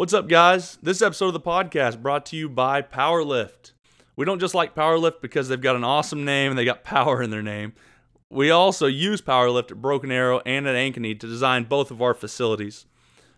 What's 0.00 0.14
up, 0.14 0.28
guys? 0.28 0.78
This 0.82 1.02
episode 1.02 1.26
of 1.26 1.32
the 1.34 1.40
podcast 1.40 2.00
brought 2.00 2.24
to 2.26 2.36
you 2.36 2.48
by 2.48 2.80
Powerlift. 2.80 3.72
We 4.16 4.24
don't 4.24 4.38
just 4.38 4.54
like 4.54 4.74
Powerlift 4.74 5.20
because 5.20 5.46
they've 5.46 5.60
got 5.60 5.76
an 5.76 5.84
awesome 5.84 6.24
name 6.24 6.50
and 6.50 6.58
they 6.58 6.64
got 6.64 6.84
power 6.84 7.22
in 7.22 7.28
their 7.28 7.42
name. 7.42 7.74
We 8.30 8.50
also 8.50 8.86
use 8.86 9.20
Powerlift 9.20 9.72
at 9.72 9.82
Broken 9.82 10.10
Arrow 10.10 10.40
and 10.46 10.66
at 10.66 10.74
Ankeny 10.74 11.20
to 11.20 11.26
design 11.26 11.64
both 11.64 11.90
of 11.90 12.00
our 12.00 12.14
facilities. 12.14 12.86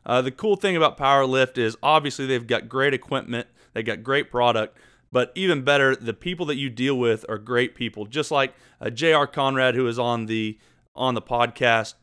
Uh, 0.06 0.22
the 0.22 0.30
cool 0.30 0.54
thing 0.54 0.77
about 0.77 0.96
Powerlift 0.96 1.59
is 1.59 1.77
obviously 1.83 2.27
they've 2.27 2.46
got 2.46 2.69
great 2.69 2.94
equipment, 2.94 3.49
they've 3.72 3.85
got 3.85 4.04
great 4.04 4.31
product, 4.31 4.79
but 5.10 5.33
even 5.35 5.65
better, 5.65 5.97
the 5.97 6.15
people 6.15 6.47
that 6.47 6.58
you 6.58 6.71
deal 6.71 6.97
with 6.97 7.26
are 7.29 7.38
great 7.38 7.74
people. 7.74 8.06
Just 8.06 8.31
like 8.31 8.54
uh, 8.81 8.88
J.R. 8.88 9.26
Conrad, 9.26 9.74
who 9.74 9.88
is 9.88 9.99
on 9.99 10.26
the 10.26 10.60
on 10.94 11.15
the 11.15 11.22
podcast 11.22 11.94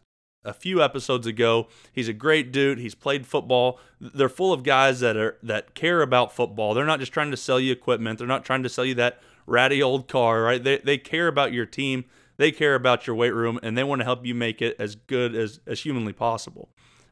a 0.44 0.54
few 0.54 0.82
episodes 0.82 1.28
ago. 1.28 1.68
He's 1.92 2.08
a 2.08 2.14
great 2.14 2.52
dude. 2.52 2.80
He's 2.80 2.96
played 2.96 3.26
football. 3.26 3.80
They're 4.00 4.30
full 4.30 4.54
of 4.54 4.64
guys 4.64 5.00
that 5.02 5.18
are 5.18 5.38
that 5.44 5.74
care 5.76 6.02
about 6.02 6.34
football. 6.34 6.74
They're 6.74 6.86
not 6.86 7.00
just 7.00 7.14
trying 7.14 7.32
to 7.32 7.38
sell 7.38 7.60
you 7.60 7.71
equipment. 7.71 8.20
They're 8.20 8.28
not 8.28 8.46
trying 8.46 8.64
to 8.64 8.70
sell 8.70 8.86
you 8.86 8.96
that 8.96 9.21
ratty 9.46 9.82
old 9.82 10.07
car, 10.07 10.42
right? 10.42 10.64
They 10.64 10.78
they 10.78 10.97
care 10.97 11.28
about 11.28 11.54
your 11.54 11.66
team. 11.66 12.06
They 12.38 12.52
care 12.52 12.75
about 12.75 13.06
your 13.06 13.18
weight 13.18 13.33
room, 13.33 13.60
and 13.61 13.78
they 13.78 13.83
want 13.83 14.00
to 14.00 14.06
help 14.06 14.25
you 14.25 14.33
make 14.33 14.61
it 14.61 14.75
as 14.80 14.96
good 14.96 15.36
as 15.36 15.60
as 15.68 15.82
humanly 15.82 16.14
possible. 16.14 16.69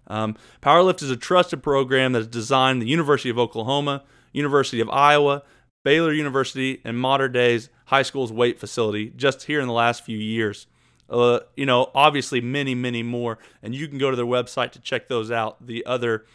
Um, 0.08 0.38
Powerlift 0.62 1.04
is 1.04 1.12
a 1.12 1.18
trusted 1.18 1.62
program 1.62 2.14
that 2.14 2.20
is 2.20 2.28
designed 2.28 2.82
the 2.82 2.88
University 2.88 3.30
of 3.30 3.38
Oklahoma, 3.38 4.06
University 4.32 4.80
of 4.80 4.90
Iowa, 4.90 5.44
Baylor 5.84 6.14
University, 6.14 6.82
and 6.86 6.98
modern 6.98 7.34
days 7.34 7.70
high 7.88 8.04
school's 8.04 8.32
weight 8.32 8.58
facility 8.58 9.12
just 9.18 9.44
here 9.44 9.60
in 9.60 9.68
the 9.68 9.74
last 9.74 10.06
few 10.06 10.18
years. 10.18 10.68
Uh, 11.10 11.40
you 11.56 11.66
know, 11.66 11.92
obviously 11.96 12.42
many, 12.42 12.76
many 12.76 13.04
more. 13.04 13.40
And 13.62 13.74
you 13.74 13.88
can 13.88 13.98
go 13.98 14.10
to 14.10 14.18
their 14.18 14.26
website 14.26 14.72
to 14.72 14.80
check 14.80 15.08
those 15.08 15.32
out, 15.32 15.66
the 15.66 15.86
other 15.86 16.26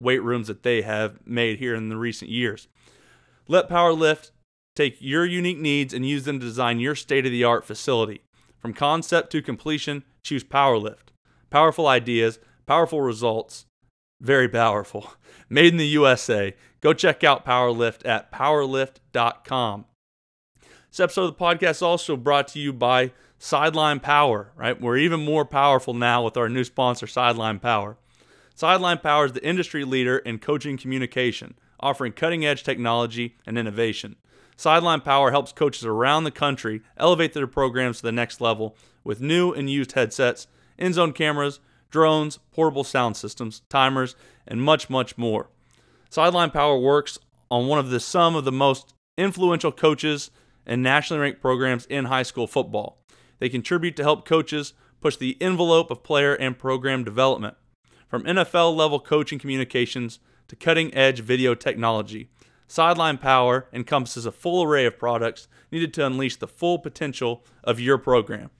weight 0.00 0.22
rooms 0.22 0.48
that 0.48 0.62
they 0.62 0.82
have 0.82 1.18
made 1.26 1.58
here 1.58 1.74
in 1.74 1.88
the 1.88 1.96
recent 1.96 2.30
years. 2.30 2.68
Let 3.48 3.68
Powerlift 3.68 4.30
take 4.76 4.96
your 5.00 5.24
unique 5.24 5.58
needs 5.58 5.94
and 5.94 6.06
use 6.06 6.24
them 6.24 6.40
to 6.40 6.46
design 6.46 6.80
your 6.80 6.94
state 6.94 7.26
of 7.26 7.32
the 7.32 7.44
art 7.44 7.64
facility. 7.64 8.22
From 8.58 8.72
concept 8.72 9.30
to 9.32 9.42
completion, 9.42 10.04
choose 10.22 10.44
Powerlift. 10.44 11.12
Powerful 11.50 11.86
ideas, 11.86 12.38
powerful 12.66 13.00
results, 13.00 13.66
very 14.20 14.48
powerful. 14.48 15.12
Made 15.48 15.72
in 15.72 15.76
the 15.76 15.86
USA. 15.86 16.54
Go 16.80 16.92
check 16.92 17.22
out 17.22 17.44
Powerlift 17.44 18.06
at 18.06 18.32
powerlift.com. 18.32 19.84
This 20.90 21.00
episode 21.00 21.24
of 21.24 21.36
the 21.36 21.44
podcast 21.44 21.70
is 21.70 21.82
also 21.82 22.16
brought 22.16 22.48
to 22.48 22.58
you 22.58 22.72
by 22.72 23.12
Sideline 23.44 24.00
Power, 24.00 24.52
right? 24.56 24.80
We're 24.80 24.96
even 24.96 25.22
more 25.22 25.44
powerful 25.44 25.92
now 25.92 26.24
with 26.24 26.38
our 26.38 26.48
new 26.48 26.64
sponsor, 26.64 27.06
Sideline 27.06 27.58
Power. 27.58 27.98
Sideline 28.54 28.96
Power 28.96 29.26
is 29.26 29.32
the 29.32 29.46
industry 29.46 29.84
leader 29.84 30.16
in 30.16 30.38
coaching 30.38 30.78
communication, 30.78 31.54
offering 31.78 32.12
cutting 32.12 32.46
edge 32.46 32.62
technology 32.62 33.36
and 33.46 33.58
innovation. 33.58 34.16
Sideline 34.56 35.02
Power 35.02 35.30
helps 35.30 35.52
coaches 35.52 35.84
around 35.84 36.24
the 36.24 36.30
country 36.30 36.80
elevate 36.96 37.34
their 37.34 37.46
programs 37.46 37.98
to 37.98 38.04
the 38.04 38.12
next 38.12 38.40
level 38.40 38.78
with 39.04 39.20
new 39.20 39.52
and 39.52 39.68
used 39.68 39.92
headsets, 39.92 40.46
in 40.78 40.94
zone 40.94 41.12
cameras, 41.12 41.60
drones, 41.90 42.38
portable 42.50 42.82
sound 42.82 43.14
systems, 43.14 43.60
timers, 43.68 44.16
and 44.48 44.62
much, 44.62 44.88
much 44.88 45.18
more. 45.18 45.50
Sideline 46.08 46.50
Power 46.50 46.78
works 46.78 47.18
on 47.50 47.66
one 47.66 47.78
of 47.78 47.90
the 47.90 48.00
some 48.00 48.36
of 48.36 48.46
the 48.46 48.52
most 48.52 48.94
influential 49.18 49.70
coaches 49.70 50.30
and 50.64 50.82
nationally 50.82 51.20
ranked 51.20 51.42
programs 51.42 51.84
in 51.84 52.06
high 52.06 52.22
school 52.22 52.46
football. 52.46 53.03
They 53.38 53.48
contribute 53.48 53.96
to 53.96 54.02
help 54.02 54.26
coaches 54.26 54.74
push 55.00 55.16
the 55.16 55.36
envelope 55.40 55.90
of 55.90 56.02
player 56.02 56.34
and 56.34 56.58
program 56.58 57.04
development. 57.04 57.56
From 58.08 58.24
NFL 58.24 58.74
level 58.74 59.00
coaching 59.00 59.38
communications 59.38 60.18
to 60.48 60.56
cutting 60.56 60.94
edge 60.94 61.20
video 61.20 61.54
technology, 61.54 62.30
Sideline 62.66 63.18
Power 63.18 63.66
encompasses 63.72 64.26
a 64.26 64.32
full 64.32 64.62
array 64.62 64.86
of 64.86 64.98
products 64.98 65.48
needed 65.70 65.92
to 65.94 66.06
unleash 66.06 66.36
the 66.36 66.48
full 66.48 66.78
potential 66.78 67.44
of 67.62 67.80
your 67.80 67.98
program. 67.98 68.50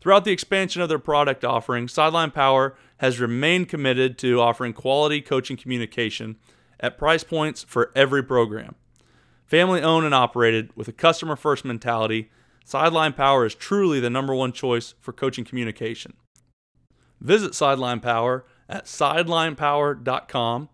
Throughout 0.00 0.24
the 0.26 0.32
expansion 0.32 0.82
of 0.82 0.90
their 0.90 0.98
product 0.98 1.44
offering, 1.44 1.88
Sideline 1.88 2.30
Power 2.30 2.76
has 2.98 3.18
remained 3.18 3.70
committed 3.70 4.18
to 4.18 4.40
offering 4.40 4.74
quality 4.74 5.22
coaching 5.22 5.56
communication 5.56 6.36
at 6.78 6.98
price 6.98 7.24
points 7.24 7.62
for 7.62 7.90
every 7.96 8.22
program. 8.22 8.74
Family 9.46 9.80
owned 9.80 10.04
and 10.04 10.14
operated 10.14 10.70
with 10.76 10.88
a 10.88 10.92
customer 10.92 11.36
first 11.36 11.64
mentality, 11.64 12.30
Sideline 12.64 13.12
Power 13.12 13.44
is 13.44 13.54
truly 13.54 14.00
the 14.00 14.10
number 14.10 14.34
one 14.34 14.52
choice 14.52 14.94
for 15.00 15.12
coaching 15.12 15.44
communication. 15.44 16.14
Visit 17.20 17.54
Sideline 17.54 18.00
Power 18.00 18.44
at 18.68 18.86
sidelinepower.com. 18.86 20.68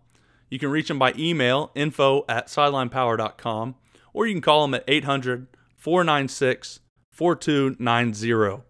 You 0.49 0.59
can 0.59 0.69
reach 0.69 0.87
them 0.87 0.99
by 0.99 1.13
email, 1.17 1.71
info 1.75 2.25
at 2.27 2.47
sidelinepower.com, 2.47 3.75
or 4.13 4.25
you 4.25 4.33
can 4.33 4.41
call 4.41 4.63
them 4.63 4.73
at 4.73 4.83
800 4.87 5.47
496 5.77 6.79
4290. 7.11 8.63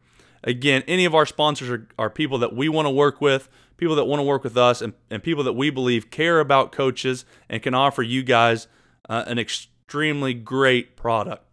Again, 0.43 0.83
any 0.87 1.05
of 1.05 1.13
our 1.13 1.25
sponsors 1.25 1.69
are, 1.69 1.87
are 1.99 2.09
people 2.09 2.39
that 2.39 2.55
we 2.55 2.69
want 2.69 2.87
to 2.87 2.91
work 2.91 3.21
with, 3.21 3.49
people 3.77 3.95
that 3.95 4.05
want 4.05 4.19
to 4.19 4.23
work 4.23 4.43
with 4.43 4.57
us, 4.57 4.81
and, 4.81 4.93
and 5.09 5.21
people 5.21 5.43
that 5.43 5.53
we 5.53 5.69
believe 5.69 6.09
care 6.09 6.39
about 6.39 6.71
coaches 6.71 7.25
and 7.49 7.61
can 7.61 7.73
offer 7.75 8.01
you 8.01 8.23
guys 8.23 8.67
uh, 9.07 9.23
an 9.27 9.37
extremely 9.37 10.33
great 10.33 10.95
product. 10.95 11.50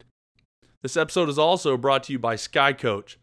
This 0.81 0.97
episode 0.97 1.29
is 1.29 1.41
also 1.41 1.77
brought 1.77 2.05
to 2.05 2.13
you 2.13 2.21
by 2.21 2.37
SkyCoach. 2.37 3.17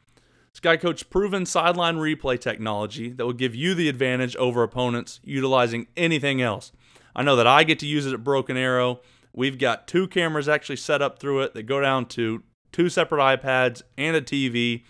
SkyCoach's 0.54 1.04
proven 1.04 1.46
sideline 1.46 1.96
replay 1.96 2.38
technology 2.38 3.10
that 3.12 3.26
will 3.26 3.32
give 3.32 3.56
you 3.56 3.74
the 3.74 3.88
advantage 3.88 4.36
over 4.36 4.62
opponents 4.62 5.22
utilizing 5.24 5.88
anything 5.96 6.42
else. 6.42 6.74
I 7.16 7.24
know 7.24 7.38
that 7.38 7.48
I 7.48 7.64
get 7.64 7.80
to 7.80 7.88
use 7.88 8.06
it 8.06 8.14
at 8.14 8.26
Broken 8.26 8.58
Arrow. 8.58 9.00
We've 9.32 9.58
got 9.58 9.88
two 9.88 10.06
cameras 10.10 10.50
actually 10.50 10.76
set 10.76 11.02
up 11.02 11.18
through 11.20 11.44
it 11.44 11.54
that 11.54 11.64
go 11.64 11.80
down 11.80 12.08
to 12.08 12.44
two 12.74 12.90
separate 12.90 13.22
iPads 13.22 13.84
and 13.98 14.18
a 14.18 14.22
TV. 14.22 14.84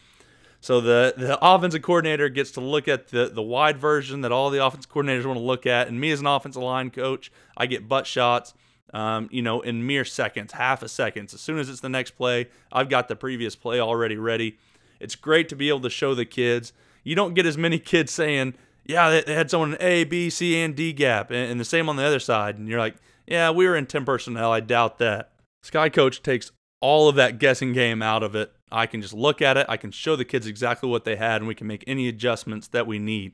So 0.59 0.81
the, 0.81 1.13
the 1.15 1.37
offensive 1.45 1.83
coordinator 1.83 2.29
gets 2.29 2.49
to 2.51 2.61
look 2.61 2.87
at 2.87 3.09
the, 3.09 3.29
the 3.29 3.43
wide 3.43 3.77
version 3.77 4.21
that 4.21 4.31
all 4.31 4.49
the 4.49 4.65
offensive 4.65 4.91
coordinators 4.91 5.25
want 5.25 5.37
to 5.37 5.45
look 5.45 5.67
at. 5.67 5.87
And 5.87 6.01
me 6.01 6.09
as 6.09 6.19
an 6.19 6.25
offensive 6.25 6.63
line 6.63 6.89
coach, 6.89 7.31
I 7.55 7.67
get 7.67 7.87
butt 7.87 8.07
shots 8.07 8.55
um, 8.93 9.27
you 9.31 9.41
know, 9.41 9.61
in 9.61 9.85
mere 9.85 10.05
seconds, 10.05 10.53
half 10.53 10.81
a 10.83 10.89
second. 10.89 11.33
As 11.33 11.41
soon 11.41 11.57
as 11.59 11.69
it's 11.69 11.81
the 11.81 11.89
next 11.89 12.11
play, 12.11 12.47
I've 12.71 12.89
got 12.89 13.07
the 13.07 13.15
previous 13.15 13.55
play 13.55 13.79
already 13.79 14.17
ready. 14.17 14.57
It's 14.99 15.15
great 15.15 15.49
to 15.49 15.55
be 15.55 15.69
able 15.69 15.81
to 15.81 15.89
show 15.89 16.15
the 16.15 16.25
kids. 16.25 16.73
You 17.03 17.15
don't 17.15 17.33
get 17.33 17.45
as 17.45 17.57
many 17.57 17.79
kids 17.79 18.11
saying, 18.11 18.55
yeah, 18.85 19.21
they 19.21 19.33
had 19.33 19.49
someone 19.49 19.73
in 19.73 19.81
A, 19.81 20.03
B, 20.03 20.29
C, 20.29 20.59
and 20.61 20.75
D 20.75 20.93
gap, 20.93 21.31
and 21.31 21.59
the 21.59 21.65
same 21.65 21.89
on 21.89 21.95
the 21.95 22.03
other 22.03 22.19
side. 22.19 22.57
And 22.57 22.67
you're 22.67 22.79
like, 22.79 22.95
yeah, 23.27 23.49
we 23.49 23.67
were 23.67 23.75
in 23.75 23.87
10 23.87 24.05
personnel. 24.05 24.51
I 24.51 24.59
doubt 24.59 24.99
that. 24.99 25.31
Sky 25.63 25.89
Coach 25.89 26.21
takes 26.21 26.51
all 26.81 27.09
of 27.09 27.15
that 27.15 27.39
guessing 27.39 27.73
game 27.73 28.03
out 28.03 28.21
of 28.21 28.35
it. 28.35 28.51
I 28.71 28.85
can 28.85 29.01
just 29.01 29.13
look 29.13 29.41
at 29.41 29.57
it, 29.57 29.65
I 29.69 29.77
can 29.77 29.91
show 29.91 30.15
the 30.15 30.25
kids 30.25 30.47
exactly 30.47 30.89
what 30.89 31.05
they 31.05 31.15
had, 31.15 31.41
and 31.41 31.47
we 31.47 31.55
can 31.55 31.67
make 31.67 31.83
any 31.87 32.07
adjustments 32.07 32.67
that 32.69 32.85
we 32.85 32.99
need. 32.99 33.33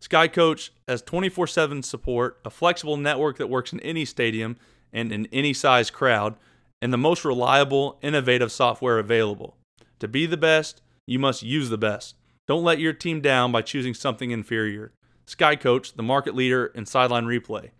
SkyCoach 0.00 0.70
has 0.88 1.02
24 1.02 1.46
7 1.46 1.82
support, 1.82 2.40
a 2.44 2.50
flexible 2.50 2.96
network 2.96 3.38
that 3.38 3.48
works 3.48 3.72
in 3.72 3.80
any 3.80 4.04
stadium 4.04 4.56
and 4.92 5.12
in 5.12 5.26
any 5.32 5.52
size 5.52 5.90
crowd, 5.90 6.36
and 6.80 6.92
the 6.92 6.98
most 6.98 7.24
reliable, 7.24 7.98
innovative 8.02 8.50
software 8.50 8.98
available. 8.98 9.56
To 9.98 10.08
be 10.08 10.26
the 10.26 10.36
best, 10.36 10.80
you 11.06 11.18
must 11.18 11.42
use 11.42 11.68
the 11.68 11.78
best. 11.78 12.16
Don't 12.48 12.64
let 12.64 12.80
your 12.80 12.92
team 12.92 13.20
down 13.20 13.52
by 13.52 13.62
choosing 13.62 13.94
something 13.94 14.30
inferior. 14.30 14.92
SkyCoach, 15.26 15.94
the 15.94 16.02
market 16.02 16.34
leader 16.34 16.66
in 16.66 16.86
sideline 16.86 17.26
replay. 17.26 17.70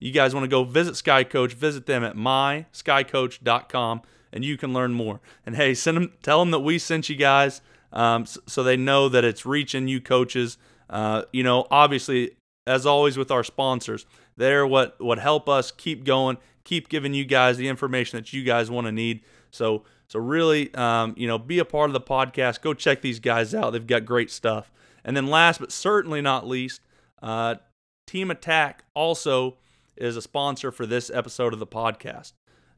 You 0.00 0.12
guys 0.12 0.34
want 0.34 0.44
to 0.44 0.48
go 0.48 0.64
visit 0.64 0.94
SkyCoach, 0.94 1.52
visit 1.52 1.86
them 1.86 2.02
at 2.04 2.16
myskycoach.com 2.16 4.02
and 4.32 4.44
you 4.44 4.56
can 4.56 4.72
learn 4.72 4.92
more. 4.92 5.20
And 5.44 5.56
hey, 5.56 5.74
send 5.74 5.96
them, 5.96 6.12
tell 6.22 6.40
them 6.40 6.50
that 6.50 6.60
we 6.60 6.78
sent 6.78 7.08
you 7.08 7.16
guys 7.16 7.60
um, 7.92 8.26
so 8.26 8.62
they 8.62 8.76
know 8.76 9.08
that 9.08 9.24
it's 9.24 9.46
reaching 9.46 9.88
you 9.88 10.00
coaches. 10.00 10.58
Uh, 10.88 11.22
you 11.32 11.42
know, 11.42 11.66
obviously, 11.70 12.36
as 12.66 12.86
always 12.86 13.16
with 13.16 13.30
our 13.30 13.44
sponsors, 13.44 14.06
they're 14.36 14.66
what 14.66 15.00
what 15.00 15.18
help 15.18 15.48
us 15.48 15.70
keep 15.70 16.04
going, 16.04 16.38
keep 16.64 16.88
giving 16.88 17.14
you 17.14 17.24
guys 17.24 17.56
the 17.56 17.68
information 17.68 18.18
that 18.18 18.32
you 18.32 18.42
guys 18.44 18.70
want 18.70 18.86
to 18.86 18.92
need. 18.92 19.22
So 19.50 19.84
so 20.08 20.20
really, 20.20 20.72
um, 20.74 21.14
you 21.16 21.26
know, 21.26 21.38
be 21.38 21.58
a 21.58 21.64
part 21.64 21.90
of 21.90 21.94
the 21.94 22.00
podcast. 22.00 22.60
Go 22.60 22.74
check 22.74 23.02
these 23.02 23.20
guys 23.20 23.54
out. 23.54 23.70
They've 23.70 23.86
got 23.86 24.04
great 24.04 24.30
stuff. 24.30 24.70
And 25.04 25.16
then 25.16 25.26
last 25.26 25.60
but 25.60 25.72
certainly 25.72 26.20
not 26.20 26.46
least, 26.46 26.80
uh, 27.22 27.56
Team 28.06 28.30
Attack 28.30 28.84
also 28.94 29.56
is 29.96 30.16
a 30.16 30.22
sponsor 30.22 30.70
for 30.70 30.86
this 30.86 31.10
episode 31.10 31.52
of 31.52 31.58
the 31.58 31.66
podcast. 31.66 32.32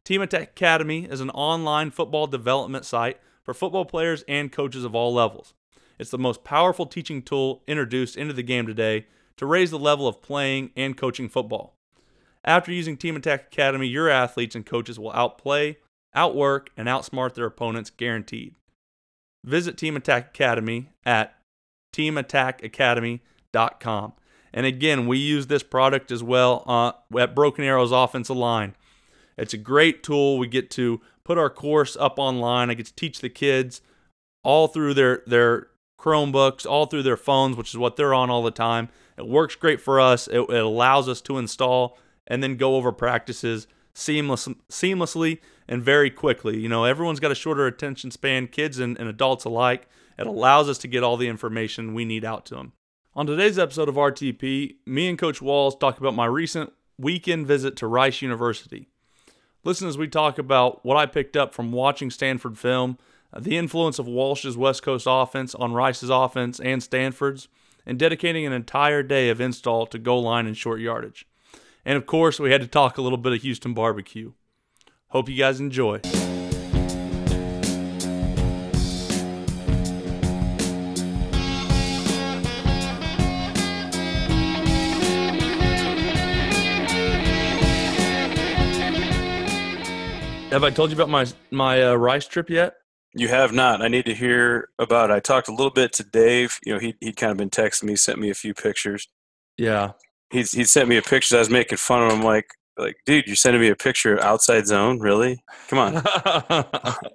Team 0.05 0.23
Attack 0.23 0.43
Academy 0.43 1.05
is 1.05 1.21
an 1.21 1.31
online 1.31 1.91
football 1.91 2.27
development 2.27 2.85
site 2.85 3.19
for 3.43 3.53
football 3.53 3.85
players 3.85 4.25
and 4.29 4.53
coaches 4.53 4.85
of 4.85 4.95
all 4.95 5.13
levels. 5.13 5.55
It's 5.99 6.11
the 6.11 6.19
most 6.19 6.45
powerful 6.45 6.87
teaching 6.87 7.23
tool 7.23 7.63
introduced 7.67 8.17
into 8.17 8.33
the 8.33 8.43
game 8.43 8.67
today 8.67 9.07
to 9.37 9.47
raise 9.47 9.71
the 9.71 9.79
level 9.79 10.07
of 10.07 10.23
playing 10.23 10.71
and 10.77 10.97
coaching 10.97 11.29
football. 11.29 11.75
After 12.45 12.73
using 12.73 12.97
Team 12.97 13.17
Attack 13.17 13.49
Academy, 13.53 13.89
your 13.89 14.09
athletes 14.09 14.55
and 14.55 14.65
coaches 14.65 14.99
will 14.99 15.13
outplay, 15.13 15.79
outwork, 16.15 16.71
and 16.77 16.89
outsmart 16.89 17.35
their 17.35 17.47
opponents 17.47 17.91
guaranteed. 17.91 18.55
Visit 19.45 19.77
Team 19.77 19.97
Attack 19.97 20.29
Academy 20.29 20.91
at 21.05 21.35
teamattackacademy.com 21.95 24.13
And 24.53 24.67
again, 24.67 25.07
we 25.07 25.19
use 25.19 25.47
this 25.47 25.63
product 25.63 26.11
as 26.11 26.23
well 26.23 26.65
uh, 26.67 26.93
at 27.19 27.35
Broken 27.35 27.65
Arrow's 27.65 27.93
offensive 27.93 28.37
line. 28.37 28.75
It's 29.37 29.55
a 29.55 29.59
great 29.59 30.03
tool. 30.03 30.39
We 30.39 30.49
get 30.49 30.71
to 30.73 31.01
put 31.25 31.39
our 31.39 31.51
course 31.51 31.97
up 31.97 32.19
online. 32.19 32.71
I 32.71 32.75
get 32.75 32.87
to 32.87 32.95
teach 32.95 33.21
the 33.21 33.29
kids 33.29 33.81
all 34.43 34.69
through 34.69 34.95
their 34.95 35.23
their 35.27 35.68
Chromebooks, 35.99 36.65
all 36.65 36.87
through 36.87 37.03
their 37.03 37.17
phones, 37.17 37.57
which 37.57 37.71
is 37.71 37.79
what 37.79 37.97
they're 37.97 38.15
on 38.15 38.31
all 38.31 38.43
the 38.43 38.51
time. 38.51 38.89
It 39.17 39.27
works 39.27 39.57
great 39.57 39.81
for 39.81 40.01
us. 40.01 40.29
It, 40.29 40.41
it 40.41 40.63
allows 40.65 41.09
us 41.09 41.21
to 41.23 41.39
install 41.39 41.99
and 42.27 42.43
then 42.43 42.57
go 42.57 42.77
over 42.77 42.93
practices 42.93 43.67
seamless, 43.99 44.49
seamlessly 44.71 45.39
and 45.67 45.83
very 45.83 46.11
quickly. 46.11 46.59
You 46.59 46.69
know, 46.69 46.85
everyone's 46.85 47.21
got 47.21 47.33
a 47.33 47.37
shorter 47.37 47.67
attention 47.67 48.11
span, 48.11 48.47
kids 48.47 48.79
and, 48.79 48.99
and 48.99 49.09
adults 49.09 49.45
alike. 49.45 49.89
It 50.17 50.27
allows 50.27 50.69
us 50.69 50.79
to 50.79 50.89
get 50.89 51.03
all 51.03 51.17
the 51.17 51.29
information 51.29 51.95
we 51.95 52.05
need 52.05 52.25
out 52.25 52.47
to 52.47 52.55
them. 52.55 52.73
On 53.15 53.27
today's 53.27 53.59
episode 53.59 53.89
of 53.89 53.97
RTP, 53.97 54.77
me 54.87 55.09
and 55.09 55.19
Coach 55.19 55.43
Walls 55.43 55.77
talk 55.77 55.99
about 55.99 56.15
my 56.15 56.27
recent 56.27 56.73
weekend 56.99 57.47
visit 57.47 57.77
to 57.77 57.87
Rice 57.87 58.23
University. 58.23 58.89
Listen 59.65 59.89
as 59.89 59.99
we 59.99 60.07
talk 60.07 60.39
about 60.39 60.85
what 60.85 60.97
I 60.97 61.07
picked 61.07 61.37
up 61.37 61.53
from 61.53 61.73
watching 61.73 62.11
Stanford 62.11 62.57
film, 62.57 62.99
the 63.37 63.57
influence 63.57 63.99
of 63.99 64.07
Walsh's 64.07 64.57
West 64.57 64.83
Coast 64.83 65.07
offense 65.09 65.55
on 65.55 65.73
Rice's 65.73 66.11
offense 66.11 66.59
and 66.61 66.83
Stanford's, 66.83 67.49
and 67.85 67.99
dedicating 67.99 68.47
an 68.47 68.53
entire 68.53 69.03
day 69.03 69.29
of 69.29 69.41
install 69.41 69.87
to 69.87 69.99
goal 69.99 70.23
line 70.23 70.47
and 70.47 70.57
short 70.57 70.81
yardage. 70.81 71.27
And 71.85 71.97
of 71.97 72.07
course, 72.07 72.39
we 72.39 72.51
had 72.51 72.61
to 72.61 72.67
talk 72.67 72.99
a 72.99 73.03
little 73.03 73.19
bit 73.19 73.33
of 73.33 73.43
Houston 73.43 73.75
barbecue. 73.75 74.33
Hope 75.09 75.29
you 75.29 75.37
guys 75.37 75.61
enjoy. 75.61 76.01
Have 90.51 90.65
I 90.65 90.71
told 90.71 90.91
you 90.91 90.97
about 90.97 91.11
my 91.11 91.27
my 91.51 91.83
uh, 91.83 91.95
rice 91.95 92.27
trip 92.27 92.51
yet? 92.51 92.75
You 93.15 93.29
have 93.29 93.53
not. 93.53 93.83
I 93.83 93.89
need 93.89 94.07
to 94.07 94.15
hear 94.15 94.69
about 94.79 95.11
it. 95.11 95.15
I 95.15 95.21
talked 95.21 95.49
a 95.49 95.53
little 95.53 95.71
bit 95.71 95.93
to 95.95 96.05
Dave. 96.05 96.59
You 96.65 96.75
know, 96.75 96.79
he 96.79 96.95
he'd 97.01 97.17
kind 97.17 97.33
of 97.33 97.39
been 97.39 97.51
texting 97.51 97.85
me, 97.85 97.97
sent 97.97 98.19
me 98.19 98.31
a 98.31 98.35
few 98.35 98.55
pictures. 98.55 99.09
Yeah. 99.57 99.93
He's 100.31 100.53
he 100.53 100.65
sent 100.65 100.89
me 100.89 100.97
a 100.97 101.03
picture. 101.03 101.37
I 101.37 101.41
was 101.41 101.51
making 101.51 101.79
fun 101.79 102.03
of 102.03 102.13
him, 102.13 102.23
like 102.23 102.51
like, 102.79 102.97
dude, 103.07 103.27
you're 103.27 103.37
sending 103.37 103.61
me 103.61 103.69
a 103.69 103.77
picture 103.77 104.15
of 104.15 104.25
outside 104.25 104.67
zone, 104.67 105.01
really? 105.01 105.43
Come 105.69 105.79
on. 105.79 106.03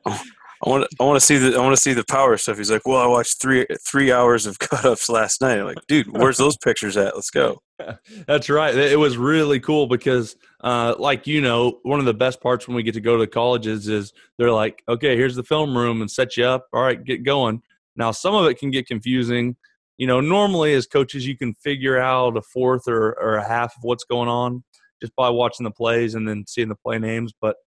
I 0.65 0.69
want 0.69 0.87
I 0.99 1.03
want 1.03 1.19
to 1.19 1.25
see 1.25 1.37
the 1.37 1.57
I 1.57 1.59
want 1.59 1.75
to 1.75 1.81
see 1.81 1.93
the 1.93 2.05
power 2.05 2.37
stuff. 2.37 2.57
He's 2.57 2.71
like, 2.71 2.87
well, 2.87 3.01
I 3.01 3.07
watched 3.07 3.41
three 3.41 3.65
three 3.85 4.11
hours 4.11 4.45
of 4.45 4.59
cut 4.59 4.85
ups 4.85 5.09
last 5.09 5.41
night. 5.41 5.59
I'm 5.59 5.65
like, 5.65 5.85
dude, 5.87 6.07
where's 6.15 6.37
those 6.37 6.57
pictures 6.57 6.95
at? 6.95 7.15
Let's 7.15 7.29
go. 7.29 7.61
That's 8.27 8.49
right. 8.49 8.73
It 8.75 8.97
was 8.97 9.17
really 9.17 9.59
cool 9.59 9.87
because, 9.87 10.35
uh, 10.63 10.95
like 10.97 11.27
you 11.27 11.41
know, 11.41 11.79
one 11.83 11.99
of 11.99 12.05
the 12.05 12.13
best 12.13 12.39
parts 12.39 12.67
when 12.67 12.75
we 12.75 12.83
get 12.83 12.93
to 12.93 13.01
go 13.01 13.17
to 13.17 13.21
the 13.21 13.27
colleges 13.27 13.89
is 13.89 14.13
they're 14.37 14.51
like, 14.51 14.83
okay, 14.87 15.17
here's 15.17 15.35
the 15.35 15.43
film 15.43 15.75
room 15.77 16.01
and 16.01 16.09
set 16.09 16.37
you 16.37 16.45
up. 16.45 16.67
All 16.71 16.81
right, 16.81 17.03
get 17.03 17.23
going. 17.23 17.61
Now, 17.95 18.11
some 18.11 18.33
of 18.33 18.45
it 18.45 18.57
can 18.57 18.71
get 18.71 18.87
confusing. 18.87 19.55
You 19.97 20.07
know, 20.07 20.21
normally 20.21 20.73
as 20.73 20.87
coaches, 20.87 21.27
you 21.27 21.37
can 21.37 21.53
figure 21.55 21.99
out 21.99 22.37
a 22.37 22.41
fourth 22.41 22.87
or, 22.87 23.11
or 23.21 23.35
a 23.35 23.47
half 23.47 23.75
of 23.77 23.83
what's 23.83 24.03
going 24.03 24.29
on 24.29 24.63
just 25.01 25.15
by 25.15 25.29
watching 25.29 25.65
the 25.65 25.71
plays 25.71 26.15
and 26.15 26.27
then 26.27 26.45
seeing 26.47 26.69
the 26.69 26.75
play 26.75 26.97
names. 26.97 27.33
But 27.39 27.57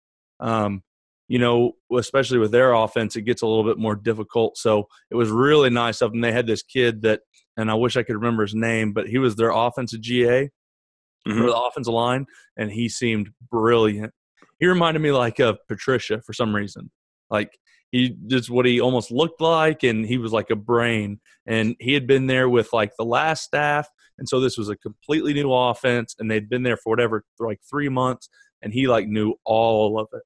um, 0.40 0.82
you 1.28 1.38
know, 1.38 1.72
especially 1.96 2.38
with 2.38 2.52
their 2.52 2.72
offense, 2.72 3.16
it 3.16 3.22
gets 3.22 3.42
a 3.42 3.46
little 3.46 3.64
bit 3.64 3.78
more 3.78 3.96
difficult. 3.96 4.56
So 4.56 4.86
it 5.10 5.16
was 5.16 5.30
really 5.30 5.70
nice 5.70 6.00
of 6.00 6.12
them. 6.12 6.20
They 6.20 6.32
had 6.32 6.46
this 6.46 6.62
kid 6.62 7.02
that, 7.02 7.20
and 7.56 7.70
I 7.70 7.74
wish 7.74 7.96
I 7.96 8.02
could 8.02 8.14
remember 8.14 8.42
his 8.42 8.54
name, 8.54 8.92
but 8.92 9.08
he 9.08 9.18
was 9.18 9.34
their 9.34 9.50
offensive 9.50 10.00
GA 10.00 10.50
mm-hmm. 11.26 11.38
for 11.38 11.46
the 11.46 11.56
offensive 11.56 11.92
line, 11.92 12.26
and 12.56 12.70
he 12.70 12.88
seemed 12.88 13.30
brilliant. 13.50 14.12
He 14.60 14.66
reminded 14.66 15.00
me 15.00 15.12
like 15.12 15.38
of 15.40 15.58
Patricia 15.68 16.22
for 16.24 16.32
some 16.32 16.54
reason. 16.54 16.90
Like 17.28 17.58
he 17.90 18.16
just 18.26 18.48
what 18.48 18.66
he 18.66 18.80
almost 18.80 19.10
looked 19.10 19.40
like, 19.40 19.82
and 19.82 20.06
he 20.06 20.18
was 20.18 20.32
like 20.32 20.50
a 20.50 20.56
brain. 20.56 21.20
And 21.46 21.74
he 21.80 21.92
had 21.92 22.06
been 22.06 22.26
there 22.26 22.48
with 22.48 22.72
like 22.72 22.92
the 22.96 23.04
last 23.04 23.42
staff, 23.42 23.88
and 24.18 24.28
so 24.28 24.38
this 24.38 24.56
was 24.56 24.68
a 24.68 24.76
completely 24.76 25.34
new 25.34 25.52
offense, 25.52 26.14
and 26.18 26.30
they'd 26.30 26.48
been 26.48 26.62
there 26.62 26.76
for 26.76 26.90
whatever, 26.90 27.24
like 27.40 27.60
three 27.68 27.88
months, 27.88 28.28
and 28.62 28.72
he 28.72 28.86
like 28.86 29.08
knew 29.08 29.34
all 29.44 29.98
of 29.98 30.06
it 30.12 30.22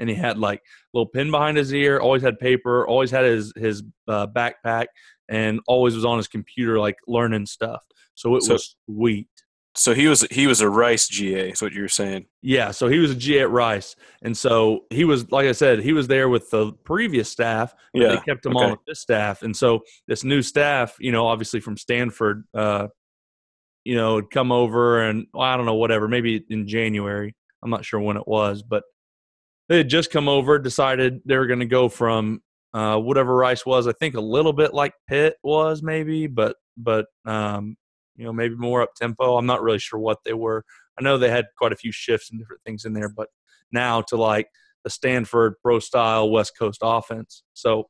and 0.00 0.08
he 0.08 0.16
had 0.16 0.38
like 0.38 0.58
a 0.58 0.62
little 0.98 1.10
pin 1.10 1.30
behind 1.30 1.56
his 1.56 1.72
ear. 1.72 2.00
Always 2.00 2.22
had 2.22 2.38
paper. 2.38 2.86
Always 2.86 3.10
had 3.10 3.24
his 3.24 3.52
his 3.56 3.82
uh, 4.08 4.26
backpack, 4.26 4.86
and 5.28 5.60
always 5.68 5.94
was 5.94 6.04
on 6.04 6.16
his 6.16 6.26
computer 6.26 6.78
like 6.78 6.96
learning 7.06 7.46
stuff. 7.46 7.84
So 8.14 8.34
it 8.34 8.42
so, 8.42 8.54
was 8.54 8.76
sweet. 8.90 9.28
So 9.76 9.94
he 9.94 10.08
was 10.08 10.22
he 10.30 10.46
was 10.48 10.60
a 10.60 10.68
Rice 10.68 11.06
GA. 11.06 11.50
Is 11.50 11.62
what 11.62 11.72
you 11.72 11.82
were 11.82 11.88
saying? 11.88 12.26
Yeah. 12.42 12.72
So 12.72 12.88
he 12.88 12.98
was 12.98 13.12
a 13.12 13.14
GA 13.14 13.42
at 13.42 13.50
Rice, 13.50 13.94
and 14.22 14.36
so 14.36 14.86
he 14.90 15.04
was 15.04 15.30
like 15.30 15.46
I 15.46 15.52
said, 15.52 15.80
he 15.80 15.92
was 15.92 16.08
there 16.08 16.28
with 16.28 16.50
the 16.50 16.72
previous 16.84 17.30
staff. 17.30 17.74
Yeah. 17.94 18.08
They 18.08 18.16
kept 18.18 18.44
him 18.44 18.56
okay. 18.56 18.64
on 18.64 18.70
with 18.72 18.80
this 18.86 19.00
staff, 19.00 19.42
and 19.42 19.56
so 19.56 19.80
this 20.08 20.24
new 20.24 20.42
staff, 20.42 20.96
you 20.98 21.12
know, 21.12 21.26
obviously 21.26 21.60
from 21.60 21.76
Stanford, 21.76 22.44
uh, 22.52 22.88
you 23.84 23.96
know, 23.96 24.16
had 24.16 24.30
come 24.30 24.50
over 24.50 25.02
and 25.02 25.26
well, 25.32 25.44
I 25.44 25.56
don't 25.56 25.66
know, 25.66 25.74
whatever, 25.74 26.08
maybe 26.08 26.44
in 26.50 26.66
January. 26.66 27.34
I'm 27.62 27.70
not 27.70 27.84
sure 27.84 28.00
when 28.00 28.16
it 28.16 28.26
was, 28.26 28.62
but 28.62 28.82
they 29.70 29.76
had 29.76 29.88
just 29.88 30.10
come 30.10 30.28
over, 30.28 30.58
decided 30.58 31.20
they 31.24 31.38
were 31.38 31.46
going 31.46 31.60
to 31.60 31.64
go 31.64 31.88
from 31.88 32.42
uh, 32.74 32.98
whatever 32.98 33.34
Rice 33.36 33.64
was. 33.64 33.86
I 33.86 33.92
think 33.92 34.16
a 34.16 34.20
little 34.20 34.52
bit 34.52 34.74
like 34.74 34.92
Pitt 35.08 35.36
was, 35.44 35.80
maybe, 35.80 36.26
but 36.26 36.56
but 36.76 37.06
um, 37.24 37.76
you 38.16 38.24
know 38.24 38.32
maybe 38.32 38.56
more 38.56 38.82
up 38.82 38.94
tempo. 38.96 39.38
I'm 39.38 39.46
not 39.46 39.62
really 39.62 39.78
sure 39.78 40.00
what 40.00 40.18
they 40.24 40.34
were. 40.34 40.64
I 40.98 41.02
know 41.02 41.16
they 41.16 41.30
had 41.30 41.46
quite 41.56 41.72
a 41.72 41.76
few 41.76 41.92
shifts 41.92 42.30
and 42.30 42.40
different 42.40 42.62
things 42.66 42.84
in 42.84 42.94
there, 42.94 43.08
but 43.08 43.28
now 43.70 44.02
to 44.08 44.16
like 44.16 44.48
the 44.82 44.90
Stanford 44.90 45.54
pro 45.62 45.78
style 45.78 46.30
West 46.30 46.58
Coast 46.58 46.80
offense. 46.82 47.44
So 47.54 47.88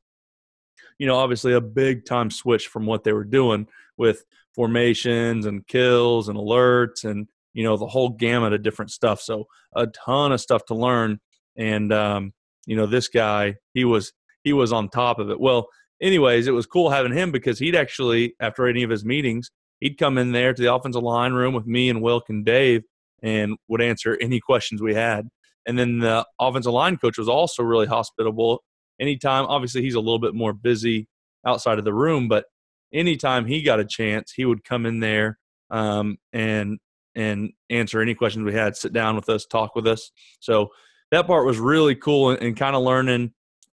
you 0.98 1.06
know, 1.06 1.16
obviously 1.16 1.54
a 1.54 1.62
big 1.62 2.04
time 2.04 2.30
switch 2.30 2.68
from 2.68 2.84
what 2.84 3.04
they 3.04 3.14
were 3.14 3.24
doing 3.24 3.66
with 3.96 4.22
formations 4.54 5.46
and 5.46 5.66
kills 5.66 6.28
and 6.28 6.38
alerts 6.38 7.04
and 7.04 7.26
you 7.54 7.64
know 7.64 7.78
the 7.78 7.86
whole 7.86 8.10
gamut 8.10 8.52
of 8.52 8.62
different 8.62 8.90
stuff. 8.90 9.22
So 9.22 9.46
a 9.74 9.86
ton 9.86 10.32
of 10.32 10.42
stuff 10.42 10.66
to 10.66 10.74
learn 10.74 11.20
and 11.60 11.92
um, 11.92 12.32
you 12.66 12.74
know 12.74 12.86
this 12.86 13.08
guy 13.08 13.54
he 13.74 13.84
was 13.84 14.12
he 14.42 14.52
was 14.52 14.72
on 14.72 14.88
top 14.88 15.18
of 15.18 15.30
it. 15.30 15.38
Well, 15.38 15.68
anyways, 16.02 16.46
it 16.46 16.52
was 16.52 16.66
cool 16.66 16.90
having 16.90 17.12
him 17.12 17.30
because 17.30 17.58
he'd 17.58 17.76
actually 17.76 18.34
after 18.40 18.66
any 18.66 18.82
of 18.82 18.90
his 18.90 19.04
meetings 19.04 19.50
he'd 19.80 19.98
come 19.98 20.18
in 20.18 20.32
there 20.32 20.54
to 20.54 20.62
the 20.62 20.72
offensive 20.72 21.02
line 21.02 21.32
room 21.32 21.54
with 21.54 21.66
me 21.66 21.88
and 21.88 22.02
Wilk 22.02 22.28
and 22.28 22.44
Dave 22.44 22.82
and 23.22 23.56
would 23.68 23.82
answer 23.82 24.16
any 24.20 24.40
questions 24.40 24.80
we 24.80 24.94
had. 24.94 25.28
And 25.66 25.78
then 25.78 25.98
the 25.98 26.24
offensive 26.38 26.72
line 26.72 26.96
coach 26.96 27.18
was 27.18 27.28
also 27.28 27.62
really 27.62 27.86
hospitable. 27.86 28.62
Anytime, 29.00 29.46
obviously, 29.46 29.82
he's 29.82 29.94
a 29.94 30.00
little 30.00 30.18
bit 30.18 30.34
more 30.34 30.52
busy 30.52 31.06
outside 31.46 31.78
of 31.78 31.84
the 31.84 31.94
room, 31.94 32.28
but 32.28 32.44
anytime 32.92 33.46
he 33.46 33.62
got 33.62 33.80
a 33.80 33.84
chance, 33.84 34.32
he 34.32 34.44
would 34.44 34.64
come 34.64 34.86
in 34.86 35.00
there 35.00 35.38
um, 35.70 36.18
and 36.32 36.78
and 37.16 37.50
answer 37.68 38.00
any 38.00 38.14
questions 38.14 38.44
we 38.44 38.54
had, 38.54 38.76
sit 38.76 38.92
down 38.92 39.16
with 39.16 39.28
us, 39.28 39.44
talk 39.44 39.74
with 39.74 39.86
us. 39.86 40.12
So 40.38 40.68
that 41.10 41.26
part 41.26 41.46
was 41.46 41.58
really 41.58 41.94
cool 41.94 42.30
and, 42.30 42.42
and 42.42 42.56
kind 42.56 42.76
of 42.76 42.82
learning. 42.82 43.32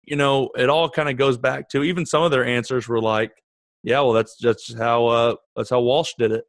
You 0.04 0.16
know, 0.16 0.50
it 0.58 0.70
all 0.70 0.90
kind 0.90 1.10
of 1.10 1.18
goes 1.18 1.38
back 1.38 1.70
to 1.70 1.84
even 1.84 2.06
some 2.06 2.24
of 2.24 2.32
their 2.32 2.46
answers 2.46 2.88
were 2.88 3.02
like, 3.02 3.32
"Yeah, 3.84 4.02
well, 4.02 4.14
that's 4.14 4.38
just 4.38 4.78
how 4.78 5.08
uh, 5.08 5.36
that's 5.56 5.70
how 5.70 5.82
Walsh 5.82 6.14
did 6.18 6.32
it." 6.32 6.46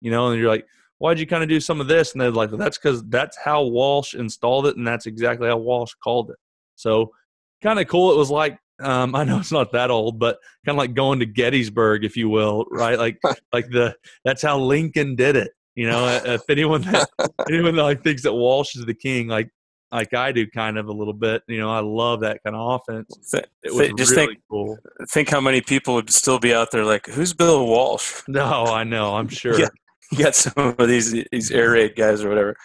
You 0.00 0.10
know, 0.10 0.28
and 0.28 0.40
you're 0.40 0.50
like, 0.50 0.66
"Why'd 0.98 1.18
you 1.18 1.26
kind 1.26 1.42
of 1.42 1.48
do 1.48 1.60
some 1.60 1.80
of 1.80 1.88
this?" 1.88 2.12
And 2.12 2.20
they're 2.20 2.30
like, 2.30 2.50
well, 2.50 2.58
"That's 2.58 2.78
because 2.78 3.04
that's 3.08 3.36
how 3.36 3.64
Walsh 3.64 4.14
installed 4.14 4.66
it, 4.66 4.76
and 4.76 4.86
that's 4.86 5.06
exactly 5.06 5.48
how 5.48 5.58
Walsh 5.58 5.92
called 6.02 6.30
it." 6.30 6.36
So, 6.76 7.12
kind 7.62 7.78
of 7.78 7.86
cool. 7.88 8.12
It 8.12 8.16
was 8.16 8.30
like 8.30 8.58
um, 8.80 9.14
I 9.14 9.24
know 9.24 9.38
it's 9.38 9.52
not 9.52 9.72
that 9.72 9.90
old, 9.90 10.18
but 10.18 10.38
kind 10.64 10.76
of 10.76 10.78
like 10.78 10.94
going 10.94 11.20
to 11.20 11.26
Gettysburg, 11.26 12.04
if 12.04 12.16
you 12.16 12.28
will, 12.28 12.64
right? 12.70 12.98
Like, 12.98 13.20
like 13.52 13.68
the 13.70 13.94
that's 14.24 14.42
how 14.42 14.58
Lincoln 14.58 15.14
did 15.14 15.36
it. 15.36 15.52
You 15.74 15.88
know, 15.88 16.06
if 16.24 16.42
anyone 16.48 16.82
that, 16.82 17.08
anyone 17.48 17.76
that 17.76 17.82
like 17.82 18.02
thinks 18.02 18.22
that 18.22 18.34
Walsh 18.34 18.74
is 18.76 18.86
the 18.86 18.94
king, 18.94 19.28
like 19.28 19.50
like 19.90 20.14
I 20.14 20.32
do 20.32 20.46
kind 20.46 20.78
of 20.78 20.88
a 20.88 20.92
little 20.92 21.14
bit. 21.14 21.42
You 21.48 21.58
know, 21.58 21.70
I 21.70 21.80
love 21.80 22.20
that 22.20 22.40
kind 22.44 22.54
of 22.54 22.80
offense. 22.80 23.34
It 23.34 23.74
was 23.74 23.90
just 23.96 24.12
really 24.12 24.26
think, 24.26 24.40
cool. 24.50 24.78
Think 25.10 25.28
how 25.28 25.40
many 25.40 25.60
people 25.60 25.94
would 25.94 26.10
still 26.10 26.38
be 26.38 26.54
out 26.54 26.70
there 26.70 26.84
like, 26.84 27.06
who's 27.06 27.32
Bill 27.32 27.66
Walsh? 27.66 28.22
No, 28.28 28.66
I 28.66 28.84
know, 28.84 29.16
I'm 29.16 29.28
sure. 29.28 29.58
yeah, 29.58 29.68
you 30.12 30.18
got 30.18 30.34
some 30.34 30.74
of 30.78 30.88
these 30.88 31.12
these 31.32 31.50
air 31.50 31.70
raid 31.70 31.96
guys 31.96 32.22
or 32.22 32.28
whatever. 32.28 32.56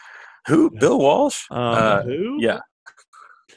Who? 0.48 0.70
Bill 0.72 1.00
Walsh? 1.00 1.46
Um, 1.52 1.60
uh, 1.60 2.02
who? 2.04 2.38
Yeah. 2.40 2.60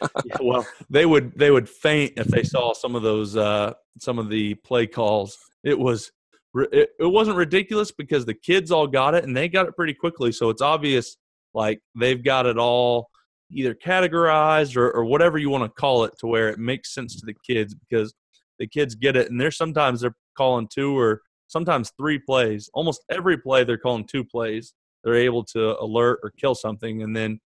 yeah. 0.25 0.37
Well, 0.41 0.67
they 0.89 1.05
would 1.05 1.37
they 1.37 1.51
would 1.51 1.69
faint 1.69 2.13
if 2.17 2.29
they 2.29 2.43
saw 2.43 2.75
some 2.75 2.95
of 2.95 3.03
those 3.03 3.37
uh, 3.37 3.73
some 3.99 4.19
of 4.19 4.29
the 4.31 4.55
play 4.55 4.87
calls. 4.87 5.37
It 5.65 5.79
was 5.79 6.13
it, 6.55 6.91
it 6.99 7.07
wasn't 7.07 7.37
ridiculous 7.37 7.91
because 7.91 8.25
the 8.25 8.35
kids 8.35 8.71
all 8.71 8.87
got 8.87 9.15
it 9.15 9.25
and 9.25 9.37
they 9.37 9.49
got 9.49 9.67
it 9.67 9.77
pretty 9.77 9.95
quickly. 9.95 10.33
So 10.33 10.49
it's 10.51 10.63
obvious 10.63 11.17
like 11.55 11.81
they've 11.99 12.23
got 12.23 12.47
it 12.47 12.59
all 12.59 13.09
either 13.51 13.75
categorized 13.75 14.77
or, 14.77 14.91
or 14.91 15.05
whatever 15.05 15.39
you 15.39 15.51
want 15.51 15.65
to 15.65 15.81
call 15.81 16.05
it 16.05 16.13
to 16.19 16.27
where 16.27 16.49
it 16.49 16.59
makes 16.59 16.93
sense 16.93 17.19
to 17.21 17.27
the 17.27 17.35
kids 17.47 17.75
because 17.75 18.13
the 18.59 18.67
kids 18.67 18.95
get 18.95 19.17
it 19.17 19.31
and 19.31 19.41
there's 19.41 19.57
sometimes 19.57 20.01
they're 20.01 20.17
calling 20.37 20.69
two 20.73 20.99
or 20.99 21.23
sometimes 21.49 21.93
three 21.97 22.19
plays. 22.19 22.69
Almost 22.75 23.03
every 23.11 23.39
play 23.39 23.65
they're 23.65 23.79
calling 23.79 24.07
two 24.07 24.25
plays. 24.25 24.75
They're 25.05 25.15
able 25.15 25.45
to 25.45 25.81
alert 25.81 26.21
or 26.23 26.33
kill 26.37 26.55
something, 26.55 27.03
and 27.03 27.17
then 27.17 27.39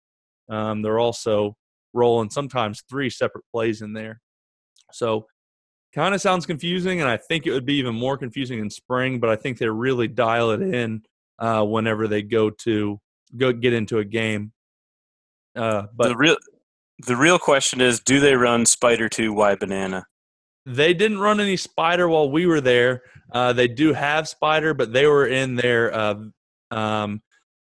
um, 0.48 0.82
they're 0.82 0.98
also 0.98 1.56
rolling 1.92 2.30
sometimes 2.30 2.82
three 2.88 3.10
separate 3.10 3.44
plays 3.52 3.82
in 3.82 3.92
there. 3.92 4.20
So 4.92 5.26
kind 5.94 6.14
of 6.14 6.20
sounds 6.20 6.46
confusing, 6.46 7.00
and 7.00 7.08
I 7.08 7.16
think 7.16 7.46
it 7.46 7.52
would 7.52 7.66
be 7.66 7.74
even 7.74 7.94
more 7.94 8.16
confusing 8.16 8.60
in 8.60 8.70
spring. 8.70 9.20
But 9.20 9.30
I 9.30 9.36
think 9.36 9.58
they 9.58 9.68
really 9.68 10.08
dial 10.08 10.50
it 10.50 10.62
in 10.62 11.02
uh, 11.38 11.64
whenever 11.64 12.08
they 12.08 12.22
go 12.22 12.50
to 12.50 12.98
go 13.36 13.52
get 13.52 13.72
into 13.72 13.98
a 13.98 14.04
game. 14.04 14.52
Uh, 15.56 15.84
but 15.94 16.08
the 16.08 16.16
real 16.16 16.36
the 17.06 17.16
real 17.16 17.38
question 17.38 17.80
is, 17.80 18.00
do 18.00 18.20
they 18.20 18.34
run 18.34 18.66
Spider 18.66 19.08
Two 19.08 19.32
Y 19.32 19.54
Banana? 19.54 20.06
They 20.66 20.94
didn't 20.94 21.18
run 21.18 21.40
any 21.40 21.56
Spider 21.56 22.08
while 22.08 22.30
we 22.30 22.46
were 22.46 22.60
there. 22.60 23.02
Uh, 23.32 23.52
they 23.52 23.68
do 23.68 23.92
have 23.92 24.28
Spider, 24.28 24.74
but 24.74 24.92
they 24.92 25.06
were 25.06 25.26
in 25.26 25.56
their, 25.56 25.92
uh, 25.94 26.14
um, 26.70 27.22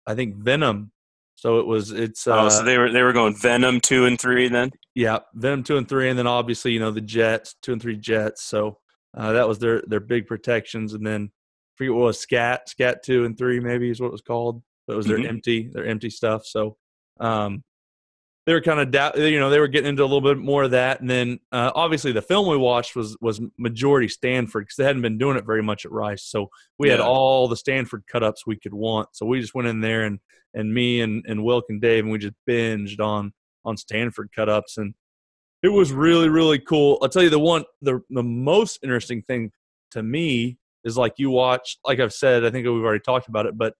I 0.07 0.15
think 0.15 0.37
Venom. 0.37 0.91
So 1.35 1.61
it 1.61 1.67
was 1.67 1.93
it's. 1.93 2.27
Uh, 2.27 2.45
oh, 2.45 2.49
so 2.49 2.65
they 2.65 2.79
were 2.79 2.91
they 2.91 3.03
were 3.03 3.13
going 3.13 3.37
Venom 3.37 3.81
two 3.81 4.07
and 4.07 4.21
three 4.21 4.49
then. 4.49 4.73
Yeah, 4.95 5.21
Venom 5.35 5.63
two 5.63 5.77
and 5.77 5.89
three, 5.89 6.09
and 6.11 6.19
then 6.19 6.27
obviously 6.27 6.73
you 6.73 6.81
know 6.81 6.91
the 6.91 7.01
Jets 7.01 7.55
two 7.63 7.73
and 7.73 7.81
three 7.81 7.97
Jets. 7.97 8.45
So 8.45 8.79
uh, 9.17 9.33
that 9.33 9.47
was 9.47 9.61
their 9.61 9.83
their 9.87 10.01
big 10.01 10.27
protections, 10.27 10.95
and 10.95 11.07
then 11.07 11.31
I 11.31 11.71
forget 11.77 11.95
what 11.95 12.05
was 12.07 12.19
Scat 12.19 12.69
Scat 12.69 13.05
two 13.05 13.25
and 13.25 13.39
three 13.39 13.61
maybe 13.61 13.89
is 13.89 14.01
what 14.01 14.09
it 14.09 14.13
was 14.13 14.21
called. 14.23 14.63
But 14.89 14.95
it 14.95 14.97
was 14.97 15.07
their 15.07 15.19
Mhm. 15.19 15.29
empty 15.29 15.71
their 15.73 15.87
empty 15.87 16.11
stuff. 16.11 16.45
So 16.45 16.77
um, 17.21 17.63
they 18.49 18.55
were 18.55 18.63
kind 18.63 18.81
of 18.81 18.91
doubt 18.91 19.19
you 19.19 19.39
know 19.39 19.51
they 19.51 19.61
were 19.61 19.69
getting 19.69 19.91
into 19.91 20.03
a 20.03 20.07
little 20.07 20.23
bit 20.23 20.39
more 20.39 20.63
of 20.63 20.71
that, 20.71 21.03
and 21.03 21.11
then 21.11 21.39
uh, 21.53 21.71
obviously 21.75 22.13
the 22.13 22.23
film 22.23 22.49
we 22.49 22.57
watched 22.57 22.97
was 22.97 23.15
was 23.21 23.43
majority 23.59 24.09
Stanford 24.09 24.63
because 24.63 24.77
they 24.77 24.85
hadn't 24.85 25.03
been 25.03 25.19
doing 25.19 25.37
it 25.37 25.45
very 25.45 25.63
much 25.63 25.85
at 25.85 25.93
Rice. 25.93 26.25
So 26.25 26.49
we 26.79 26.89
had 26.89 26.99
all 26.99 27.47
the 27.47 27.59
Stanford 27.59 28.05
cut 28.11 28.23
ups 28.23 28.47
we 28.47 28.57
could 28.57 28.73
want. 28.73 29.11
So 29.13 29.27
we 29.27 29.39
just 29.39 29.55
went 29.55 29.69
in 29.69 29.83
there 29.83 30.05
and 30.05 30.19
and 30.55 30.73
me 30.73 31.03
and 31.03 31.27
and 31.29 31.45
Wilk 31.45 31.67
and 31.69 31.79
Dave 31.79 32.05
and 32.05 32.11
we 32.11 32.17
just 32.17 32.33
binged 32.49 33.01
on 33.01 33.35
on 33.67 33.77
Stanford 33.77 34.31
cut 34.35 34.49
ups 34.49 34.79
and 34.79 34.95
it 35.63 35.69
was 35.69 35.93
really 35.93 36.31
really 36.31 36.59
cool. 36.59 36.97
I'll 37.03 37.11
tell 37.11 37.23
you 37.23 37.29
the 37.29 37.39
one 37.39 37.65
the 37.83 38.01
the 38.09 38.23
most 38.23 38.79
interesting 38.83 39.21
thing 39.29 39.53
to 39.91 40.03
me 40.03 40.57
is 40.85 40.97
like 40.97 41.13
you 41.19 41.29
watch 41.29 41.77
like 41.85 42.01
I've 42.01 42.15
said 42.15 42.47
I 42.47 42.51
think 42.51 42.65
we've 42.65 42.83
already 42.83 43.03
talked 43.05 43.29
about 43.29 43.45
it 43.45 43.59
but 43.59 43.75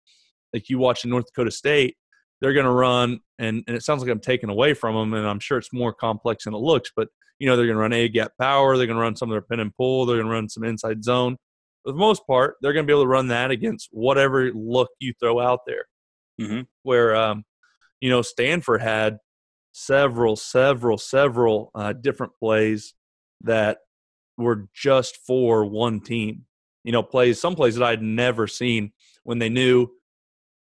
like 0.53 0.69
you 0.69 0.79
watch 0.79 1.05
in 1.05 1.11
North 1.11 1.25
Dakota 1.25 1.51
State 1.51 1.97
they're 2.41 2.53
going 2.53 2.67
to 2.67 2.73
run 2.73 3.21
and 3.39 3.65
and 3.67 3.77
it 3.77 3.83
sounds 3.83 4.03
like 4.03 4.11
I'm 4.11 4.21
taking 4.21 4.51
away 4.51 4.75
from 4.75 4.95
them 4.95 5.15
and 5.15 5.27
I'm 5.27 5.41
sure 5.41 5.59
it's 5.59 5.73
more 5.73 5.93
complex 5.93 6.45
than 6.45 6.55
it 6.55 6.59
looks 6.59 6.91
but 6.95 7.09
you 7.39 7.47
know 7.49 7.57
they're 7.57 7.67
going 7.67 7.77
to 7.77 7.81
run 7.81 7.93
A 7.93 8.09
gap 8.09 8.33
power 8.41 8.77
they're 8.77 8.87
going 8.87 8.97
to 8.97 9.03
run 9.03 9.17
some 9.17 9.31
of 9.31 9.35
their 9.35 9.43
pin 9.43 9.61
and 9.61 9.75
pull 9.77 10.07
they're 10.07 10.17
going 10.17 10.27
to 10.29 10.33
run 10.33 10.49
some 10.49 10.65
inside 10.65 11.05
zone 11.05 11.37
for 11.85 11.93
the 11.93 11.99
most 11.99 12.27
part 12.27 12.57
they're 12.63 12.73
going 12.73 12.85
to 12.85 12.87
be 12.87 12.93
able 12.93 13.05
to 13.05 13.09
run 13.09 13.29
that 13.29 13.51
against 13.51 13.89
whatever 13.93 14.51
look 14.53 14.89
you 15.01 15.13
throw 15.21 15.41
out 15.41 15.61
there 15.67 15.85
Mhm. 16.41 16.67
where 16.83 17.17
um, 17.17 17.45
you 18.01 18.11
know 18.11 18.23
Stanford 18.23 18.81
had 18.81 19.19
several, 19.73 20.35
several, 20.37 20.99
several 20.99 21.71
uh, 21.75 21.93
different 21.93 22.33
plays 22.39 22.95
that 23.43 23.79
were 24.37 24.69
just 24.75 25.19
for 25.27 25.65
one 25.65 26.01
team. 26.01 26.45
You 26.85 26.93
know, 26.93 27.03
plays 27.03 27.41
some 27.41 27.55
plays 27.55 27.77
that 27.77 27.85
I'd 27.85 28.03
never 28.03 28.47
seen 28.47 28.93
when 29.25 29.39
they 29.39 29.49
knew 29.49 29.89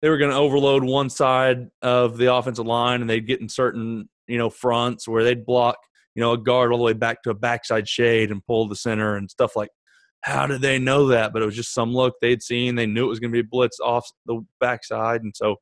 they 0.03 0.09
were 0.09 0.17
going 0.17 0.31
to 0.31 0.37
overload 0.37 0.83
one 0.83 1.09
side 1.09 1.69
of 1.81 2.17
the 2.17 2.31
offensive 2.31 2.65
line 2.65 2.99
and 2.99 3.09
they'd 3.09 3.25
get 3.25 3.39
in 3.39 3.47
certain 3.47 4.09
you 4.27 4.37
know 4.37 4.49
fronts 4.49 5.07
where 5.07 5.23
they'd 5.23 5.45
block 5.45 5.77
you 6.13 6.21
know 6.21 6.33
a 6.33 6.37
guard 6.37 6.71
all 6.71 6.77
the 6.77 6.83
way 6.83 6.93
back 6.93 7.23
to 7.23 7.29
a 7.29 7.33
backside 7.33 7.87
shade 7.87 8.29
and 8.29 8.45
pull 8.45 8.67
the 8.67 8.75
center 8.75 9.15
and 9.15 9.31
stuff 9.31 9.55
like. 9.55 9.69
How 10.25 10.47
did 10.47 10.61
they 10.61 10.79
know 10.79 11.07
that? 11.07 11.33
But 11.33 11.41
it 11.41 11.45
was 11.45 11.55
just 11.55 11.73
some 11.73 11.93
look 11.93 12.13
they'd 12.21 12.41
seen. 12.41 12.75
They 12.75 12.85
knew 12.85 13.03
it 13.03 13.09
was 13.09 13.19
going 13.19 13.33
to 13.33 13.43
be 13.43 13.45
blitz 13.45 13.77
off 13.81 14.09
the 14.25 14.39
backside, 14.61 15.21
and 15.21 15.33
so 15.35 15.57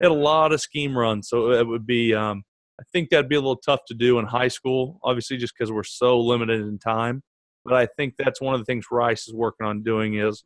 they 0.00 0.06
had 0.06 0.12
a 0.12 0.14
lot 0.14 0.54
of 0.54 0.62
scheme 0.62 0.96
runs. 0.96 1.28
So 1.28 1.52
it 1.52 1.66
would 1.66 1.86
be, 1.86 2.14
um, 2.14 2.42
I 2.80 2.84
think 2.90 3.10
that'd 3.10 3.28
be 3.28 3.36
a 3.36 3.40
little 3.40 3.58
tough 3.58 3.80
to 3.88 3.94
do 3.94 4.18
in 4.18 4.24
high 4.24 4.48
school, 4.48 4.98
obviously, 5.04 5.36
just 5.36 5.52
because 5.54 5.70
we're 5.70 5.82
so 5.82 6.18
limited 6.18 6.62
in 6.62 6.78
time. 6.78 7.22
But 7.66 7.74
I 7.74 7.86
think 7.98 8.14
that's 8.16 8.40
one 8.40 8.54
of 8.54 8.62
the 8.62 8.64
things 8.64 8.86
Rice 8.90 9.28
is 9.28 9.34
working 9.34 9.66
on 9.66 9.82
doing 9.82 10.14
is 10.14 10.42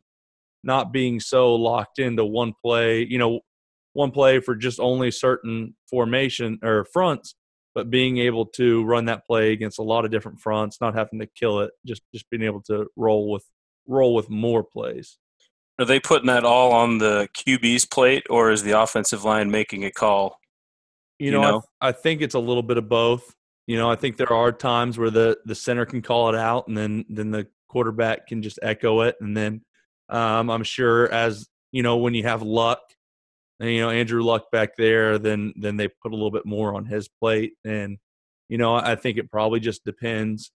not 0.63 0.91
being 0.91 1.19
so 1.19 1.55
locked 1.55 1.99
into 1.99 2.25
one 2.25 2.53
play, 2.63 3.05
you 3.05 3.17
know, 3.17 3.41
one 3.93 4.11
play 4.11 4.39
for 4.39 4.55
just 4.55 4.79
only 4.79 5.11
certain 5.11 5.75
formation 5.89 6.59
or 6.63 6.85
fronts, 6.93 7.35
but 7.73 7.89
being 7.89 8.17
able 8.17 8.45
to 8.45 8.83
run 8.85 9.05
that 9.05 9.25
play 9.25 9.53
against 9.53 9.79
a 9.79 9.83
lot 9.83 10.05
of 10.05 10.11
different 10.11 10.39
fronts, 10.39 10.79
not 10.81 10.95
having 10.95 11.19
to 11.19 11.27
kill 11.27 11.59
it, 11.59 11.71
just 11.85 12.01
just 12.13 12.29
being 12.29 12.43
able 12.43 12.61
to 12.61 12.87
roll 12.95 13.31
with 13.31 13.43
roll 13.87 14.13
with 14.13 14.29
more 14.29 14.63
plays. 14.63 15.17
Are 15.79 15.85
they 15.85 15.99
putting 15.99 16.27
that 16.27 16.43
all 16.43 16.71
on 16.71 16.97
the 16.97 17.27
QB's 17.37 17.85
plate, 17.85 18.23
or 18.29 18.51
is 18.51 18.63
the 18.63 18.79
offensive 18.79 19.23
line 19.23 19.51
making 19.51 19.85
a 19.85 19.91
call? 19.91 20.39
You 21.19 21.27
You 21.27 21.31
know, 21.33 21.41
know? 21.41 21.51
th- 21.51 21.63
I, 21.81 21.91
think 21.91 22.21
it's 22.21 22.35
a 22.35 22.39
little 22.39 22.63
bit 22.63 22.77
of 22.77 22.89
both. 22.89 23.33
You 23.67 23.77
know, 23.77 23.89
I 23.89 23.95
think 23.95 24.17
there 24.17 24.33
are 24.33 24.51
times 24.51 24.97
where 24.97 25.11
the 25.11 25.37
the 25.45 25.55
center 25.55 25.85
can 25.85 26.01
call 26.01 26.29
it 26.29 26.35
out, 26.35 26.67
and 26.67 26.77
then 26.77 27.05
then 27.09 27.31
the 27.31 27.47
quarterback 27.67 28.27
can 28.27 28.41
just 28.41 28.59
echo 28.63 29.01
it, 29.01 29.15
and 29.21 29.35
then 29.35 29.61
um, 30.09 30.49
I'm 30.49 30.63
sure 30.63 31.11
as 31.11 31.47
you 31.71 31.83
know 31.83 31.97
when 31.97 32.13
you 32.13 32.23
have 32.23 32.41
luck, 32.41 32.79
and, 33.59 33.69
you 33.69 33.81
know 33.81 33.89
Andrew 33.89 34.23
Luck 34.23 34.51
back 34.51 34.75
there, 34.77 35.17
then 35.19 35.53
then 35.57 35.77
they 35.77 35.87
put 35.87 36.11
a 36.11 36.15
little 36.15 36.31
bit 36.31 36.45
more 36.45 36.75
on 36.75 36.85
his 36.85 37.07
plate, 37.07 37.53
and 37.65 37.97
you 38.49 38.57
know 38.57 38.75
I 38.75 38.95
think 38.95 39.17
it 39.17 39.29
probably 39.31 39.59
just 39.59 39.83
depends 39.83 40.51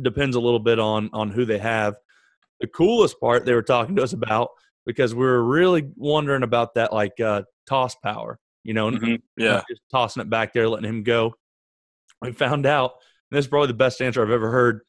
depends 0.00 0.36
a 0.36 0.40
little 0.40 0.60
bit 0.60 0.78
on 0.78 1.10
on 1.12 1.30
who 1.30 1.44
they 1.44 1.58
have. 1.58 1.96
The 2.60 2.66
coolest 2.66 3.18
part 3.20 3.44
they 3.46 3.54
were 3.54 3.62
talking 3.62 3.96
to 3.96 4.02
us 4.02 4.12
about 4.12 4.50
because 4.86 5.14
we 5.14 5.24
were 5.24 5.42
really 5.42 5.90
wondering 5.96 6.42
about 6.42 6.74
that 6.74 6.92
like 6.92 7.18
uh, 7.20 7.42
toss 7.68 7.94
power. 7.96 8.38
You 8.64 8.74
know, 8.74 8.90
Mhm. 8.90 9.22
Yeah. 9.36 9.62
just 9.68 9.80
tossing 9.90 10.20
it 10.20 10.28
back 10.30 10.52
there, 10.52 10.68
letting 10.68 10.88
him 10.88 11.02
go. 11.02 11.34
We 12.20 12.32
found 12.32 12.66
out, 12.66 12.92
this 13.30 13.46
is 13.46 13.48
probably 13.48 13.68
the 13.68 13.74
best 13.74 14.02
answer 14.02 14.22
I've 14.22 14.30
ever 14.30 14.50
heard. 14.50 14.82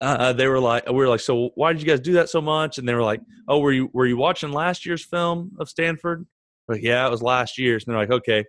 Uh, 0.00 0.32
they 0.32 0.46
were 0.46 0.60
like, 0.60 0.86
we 0.86 0.94
were 0.94 1.08
like, 1.08 1.20
so 1.20 1.50
why 1.54 1.72
did 1.72 1.80
you 1.80 1.88
guys 1.88 2.00
do 2.00 2.14
that 2.14 2.28
so 2.28 2.40
much? 2.40 2.78
And 2.78 2.88
they 2.88 2.94
were 2.94 3.02
like, 3.02 3.20
oh, 3.48 3.58
were 3.60 3.72
you 3.72 3.90
were 3.92 4.06
you 4.06 4.16
watching 4.16 4.52
last 4.52 4.84
year's 4.84 5.04
film 5.04 5.52
of 5.58 5.68
Stanford? 5.68 6.26
Like, 6.68 6.82
yeah, 6.82 7.06
it 7.06 7.10
was 7.10 7.22
last 7.22 7.58
year's. 7.58 7.84
And 7.84 7.92
they're 7.92 8.00
like, 8.00 8.10
okay, 8.10 8.44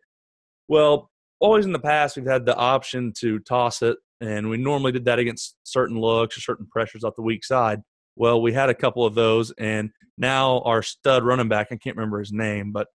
well, 0.68 1.12
always 1.40 1.66
in 1.66 1.72
the 1.72 1.80
past 1.80 2.16
we've 2.16 2.26
had 2.26 2.46
the 2.46 2.56
option 2.56 3.14
to 3.20 3.40
toss 3.40 3.82
it, 3.82 3.98
and 4.22 4.50
we 4.50 4.58
normally 4.58 4.92
did 4.92 5.06
that 5.06 5.20
against 5.20 5.56
certain 5.64 6.00
looks 6.00 6.38
or 6.38 6.42
certain 6.42 6.66
pressures 6.66 7.04
off 7.04 7.16
the 7.16 7.22
weak 7.22 7.44
side. 7.44 7.82
Well, 8.16 8.42
we 8.42 8.54
had 8.54 8.70
a 8.70 8.76
couple 8.76 9.06
of 9.06 9.14
those, 9.16 9.52
and 9.58 9.92
now 10.18 10.62
our 10.62 10.82
stud 10.82 11.24
running 11.24 11.50
back, 11.50 11.68
I 11.72 11.76
can't 11.76 11.98
remember 11.98 12.20
his 12.20 12.32
name, 12.32 12.72
but 12.72 12.88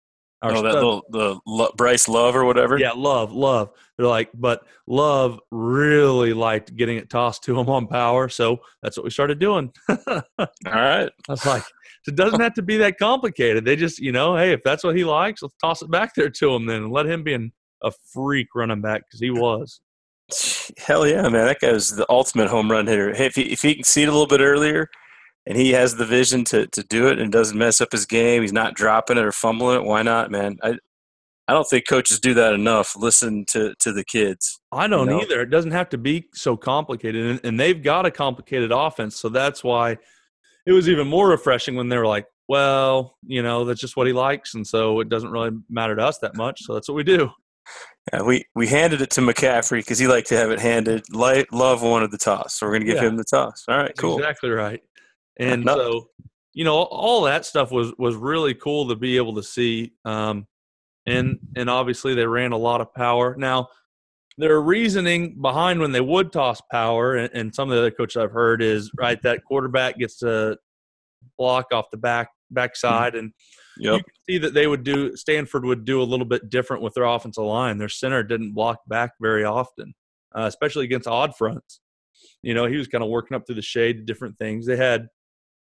our 0.42 0.52
Oh, 0.52 0.62
that 0.62 0.70
stud- 0.70 0.74
little 0.74 1.02
the 1.10 1.38
Lo- 1.46 1.72
Bryce 1.76 2.08
Love 2.08 2.34
or 2.36 2.44
whatever. 2.44 2.78
yeah, 2.78 2.92
love, 2.92 3.32
love. 3.32 3.70
They're 3.96 4.06
like, 4.06 4.30
but 4.34 4.62
love 4.86 5.38
really 5.50 6.32
liked 6.32 6.74
getting 6.76 6.96
it 6.96 7.10
tossed 7.10 7.42
to 7.44 7.58
him 7.58 7.68
on 7.68 7.86
power, 7.86 8.28
so 8.28 8.60
that's 8.82 8.96
what 8.96 9.04
we 9.04 9.10
started 9.10 9.38
doing. 9.38 9.72
I 9.88 10.22
All 10.38 10.46
right. 10.66 11.10
was 11.28 11.44
like, 11.44 11.64
it 12.06 12.16
doesn't 12.16 12.40
have 12.40 12.54
to 12.54 12.62
be 12.62 12.78
that 12.78 12.98
complicated. 12.98 13.64
They 13.66 13.76
just, 13.76 13.98
you 13.98 14.12
know, 14.12 14.36
hey, 14.36 14.52
if 14.52 14.62
that's 14.64 14.82
what 14.82 14.96
he 14.96 15.04
likes, 15.04 15.42
let's 15.42 15.54
toss 15.62 15.82
it 15.82 15.90
back 15.90 16.14
there 16.14 16.30
to 16.30 16.54
him 16.54 16.64
then 16.66 16.84
and 16.84 16.92
let 16.92 17.04
him 17.06 17.22
be 17.22 17.34
an, 17.34 17.52
a 17.82 17.92
freak 18.12 18.48
running 18.54 18.80
back 18.80 19.02
because 19.06 19.20
he 19.20 19.30
was. 19.30 19.80
Hell 20.78 21.06
yeah, 21.06 21.22
man! 21.22 21.44
That 21.46 21.58
guy 21.60 21.72
was 21.72 21.90
the 21.96 22.06
ultimate 22.08 22.46
home 22.48 22.70
run 22.70 22.86
hitter. 22.86 23.12
Hey, 23.12 23.26
if 23.26 23.34
he 23.34 23.42
if 23.50 23.62
he 23.62 23.74
can 23.74 23.82
see 23.84 24.02
it 24.04 24.08
a 24.08 24.12
little 24.12 24.28
bit 24.28 24.40
earlier, 24.40 24.88
and 25.50 25.58
he 25.58 25.72
has 25.72 25.96
the 25.96 26.06
vision 26.06 26.44
to 26.44 26.68
to 26.68 26.82
do 26.84 27.08
it 27.08 27.18
and 27.18 27.32
doesn't 27.32 27.58
mess 27.58 27.80
up 27.80 27.90
his 27.90 28.06
game, 28.06 28.42
he's 28.42 28.52
not 28.52 28.74
dropping 28.74 29.18
it 29.18 29.24
or 29.24 29.32
fumbling 29.32 29.80
it. 29.80 29.84
Why 29.84 30.02
not, 30.02 30.30
man? 30.30 30.56
I 30.62 30.78
I 31.48 31.52
don't 31.52 31.64
think 31.68 31.88
coaches 31.88 32.20
do 32.20 32.32
that 32.34 32.52
enough. 32.54 32.94
Listen 32.96 33.44
to 33.48 33.74
to 33.80 33.92
the 33.92 34.04
kids. 34.04 34.60
I 34.70 34.86
don't 34.86 35.08
know? 35.08 35.20
either. 35.20 35.40
It 35.42 35.50
doesn't 35.50 35.72
have 35.72 35.88
to 35.88 35.98
be 35.98 36.28
so 36.32 36.56
complicated, 36.56 37.26
and, 37.26 37.40
and 37.42 37.58
they've 37.58 37.82
got 37.82 38.06
a 38.06 38.10
complicated 38.12 38.70
offense, 38.70 39.16
so 39.16 39.28
that's 39.28 39.64
why 39.64 39.98
it 40.66 40.72
was 40.72 40.88
even 40.88 41.08
more 41.08 41.28
refreshing 41.28 41.74
when 41.74 41.88
they 41.88 41.98
were 41.98 42.06
like, 42.06 42.26
"Well, 42.46 43.16
you 43.26 43.42
know, 43.42 43.64
that's 43.64 43.80
just 43.80 43.96
what 43.96 44.06
he 44.06 44.12
likes, 44.12 44.54
and 44.54 44.64
so 44.64 45.00
it 45.00 45.08
doesn't 45.08 45.32
really 45.32 45.50
matter 45.68 45.96
to 45.96 46.02
us 46.04 46.18
that 46.18 46.36
much, 46.36 46.62
so 46.62 46.74
that's 46.74 46.88
what 46.88 46.94
we 46.94 47.02
do." 47.02 47.28
Yeah, 48.12 48.22
we 48.22 48.44
we 48.54 48.68
handed 48.68 49.00
it 49.02 49.10
to 49.10 49.20
McCaffrey 49.20 49.78
because 49.80 49.98
he 49.98 50.06
liked 50.06 50.28
to 50.28 50.36
have 50.36 50.50
it 50.52 50.60
handed. 50.60 51.02
Light, 51.12 51.52
Love 51.52 51.82
wanted 51.82 52.12
the 52.12 52.18
toss, 52.18 52.54
so 52.58 52.66
we're 52.66 52.74
gonna 52.74 52.84
give 52.84 52.96
Yeah. 52.96 53.08
him 53.08 53.16
the 53.16 53.24
toss. 53.24 53.64
All 53.68 53.76
right, 53.76 53.88
That's 53.88 54.00
cool. 54.00 54.18
Exactly 54.18 54.50
right. 54.50 54.80
And 55.38 55.64
so, 55.64 56.08
you 56.52 56.64
know, 56.64 56.76
all 56.76 57.22
that 57.22 57.44
stuff 57.44 57.70
was 57.70 57.92
was 57.98 58.16
really 58.16 58.54
cool 58.54 58.88
to 58.88 58.96
be 58.96 59.16
able 59.16 59.34
to 59.36 59.42
see. 59.42 59.92
Um, 60.04 60.46
and 61.06 61.38
and 61.56 61.70
obviously 61.70 62.14
they 62.14 62.26
ran 62.26 62.52
a 62.52 62.58
lot 62.58 62.80
of 62.80 62.94
power. 62.94 63.34
Now, 63.38 63.68
their 64.36 64.60
reasoning 64.60 65.40
behind 65.40 65.80
when 65.80 65.92
they 65.92 66.00
would 66.00 66.32
toss 66.32 66.60
power, 66.70 67.16
and, 67.16 67.30
and 67.34 67.54
some 67.54 67.70
of 67.70 67.74
the 67.74 67.80
other 67.80 67.90
coaches 67.90 68.16
I've 68.16 68.32
heard 68.32 68.62
is 68.62 68.90
right 68.98 69.20
that 69.22 69.44
quarterback 69.44 69.98
gets 69.98 70.18
to 70.18 70.58
block 71.38 71.66
off 71.72 71.90
the 71.90 71.96
back 71.96 72.28
backside, 72.50 73.14
and 73.14 73.32
you 73.98 74.04
can 74.04 74.14
see 74.28 74.38
that 74.38 74.54
they 74.54 74.66
would 74.66 74.84
do 74.84 75.16
Stanford 75.16 75.64
would 75.64 75.84
do 75.84 76.02
a 76.02 76.04
little 76.04 76.26
bit 76.26 76.50
different 76.50 76.82
with 76.82 76.94
their 76.94 77.04
offensive 77.04 77.44
line. 77.44 77.78
Their 77.78 77.88
center 77.88 78.22
didn't 78.22 78.52
block 78.52 78.80
back 78.86 79.12
very 79.20 79.44
often, 79.44 79.94
uh, 80.36 80.44
especially 80.44 80.84
against 80.84 81.08
odd 81.08 81.36
fronts. 81.36 81.80
You 82.42 82.54
know, 82.54 82.66
he 82.66 82.76
was 82.76 82.88
kind 82.88 83.04
of 83.04 83.10
working 83.10 83.34
up 83.34 83.46
through 83.46 83.56
the 83.56 83.62
shade, 83.62 84.06
different 84.06 84.38
things. 84.38 84.66
They 84.66 84.76
had 84.76 85.08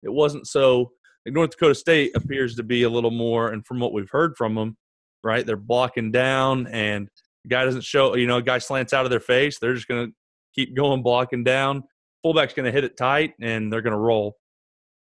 it 0.03 0.13
wasn't 0.13 0.47
so. 0.47 0.93
Like 1.27 1.35
North 1.35 1.51
Dakota 1.51 1.75
State 1.75 2.13
appears 2.15 2.55
to 2.57 2.63
be 2.63 2.85
a 2.85 2.89
little 2.89 3.11
more, 3.11 3.49
and 3.49 3.67
from 3.67 3.81
what 3.81 3.93
we've 3.93 4.11
heard 4.11 4.37
from 4.37 4.55
them, 4.55 4.77
right, 5.23 5.45
they're 5.45 5.57
blocking 5.57 6.11
down, 6.11 6.67
and 6.69 7.09
the 7.45 7.49
guy 7.49 7.65
doesn't 7.65 7.85
show. 7.85 8.15
You 8.15 8.27
know, 8.27 8.39
a 8.39 8.43
guy 8.43 8.59
slants 8.59 8.93
out 8.93 9.05
of 9.05 9.11
their 9.11 9.21
face, 9.21 9.59
they're 9.59 9.75
just 9.75 9.89
going 9.89 10.07
to 10.07 10.13
keep 10.55 10.77
going 10.77 11.03
blocking 11.03 11.45
down. 11.45 11.83
Fullback's 12.23 12.55
going 12.55 12.67
to 12.67 12.73
hit 12.73 12.85
it 12.85 12.97
tight, 12.97 13.35
and 13.41 13.73
they're 13.73 13.83
going 13.83 13.93
to 13.93 13.99
roll. 13.99 14.37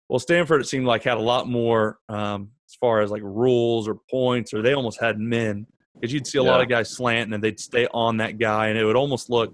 Well, 0.10 0.20
Stanford 0.20 0.62
it 0.62 0.68
seemed 0.68 0.86
like 0.86 1.04
had 1.04 1.18
a 1.18 1.22
lot 1.22 1.48
more 1.48 2.00
um, 2.10 2.52
as 2.68 2.76
far 2.76 3.02
as 3.02 3.12
like 3.12 3.22
rules 3.24 3.88
or 3.88 3.96
points, 4.10 4.54
or 4.54 4.62
they 4.62 4.74
almost 4.74 5.00
had 5.00 5.18
men 5.20 5.66
because 5.94 6.12
you'd 6.12 6.28
see 6.28 6.38
a 6.38 6.44
yeah. 6.44 6.52
lot 6.52 6.62
of 6.62 6.68
guys 6.68 6.90
slanting 6.90 7.34
and 7.34 7.44
they'd 7.44 7.60
stay 7.60 7.88
on 7.94 8.18
that 8.18 8.38
guy, 8.38 8.68
and 8.68 8.78
it 8.78 8.84
would 8.84 8.98
almost 8.98 9.30
look 9.30 9.54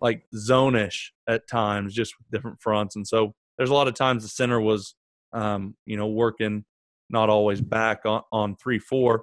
like 0.00 0.24
zone-ish 0.34 1.12
at 1.28 1.46
times, 1.46 1.94
just 1.94 2.18
with 2.18 2.28
different 2.32 2.60
fronts. 2.60 2.96
And 2.96 3.06
so 3.06 3.34
there's 3.56 3.70
a 3.70 3.74
lot 3.74 3.88
of 3.88 3.94
times 3.94 4.22
the 4.22 4.28
center 4.28 4.60
was, 4.60 4.94
um, 5.32 5.74
you 5.86 5.96
know, 5.96 6.08
working 6.08 6.64
not 7.10 7.28
always 7.28 7.60
back 7.60 8.06
on, 8.06 8.22
on 8.32 8.56
three 8.56 8.78
four. 8.78 9.22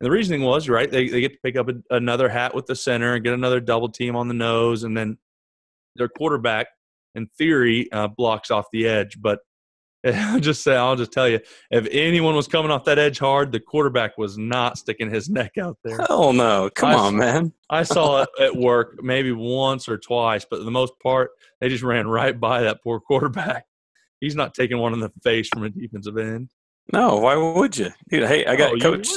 And 0.00 0.06
the 0.06 0.10
reasoning 0.10 0.42
was 0.42 0.68
right. 0.68 0.90
They 0.90 1.08
they 1.08 1.20
get 1.20 1.32
to 1.32 1.38
pick 1.42 1.56
up 1.56 1.68
a, 1.68 1.94
another 1.94 2.28
hat 2.28 2.54
with 2.54 2.66
the 2.66 2.76
center 2.76 3.14
and 3.14 3.24
get 3.24 3.34
another 3.34 3.60
double 3.60 3.88
team 3.88 4.14
on 4.14 4.28
the 4.28 4.34
nose, 4.34 4.84
and 4.84 4.96
then 4.96 5.18
their 5.96 6.08
quarterback, 6.08 6.66
in 7.14 7.28
theory, 7.38 7.90
uh, 7.92 8.08
blocks 8.08 8.50
off 8.50 8.66
the 8.72 8.86
edge. 8.86 9.20
But 9.20 9.40
I'll 10.14 10.40
just 10.40 10.62
say, 10.62 10.76
I'll 10.76 10.96
just 10.96 11.12
tell 11.12 11.28
you, 11.28 11.40
if 11.70 11.86
anyone 11.90 12.34
was 12.36 12.46
coming 12.46 12.70
off 12.70 12.84
that 12.84 12.98
edge 12.98 13.18
hard, 13.18 13.52
the 13.52 13.60
quarterback 13.60 14.18
was 14.18 14.38
not 14.38 14.78
sticking 14.78 15.10
his 15.10 15.28
neck 15.28 15.58
out 15.58 15.78
there. 15.82 15.98
Hell 15.98 16.32
no! 16.32 16.70
Come 16.74 16.90
I, 16.90 16.94
on, 16.94 17.16
man. 17.16 17.52
I 17.70 17.82
saw 17.82 18.22
it 18.22 18.28
at 18.40 18.56
work 18.56 19.02
maybe 19.02 19.32
once 19.32 19.88
or 19.88 19.98
twice, 19.98 20.46
but 20.48 20.64
the 20.64 20.70
most 20.70 20.92
part, 21.02 21.30
they 21.60 21.68
just 21.68 21.82
ran 21.82 22.06
right 22.06 22.38
by 22.38 22.62
that 22.62 22.82
poor 22.82 23.00
quarterback. 23.00 23.64
He's 24.20 24.36
not 24.36 24.54
taking 24.54 24.78
one 24.78 24.92
in 24.92 25.00
the 25.00 25.12
face 25.22 25.48
from 25.48 25.64
a 25.64 25.70
defensive 25.70 26.16
end. 26.16 26.50
No, 26.92 27.16
why 27.16 27.36
would 27.36 27.76
you? 27.76 27.90
Dude, 28.08 28.28
hey, 28.28 28.46
I 28.46 28.56
got 28.56 28.74
oh, 28.74 28.78
coach. 28.78 29.08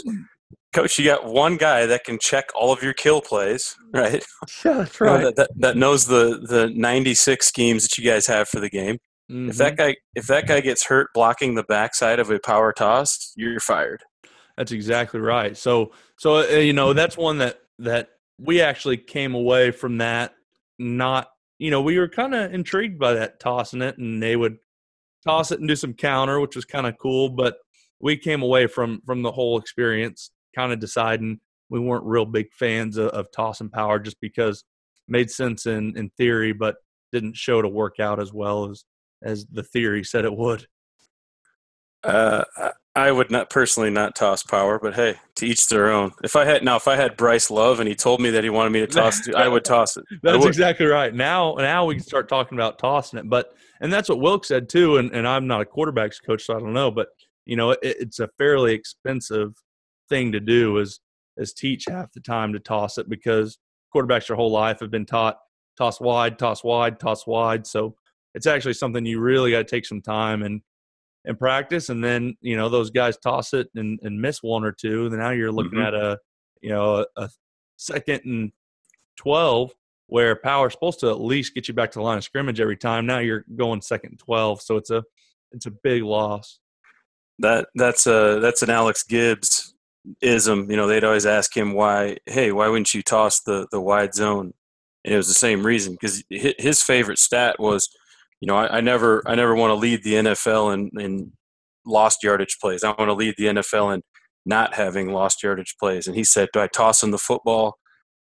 Coach, 0.71 0.99
you 0.99 1.05
got 1.05 1.25
one 1.25 1.57
guy 1.57 1.87
that 1.87 2.03
can 2.03 2.19
check 2.19 2.45
all 2.53 2.71
of 2.71 2.83
your 2.83 2.93
kill 2.93 3.21
plays, 3.21 3.75
right? 3.93 4.23
Yeah, 4.63 4.73
that's 4.73 5.01
right. 5.01 5.23
that, 5.23 5.35
that, 5.35 5.49
that 5.57 5.77
knows 5.77 6.05
the 6.05 6.39
the 6.47 6.71
ninety 6.75 7.13
six 7.13 7.47
schemes 7.47 7.83
that 7.83 7.97
you 7.97 8.09
guys 8.09 8.25
have 8.27 8.47
for 8.47 8.59
the 8.59 8.69
game 8.69 8.97
Mm-hmm. 9.29 9.49
If 9.49 9.57
that 9.57 9.77
guy 9.77 9.95
if 10.15 10.27
that 10.27 10.47
guy 10.47 10.59
gets 10.61 10.85
hurt 10.85 11.09
blocking 11.13 11.55
the 11.55 11.63
backside 11.63 12.19
of 12.19 12.31
a 12.31 12.39
power 12.39 12.73
toss, 12.73 13.33
you're 13.35 13.59
fired. 13.59 14.03
That's 14.57 14.71
exactly 14.71 15.19
right. 15.19 15.55
So 15.55 15.91
so 16.17 16.37
uh, 16.37 16.57
you 16.57 16.73
know 16.73 16.93
that's 16.93 17.17
one 17.17 17.37
that 17.37 17.59
that 17.79 18.09
we 18.39 18.61
actually 18.61 18.97
came 18.97 19.35
away 19.35 19.71
from 19.71 19.97
that 19.97 20.33
not 20.79 21.27
you 21.59 21.69
know 21.69 21.81
we 21.81 21.99
were 21.99 22.07
kind 22.07 22.33
of 22.33 22.53
intrigued 22.53 22.97
by 22.97 23.13
that 23.13 23.39
tossing 23.39 23.81
it 23.81 23.97
and 23.97 24.23
they 24.23 24.35
would 24.35 24.57
toss 25.25 25.51
it 25.51 25.59
and 25.59 25.67
do 25.67 25.75
some 25.75 25.93
counter 25.93 26.39
which 26.39 26.55
was 26.55 26.65
kind 26.65 26.87
of 26.87 26.97
cool 26.97 27.29
but 27.29 27.57
we 27.99 28.17
came 28.17 28.41
away 28.41 28.65
from 28.65 29.01
from 29.05 29.21
the 29.21 29.31
whole 29.31 29.59
experience 29.59 30.31
kind 30.55 30.71
of 30.71 30.79
deciding 30.79 31.39
we 31.69 31.79
weren't 31.79 32.05
real 32.05 32.25
big 32.25 32.47
fans 32.53 32.97
of, 32.97 33.09
of 33.09 33.27
tossing 33.31 33.69
power 33.69 33.99
just 33.99 34.19
because 34.21 34.63
made 35.07 35.29
sense 35.29 35.65
in 35.65 35.95
in 35.97 36.09
theory 36.17 36.53
but 36.53 36.77
didn't 37.11 37.35
show 37.35 37.61
to 37.61 37.67
work 37.67 37.99
out 37.99 38.21
as 38.21 38.31
well 38.31 38.69
as 38.69 38.85
as 39.23 39.45
the 39.45 39.63
theory 39.63 40.03
said 40.03 40.25
it 40.25 40.35
would? 40.35 40.67
Uh, 42.03 42.43
I 42.95 43.11
would 43.11 43.29
not 43.29 43.49
personally 43.49 43.89
not 43.89 44.15
toss 44.15 44.43
power, 44.43 44.79
but 44.79 44.95
hey, 44.95 45.15
to 45.35 45.45
each 45.45 45.67
their 45.67 45.89
own. 45.89 46.11
If 46.23 46.35
I 46.35 46.45
had 46.45 46.63
now, 46.63 46.75
if 46.75 46.87
I 46.87 46.95
had 46.95 47.17
Bryce 47.17 47.51
Love 47.51 47.79
and 47.79 47.87
he 47.87 47.95
told 47.95 48.19
me 48.19 48.29
that 48.31 48.43
he 48.43 48.49
wanted 48.49 48.71
me 48.71 48.79
to 48.79 48.87
toss, 48.87 49.27
I 49.35 49.47
would 49.47 49.63
toss 49.63 49.97
it. 49.97 50.05
That's 50.23 50.45
exactly 50.45 50.85
right. 50.85 51.13
Now, 51.13 51.55
now 51.55 51.85
we 51.85 51.95
can 51.95 52.03
start 52.03 52.27
talking 52.27 52.57
about 52.57 52.79
tossing 52.79 53.19
it, 53.19 53.29
but 53.29 53.53
and 53.81 53.91
that's 53.91 54.09
what 54.09 54.19
Wilk 54.19 54.45
said 54.45 54.69
too. 54.69 54.97
And 54.97 55.11
and 55.13 55.27
I'm 55.27 55.47
not 55.47 55.61
a 55.61 55.65
quarterbacks 55.65 56.17
coach, 56.25 56.43
so 56.43 56.55
I 56.55 56.59
don't 56.59 56.73
know, 56.73 56.91
but 56.91 57.09
you 57.45 57.55
know, 57.55 57.71
it, 57.71 57.79
it's 57.81 58.19
a 58.19 58.29
fairly 58.37 58.73
expensive 58.73 59.53
thing 60.09 60.31
to 60.31 60.39
do 60.39 60.77
is 60.77 60.99
is 61.37 61.53
teach 61.53 61.85
half 61.87 62.11
the 62.11 62.19
time 62.19 62.53
to 62.53 62.59
toss 62.59 62.97
it 62.97 63.07
because 63.07 63.59
quarterbacks 63.95 64.27
their 64.27 64.35
whole 64.35 64.51
life 64.51 64.79
have 64.79 64.91
been 64.91 65.05
taught 65.05 65.37
toss 65.77 66.01
wide, 66.01 66.37
toss 66.37 66.63
wide, 66.63 66.99
toss 66.99 67.25
wide. 67.25 67.65
So 67.65 67.95
it's 68.35 68.47
actually 68.47 68.73
something 68.73 69.05
you 69.05 69.19
really 69.19 69.51
got 69.51 69.59
to 69.59 69.63
take 69.63 69.85
some 69.85 70.01
time 70.01 70.43
and 70.43 70.61
and 71.25 71.37
practice 71.37 71.89
and 71.89 72.03
then 72.03 72.35
you 72.41 72.55
know 72.55 72.69
those 72.69 72.89
guys 72.89 73.17
toss 73.17 73.53
it 73.53 73.67
and, 73.75 73.99
and 74.03 74.21
miss 74.21 74.41
one 74.41 74.63
or 74.63 74.71
two 74.71 75.07
and 75.07 75.17
now 75.17 75.31
you're 75.31 75.51
looking 75.51 75.79
mm-hmm. 75.79 75.87
at 75.87 75.93
a 75.93 76.17
you 76.61 76.69
know 76.69 76.95
a, 76.95 77.05
a, 77.17 77.29
second 77.77 78.21
and 78.25 78.51
12 79.17 79.71
where 80.07 80.35
power's 80.35 80.73
supposed 80.73 80.99
to 80.99 81.09
at 81.09 81.21
least 81.21 81.55
get 81.55 81.67
you 81.67 81.73
back 81.73 81.91
to 81.91 81.99
the 81.99 82.03
line 82.03 82.17
of 82.17 82.23
scrimmage 82.23 82.59
every 82.59 82.75
time 82.75 83.05
now 83.05 83.19
you're 83.19 83.45
going 83.55 83.81
second 83.81 84.11
and 84.11 84.19
12 84.19 84.61
so 84.61 84.75
it's 84.75 84.89
a 84.89 85.03
it's 85.53 85.65
a 85.65 85.71
big 85.71 86.03
loss 86.03 86.59
that 87.39 87.67
that's 87.75 88.05
a 88.05 88.39
that's 88.41 88.63
an 88.63 88.69
alex 88.69 89.03
gibbs 89.03 89.75
ism 90.21 90.69
you 90.69 90.75
know 90.75 90.87
they'd 90.87 91.05
always 91.05 91.25
ask 91.25 91.55
him 91.55 91.73
why 91.73 92.17
hey 92.25 92.51
why 92.51 92.67
wouldn't 92.67 92.93
you 92.93 93.01
toss 93.01 93.41
the 93.41 93.65
the 93.71 93.79
wide 93.79 94.13
zone 94.13 94.53
and 95.05 95.13
it 95.13 95.17
was 95.17 95.27
the 95.27 95.33
same 95.33 95.65
reason 95.65 95.93
because 95.93 96.23
his 96.29 96.83
favorite 96.83 97.17
stat 97.19 97.57
was 97.59 97.89
you 98.41 98.47
know, 98.47 98.55
I, 98.55 98.77
I 98.77 98.81
never 98.81 99.21
I 99.25 99.35
never 99.35 99.55
want 99.55 99.71
to 99.71 99.75
lead 99.75 100.03
the 100.03 100.13
NFL 100.13 100.73
in, 100.73 100.89
in 100.99 101.31
lost 101.85 102.23
yardage 102.23 102.57
plays. 102.61 102.83
I 102.83 102.89
want 102.89 103.09
to 103.09 103.13
lead 103.13 103.35
the 103.37 103.45
NFL 103.45 103.93
in 103.95 104.01
not 104.45 104.73
having 104.75 105.11
lost 105.11 105.43
yardage 105.43 105.75
plays. 105.79 106.07
And 106.07 106.15
he 106.15 106.23
said, 106.23 106.49
"Do 106.53 106.59
I 106.59 106.67
toss 106.67 107.03
him 107.03 107.11
the 107.11 107.17
football?" 107.17 107.77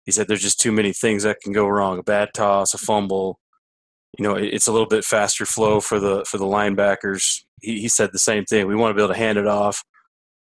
He 0.04 0.12
said, 0.12 0.28
"There's 0.28 0.42
just 0.42 0.60
too 0.60 0.72
many 0.72 0.92
things 0.92 1.22
that 1.22 1.40
can 1.42 1.52
go 1.52 1.66
wrong. 1.66 1.98
A 1.98 2.02
bad 2.02 2.30
toss, 2.34 2.74
a 2.74 2.78
fumble. 2.78 3.38
You 4.18 4.24
know, 4.24 4.34
it's 4.36 4.68
a 4.68 4.72
little 4.72 4.86
bit 4.86 5.04
faster 5.04 5.46
flow 5.46 5.80
for 5.80 5.98
the 5.98 6.24
for 6.28 6.38
the 6.38 6.44
linebackers." 6.44 7.42
He, 7.62 7.80
he 7.80 7.88
said 7.88 8.10
the 8.12 8.18
same 8.18 8.44
thing. 8.44 8.66
We 8.66 8.76
want 8.76 8.90
to 8.90 8.94
be 8.94 9.02
able 9.02 9.14
to 9.14 9.18
hand 9.18 9.38
it 9.38 9.46
off 9.46 9.82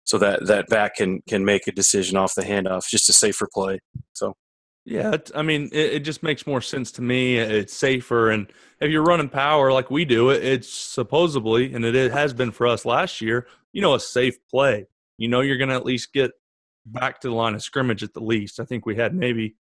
so 0.04 0.18
that 0.18 0.46
that 0.48 0.68
back 0.68 0.96
can 0.96 1.22
can 1.28 1.46
make 1.46 1.68
a 1.68 1.72
decision 1.72 2.18
off 2.18 2.36
the 2.36 2.44
handoff, 2.44 2.90
just 2.90 3.10
a 3.10 3.14
safer 3.14 3.48
play. 3.54 3.80
So 4.14 4.36
yeah, 4.86 5.16
I 5.34 5.44
mean, 5.44 5.70
it, 5.72 5.94
it, 5.94 6.00
just 6.00 6.24
makes 6.24 6.46
more 6.46 6.60
sense 6.60 6.92
to 6.94 7.02
me. 7.02 7.38
It's 7.38 7.74
safer, 7.74 8.32
and 8.32 8.52
if 8.82 8.92
you're 8.92 9.04
running 9.04 9.30
power 9.30 9.72
like 9.72 9.90
we 9.90 10.04
do, 10.04 10.30
it, 10.30 10.44
it's 10.44 10.70
supposedly, 10.70 11.74
and 11.74 11.86
it, 11.86 11.96
it 11.96 12.12
has 12.12 12.34
been 12.34 12.52
for 12.52 12.68
us 12.68 12.84
last 12.84 13.22
year. 13.22 13.48
You 13.72 13.82
know, 13.82 13.94
a 13.94 14.00
safe 14.00 14.36
play. 14.50 14.88
You 15.18 15.30
know, 15.30 15.40
you're 15.40 15.58
going 15.58 15.70
to 15.70 15.76
at 15.76 15.86
least 15.86 16.12
get 16.12 16.32
back 16.86 17.22
to 17.22 17.30
the 17.30 17.34
line 17.34 17.56
of 17.56 17.64
scrimmage 17.64 18.04
at 18.04 18.14
the 18.14 18.20
least. 18.20 18.60
I 18.60 18.66
think 18.66 18.86
we 18.86 18.98
had 18.98 19.16
maybe 19.16 19.56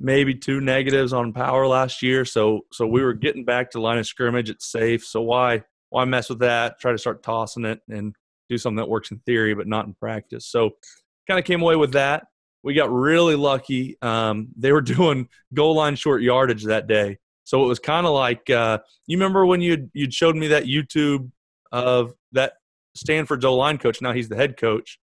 maybe 0.00 0.34
two 0.34 0.60
negatives 0.60 1.12
on 1.12 1.32
power 1.32 1.68
last 1.68 2.02
year, 2.02 2.24
so 2.24 2.62
so 2.72 2.84
we 2.84 3.02
were 3.02 3.14
getting 3.14 3.44
back 3.44 3.70
to 3.70 3.80
line 3.80 3.98
of 3.98 4.08
scrimmage. 4.08 4.50
It's 4.50 4.66
safe, 4.66 5.04
so 5.04 5.22
why 5.22 5.62
why 5.90 6.04
mess 6.04 6.28
with 6.28 6.40
that? 6.40 6.80
Try 6.80 6.90
to 6.90 6.98
start 6.98 7.22
tossing 7.22 7.64
it 7.64 7.80
and 7.88 8.12
do 8.48 8.58
something 8.58 8.78
that 8.78 8.88
works 8.88 9.12
in 9.12 9.20
theory 9.20 9.54
but 9.54 9.68
not 9.68 9.86
in 9.86 9.94
practice. 9.94 10.46
So, 10.46 10.70
kind 11.28 11.38
of 11.38 11.44
came 11.44 11.62
away 11.62 11.76
with 11.76 11.92
that 11.92 12.24
we 12.66 12.74
got 12.74 12.92
really 12.92 13.36
lucky. 13.36 13.96
Um, 14.02 14.48
they 14.56 14.72
were 14.72 14.80
doing 14.96 15.28
goal 15.54 15.76
line 15.76 15.94
short 15.94 16.20
yardage 16.20 16.64
that 16.64 16.88
day, 16.88 17.18
so 17.44 17.64
it 17.64 17.68
was 17.68 17.78
kind 17.78 18.06
of 18.06 18.12
like 18.12 18.50
uh, 18.50 18.80
you 19.06 19.16
remember 19.16 19.46
when 19.46 19.60
you 19.62 19.88
you'd 19.94 20.12
showed 20.12 20.36
me 20.36 20.48
that 20.48 20.64
YouTube 20.64 21.30
of 21.72 22.12
that 22.32 22.54
Stanford's 22.94 23.44
O 23.44 23.54
line 23.54 23.78
coach. 23.78 24.02
Now 24.02 24.12
he's 24.12 24.28
the 24.28 24.36
head 24.36 24.56
coach. 24.56 24.98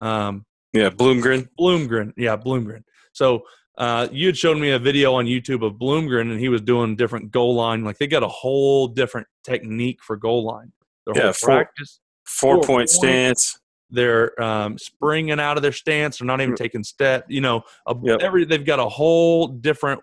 Um, 0.00 0.46
yeah, 0.72 0.90
Bloomgren. 0.90 1.48
Bloomgren. 1.58 2.12
Yeah, 2.16 2.36
Bloomgren. 2.36 2.84
So 3.12 3.42
uh, 3.76 4.06
you 4.12 4.26
had 4.26 4.36
shown 4.36 4.60
me 4.60 4.70
a 4.70 4.78
video 4.78 5.14
on 5.14 5.26
YouTube 5.26 5.66
of 5.66 5.74
Bloomgren, 5.74 6.30
and 6.30 6.38
he 6.38 6.48
was 6.48 6.60
doing 6.60 6.94
different 6.94 7.32
goal 7.32 7.56
line. 7.56 7.82
Like 7.82 7.98
they 7.98 8.06
got 8.06 8.22
a 8.22 8.28
whole 8.28 8.86
different 8.86 9.26
technique 9.44 9.98
for 10.04 10.16
goal 10.16 10.44
line. 10.44 10.72
Their 11.06 11.24
yeah, 11.24 11.32
four, 11.32 11.48
practice, 11.48 12.00
four, 12.24 12.54
four 12.54 12.62
point, 12.62 12.66
point 12.66 12.90
stance. 12.90 13.58
They're 13.90 14.40
um, 14.42 14.78
springing 14.78 15.40
out 15.40 15.56
of 15.56 15.62
their 15.62 15.72
stance. 15.72 16.18
They're 16.18 16.26
not 16.26 16.40
even 16.40 16.54
mm. 16.54 16.58
taking 16.58 16.84
step. 16.84 17.26
You 17.28 17.40
know, 17.40 17.62
a, 17.86 17.94
yep. 18.02 18.20
every 18.20 18.44
they've 18.44 18.64
got 18.64 18.78
a 18.78 18.88
whole 18.88 19.48
different. 19.48 20.00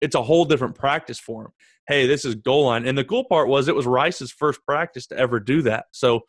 It's 0.00 0.14
a 0.14 0.22
whole 0.22 0.44
different 0.44 0.74
practice 0.74 1.18
for 1.18 1.44
them. 1.44 1.52
Hey, 1.88 2.06
this 2.06 2.24
is 2.24 2.34
goal 2.34 2.66
line, 2.66 2.86
and 2.86 2.96
the 2.96 3.04
cool 3.04 3.24
part 3.24 3.48
was 3.48 3.68
it 3.68 3.74
was 3.74 3.86
Rice's 3.86 4.30
first 4.30 4.60
practice 4.66 5.06
to 5.08 5.18
ever 5.18 5.40
do 5.40 5.62
that. 5.62 5.86
So 5.92 6.22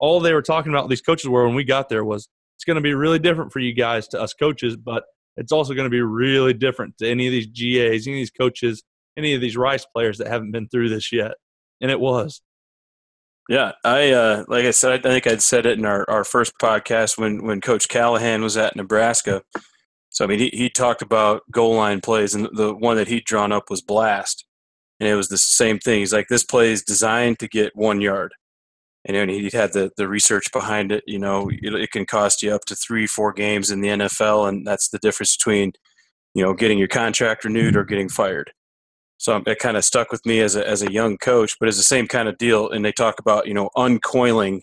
all 0.00 0.20
they 0.20 0.32
were 0.32 0.42
talking 0.42 0.72
about 0.72 0.88
these 0.88 1.00
coaches 1.00 1.28
were 1.28 1.46
when 1.46 1.54
we 1.54 1.64
got 1.64 1.88
there 1.88 2.04
was 2.04 2.28
it's 2.56 2.64
going 2.64 2.76
to 2.76 2.82
be 2.82 2.94
really 2.94 3.18
different 3.18 3.52
for 3.52 3.60
you 3.60 3.72
guys 3.72 4.08
to 4.08 4.20
us 4.20 4.34
coaches, 4.34 4.76
but 4.76 5.04
it's 5.36 5.52
also 5.52 5.74
going 5.74 5.86
to 5.86 5.90
be 5.90 6.02
really 6.02 6.52
different 6.52 6.98
to 6.98 7.08
any 7.08 7.26
of 7.26 7.32
these 7.32 7.46
GAs, 7.46 8.06
any 8.06 8.16
of 8.16 8.20
these 8.20 8.30
coaches, 8.32 8.82
any 9.16 9.34
of 9.34 9.40
these 9.40 9.56
Rice 9.56 9.86
players 9.86 10.18
that 10.18 10.26
haven't 10.26 10.50
been 10.50 10.68
through 10.68 10.88
this 10.88 11.12
yet. 11.12 11.34
And 11.80 11.90
it 11.90 12.00
was. 12.00 12.42
Yeah, 13.48 13.72
I 13.82 14.10
uh, 14.10 14.44
like 14.46 14.66
I 14.66 14.72
said, 14.72 14.92
I 14.92 14.98
think 15.10 15.26
I'd 15.26 15.40
said 15.42 15.64
it 15.64 15.78
in 15.78 15.86
our, 15.86 16.08
our 16.10 16.22
first 16.22 16.52
podcast 16.60 17.16
when 17.16 17.44
when 17.44 17.62
Coach 17.62 17.88
Callahan 17.88 18.42
was 18.42 18.58
at 18.58 18.76
Nebraska. 18.76 19.42
So 20.10 20.24
I 20.24 20.28
mean, 20.28 20.38
he 20.38 20.50
he 20.52 20.68
talked 20.68 21.00
about 21.00 21.42
goal 21.50 21.74
line 21.74 22.02
plays, 22.02 22.34
and 22.34 22.48
the 22.52 22.74
one 22.74 22.96
that 22.98 23.08
he'd 23.08 23.24
drawn 23.24 23.50
up 23.50 23.70
was 23.70 23.80
blast, 23.80 24.44
and 25.00 25.08
it 25.08 25.14
was 25.14 25.28
the 25.28 25.38
same 25.38 25.78
thing. 25.78 26.00
He's 26.00 26.12
like, 26.12 26.28
this 26.28 26.44
play 26.44 26.72
is 26.72 26.82
designed 26.82 27.38
to 27.38 27.48
get 27.48 27.74
one 27.74 28.02
yard, 28.02 28.34
and 29.06 29.16
then 29.16 29.30
he 29.30 29.48
had 29.50 29.72
the 29.72 29.92
the 29.96 30.08
research 30.08 30.52
behind 30.52 30.92
it. 30.92 31.04
You 31.06 31.18
know, 31.18 31.48
it, 31.50 31.74
it 31.74 31.90
can 31.90 32.04
cost 32.04 32.42
you 32.42 32.52
up 32.52 32.66
to 32.66 32.76
three, 32.76 33.06
four 33.06 33.32
games 33.32 33.70
in 33.70 33.80
the 33.80 33.88
NFL, 33.88 34.46
and 34.48 34.66
that's 34.66 34.90
the 34.90 34.98
difference 34.98 35.36
between 35.36 35.72
you 36.34 36.44
know 36.44 36.52
getting 36.52 36.78
your 36.78 36.88
contract 36.88 37.44
renewed 37.44 37.76
or 37.76 37.84
getting 37.84 38.10
fired. 38.10 38.52
So 39.18 39.34
um, 39.34 39.42
it 39.46 39.58
kind 39.58 39.76
of 39.76 39.84
stuck 39.84 40.12
with 40.12 40.24
me 40.24 40.40
as 40.40 40.56
a 40.56 40.66
as 40.66 40.82
a 40.82 40.92
young 40.92 41.18
coach, 41.18 41.56
but 41.58 41.68
it's 41.68 41.76
the 41.76 41.84
same 41.84 42.06
kind 42.06 42.28
of 42.28 42.38
deal. 42.38 42.70
And 42.70 42.84
they 42.84 42.92
talk 42.92 43.18
about 43.18 43.46
you 43.46 43.54
know 43.54 43.68
uncoiling 43.76 44.60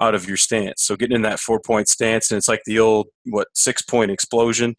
out 0.00 0.14
of 0.14 0.28
your 0.28 0.36
stance. 0.36 0.82
So 0.82 0.96
getting 0.96 1.16
in 1.16 1.22
that 1.22 1.40
four 1.40 1.60
point 1.60 1.88
stance, 1.88 2.30
and 2.30 2.38
it's 2.38 2.48
like 2.48 2.62
the 2.64 2.78
old 2.78 3.08
what 3.26 3.48
six 3.54 3.82
point 3.82 4.10
explosion. 4.10 4.76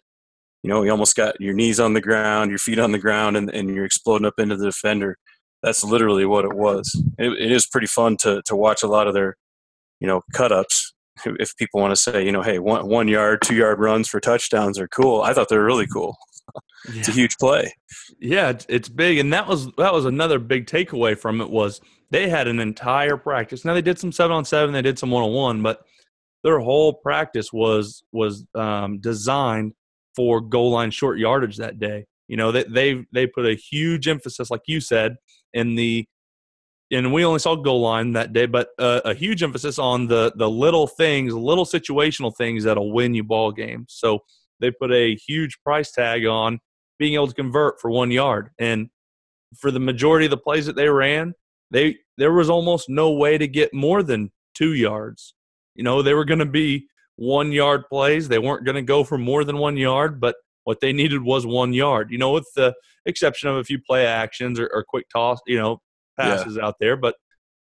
You 0.63 0.69
know, 0.69 0.83
you 0.83 0.91
almost 0.91 1.15
got 1.15 1.39
your 1.39 1.53
knees 1.53 1.79
on 1.79 1.93
the 1.93 2.01
ground, 2.01 2.49
your 2.49 2.59
feet 2.59 2.79
on 2.79 2.91
the 2.91 2.99
ground, 2.99 3.37
and, 3.37 3.49
and 3.49 3.73
you're 3.73 3.85
exploding 3.85 4.25
up 4.25 4.33
into 4.39 4.57
the 4.57 4.65
defender. 4.65 5.17
That's 5.63 5.85
literally 5.85 6.25
what 6.25 6.43
it 6.43 6.53
was. 6.53 6.93
It, 7.17 7.31
it 7.31 7.51
is 7.51 7.65
pretty 7.65 7.87
fun 7.87 8.17
to 8.17 8.41
to 8.45 8.55
watch 8.55 8.83
a 8.83 8.87
lot 8.87 9.07
of 9.07 9.13
their, 9.13 9.35
you 9.99 10.07
know, 10.07 10.21
cut 10.33 10.51
ups. 10.51 10.93
If 11.25 11.55
people 11.57 11.81
want 11.81 11.91
to 11.91 11.97
say, 11.97 12.25
you 12.25 12.31
know, 12.31 12.41
hey, 12.41 12.59
one 12.59 12.87
one 12.87 13.09
yard, 13.09 13.41
two 13.43 13.55
yard 13.55 13.79
runs 13.79 14.07
for 14.07 14.21
touchdowns 14.21 14.79
are 14.79 14.87
cool. 14.87 15.21
I 15.21 15.33
thought 15.33 15.49
they 15.49 15.57
were 15.57 15.65
really 15.65 15.87
cool. 15.87 16.15
Yeah. 16.91 16.99
It's 16.99 17.09
a 17.09 17.11
huge 17.11 17.37
play. 17.37 17.73
Yeah, 18.19 18.49
it's, 18.49 18.65
it's 18.69 18.89
big, 18.89 19.17
and 19.17 19.33
that 19.33 19.47
was 19.47 19.67
that 19.77 19.93
was 19.93 20.05
another 20.05 20.39
big 20.39 20.65
takeaway 20.65 21.17
from 21.17 21.41
it 21.41 21.49
was 21.49 21.81
they 22.11 22.29
had 22.29 22.47
an 22.47 22.59
entire 22.59 23.17
practice. 23.17 23.65
Now 23.65 23.73
they 23.73 23.81
did 23.81 23.99
some 23.99 24.11
seven 24.11 24.35
on 24.35 24.45
seven, 24.45 24.73
they 24.73 24.81
did 24.81 24.97
some 24.99 25.11
one 25.11 25.23
on 25.23 25.33
one, 25.33 25.61
but 25.61 25.81
their 26.43 26.59
whole 26.59 26.93
practice 26.93 27.51
was 27.51 28.03
was 28.11 28.45
um, 28.55 28.99
designed 28.99 29.73
for 30.15 30.41
goal 30.41 30.71
line 30.71 30.91
short 30.91 31.19
yardage 31.19 31.57
that 31.57 31.79
day. 31.79 32.05
You 32.27 32.37
know, 32.37 32.51
they 32.51 32.63
they 32.63 33.05
they 33.11 33.27
put 33.27 33.45
a 33.45 33.55
huge 33.55 34.07
emphasis, 34.07 34.49
like 34.49 34.61
you 34.67 34.79
said, 34.79 35.17
in 35.53 35.75
the 35.75 36.05
and 36.91 37.13
we 37.13 37.23
only 37.23 37.39
saw 37.39 37.55
goal 37.55 37.81
line 37.81 38.13
that 38.13 38.33
day, 38.33 38.45
but 38.47 38.69
uh, 38.79 39.01
a 39.05 39.13
huge 39.13 39.43
emphasis 39.43 39.77
on 39.77 40.07
the 40.07 40.31
the 40.35 40.49
little 40.49 40.87
things, 40.87 41.33
little 41.33 41.65
situational 41.65 42.35
things 42.35 42.63
that'll 42.63 42.91
win 42.91 43.13
you 43.13 43.23
ball 43.23 43.51
games. 43.51 43.87
So 43.89 44.19
they 44.59 44.71
put 44.71 44.91
a 44.91 45.15
huge 45.15 45.59
price 45.63 45.91
tag 45.91 46.25
on 46.25 46.59
being 46.97 47.13
able 47.13 47.27
to 47.27 47.33
convert 47.33 47.79
for 47.79 47.89
one 47.89 48.11
yard, 48.11 48.49
and 48.59 48.89
for 49.57 49.71
the 49.71 49.79
majority 49.79 50.25
of 50.25 50.31
the 50.31 50.37
plays 50.37 50.65
that 50.65 50.75
they 50.75 50.89
ran, 50.89 51.33
they 51.71 51.97
there 52.17 52.33
was 52.33 52.49
almost 52.49 52.89
no 52.89 53.11
way 53.11 53.37
to 53.37 53.47
get 53.47 53.73
more 53.73 54.03
than 54.03 54.31
two 54.53 54.73
yards. 54.73 55.33
You 55.75 55.83
know, 55.83 56.01
they 56.01 56.13
were 56.13 56.25
going 56.25 56.39
to 56.39 56.45
be 56.45 56.87
one 57.15 57.51
yard 57.51 57.83
plays. 57.89 58.27
They 58.27 58.39
weren't 58.39 58.65
going 58.65 58.75
to 58.75 58.81
go 58.81 59.03
for 59.03 59.17
more 59.17 59.43
than 59.43 59.57
one 59.57 59.77
yard, 59.77 60.19
but 60.19 60.35
what 60.65 60.81
they 60.81 60.93
needed 60.93 61.21
was 61.21 61.45
one 61.45 61.73
yard. 61.73 62.11
You 62.11 62.17
know, 62.17 62.31
with 62.31 62.49
the 62.55 62.75
exception 63.05 63.49
of 63.49 63.55
a 63.55 63.63
few 63.63 63.79
play 63.79 64.05
actions 64.05 64.59
or, 64.59 64.69
or 64.73 64.83
quick 64.83 65.07
toss, 65.09 65.39
you 65.47 65.57
know, 65.57 65.81
passes 66.19 66.57
yeah. 66.57 66.65
out 66.65 66.75
there, 66.79 66.97
but 66.97 67.15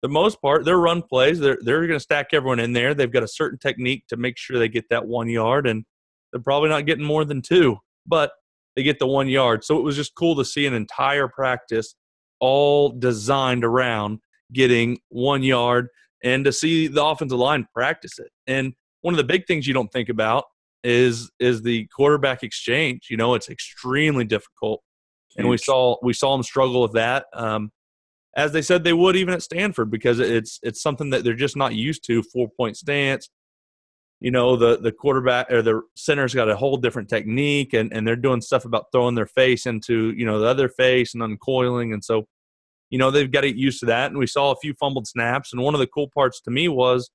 the 0.03 0.09
most 0.09 0.41
part, 0.41 0.65
their 0.65 0.77
run 0.77 1.01
plays, 1.01 1.39
they're 1.39 1.57
they're 1.61 1.87
going 1.87 1.97
to 1.97 1.99
stack 1.99 2.27
everyone 2.33 2.59
in 2.59 2.73
there. 2.73 2.93
They've 2.93 3.11
got 3.11 3.23
a 3.23 3.27
certain 3.27 3.57
technique 3.57 4.03
to 4.09 4.17
make 4.17 4.37
sure 4.37 4.59
they 4.59 4.67
get 4.67 4.89
that 4.89 5.07
one 5.07 5.29
yard, 5.29 5.65
and 5.65 5.85
they're 6.33 6.41
probably 6.41 6.69
not 6.69 6.85
getting 6.85 7.05
more 7.05 7.23
than 7.23 7.41
two, 7.41 7.77
but 8.05 8.31
they 8.75 8.83
get 8.83 8.99
the 8.99 9.07
one 9.07 9.29
yard. 9.29 9.63
So 9.63 9.77
it 9.77 9.83
was 9.83 9.95
just 9.95 10.15
cool 10.15 10.35
to 10.35 10.43
see 10.43 10.65
an 10.65 10.73
entire 10.73 11.27
practice 11.27 11.95
all 12.39 12.89
designed 12.89 13.63
around 13.63 14.19
getting 14.51 14.99
one 15.09 15.43
yard 15.43 15.87
and 16.23 16.43
to 16.45 16.51
see 16.51 16.87
the 16.87 17.03
offensive 17.05 17.37
line 17.37 17.67
practice 17.73 18.17
it. 18.17 18.31
And 18.47 18.73
one 19.01 19.13
of 19.13 19.17
the 19.17 19.23
big 19.23 19.45
things 19.45 19.67
you 19.67 19.73
don't 19.73 19.91
think 19.91 20.09
about 20.09 20.45
is 20.83 21.31
is 21.39 21.61
the 21.61 21.87
quarterback 21.95 22.43
exchange. 22.43 23.07
You 23.09 23.17
know, 23.17 23.35
it's 23.35 23.49
extremely 23.49 24.25
difficult, 24.25 24.81
and 25.37 25.47
we 25.47 25.57
saw 25.57 25.97
we 26.01 26.13
saw 26.13 26.35
them 26.35 26.43
struggle 26.43 26.81
with 26.81 26.93
that, 26.93 27.25
um, 27.33 27.71
as 28.35 28.51
they 28.51 28.61
said 28.61 28.83
they 28.83 28.93
would 28.93 29.15
even 29.15 29.33
at 29.33 29.43
Stanford 29.43 29.91
because 29.91 30.19
it's 30.19 30.59
it's 30.63 30.81
something 30.81 31.11
that 31.11 31.23
they're 31.23 31.35
just 31.35 31.55
not 31.55 31.75
used 31.75 32.03
to. 32.07 32.23
Four 32.23 32.49
point 32.57 32.75
stance. 32.75 33.29
You 34.23 34.31
know, 34.31 34.55
the 34.55 34.77
the 34.77 34.93
quarterback 34.93 35.51
or 35.51 35.61
the 35.61 35.81
center's 35.97 36.33
got 36.33 36.49
a 36.49 36.55
whole 36.55 36.77
different 36.77 37.09
technique, 37.09 37.73
and 37.73 37.91
and 37.91 38.07
they're 38.07 38.15
doing 38.15 38.39
stuff 38.39 38.63
about 38.63 38.85
throwing 38.93 39.15
their 39.15 39.25
face 39.25 39.65
into 39.65 40.13
you 40.15 40.25
know 40.25 40.39
the 40.39 40.47
other 40.47 40.69
face 40.69 41.13
and 41.13 41.21
uncoiling, 41.21 41.91
and 41.91 42.01
so 42.01 42.23
you 42.89 42.97
know 42.97 43.11
they've 43.11 43.29
got 43.29 43.41
to 43.41 43.49
get 43.49 43.57
used 43.57 43.81
to 43.81 43.85
that. 43.87 44.11
And 44.11 44.17
we 44.17 44.25
saw 44.25 44.51
a 44.53 44.55
few 44.55 44.75
fumbled 44.75 45.07
snaps, 45.07 45.51
and 45.51 45.61
one 45.61 45.73
of 45.73 45.81
the 45.81 45.87
cool 45.87 46.09
parts 46.13 46.39
to 46.43 46.51
me 46.51 46.69
was 46.69 47.11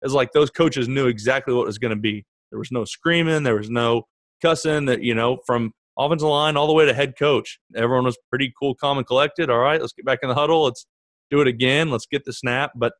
is 0.00 0.14
like 0.14 0.32
those 0.32 0.48
coaches 0.48 0.88
knew 0.88 1.08
exactly 1.08 1.52
what 1.52 1.66
was 1.66 1.76
going 1.76 1.94
to 1.94 2.00
be. 2.00 2.24
There 2.50 2.58
was 2.58 2.72
no 2.72 2.86
screaming, 2.86 3.42
there 3.42 3.56
was 3.56 3.68
no 3.68 4.04
cussing. 4.40 4.86
That 4.86 5.02
you 5.02 5.14
know 5.14 5.40
from 5.46 5.74
offensive 5.98 6.26
line 6.26 6.56
all 6.56 6.68
the 6.68 6.72
way 6.72 6.86
to 6.86 6.94
head 6.94 7.18
coach, 7.18 7.58
everyone 7.76 8.06
was 8.06 8.16
pretty 8.30 8.50
cool, 8.58 8.74
calm, 8.74 8.96
and 8.96 9.06
collected. 9.06 9.50
All 9.50 9.58
right, 9.58 9.78
let's 9.78 9.92
get 9.92 10.06
back 10.06 10.20
in 10.22 10.30
the 10.30 10.34
huddle. 10.34 10.64
Let's 10.64 10.86
do 11.30 11.42
it 11.42 11.48
again. 11.48 11.90
Let's 11.90 12.06
get 12.06 12.24
the 12.24 12.32
snap. 12.32 12.70
But 12.74 12.94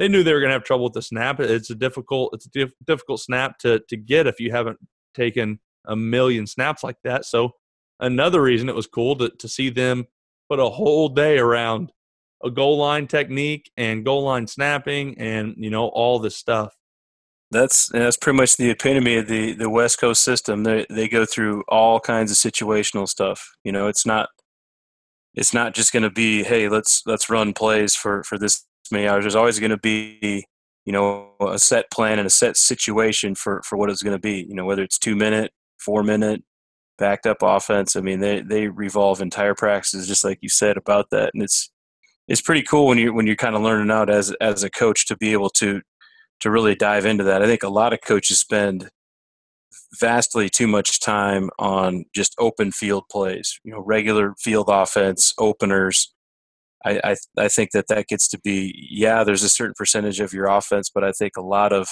they 0.00 0.08
knew 0.08 0.22
they 0.22 0.32
were 0.32 0.40
going 0.40 0.48
to 0.48 0.54
have 0.54 0.64
trouble 0.64 0.84
with 0.84 0.94
the 0.94 1.02
snap. 1.02 1.40
It's 1.40 1.68
a 1.68 1.74
difficult, 1.74 2.32
it's 2.32 2.46
a 2.46 2.50
diff- 2.50 2.72
difficult 2.86 3.20
snap 3.20 3.58
to 3.58 3.80
to 3.90 3.96
get 3.98 4.26
if 4.26 4.40
you 4.40 4.50
haven't 4.50 4.78
taken 5.14 5.60
a 5.86 5.94
million 5.94 6.46
snaps 6.46 6.82
like 6.82 6.96
that. 7.04 7.26
So 7.26 7.50
another 8.00 8.40
reason 8.40 8.70
it 8.70 8.74
was 8.74 8.86
cool 8.86 9.14
to 9.16 9.28
to 9.28 9.46
see 9.46 9.68
them 9.68 10.06
put 10.48 10.58
a 10.58 10.70
whole 10.70 11.10
day 11.10 11.38
around 11.38 11.92
a 12.42 12.50
goal 12.50 12.78
line 12.78 13.08
technique 13.08 13.70
and 13.76 14.02
goal 14.02 14.22
line 14.22 14.46
snapping 14.46 15.18
and 15.18 15.54
you 15.58 15.68
know 15.68 15.88
all 15.88 16.18
this 16.18 16.36
stuff. 16.36 16.74
That's 17.50 17.90
that's 17.90 18.16
pretty 18.16 18.38
much 18.38 18.56
the 18.56 18.70
epitome 18.70 19.16
of 19.18 19.28
the 19.28 19.52
the 19.52 19.68
West 19.68 20.00
Coast 20.00 20.24
system. 20.24 20.62
They 20.62 20.86
they 20.88 21.08
go 21.08 21.26
through 21.26 21.62
all 21.68 22.00
kinds 22.00 22.30
of 22.30 22.38
situational 22.38 23.06
stuff. 23.06 23.54
You 23.64 23.72
know, 23.72 23.86
it's 23.86 24.06
not 24.06 24.30
it's 25.34 25.52
not 25.52 25.74
just 25.74 25.92
going 25.92 26.04
to 26.04 26.10
be 26.10 26.42
hey 26.42 26.70
let's 26.70 27.02
let's 27.04 27.28
run 27.28 27.52
plays 27.52 27.94
for 27.94 28.22
for 28.22 28.38
this 28.38 28.64
many 28.92 29.06
hours. 29.08 29.24
There's 29.24 29.36
always 29.36 29.58
going 29.58 29.70
to 29.70 29.78
be 29.78 30.44
you 30.86 30.92
know 30.92 31.32
a 31.40 31.58
set 31.58 31.90
plan 31.90 32.18
and 32.18 32.26
a 32.26 32.30
set 32.30 32.56
situation 32.56 33.34
for 33.34 33.62
for 33.64 33.76
what 33.76 33.90
it's 33.90 34.02
going 34.02 34.16
to 34.16 34.20
be. 34.20 34.46
You 34.48 34.54
know, 34.54 34.64
whether 34.64 34.82
it's 34.82 34.98
two 34.98 35.16
minute, 35.16 35.52
four 35.78 36.02
minute, 36.02 36.42
backed 36.98 37.26
up 37.26 37.38
offense. 37.42 37.96
I 37.96 38.00
mean, 38.00 38.20
they 38.20 38.42
they 38.42 38.68
revolve 38.68 39.20
entire 39.20 39.54
practices, 39.54 40.06
just 40.06 40.24
like 40.24 40.38
you 40.40 40.48
said 40.48 40.76
about 40.76 41.10
that, 41.10 41.30
and 41.34 41.42
it's 41.42 41.70
it's 42.28 42.40
pretty 42.40 42.62
cool 42.62 42.86
when 42.86 42.98
you 42.98 43.12
when 43.12 43.26
you're 43.26 43.36
kind 43.36 43.56
of 43.56 43.62
learning 43.62 43.90
out 43.90 44.08
as 44.08 44.32
as 44.40 44.62
a 44.62 44.70
coach 44.70 45.06
to 45.08 45.16
be 45.16 45.32
able 45.32 45.50
to 45.50 45.80
to 46.40 46.50
really 46.50 46.74
dive 46.74 47.04
into 47.04 47.24
that. 47.24 47.42
I 47.42 47.46
think 47.46 47.62
a 47.62 47.68
lot 47.68 47.92
of 47.92 48.00
coaches 48.00 48.38
spend 48.38 48.90
vastly 49.98 50.48
too 50.48 50.66
much 50.66 51.00
time 51.00 51.50
on 51.58 52.04
just 52.14 52.34
open 52.38 52.72
field 52.72 53.04
plays, 53.10 53.58
you 53.64 53.72
know, 53.72 53.80
regular 53.80 54.34
field 54.38 54.68
offense 54.68 55.34
openers. 55.38 56.14
I, 56.84 57.00
I, 57.04 57.16
I 57.36 57.48
think 57.48 57.72
that 57.72 57.88
that 57.88 58.06
gets 58.06 58.28
to 58.28 58.38
be 58.40 58.74
yeah. 58.90 59.24
There's 59.24 59.42
a 59.42 59.50
certain 59.50 59.74
percentage 59.76 60.20
of 60.20 60.32
your 60.32 60.46
offense, 60.46 60.90
but 60.92 61.04
I 61.04 61.12
think 61.12 61.36
a 61.36 61.42
lot 61.42 61.72
of 61.72 61.88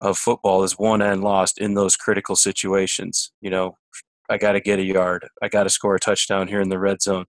of 0.00 0.18
football 0.18 0.62
is 0.62 0.78
won 0.78 1.02
and 1.02 1.24
lost 1.24 1.58
in 1.58 1.74
those 1.74 1.96
critical 1.96 2.36
situations. 2.36 3.32
You 3.40 3.50
know, 3.50 3.76
I 4.28 4.38
got 4.38 4.52
to 4.52 4.60
get 4.60 4.78
a 4.78 4.84
yard. 4.84 5.26
I 5.42 5.48
got 5.48 5.64
to 5.64 5.70
score 5.70 5.94
a 5.94 6.00
touchdown 6.00 6.48
here 6.48 6.60
in 6.60 6.68
the 6.68 6.78
red 6.78 7.02
zone. 7.02 7.24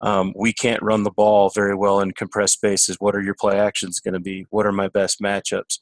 Um, 0.00 0.32
we 0.36 0.52
can't 0.52 0.82
run 0.82 1.04
the 1.04 1.10
ball 1.10 1.50
very 1.50 1.76
well 1.76 2.00
in 2.00 2.12
compressed 2.12 2.54
spaces. 2.54 2.96
What 2.98 3.14
are 3.14 3.22
your 3.22 3.36
play 3.38 3.58
actions 3.58 4.00
going 4.00 4.14
to 4.14 4.20
be? 4.20 4.46
What 4.50 4.66
are 4.66 4.72
my 4.72 4.88
best 4.88 5.20
matchups? 5.20 5.78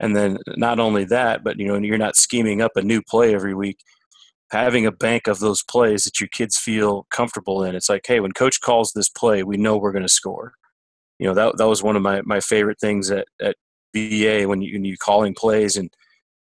And 0.00 0.16
then 0.16 0.38
not 0.56 0.80
only 0.80 1.04
that, 1.04 1.44
but 1.44 1.58
you 1.58 1.68
know, 1.68 1.76
you're 1.76 1.98
not 1.98 2.16
scheming 2.16 2.62
up 2.62 2.72
a 2.76 2.82
new 2.82 3.02
play 3.02 3.34
every 3.34 3.54
week. 3.54 3.78
Having 4.50 4.86
a 4.86 4.92
bank 4.92 5.26
of 5.26 5.38
those 5.38 5.62
plays 5.62 6.04
that 6.04 6.20
your 6.20 6.28
kids 6.28 6.58
feel 6.58 7.06
comfortable 7.10 7.62
in. 7.62 7.76
It's 7.76 7.88
like, 7.88 8.04
hey, 8.06 8.20
when 8.20 8.32
coach 8.32 8.60
calls 8.60 8.92
this 8.92 9.08
play, 9.08 9.42
we 9.42 9.56
know 9.56 9.76
we're 9.76 9.92
going 9.92 10.02
to 10.02 10.08
score. 10.08 10.54
You 11.18 11.28
know, 11.28 11.34
that 11.34 11.58
that 11.58 11.68
was 11.68 11.82
one 11.82 11.96
of 11.96 12.02
my, 12.02 12.22
my 12.22 12.40
favorite 12.40 12.80
things 12.80 13.10
at, 13.10 13.28
at 13.40 13.56
BA 13.92 14.46
when 14.46 14.62
you 14.62 14.74
when 14.74 14.84
you 14.84 14.96
calling 14.96 15.34
plays 15.34 15.76
and 15.76 15.90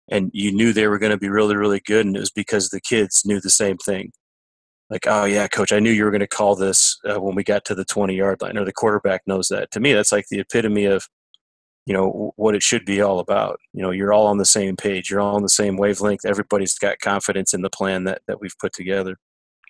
and 0.08 0.30
you 0.32 0.52
knew 0.52 0.72
they 0.72 0.86
were 0.86 0.98
going 0.98 1.12
to 1.12 1.18
be 1.18 1.28
really 1.28 1.56
really 1.56 1.80
good 1.80 2.06
and 2.06 2.16
it 2.16 2.20
was 2.20 2.30
because 2.30 2.68
the 2.70 2.80
kids 2.80 3.22
knew 3.24 3.40
the 3.40 3.50
same 3.50 3.76
thing 3.76 4.12
like 4.90 5.06
oh 5.06 5.24
yeah 5.24 5.46
coach 5.46 5.72
i 5.72 5.78
knew 5.78 5.90
you 5.90 6.04
were 6.04 6.10
going 6.10 6.20
to 6.20 6.26
call 6.26 6.54
this 6.54 6.98
uh, 7.08 7.20
when 7.20 7.34
we 7.34 7.44
got 7.44 7.64
to 7.64 7.74
the 7.74 7.84
20 7.84 8.14
yard 8.14 8.40
line 8.40 8.56
or 8.56 8.64
the 8.64 8.72
quarterback 8.72 9.22
knows 9.26 9.48
that 9.48 9.70
to 9.70 9.80
me 9.80 9.92
that's 9.92 10.12
like 10.12 10.26
the 10.30 10.40
epitome 10.40 10.84
of 10.84 11.08
you 11.86 11.92
know 11.92 12.32
what 12.36 12.54
it 12.54 12.62
should 12.62 12.84
be 12.84 13.00
all 13.00 13.18
about 13.18 13.58
you 13.72 13.82
know 13.82 13.90
you're 13.90 14.12
all 14.12 14.26
on 14.26 14.38
the 14.38 14.44
same 14.44 14.76
page 14.76 15.10
you're 15.10 15.20
all 15.20 15.36
on 15.36 15.42
the 15.42 15.48
same 15.48 15.76
wavelength 15.76 16.24
everybody's 16.24 16.78
got 16.78 16.98
confidence 17.00 17.52
in 17.54 17.62
the 17.62 17.70
plan 17.70 18.04
that, 18.04 18.22
that 18.26 18.40
we've 18.40 18.56
put 18.58 18.72
together 18.72 19.16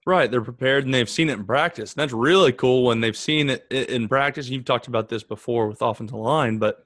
right 0.07 0.31
they're 0.31 0.41
prepared 0.41 0.85
and 0.85 0.95
they've 0.95 1.11
seen 1.11 1.29
it 1.29 1.39
in 1.39 1.45
practice 1.45 1.93
and 1.93 2.01
that's 2.01 2.13
really 2.13 2.53
cool 2.53 2.85
when 2.85 3.01
they've 3.01 3.17
seen 3.17 3.51
it 3.51 3.67
in 3.71 4.09
practice 4.09 4.49
you've 4.49 4.65
talked 4.65 4.87
about 4.87 5.09
this 5.09 5.23
before 5.23 5.69
with 5.69 5.83
offensive 5.83 6.17
line 6.17 6.59
but 6.59 6.85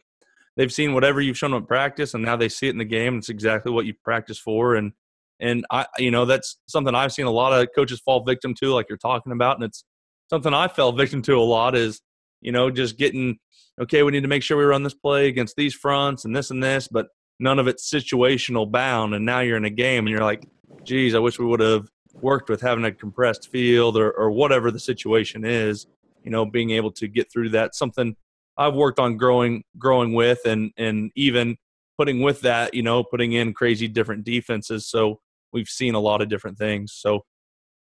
they've 0.58 0.72
seen 0.72 0.92
whatever 0.92 1.20
you've 1.22 1.38
shown 1.38 1.52
them 1.52 1.62
in 1.62 1.66
practice, 1.66 2.12
and 2.12 2.22
now 2.22 2.36
they 2.36 2.50
see 2.50 2.66
it 2.66 2.72
in 2.72 2.78
the 2.78 2.84
game. 2.84 3.16
It's 3.16 3.30
exactly 3.30 3.72
what 3.72 3.86
you 3.86 3.94
practiced 4.04 4.42
for, 4.42 4.74
and 4.74 4.92
and 5.40 5.64
I, 5.70 5.86
you 5.98 6.10
know, 6.10 6.26
that's 6.26 6.58
something 6.66 6.94
I've 6.94 7.12
seen 7.12 7.26
a 7.26 7.30
lot 7.30 7.58
of 7.58 7.68
coaches 7.74 8.00
fall 8.00 8.24
victim 8.24 8.54
to, 8.54 8.74
like 8.74 8.86
you're 8.90 8.98
talking 8.98 9.32
about, 9.32 9.56
and 9.56 9.64
it's 9.64 9.84
something 10.28 10.52
I 10.52 10.68
fell 10.68 10.92
victim 10.92 11.22
to 11.22 11.36
a 11.36 11.40
lot. 11.40 11.74
Is 11.74 12.02
you 12.40 12.52
know 12.52 12.70
just 12.70 12.98
getting 12.98 13.38
okay, 13.80 14.02
we 14.02 14.12
need 14.12 14.22
to 14.22 14.28
make 14.28 14.42
sure 14.42 14.56
we 14.56 14.64
run 14.64 14.82
this 14.82 14.94
play 14.94 15.28
against 15.28 15.56
these 15.56 15.74
fronts 15.74 16.24
and 16.24 16.34
this 16.34 16.50
and 16.50 16.62
this, 16.62 16.88
but 16.88 17.08
none 17.38 17.58
of 17.58 17.68
it's 17.68 17.88
situational 17.88 18.70
bound. 18.70 19.14
And 19.14 19.24
now 19.24 19.40
you're 19.40 19.56
in 19.56 19.64
a 19.64 19.70
game, 19.70 20.06
and 20.06 20.10
you're 20.10 20.24
like, 20.24 20.46
geez, 20.84 21.14
I 21.14 21.18
wish 21.20 21.38
we 21.38 21.46
would 21.46 21.60
have 21.60 21.88
worked 22.14 22.48
with 22.48 22.60
having 22.60 22.84
a 22.84 22.92
compressed 22.92 23.50
field 23.50 23.96
or, 23.96 24.10
or 24.10 24.30
whatever 24.30 24.70
the 24.70 24.80
situation 24.80 25.44
is. 25.44 25.86
You 26.24 26.30
know, 26.30 26.44
being 26.44 26.70
able 26.70 26.90
to 26.92 27.08
get 27.08 27.30
through 27.30 27.50
that 27.50 27.74
something 27.74 28.16
I've 28.56 28.74
worked 28.74 28.98
on 28.98 29.16
growing 29.16 29.62
growing 29.78 30.12
with 30.12 30.40
and 30.44 30.72
and 30.76 31.10
even 31.14 31.56
putting 31.96 32.20
with 32.20 32.40
that, 32.42 32.74
you 32.74 32.82
know, 32.82 33.02
putting 33.02 33.32
in 33.32 33.54
crazy 33.54 33.88
different 33.88 34.24
defenses. 34.24 34.86
So 34.86 35.20
we've 35.52 35.68
seen 35.68 35.94
a 35.94 36.00
lot 36.00 36.20
of 36.20 36.28
different 36.28 36.58
things. 36.58 36.92
So 36.92 37.24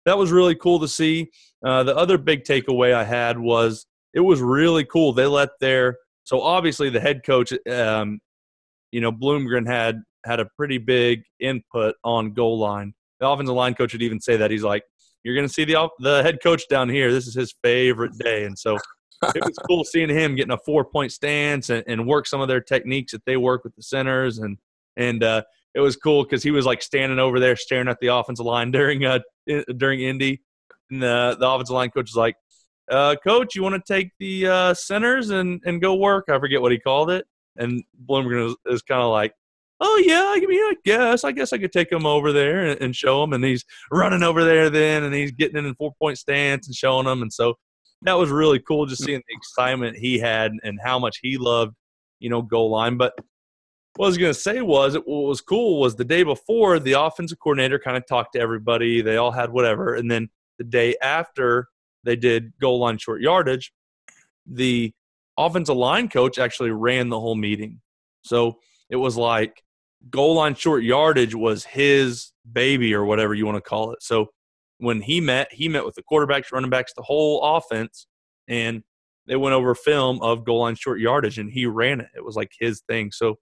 that 0.05 0.17
was 0.17 0.31
really 0.31 0.55
cool 0.55 0.79
to 0.81 0.87
see. 0.87 1.29
Uh, 1.65 1.83
the 1.83 1.95
other 1.95 2.17
big 2.17 2.43
takeaway 2.43 2.93
I 2.93 3.05
had 3.05 3.39
was 3.39 3.85
it 4.13 4.21
was 4.21 4.41
really 4.41 4.85
cool. 4.85 5.13
They 5.13 5.25
let 5.25 5.49
their 5.59 5.97
so 6.23 6.41
obviously 6.41 6.89
the 6.89 6.99
head 6.99 7.23
coach, 7.25 7.51
um, 7.69 8.19
you 8.91 9.01
know, 9.01 9.11
Bloomgren 9.11 9.67
had 9.67 10.01
had 10.25 10.39
a 10.39 10.45
pretty 10.57 10.77
big 10.77 11.23
input 11.39 11.95
on 12.03 12.33
goal 12.33 12.59
line. 12.59 12.93
The 13.19 13.27
offensive 13.27 13.55
line 13.55 13.73
coach 13.73 13.93
would 13.93 14.01
even 14.01 14.21
say 14.21 14.37
that 14.37 14.51
he's 14.51 14.63
like, 14.63 14.83
"You're 15.23 15.35
going 15.35 15.47
to 15.47 15.53
see 15.53 15.65
the 15.65 15.89
the 15.99 16.23
head 16.23 16.39
coach 16.41 16.67
down 16.69 16.89
here. 16.89 17.11
This 17.11 17.27
is 17.27 17.35
his 17.35 17.53
favorite 17.63 18.17
day," 18.17 18.45
and 18.45 18.57
so 18.57 18.77
it 19.35 19.43
was 19.43 19.57
cool 19.67 19.83
seeing 19.83 20.09
him 20.09 20.35
getting 20.35 20.53
a 20.53 20.57
four 20.57 20.85
point 20.85 21.11
stance 21.11 21.69
and, 21.69 21.83
and 21.87 22.07
work 22.07 22.27
some 22.27 22.41
of 22.41 22.47
their 22.47 22.61
techniques 22.61 23.11
that 23.11 23.25
they 23.25 23.37
work 23.37 23.63
with 23.63 23.75
the 23.75 23.83
centers 23.83 24.37
and 24.39 24.57
and 24.95 25.23
uh, 25.23 25.41
it 25.73 25.79
was 25.79 25.95
cool 25.95 26.23
because 26.23 26.43
he 26.43 26.51
was 26.51 26.65
like 26.65 26.81
standing 26.81 27.19
over 27.19 27.39
there 27.39 27.55
staring 27.55 27.87
at 27.87 27.99
the 27.99 28.07
offensive 28.07 28.45
line 28.45 28.71
during 28.71 29.05
uh 29.05 29.19
during 29.77 30.01
Indy, 30.01 30.41
and 30.89 31.01
the 31.01 31.35
the 31.39 31.49
offensive 31.49 31.73
line 31.73 31.89
coach 31.89 32.09
was 32.09 32.15
like, 32.15 32.35
uh, 32.89 33.15
"Coach, 33.23 33.55
you 33.55 33.63
want 33.63 33.75
to 33.75 33.93
take 33.93 34.11
the 34.19 34.47
uh, 34.47 34.73
centers 34.73 35.29
and 35.29 35.61
and 35.65 35.81
go 35.81 35.95
work?" 35.95 36.25
I 36.29 36.39
forget 36.39 36.61
what 36.61 36.71
he 36.71 36.79
called 36.79 37.09
it, 37.09 37.25
and 37.57 37.83
Bloomgren 38.07 38.49
is, 38.49 38.55
is 38.65 38.81
kind 38.81 39.01
of 39.01 39.11
like, 39.11 39.33
"Oh 39.79 40.03
yeah, 40.05 40.33
I 40.35 40.39
mean, 40.39 40.59
I 40.59 40.75
guess, 40.85 41.23
I 41.23 41.31
guess 41.31 41.53
I 41.53 41.57
could 41.57 41.71
take 41.71 41.91
him 41.91 42.05
over 42.05 42.31
there 42.31 42.65
and, 42.65 42.81
and 42.81 42.95
show 42.95 43.23
him." 43.23 43.33
And 43.33 43.43
he's 43.43 43.65
running 43.91 44.23
over 44.23 44.43
there 44.43 44.69
then, 44.69 45.03
and 45.03 45.13
he's 45.13 45.31
getting 45.31 45.57
in 45.57 45.65
a 45.65 45.75
four 45.75 45.93
point 45.99 46.17
stance 46.17 46.67
and 46.67 46.75
showing 46.75 47.05
them, 47.05 47.21
and 47.21 47.31
so 47.31 47.55
that 48.03 48.13
was 48.13 48.29
really 48.29 48.59
cool 48.59 48.85
just 48.85 49.03
seeing 49.03 49.21
the 49.27 49.35
excitement 49.35 49.97
he 49.97 50.19
had 50.19 50.51
and 50.63 50.79
how 50.83 50.99
much 50.99 51.19
he 51.21 51.37
loved, 51.37 51.73
you 52.19 52.29
know, 52.29 52.41
goal 52.41 52.69
line. 52.69 52.97
But 52.97 53.13
what 53.95 54.07
I 54.07 54.09
was 54.09 54.17
going 54.17 54.33
to 54.33 54.39
say 54.39 54.61
was, 54.61 54.95
what 54.95 55.05
was 55.05 55.41
cool 55.41 55.79
was 55.79 55.95
the 55.95 56.03
day 56.03 56.23
before, 56.23 56.79
the 56.79 56.93
offensive 56.93 57.39
coordinator 57.39 57.79
kind 57.79 57.95
of 57.95 58.05
talked 58.05 58.33
to 58.33 58.39
everybody. 58.39 59.01
They 59.01 59.17
all 59.17 59.31
had 59.31 59.51
whatever. 59.51 59.95
And 59.95 60.09
then 60.09 60.29
the 60.57 60.63
day 60.63 60.95
after 61.01 61.67
they 62.03 62.15
did 62.15 62.53
goal 62.59 62.79
line 62.79 62.97
short 62.97 63.21
yardage, 63.21 63.71
the 64.45 64.93
offensive 65.37 65.75
line 65.75 66.09
coach 66.09 66.37
actually 66.37 66.71
ran 66.71 67.09
the 67.09 67.19
whole 67.19 67.35
meeting. 67.35 67.81
So 68.23 68.59
it 68.89 68.95
was 68.95 69.17
like 69.17 69.63
goal 70.09 70.35
line 70.35 70.55
short 70.55 70.83
yardage 70.83 71.35
was 71.35 71.63
his 71.63 72.31
baby 72.51 72.93
or 72.93 73.05
whatever 73.05 73.33
you 73.33 73.45
want 73.45 73.57
to 73.57 73.61
call 73.61 73.91
it. 73.91 74.03
So 74.03 74.27
when 74.77 75.01
he 75.01 75.21
met, 75.21 75.51
he 75.51 75.69
met 75.69 75.85
with 75.85 75.95
the 75.95 76.03
quarterbacks, 76.03 76.51
running 76.51 76.69
backs, 76.69 76.93
the 76.93 77.01
whole 77.01 77.41
offense, 77.41 78.07
and 78.47 78.83
they 79.27 79.37
went 79.37 79.53
over 79.53 79.73
film 79.73 80.21
of 80.21 80.45
goal 80.45 80.59
line 80.59 80.75
short 80.75 80.99
yardage, 80.99 81.39
and 81.39 81.49
he 81.49 81.65
ran 81.65 82.01
it. 82.01 82.09
It 82.15 82.25
was 82.25 82.35
like 82.35 82.51
his 82.59 82.81
thing. 82.89 83.11
So 83.11 83.37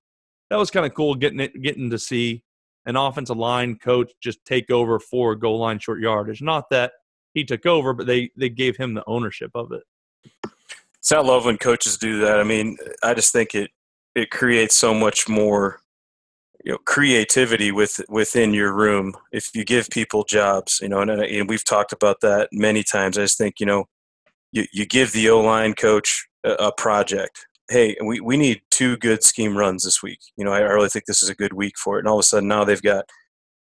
that 0.50 0.58
was 0.58 0.70
kind 0.70 0.86
of 0.86 0.94
cool 0.94 1.16
getting 1.16 1.40
it, 1.40 1.60
getting 1.62 1.90
to 1.90 1.98
see 1.98 2.44
an 2.86 2.96
offensive 2.96 3.38
line 3.38 3.78
coach 3.78 4.12
just 4.22 4.44
take 4.46 4.70
over 4.70 5.00
for 5.00 5.36
goal 5.36 5.60
line 5.60 5.80
short 5.80 6.00
yardage. 6.00 6.42
Not 6.42 6.70
that 6.70 6.94
he 7.34 7.44
took 7.44 7.66
over, 7.66 7.94
but 7.94 8.08
they 8.08 8.32
they 8.36 8.50
gave 8.50 8.78
him 8.78 8.94
the 8.94 9.04
ownership 9.08 9.52
of 9.56 9.72
it. 9.72 9.84
So 11.02 11.18
I 11.18 11.22
love 11.22 11.46
when 11.46 11.58
coaches 11.58 11.98
do 11.98 12.20
that. 12.20 12.40
I 12.40 12.44
mean, 12.44 12.78
I 13.04 13.14
just 13.14 13.32
think 13.34 13.56
it 13.56 13.72
it 14.16 14.30
creates 14.30 14.76
so 14.76 14.94
much 14.94 15.28
more 15.28 15.80
you 16.64 16.72
know 16.72 16.78
creativity 16.86 17.72
with 17.72 18.00
within 18.10 18.54
your 18.54 18.74
room. 18.74 19.14
If 19.32 19.50
you 19.54 19.64
give 19.64 19.90
people 19.90 20.24
jobs 20.24 20.80
you 20.82 20.90
know 20.90 21.00
and, 21.00 21.12
and 21.12 21.50
we've 21.50 21.66
talked 21.66 21.94
about 21.94 22.22
that 22.22 22.50
many 22.52 22.84
times. 22.84 23.18
I 23.18 23.22
just 23.22 23.38
think 23.38 23.60
you 23.60 23.66
know 23.66 23.86
you, 24.52 24.66
you 24.74 24.86
give 24.86 25.12
the 25.14 25.30
o-line 25.30 25.74
coach 25.74 26.28
a, 26.44 26.52
a 26.54 26.72
project. 26.72 27.46
Hey 27.70 27.96
we, 28.04 28.20
we 28.20 28.38
need 28.38 28.62
two 28.70 28.98
good 28.98 29.24
scheme 29.24 29.58
runs 29.58 29.84
this 29.84 30.04
week. 30.04 30.20
You 30.38 30.46
know 30.46 30.52
I, 30.52 30.60
I 30.60 30.72
really 30.72 30.90
think 30.90 31.06
this 31.06 31.24
is 31.24 31.30
a 31.30 31.36
good 31.36 31.54
week 31.54 31.78
for 31.78 31.98
it. 31.98 32.02
And 32.02 32.08
all 32.08 32.18
of 32.18 32.22
a 32.22 32.24
sudden 32.24 32.50
now 32.50 32.64
they've 32.64 32.82
got 32.82 33.06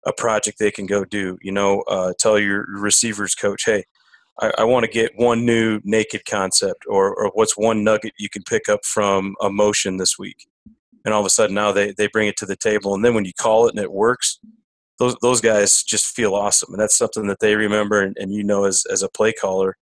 a 0.06 0.12
project 0.12 0.58
they 0.58 0.70
can 0.70 0.86
go 0.86 1.04
do 1.04 1.38
you 1.42 1.52
know 1.52 1.82
uh, 1.82 2.12
tell 2.18 2.38
your 2.38 2.66
receivers 2.68 3.34
coach 3.34 3.64
hey 3.64 3.84
I, 4.40 4.52
I 4.58 4.64
want 4.64 4.84
to 4.84 4.90
get 4.90 5.12
one 5.16 5.44
new 5.44 5.80
naked 5.84 6.24
concept 6.24 6.84
or, 6.88 7.14
or 7.14 7.30
what's 7.34 7.56
one 7.56 7.84
nugget 7.84 8.14
you 8.18 8.28
can 8.28 8.42
pick 8.42 8.68
up 8.68 8.84
from 8.84 9.34
a 9.40 9.50
motion 9.50 9.96
this 9.96 10.18
week? 10.18 10.48
And 11.04 11.14
all 11.14 11.20
of 11.20 11.26
a 11.26 11.30
sudden 11.30 11.54
now 11.54 11.72
they, 11.72 11.92
they 11.92 12.08
bring 12.08 12.28
it 12.28 12.36
to 12.38 12.46
the 12.46 12.56
table 12.56 12.94
and 12.94 13.04
then 13.04 13.14
when 13.14 13.24
you 13.24 13.32
call 13.32 13.66
it 13.66 13.74
and 13.74 13.82
it 13.82 13.92
works 13.92 14.38
those 14.98 15.16
those 15.22 15.40
guys 15.40 15.82
just 15.82 16.14
feel 16.14 16.34
awesome 16.34 16.74
and 16.74 16.80
that's 16.80 16.98
something 16.98 17.26
that 17.26 17.40
they 17.40 17.56
remember 17.56 18.02
and, 18.02 18.16
and 18.18 18.34
you 18.34 18.44
know 18.44 18.64
as, 18.64 18.84
as 18.90 19.02
a 19.02 19.08
play 19.08 19.32
caller 19.32 19.76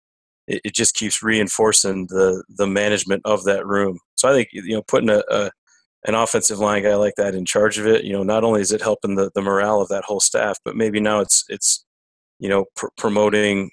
it, 0.47 0.73
just 0.73 0.95
keeps 0.95 1.23
reinforcing 1.23 2.05
the 2.07 2.43
the 2.49 2.67
management 2.67 3.21
of 3.25 3.43
that 3.45 3.65
room. 3.65 3.99
So 4.15 4.29
i 4.29 4.33
think 4.33 4.49
you 4.51 4.75
know 4.75 4.83
putting 4.83 5.09
a, 5.09 5.23
a, 5.29 5.51
an 6.07 6.15
offensive 6.15 6.59
line 6.59 6.83
guy 6.83 6.95
like 6.95 7.13
that 7.17 7.35
in 7.35 7.45
charge 7.45 7.77
of 7.77 7.85
it 7.85 8.03
you 8.03 8.13
know 8.13 8.23
not 8.23 8.43
only 8.43 8.61
is 8.61 8.71
it 8.71 8.81
helping 8.81 9.15
the, 9.15 9.29
the 9.35 9.41
morale 9.41 9.81
of 9.81 9.89
that 9.89 10.03
whole 10.05 10.19
staff 10.19 10.57
but 10.65 10.75
maybe 10.75 10.99
now 10.99 11.19
it's 11.19 11.43
it's 11.49 11.85
you 12.39 12.49
know 12.49 12.65
pr- 12.75 12.87
promoting 12.97 13.69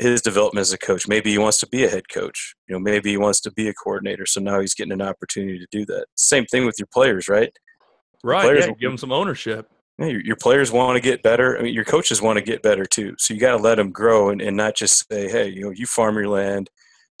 his 0.00 0.22
development 0.22 0.62
as 0.62 0.72
a 0.72 0.78
coach. 0.78 1.06
Maybe 1.06 1.30
he 1.30 1.38
wants 1.38 1.58
to 1.58 1.68
be 1.68 1.84
a 1.84 1.88
head 1.88 2.08
coach. 2.08 2.54
You 2.66 2.74
know, 2.74 2.80
maybe 2.80 3.10
he 3.10 3.16
wants 3.18 3.40
to 3.42 3.52
be 3.52 3.68
a 3.68 3.74
coordinator. 3.74 4.26
So 4.26 4.40
now 4.40 4.58
he's 4.60 4.74
getting 4.74 4.92
an 4.92 5.02
opportunity 5.02 5.58
to 5.58 5.66
do 5.70 5.84
that. 5.86 6.06
Same 6.16 6.46
thing 6.46 6.64
with 6.64 6.76
your 6.78 6.88
players, 6.92 7.28
right? 7.28 7.52
Right. 8.24 8.42
Players, 8.42 8.66
yeah, 8.66 8.72
give 8.80 8.90
them 8.90 8.98
some 8.98 9.12
ownership. 9.12 9.70
Yeah, 9.98 10.06
your, 10.06 10.20
your, 10.22 10.36
players 10.36 10.72
want 10.72 10.96
to 10.96 11.00
get 11.00 11.22
better. 11.22 11.58
I 11.58 11.62
mean, 11.62 11.74
your 11.74 11.84
coaches 11.84 12.22
want 12.22 12.38
to 12.38 12.44
get 12.44 12.62
better 12.62 12.86
too. 12.86 13.14
So 13.18 13.34
you 13.34 13.40
got 13.40 13.56
to 13.56 13.62
let 13.62 13.74
them 13.74 13.90
grow 13.90 14.30
and, 14.30 14.40
and 14.40 14.56
not 14.56 14.74
just 14.74 15.06
say, 15.10 15.28
"Hey, 15.28 15.48
you 15.48 15.62
know, 15.62 15.70
you 15.70 15.86
farm 15.86 16.16
your 16.16 16.28
land, 16.28 16.70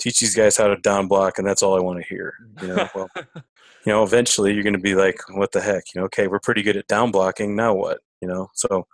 teach 0.00 0.20
these 0.20 0.34
guys 0.34 0.56
how 0.56 0.68
to 0.68 0.76
down 0.76 1.08
block, 1.08 1.38
and 1.38 1.46
that's 1.46 1.62
all 1.62 1.76
I 1.76 1.80
want 1.80 2.00
to 2.00 2.08
hear." 2.08 2.34
You 2.62 2.68
know, 2.68 2.88
well, 2.94 3.08
you 3.34 3.92
know, 3.92 4.02
eventually 4.02 4.54
you're 4.54 4.62
going 4.62 4.72
to 4.74 4.80
be 4.80 4.94
like, 4.94 5.20
"What 5.30 5.52
the 5.52 5.60
heck?" 5.60 5.84
You 5.94 6.00
know, 6.00 6.04
okay, 6.06 6.26
we're 6.26 6.40
pretty 6.40 6.62
good 6.62 6.76
at 6.76 6.86
down 6.86 7.10
blocking. 7.10 7.54
Now 7.54 7.74
what? 7.74 8.00
You 8.20 8.28
know, 8.28 8.48
so 8.54 8.86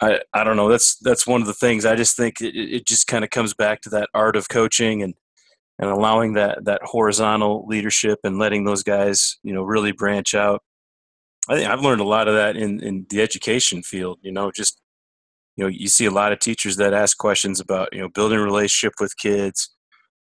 I, 0.00 0.20
I 0.32 0.44
don't 0.44 0.56
know. 0.56 0.68
That's 0.68 0.96
that's 0.98 1.26
one 1.26 1.40
of 1.40 1.46
the 1.46 1.54
things. 1.54 1.86
I 1.86 1.94
just 1.94 2.16
think 2.16 2.40
it, 2.40 2.54
it 2.56 2.86
just 2.86 3.06
kind 3.06 3.24
of 3.24 3.30
comes 3.30 3.54
back 3.54 3.80
to 3.82 3.90
that 3.90 4.08
art 4.14 4.36
of 4.36 4.48
coaching 4.48 5.02
and 5.02 5.14
and 5.78 5.90
allowing 5.90 6.34
that 6.34 6.64
that 6.64 6.82
horizontal 6.84 7.66
leadership 7.66 8.18
and 8.24 8.38
letting 8.38 8.64
those 8.64 8.82
guys 8.82 9.38
you 9.42 9.54
know 9.54 9.62
really 9.62 9.92
branch 9.92 10.34
out. 10.34 10.62
I 11.48 11.56
think 11.56 11.70
I've 11.70 11.82
learned 11.82 12.00
a 12.00 12.04
lot 12.04 12.28
of 12.28 12.34
that 12.34 12.56
in 12.56 12.80
in 12.82 13.06
the 13.08 13.22
education 13.22 13.82
field. 13.82 14.18
You 14.22 14.32
know, 14.32 14.50
just 14.50 14.80
you 15.56 15.64
know 15.64 15.68
you 15.68 15.88
see 15.88 16.04
a 16.04 16.10
lot 16.10 16.32
of 16.32 16.40
teachers 16.40 16.76
that 16.76 16.92
ask 16.92 17.16
questions 17.16 17.58
about 17.60 17.88
you 17.92 18.00
know 18.00 18.08
building 18.08 18.38
a 18.38 18.42
relationship 18.42 18.94
with 19.00 19.16
kids, 19.16 19.75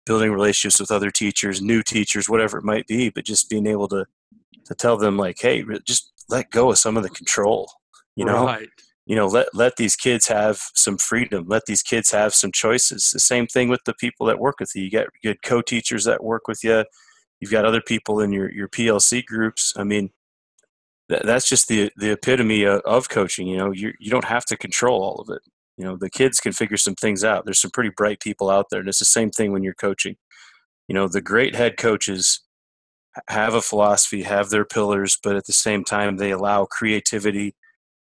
building 0.06 0.32
relationships 0.32 0.80
with 0.80 0.90
other 0.90 1.10
teachers, 1.10 1.62
new 1.62 1.82
teachers, 1.82 2.28
whatever 2.28 2.58
it 2.58 2.64
might 2.64 2.86
be. 2.86 3.10
But 3.10 3.24
just 3.24 3.50
being 3.50 3.66
able 3.66 3.88
to 3.88 4.06
to 4.66 4.74
tell 4.74 4.96
them 4.96 5.16
like, 5.16 5.36
hey, 5.40 5.64
just 5.86 6.12
let 6.28 6.50
go 6.50 6.70
of 6.70 6.78
some 6.78 6.96
of 6.96 7.02
the 7.02 7.10
control. 7.10 7.70
You 8.16 8.24
know, 8.24 8.46
right. 8.46 8.68
You 9.06 9.16
know 9.16 9.26
let 9.26 9.48
let 9.54 9.76
these 9.76 9.96
kids 9.96 10.28
have 10.28 10.62
some 10.74 10.96
freedom 10.96 11.44
let 11.46 11.66
these 11.66 11.82
kids 11.82 12.10
have 12.10 12.34
some 12.34 12.50
choices. 12.52 13.10
The 13.12 13.20
same 13.20 13.46
thing 13.46 13.68
with 13.68 13.82
the 13.84 13.94
people 13.94 14.24
that 14.26 14.38
work 14.38 14.60
with 14.60 14.70
you. 14.74 14.84
You 14.84 14.90
get 14.90 15.08
good 15.22 15.42
co-teachers 15.42 16.04
that 16.04 16.24
work 16.24 16.48
with 16.48 16.64
you 16.64 16.84
you've 17.44 17.50
got 17.50 17.66
other 17.66 17.82
people 17.82 18.20
in 18.20 18.32
your 18.32 18.50
your 18.50 18.68
plc 18.68 19.24
groups. 19.26 19.74
I 19.76 19.84
mean 19.84 20.10
that's 21.08 21.46
just 21.46 21.68
the 21.68 21.90
the 21.96 22.12
epitome 22.12 22.64
of, 22.64 22.80
of 22.86 23.10
coaching 23.10 23.46
you 23.46 23.58
know? 23.58 23.70
You 23.70 23.92
you 24.00 24.10
don't 24.10 24.24
have 24.24 24.46
to 24.46 24.56
control 24.56 25.02
all 25.02 25.20
of 25.20 25.28
it 25.28 25.42
you 25.76 25.84
know 25.84 25.96
the 25.96 26.10
kids 26.10 26.40
can 26.40 26.52
figure 26.52 26.76
some 26.76 26.94
things 26.94 27.24
out 27.24 27.44
there's 27.44 27.60
some 27.60 27.70
pretty 27.70 27.90
bright 27.96 28.20
people 28.20 28.50
out 28.50 28.66
there 28.70 28.80
and 28.80 28.88
it's 28.88 28.98
the 28.98 29.04
same 29.04 29.30
thing 29.30 29.52
when 29.52 29.62
you're 29.62 29.74
coaching 29.74 30.16
you 30.88 30.94
know 30.94 31.08
the 31.08 31.20
great 31.20 31.54
head 31.54 31.76
coaches 31.76 32.40
have 33.28 33.54
a 33.54 33.62
philosophy 33.62 34.22
have 34.22 34.50
their 34.50 34.64
pillars 34.64 35.18
but 35.22 35.36
at 35.36 35.46
the 35.46 35.52
same 35.52 35.84
time 35.84 36.16
they 36.16 36.30
allow 36.30 36.64
creativity 36.64 37.54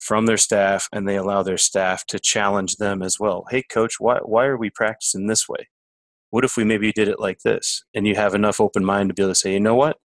from 0.04 0.26
their 0.26 0.38
staff 0.38 0.90
and 0.92 1.08
they 1.08 1.16
allow 1.16 1.42
their 1.44 1.58
staff 1.58 2.06
to 2.08 2.20
challenge 2.20 2.76
them 2.76 3.02
as 3.02 3.20
well. 3.20 3.46
Hey, 3.50 3.64
coach, 3.64 3.96
why, 4.00 4.20
why 4.20 4.46
are 4.46 4.58
we 4.58 4.70
practicing 4.70 5.28
this 5.28 5.48
way? 5.48 5.70
What 6.30 6.44
if 6.44 6.58
we 6.58 6.66
maybe 6.66 6.92
did 6.92 7.08
it 7.08 7.20
like 7.20 7.40
this? 7.40 7.86
And 7.94 8.06
you 8.06 8.16
have 8.16 8.36
enough 8.36 8.60
open 8.60 8.84
mind 8.84 9.10
to 9.10 9.14
be 9.14 9.24
able 9.24 9.32
to 9.32 9.36
say, 9.36 9.54
you 9.54 9.60
know 9.60 9.76
what? 9.76 9.98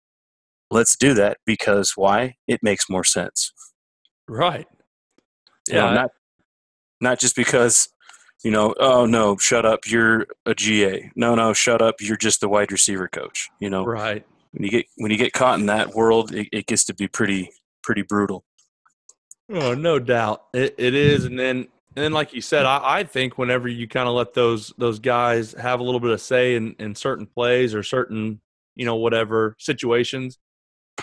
Let's 0.70 0.96
do 0.96 1.14
that 1.14 1.38
because 1.44 1.92
why? 1.96 2.37
It 2.46 2.62
makes 2.62 2.88
more 2.88 3.04
sense. 3.04 3.52
Right. 4.28 4.66
Yeah. 5.68 5.74
You 5.74 5.81
know, 5.81 5.94
not, 5.94 6.11
not 7.00 7.18
just 7.18 7.37
because, 7.37 7.88
you 8.44 8.50
know, 8.50 8.74
oh 8.78 9.06
no, 9.06 9.37
shut 9.37 9.64
up, 9.64 9.80
you're 9.87 10.26
a 10.46 10.54
GA. 10.54 11.11
No, 11.16 11.34
no, 11.34 11.52
shut 11.52 11.82
up, 11.82 11.96
you're 12.00 12.16
just 12.16 12.40
the 12.40 12.48
wide 12.48 12.72
receiver 12.72 13.08
coach. 13.08 13.48
You 13.61 13.70
know, 13.70 13.84
right. 13.84 14.24
When 14.52 14.64
you 14.64 14.70
get 14.70 14.87
when 14.96 15.11
you 15.11 15.18
get 15.18 15.32
caught 15.32 15.61
in 15.61 15.66
that 15.66 15.94
world, 15.94 16.34
it, 16.34 16.48
it 16.52 16.66
gets 16.66 16.84
to 16.87 16.94
be 16.94 17.08
pretty 17.08 17.50
pretty 17.82 18.02
brutal. 18.02 18.44
Oh, 19.50 19.74
no 19.74 19.98
doubt 19.98 20.44
it, 20.52 20.74
it 20.76 20.94
is. 20.94 21.24
And 21.24 21.38
then, 21.38 21.56
and 21.96 22.04
then, 22.04 22.12
like 22.12 22.34
you 22.34 22.42
said, 22.42 22.66
I, 22.66 22.80
I 22.98 23.04
think 23.04 23.38
whenever 23.38 23.66
you 23.66 23.88
kind 23.88 24.08
of 24.08 24.14
let 24.14 24.34
those 24.34 24.72
those 24.78 24.98
guys 24.98 25.52
have 25.54 25.80
a 25.80 25.82
little 25.82 26.00
bit 26.00 26.11
of 26.11 26.20
say 26.20 26.54
in, 26.54 26.74
in 26.78 26.94
certain 26.94 27.26
plays 27.26 27.74
or 27.74 27.82
certain, 27.82 28.40
you 28.76 28.84
know, 28.84 28.96
whatever 28.96 29.56
situations, 29.58 30.38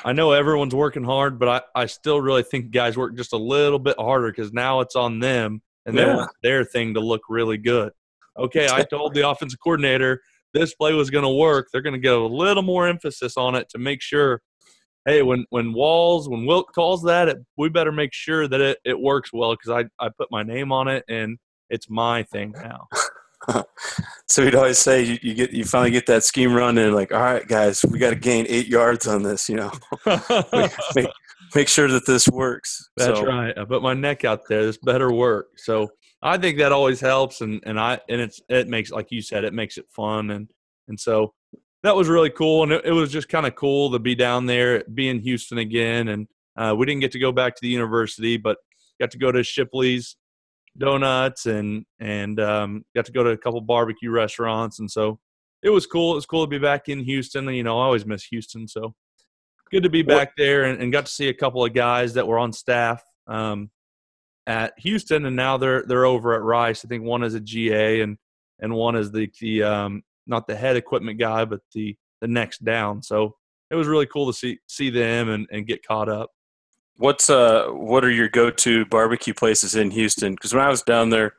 I 0.04 0.14
know 0.14 0.32
everyone's 0.32 0.76
working 0.76 1.04
hard, 1.04 1.40
but 1.40 1.48
I, 1.76 1.82
I 1.84 1.86
still 1.86 2.20
really 2.20 2.44
think 2.44 2.72
guys 2.72 2.98
work 2.98 3.16
just 3.16 3.34
a 3.34 3.38
little 3.38 3.80
bit 3.80 3.96
harder 3.98 4.30
because 4.30 4.52
now 4.52 4.82
it's 4.82 4.96
on 4.96 5.20
them 5.20 5.62
and 5.86 5.98
they 5.98 6.06
yeah. 6.06 6.16
want 6.16 6.32
their 6.44 6.64
thing 6.64 6.94
to 6.94 7.00
look 7.00 7.22
really 7.30 7.58
good. 7.58 7.92
Okay, 8.38 8.68
I 8.70 8.84
told 8.84 9.14
the 9.14 9.28
offensive 9.28 9.60
coordinator 9.64 10.22
this 10.54 10.74
play 10.74 10.94
was 10.94 11.10
going 11.10 11.24
to 11.24 11.30
work. 11.30 11.68
They're 11.72 11.82
going 11.82 11.94
to 11.94 12.00
give 12.00 12.20
a 12.20 12.26
little 12.26 12.64
more 12.64 12.88
emphasis 12.88 13.38
on 13.38 13.56
it 13.56 13.70
to 13.70 13.78
make 13.78 14.02
sure 14.02 14.42
hey, 15.06 15.22
when 15.22 15.46
when 15.50 15.72
Walls, 15.74 16.28
when 16.28 16.46
Wilk 16.46 16.74
calls 16.74 17.04
that, 17.04 17.30
it, 17.30 17.38
we 17.58 17.70
better 17.70 17.92
make 17.92 18.14
sure 18.14 18.48
that 18.48 18.60
it, 18.60 18.80
it 18.84 19.00
works 19.00 19.32
well 19.32 19.56
because 19.56 19.70
I, 19.70 20.04
I 20.04 20.10
put 20.18 20.30
my 20.32 20.44
name 20.44 20.72
on 20.72 20.88
it 20.88 21.06
and 21.08 21.38
it's 21.70 21.90
my 21.90 22.24
thing 22.24 22.54
now. 22.58 22.88
so 24.28 24.44
we'd 24.44 24.56
always 24.56 24.80
say 24.80 25.04
you, 25.04 25.18
you, 25.22 25.34
get 25.36 25.52
you 25.52 25.64
finally 25.64 25.92
get 25.92 26.08
that 26.08 26.24
scheme 26.24 26.54
run 26.54 26.78
and 26.78 26.96
like, 26.96 27.14
all 27.14 27.22
right, 27.22 27.48
guys, 27.48 27.86
we 27.90 28.00
got 28.00 28.10
to 28.10 28.16
gain 28.16 28.46
eight 28.50 28.68
yards 28.68 29.08
on 29.08 29.24
this. 29.24 29.48
You 29.48 29.58
know, 29.58 29.72
make, 30.52 30.72
make, 30.96 31.10
sure 31.64 31.88
that 31.88 32.06
this 32.06 32.28
works. 32.28 32.90
That's 32.98 33.20
so. 33.20 33.26
right. 33.26 33.58
I 33.58 33.66
put 33.66 33.82
my 33.82 33.94
neck 33.94 34.26
out 34.26 34.42
there. 34.48 34.66
This 34.66 34.78
better 34.78 35.12
work. 35.12 35.48
So 35.58 35.90
I 36.22 36.38
think 36.38 36.58
that 36.58 36.72
always 36.72 37.00
helps, 37.00 37.42
and 37.42 37.62
and 37.66 37.80
I 37.80 38.00
and 38.10 38.20
it's 38.20 38.42
it 38.50 38.68
makes 38.68 38.92
like 38.92 39.12
you 39.12 39.22
said, 39.22 39.44
it 39.44 39.54
makes 39.54 39.78
it 39.78 39.86
fun, 39.90 40.32
and 40.32 40.50
and 40.88 41.00
so 41.00 41.34
that 41.84 41.96
was 41.96 42.10
really 42.10 42.32
cool, 42.32 42.64
and 42.64 42.72
it, 42.72 42.86
it 42.86 42.92
was 42.92 43.12
just 43.12 43.30
kind 43.30 43.46
of 43.46 43.56
cool 43.56 43.92
to 43.92 44.00
be 44.00 44.16
down 44.16 44.46
there, 44.46 44.84
be 44.94 45.08
in 45.08 45.20
Houston 45.20 45.60
again, 45.60 46.10
and 46.10 46.28
uh, 46.58 46.76
we 46.78 46.86
didn't 46.86 47.02
get 47.02 47.12
to 47.12 47.20
go 47.20 47.32
back 47.32 47.56
to 47.56 47.62
the 47.62 47.70
university, 47.70 48.38
but 48.38 48.58
got 49.00 49.12
to 49.12 49.18
go 49.18 49.32
to 49.32 49.44
Shipley's 49.44 50.18
donuts 50.78 51.46
and 51.46 51.86
and 52.00 52.40
um, 52.40 52.84
got 52.96 53.06
to 53.06 53.12
go 53.12 53.24
to 53.24 53.30
a 53.30 53.38
couple 53.38 53.62
barbecue 53.62 54.10
restaurants, 54.10 54.80
and 54.80 54.90
so 54.90 55.20
it 55.64 55.70
was 55.70 55.86
cool. 55.86 56.14
It 56.14 56.16
was 56.16 56.26
cool 56.26 56.44
to 56.44 56.50
be 56.50 56.60
back 56.60 56.90
in 56.90 57.00
Houston. 57.00 57.48
You 57.50 57.64
know, 57.64 57.80
I 57.80 57.84
always 57.86 58.06
miss 58.06 58.26
Houston, 58.26 58.68
so 58.68 58.96
good 59.72 59.84
to 59.84 59.90
be 59.90 60.02
back 60.02 60.36
there 60.38 60.66
and, 60.66 60.82
and 60.82 60.92
got 60.92 61.06
to 61.06 61.12
see 61.12 61.30
a 61.30 61.34
couple 61.34 61.64
of 61.64 61.74
guys 61.74 62.14
that 62.14 62.28
were 62.28 62.40
on 62.40 62.54
staff 62.54 63.04
um, 63.28 63.70
at 64.48 64.74
Houston, 64.80 65.26
and 65.26 65.36
now 65.36 65.58
they're 65.58 65.84
they're 65.84 66.06
over 66.06 66.34
at 66.34 66.42
Rice. 66.42 66.86
I 66.86 66.88
think 66.88 67.04
one 67.04 67.24
is 67.24 67.34
a 67.34 67.40
GA 67.40 68.02
and 68.02 68.18
and 68.60 68.74
one 68.74 68.96
is 68.96 69.12
the 69.12 69.32
the 69.40 69.64
um, 69.64 70.04
not 70.28 70.48
the 70.48 70.56
head 70.56 70.76
equipment 70.76 71.20
guy, 71.20 71.46
but 71.46 71.62
the 71.74 71.96
the 72.22 72.28
next 72.28 72.64
down. 72.64 73.02
So 73.02 73.36
it 73.70 73.76
was 73.76 73.88
really 73.88 74.06
cool 74.06 74.28
to 74.28 74.34
see 74.34 74.60
see 74.68 74.90
them 74.90 75.30
and, 75.30 75.48
and 75.52 75.68
get 75.68 75.86
caught 75.86 76.10
up. 76.10 76.32
What's 76.98 77.30
uh 77.30 77.68
what 77.68 78.06
are 78.06 78.12
your 78.12 78.30
go 78.30 78.50
to 78.50 78.86
barbecue 78.86 79.34
places 79.34 79.76
in 79.76 79.92
Houston? 79.92 80.34
Because 80.34 80.54
when 80.54 80.64
I 80.64 80.70
was 80.70 80.82
down 80.82 81.10
there, 81.10 81.34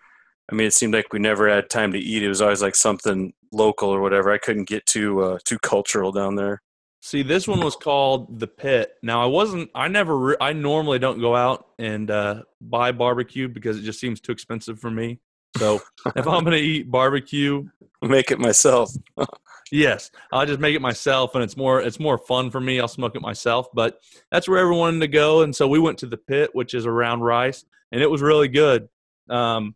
I 0.51 0.55
mean, 0.55 0.67
it 0.67 0.75
seemed 0.75 0.95
like 0.95 1.13
we 1.13 1.19
never 1.19 1.49
had 1.49 1.71
time 1.71 1.93
to 1.93 1.99
eat. 1.99 2.23
It 2.23 2.29
was 2.29 2.43
always 2.43 2.63
like 2.63 2.77
something 2.77 3.33
local 3.53 3.89
or 3.89 4.01
whatever. 4.01 4.31
I 4.31 4.39
couldn't 4.39 4.69
get 4.69 4.87
too 4.87 5.21
uh, 5.23 5.39
too 5.45 5.59
cultural 5.61 6.13
down 6.13 6.37
there. 6.37 6.63
See, 7.07 7.23
this 7.23 7.47
one 7.47 7.61
was 7.61 7.77
called 7.77 8.41
the 8.41 8.49
Pit. 8.49 8.95
Now, 9.01 9.23
I 9.23 9.27
wasn't. 9.27 9.71
I 9.77 9.87
never. 9.87 10.19
Re- 10.19 10.37
I 10.41 10.53
normally 10.53 10.99
don't 10.99 11.21
go 11.21 11.37
out 11.37 11.69
and 11.79 12.11
uh, 12.11 12.43
buy 12.61 12.91
barbecue 12.91 13.47
because 13.47 13.79
it 13.79 13.83
just 13.83 14.01
seems 14.01 14.21
too 14.21 14.33
expensive 14.33 14.81
for 14.81 14.91
me. 14.91 15.21
So 15.57 15.81
if 16.17 16.27
I'm 16.27 16.43
going 16.43 16.59
to 16.59 16.59
eat 16.59 16.91
barbecue, 16.91 17.69
make 18.03 18.33
it 18.33 18.41
myself. 18.41 18.91
Yes, 19.73 20.13
I'll 20.31 20.47
just 20.47 20.61
make 20.61 20.77
it 20.77 20.81
myself, 20.81 21.35
and 21.35 21.43
it's 21.43 21.57
more 21.57 21.81
it's 21.81 21.99
more 21.99 22.19
fun 22.19 22.53
for 22.53 22.61
me. 22.61 22.79
I'll 22.79 22.87
smoke 22.87 23.17
it 23.17 23.21
myself, 23.21 23.67
but 23.75 23.99
that's 24.31 24.49
where 24.49 24.59
everyone 24.59 24.79
wanted 24.79 25.01
to 25.01 25.09
go, 25.09 25.43
and 25.43 25.55
so 25.57 25.67
we 25.67 25.81
went 25.81 25.99
to 25.99 26.07
the 26.07 26.17
pit, 26.17 26.51
which 26.53 26.73
is 26.73 26.87
around 26.87 27.23
Rice, 27.23 27.65
and 27.91 28.01
it 28.01 28.09
was 28.09 28.23
really 28.23 28.47
good. 28.47 28.89
Um, 29.29 29.75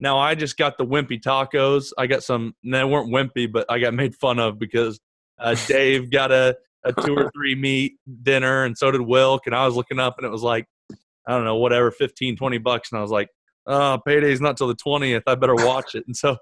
now 0.00 0.18
I 0.18 0.34
just 0.34 0.56
got 0.56 0.78
the 0.78 0.86
wimpy 0.86 1.20
tacos. 1.20 1.92
I 1.98 2.06
got 2.06 2.22
some. 2.22 2.54
They 2.64 2.82
weren't 2.84 3.12
wimpy, 3.12 3.52
but 3.52 3.66
I 3.68 3.78
got 3.80 3.92
made 3.92 4.14
fun 4.14 4.38
of 4.38 4.58
because 4.58 4.98
uh, 5.38 5.56
Dave 5.66 6.10
got 6.10 6.32
a 6.32 6.56
a 6.84 6.92
two 6.92 7.16
or 7.16 7.30
three 7.34 7.54
meat 7.54 7.96
dinner, 8.22 8.64
and 8.64 8.76
so 8.76 8.90
did 8.90 9.00
Wilk. 9.00 9.42
And 9.46 9.54
I 9.54 9.66
was 9.66 9.74
looking 9.74 9.98
up, 9.98 10.14
and 10.18 10.26
it 10.26 10.30
was 10.30 10.42
like 10.42 10.66
I 11.28 11.32
don't 11.32 11.44
know, 11.44 11.56
whatever, 11.56 11.90
15, 11.90 12.36
20 12.36 12.58
bucks, 12.58 12.90
and 12.90 12.98
I 12.98 13.02
was 13.02 13.10
like, 13.10 13.28
uh, 13.66 13.98
payday's 13.98 14.40
not 14.40 14.56
till 14.56 14.66
the 14.66 14.74
20th. 14.74 15.22
I 15.26 15.34
better 15.34 15.54
watch 15.54 15.94
it. 15.94 16.04
And 16.06 16.16
so 16.16 16.38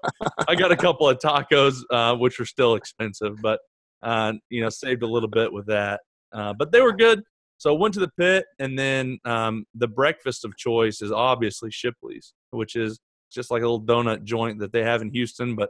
I 0.47 0.55
got 0.55 0.71
a 0.71 0.77
couple 0.77 1.09
of 1.09 1.17
tacos, 1.19 1.81
uh, 1.91 2.15
which 2.15 2.39
were 2.39 2.45
still 2.45 2.75
expensive, 2.75 3.35
but, 3.41 3.59
uh, 4.01 4.31
you 4.49 4.61
know, 4.61 4.69
saved 4.69 5.03
a 5.03 5.07
little 5.07 5.27
bit 5.27 5.51
with 5.51 5.67
that. 5.67 5.99
Uh, 6.31 6.53
but 6.53 6.71
they 6.71 6.79
were 6.79 6.93
good. 6.93 7.21
So 7.57 7.75
I 7.75 7.77
went 7.77 7.95
to 7.95 7.99
the 7.99 8.11
pit, 8.17 8.45
and 8.59 8.79
then 8.79 9.19
um, 9.25 9.65
the 9.75 9.89
breakfast 9.89 10.45
of 10.45 10.55
choice 10.55 11.01
is 11.01 11.11
obviously 11.11 11.69
Shipley's, 11.69 12.33
which 12.51 12.77
is 12.77 12.97
just 13.29 13.51
like 13.51 13.63
a 13.63 13.67
little 13.67 13.83
donut 13.83 14.23
joint 14.23 14.59
that 14.59 14.71
they 14.71 14.83
have 14.83 15.01
in 15.01 15.11
Houston, 15.11 15.55
but 15.55 15.69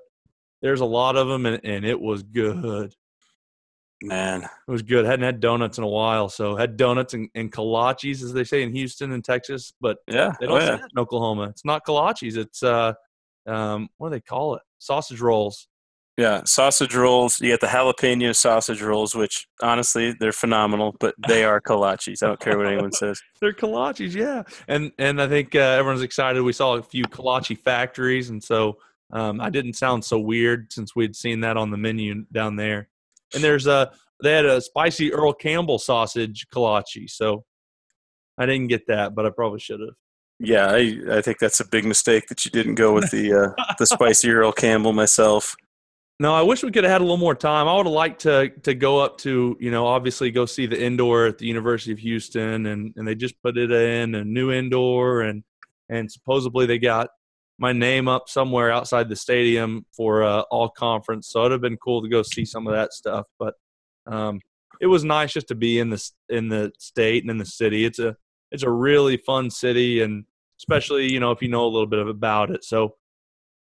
there's 0.62 0.82
a 0.82 0.86
lot 0.86 1.16
of 1.16 1.28
them, 1.28 1.48
and, 1.48 1.60
and 1.64 1.86
it 1.86 2.00
was 2.00 2.22
good. 2.22 2.94
Man, 4.02 4.44
it 4.44 4.72
was 4.72 4.84
good. 4.84 5.06
Hadn't 5.06 5.26
had 5.26 5.40
donuts 5.40 5.80
in 5.80 5.84
a 5.84 5.88
while, 5.88 6.30
so 6.30 6.56
had 6.56 6.78
donuts 6.78 7.16
and, 7.16 7.30
and 7.34 7.52
kolaches, 7.52 8.22
as 8.22 8.32
they 8.32 8.44
say 8.44 8.62
in 8.62 8.72
Houston 8.72 9.12
and 9.12 9.24
Texas. 9.24 9.74
But 9.82 9.98
yeah, 10.08 10.34
they 10.40 10.46
don't 10.46 10.62
oh, 10.62 10.66
yeah. 10.66 10.76
in 10.76 11.00
Oklahoma. 11.00 11.50
It's 11.50 11.66
not 11.66 11.84
kolaches. 11.84 12.38
It's 12.38 12.62
uh, 12.62 12.94
um, 13.48 13.90
what 13.98 14.10
do 14.10 14.16
they 14.16 14.22
call 14.22 14.56
it? 14.56 14.62
Sausage 14.78 15.20
rolls. 15.20 15.68
Yeah, 16.16 16.42
sausage 16.46 16.96
rolls. 16.96 17.40
You 17.42 17.50
get 17.50 17.62
the 17.62 17.68
jalapeno 17.68 18.36
sausage 18.36 18.84
rolls, 18.84 19.16
which 19.16 19.48
honestly 19.64 20.16
they're 20.20 20.32
phenomenal, 20.32 20.96
but 21.00 21.16
they 21.28 21.44
are 21.44 21.60
kolaches. 21.60 22.22
I 22.22 22.28
don't 22.28 22.40
care 22.40 22.58
what 22.58 22.68
anyone 22.68 22.92
says. 22.92 23.20
they're 23.42 23.54
kolaches, 23.54 24.14
yeah. 24.14 24.44
And 24.68 24.92
and 25.00 25.20
I 25.20 25.28
think 25.28 25.56
uh, 25.56 25.60
everyone's 25.60 26.04
excited. 26.04 26.44
We 26.44 26.54
saw 26.54 26.76
a 26.76 26.84
few 26.84 27.04
kolache 27.06 27.58
factories, 27.58 28.30
and 28.30 28.44
so 28.44 28.78
um, 29.12 29.42
I 29.42 29.50
didn't 29.50 29.74
sound 29.74 30.06
so 30.06 30.20
weird 30.20 30.72
since 30.72 30.96
we'd 30.96 31.16
seen 31.16 31.40
that 31.40 31.58
on 31.58 31.72
the 31.72 31.78
menu 31.78 32.26
down 32.32 32.58
there 32.58 32.90
and 33.34 33.44
there's 33.44 33.68
a 33.68 33.92
they 34.24 34.34
had 34.34 34.46
a 34.46 34.62
spicy 34.62 35.14
Earl 35.14 35.34
Campbell 35.34 35.80
sausage 35.80 36.48
kolache. 36.54 37.10
So 37.10 37.44
I 38.38 38.46
didn't 38.46 38.68
get 38.68 38.88
that, 38.88 39.16
but 39.16 39.26
I 39.26 39.30
probably 39.30 39.60
should 39.60 39.80
have. 39.80 39.96
Yeah, 40.40 40.68
I, 40.68 41.18
I 41.18 41.22
think 41.22 41.40
that's 41.40 41.60
a 41.60 41.68
big 41.68 41.86
mistake 41.86 42.28
that 42.28 42.46
you 42.46 42.52
didn't 42.52 42.76
go 42.76 42.94
with 42.94 43.10
the 43.10 43.34
uh, 43.34 43.74
the 43.80 43.88
spicy 43.88 44.30
Earl 44.30 44.52
Campbell 44.52 44.94
myself. 44.94 45.56
No, 46.20 46.34
I 46.34 46.42
wish 46.42 46.64
we 46.64 46.72
could 46.72 46.84
have 46.84 46.92
had 46.92 47.02
a 47.02 47.04
little 47.04 47.18
more 47.18 47.36
time. 47.36 47.68
I 47.68 47.76
would 47.76 47.86
have 47.86 47.94
liked 47.94 48.22
to 48.22 48.50
to 48.64 48.74
go 48.74 49.00
up 49.00 49.18
to, 49.20 49.56
you 49.60 49.72
know, 49.72 49.86
obviously 49.86 50.32
go 50.32 50.46
see 50.46 50.66
the 50.66 50.82
indoor 50.82 51.28
at 51.28 51.38
the 51.38 51.46
University 51.48 51.92
of 51.92 52.00
Houston 52.00 52.68
and, 52.68 52.94
and 52.96 53.08
they 53.08 53.16
just 53.16 53.42
put 53.44 53.58
it 53.58 53.72
in 53.72 54.16
a 54.16 54.24
new 54.24 54.52
indoor 54.52 55.22
and 55.22 55.44
and 55.90 56.12
supposedly 56.12 56.66
they 56.66 56.80
got 56.80 57.10
my 57.60 57.74
name 57.74 58.08
up 58.08 58.30
somewhere 58.30 58.72
outside 58.72 59.10
the 59.10 59.16
stadium 59.16 59.86
for 59.92 60.24
uh, 60.24 60.42
all 60.52 60.70
conference. 60.70 61.30
So 61.30 61.42
it'd 61.42 61.54
have 61.54 61.62
been 61.62 61.78
cool 61.78 62.02
to 62.02 62.10
go 62.10 62.22
see 62.22 62.46
some 62.46 62.68
of 62.68 62.74
that 62.74 62.94
stuff. 62.94 63.26
But 63.40 63.56
um, 64.06 64.42
it 64.80 64.88
was 64.88 65.04
nice 65.04 65.34
just 65.34 65.48
to 65.48 65.56
be 65.56 65.80
in 65.80 65.90
the 65.90 66.12
in 66.30 66.50
the 66.50 66.72
state 66.78 67.24
and 67.24 67.32
in 67.32 67.38
the 67.38 67.46
city. 67.46 67.86
It's 67.86 68.00
a 68.00 68.16
it's 68.52 68.64
a 68.64 68.70
really 68.70 69.18
fun 69.18 69.50
city, 69.50 70.02
and 70.02 70.26
especially 70.60 71.12
you 71.12 71.20
know 71.20 71.32
if 71.32 71.42
you 71.42 71.50
know 71.50 71.66
a 71.66 71.68
little 71.68 71.88
bit 71.88 72.06
about 72.06 72.52
it. 72.52 72.64
So 72.64 72.96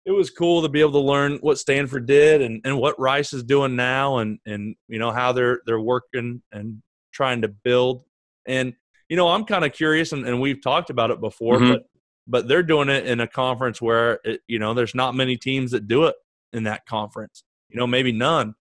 it 0.06 0.12
was 0.12 0.30
cool 0.30 0.62
to 0.64 0.70
be 0.70 0.82
able 0.82 0.94
to 0.94 1.00
learn 1.00 1.38
what 1.42 1.60
Stanford 1.60 2.08
did 2.08 2.42
and, 2.42 2.62
and 2.66 2.78
what 2.78 3.00
Rice 3.00 3.34
is 3.34 3.44
doing 3.44 3.76
now, 3.76 4.18
and 4.18 4.40
and 4.46 4.76
you 4.88 5.00
know 5.00 5.12
how 5.12 5.32
they're 5.32 5.62
they're 5.66 5.82
working 5.82 6.42
and 6.52 6.82
trying 7.12 7.42
to 7.42 7.50
build. 7.50 8.04
And 8.48 8.74
you 9.10 9.18
know 9.18 9.28
I'm 9.28 9.46
kind 9.46 9.66
of 9.66 9.74
curious, 9.74 10.14
and, 10.14 10.26
and 10.26 10.40
we've 10.40 10.62
talked 10.62 10.90
about 10.90 11.12
it 11.12 11.20
before, 11.20 11.58
mm-hmm. 11.58 11.74
but 11.74 11.84
but 12.28 12.48
they're 12.48 12.64
doing 12.64 12.90
it 12.90 13.06
in 13.06 13.20
a 13.20 13.28
conference 13.28 13.82
where 13.82 14.20
it, 14.24 14.42
you 14.48 14.60
know 14.60 14.74
there's 14.74 14.96
not 14.96 15.16
many 15.16 15.38
teams 15.38 15.72
that 15.72 15.88
do 15.88 16.06
it 16.06 16.16
in 16.54 16.64
that 16.64 16.86
conference. 16.86 17.44
You 17.70 17.80
know, 17.80 17.88
maybe 17.88 18.12
none. 18.12 18.56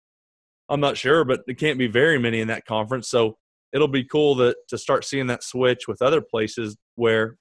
I'm 0.69 0.81
not 0.81 0.97
sure, 0.97 1.25
but 1.25 1.43
it 1.47 1.59
can't 1.59 1.79
be 1.79 1.87
very 1.87 2.19
many 2.19 2.41
in 2.41 2.49
that 2.49 2.67
conference. 2.67 3.09
So 3.09 3.39
it'll 3.73 3.89
be 3.89 4.05
cool 4.05 4.37
to 4.37 4.57
to 4.69 4.79
start 4.79 5.05
seeing 5.05 5.29
that 5.29 5.43
switch 5.43 5.87
with 5.89 6.03
other 6.03 6.21
places 6.21 6.77
where 6.97 7.37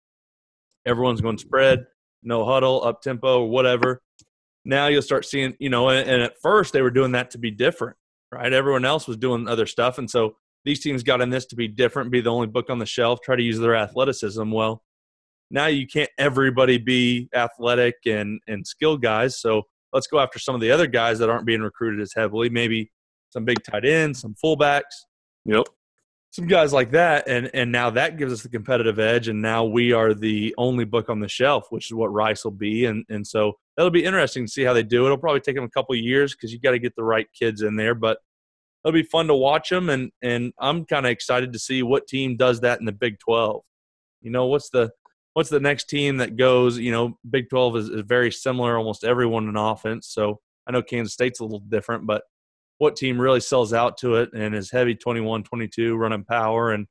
everyone's 0.85 1.21
going 1.21 1.37
spread, 1.37 1.85
no 2.23 2.45
huddle, 2.45 2.83
up 2.83 3.01
tempo, 3.01 3.43
whatever. 3.43 4.01
Now 4.63 4.87
you'll 4.87 5.01
start 5.01 5.25
seeing, 5.25 5.55
you 5.59 5.69
know, 5.69 5.89
and, 5.89 6.09
and 6.09 6.21
at 6.21 6.33
first 6.41 6.73
they 6.73 6.81
were 6.81 6.91
doing 6.91 7.11
that 7.11 7.31
to 7.31 7.37
be 7.37 7.51
different, 7.51 7.97
right? 8.31 8.51
Everyone 8.51 8.85
else 8.85 9.07
was 9.07 9.17
doing 9.17 9.47
other 9.47 9.65
stuff, 9.65 9.97
and 9.97 10.09
so 10.09 10.35
these 10.65 10.79
teams 10.79 11.03
got 11.03 11.21
in 11.21 11.29
this 11.29 11.45
to 11.47 11.55
be 11.55 11.67
different, 11.67 12.11
be 12.11 12.21
the 12.21 12.31
only 12.31 12.47
book 12.47 12.69
on 12.69 12.79
the 12.79 12.85
shelf, 12.85 13.19
try 13.23 13.35
to 13.35 13.43
use 13.43 13.59
their 13.59 13.75
athleticism. 13.75 14.51
Well, 14.51 14.83
now 15.55 15.67
you 15.67 15.87
can't 15.87 16.09
everybody 16.17 16.77
be 16.77 17.29
athletic 17.33 17.95
and 18.05 18.39
and 18.47 18.67
skill 18.67 18.97
guys. 18.97 19.39
So 19.39 19.63
let's 19.93 20.05
go 20.05 20.19
after 20.19 20.37
some 20.37 20.53
of 20.53 20.61
the 20.61 20.69
other 20.69 20.85
guys 20.85 21.17
that 21.19 21.29
aren't 21.29 21.45
being 21.45 21.61
recruited 21.61 22.01
as 22.01 22.13
heavily. 22.13 22.49
Maybe 22.49 22.91
some 23.29 23.45
big 23.45 23.63
tight 23.63 23.85
ends, 23.85 24.19
some 24.19 24.35
fullbacks. 24.35 24.83
Yep. 25.45 25.65
Some 26.31 26.47
guys 26.47 26.73
like 26.73 26.91
that, 26.91 27.29
and 27.29 27.49
and 27.53 27.71
now 27.71 27.89
that 27.91 28.17
gives 28.17 28.33
us 28.33 28.43
the 28.43 28.49
competitive 28.49 28.99
edge, 28.99 29.29
and 29.29 29.41
now 29.41 29.63
we 29.63 29.93
are 29.93 30.13
the 30.13 30.53
only 30.57 30.83
book 30.83 31.09
on 31.09 31.21
the 31.21 31.29
shelf, 31.29 31.67
which 31.69 31.85
is 31.85 31.93
what 31.93 32.11
Rice 32.11 32.43
will 32.43 32.51
be, 32.51 32.85
and 32.85 33.05
and 33.07 33.25
so 33.25 33.53
that'll 33.77 33.89
be 33.89 34.03
interesting 34.03 34.45
to 34.45 34.51
see 34.51 34.63
how 34.63 34.73
they 34.73 34.83
do. 34.83 35.05
It'll 35.05 35.17
probably 35.17 35.39
take 35.39 35.55
them 35.55 35.63
a 35.63 35.69
couple 35.69 35.95
years 35.95 36.35
because 36.35 36.51
you 36.51 36.59
got 36.59 36.71
to 36.71 36.79
get 36.79 36.93
the 36.97 37.05
right 37.05 37.27
kids 37.31 37.61
in 37.61 37.77
there, 37.77 37.95
but 37.95 38.17
it'll 38.83 38.93
be 38.93 39.03
fun 39.03 39.27
to 39.27 39.33
watch 39.33 39.69
them, 39.69 39.89
and 39.89 40.11
and 40.21 40.51
I'm 40.59 40.83
kind 40.83 41.05
of 41.05 41.09
excited 41.09 41.53
to 41.53 41.59
see 41.59 41.83
what 41.83 42.05
team 42.05 42.35
does 42.35 42.59
that 42.61 42.81
in 42.81 42.85
the 42.85 42.91
Big 42.91 43.17
Twelve. 43.19 43.61
You 44.21 44.31
know, 44.31 44.47
what's 44.47 44.69
the 44.69 44.91
what's 45.35 45.49
the 45.49 45.59
next 45.59 45.89
team 45.89 46.17
that 46.17 46.37
goes? 46.37 46.79
You 46.79 46.91
know, 46.91 47.19
Big 47.29 47.49
12 47.49 47.77
is, 47.77 47.89
is 47.89 48.01
very 48.01 48.31
similar, 48.31 48.77
almost 48.77 49.03
everyone 49.03 49.47
in 49.47 49.57
offense. 49.57 50.07
So 50.07 50.39
I 50.65 50.71
know 50.71 50.81
Kansas 50.81 51.13
State's 51.13 51.41
a 51.41 51.43
little 51.43 51.59
different, 51.59 52.07
but 52.07 52.23
what 52.77 52.95
team 52.95 53.19
really 53.19 53.41
sells 53.41 53.73
out 53.73 53.97
to 53.99 54.15
it 54.15 54.29
and 54.33 54.55
is 54.55 54.71
heavy 54.71 54.95
21 54.95 55.43
22 55.43 55.95
running 55.95 56.23
power 56.23 56.71
and 56.71 56.87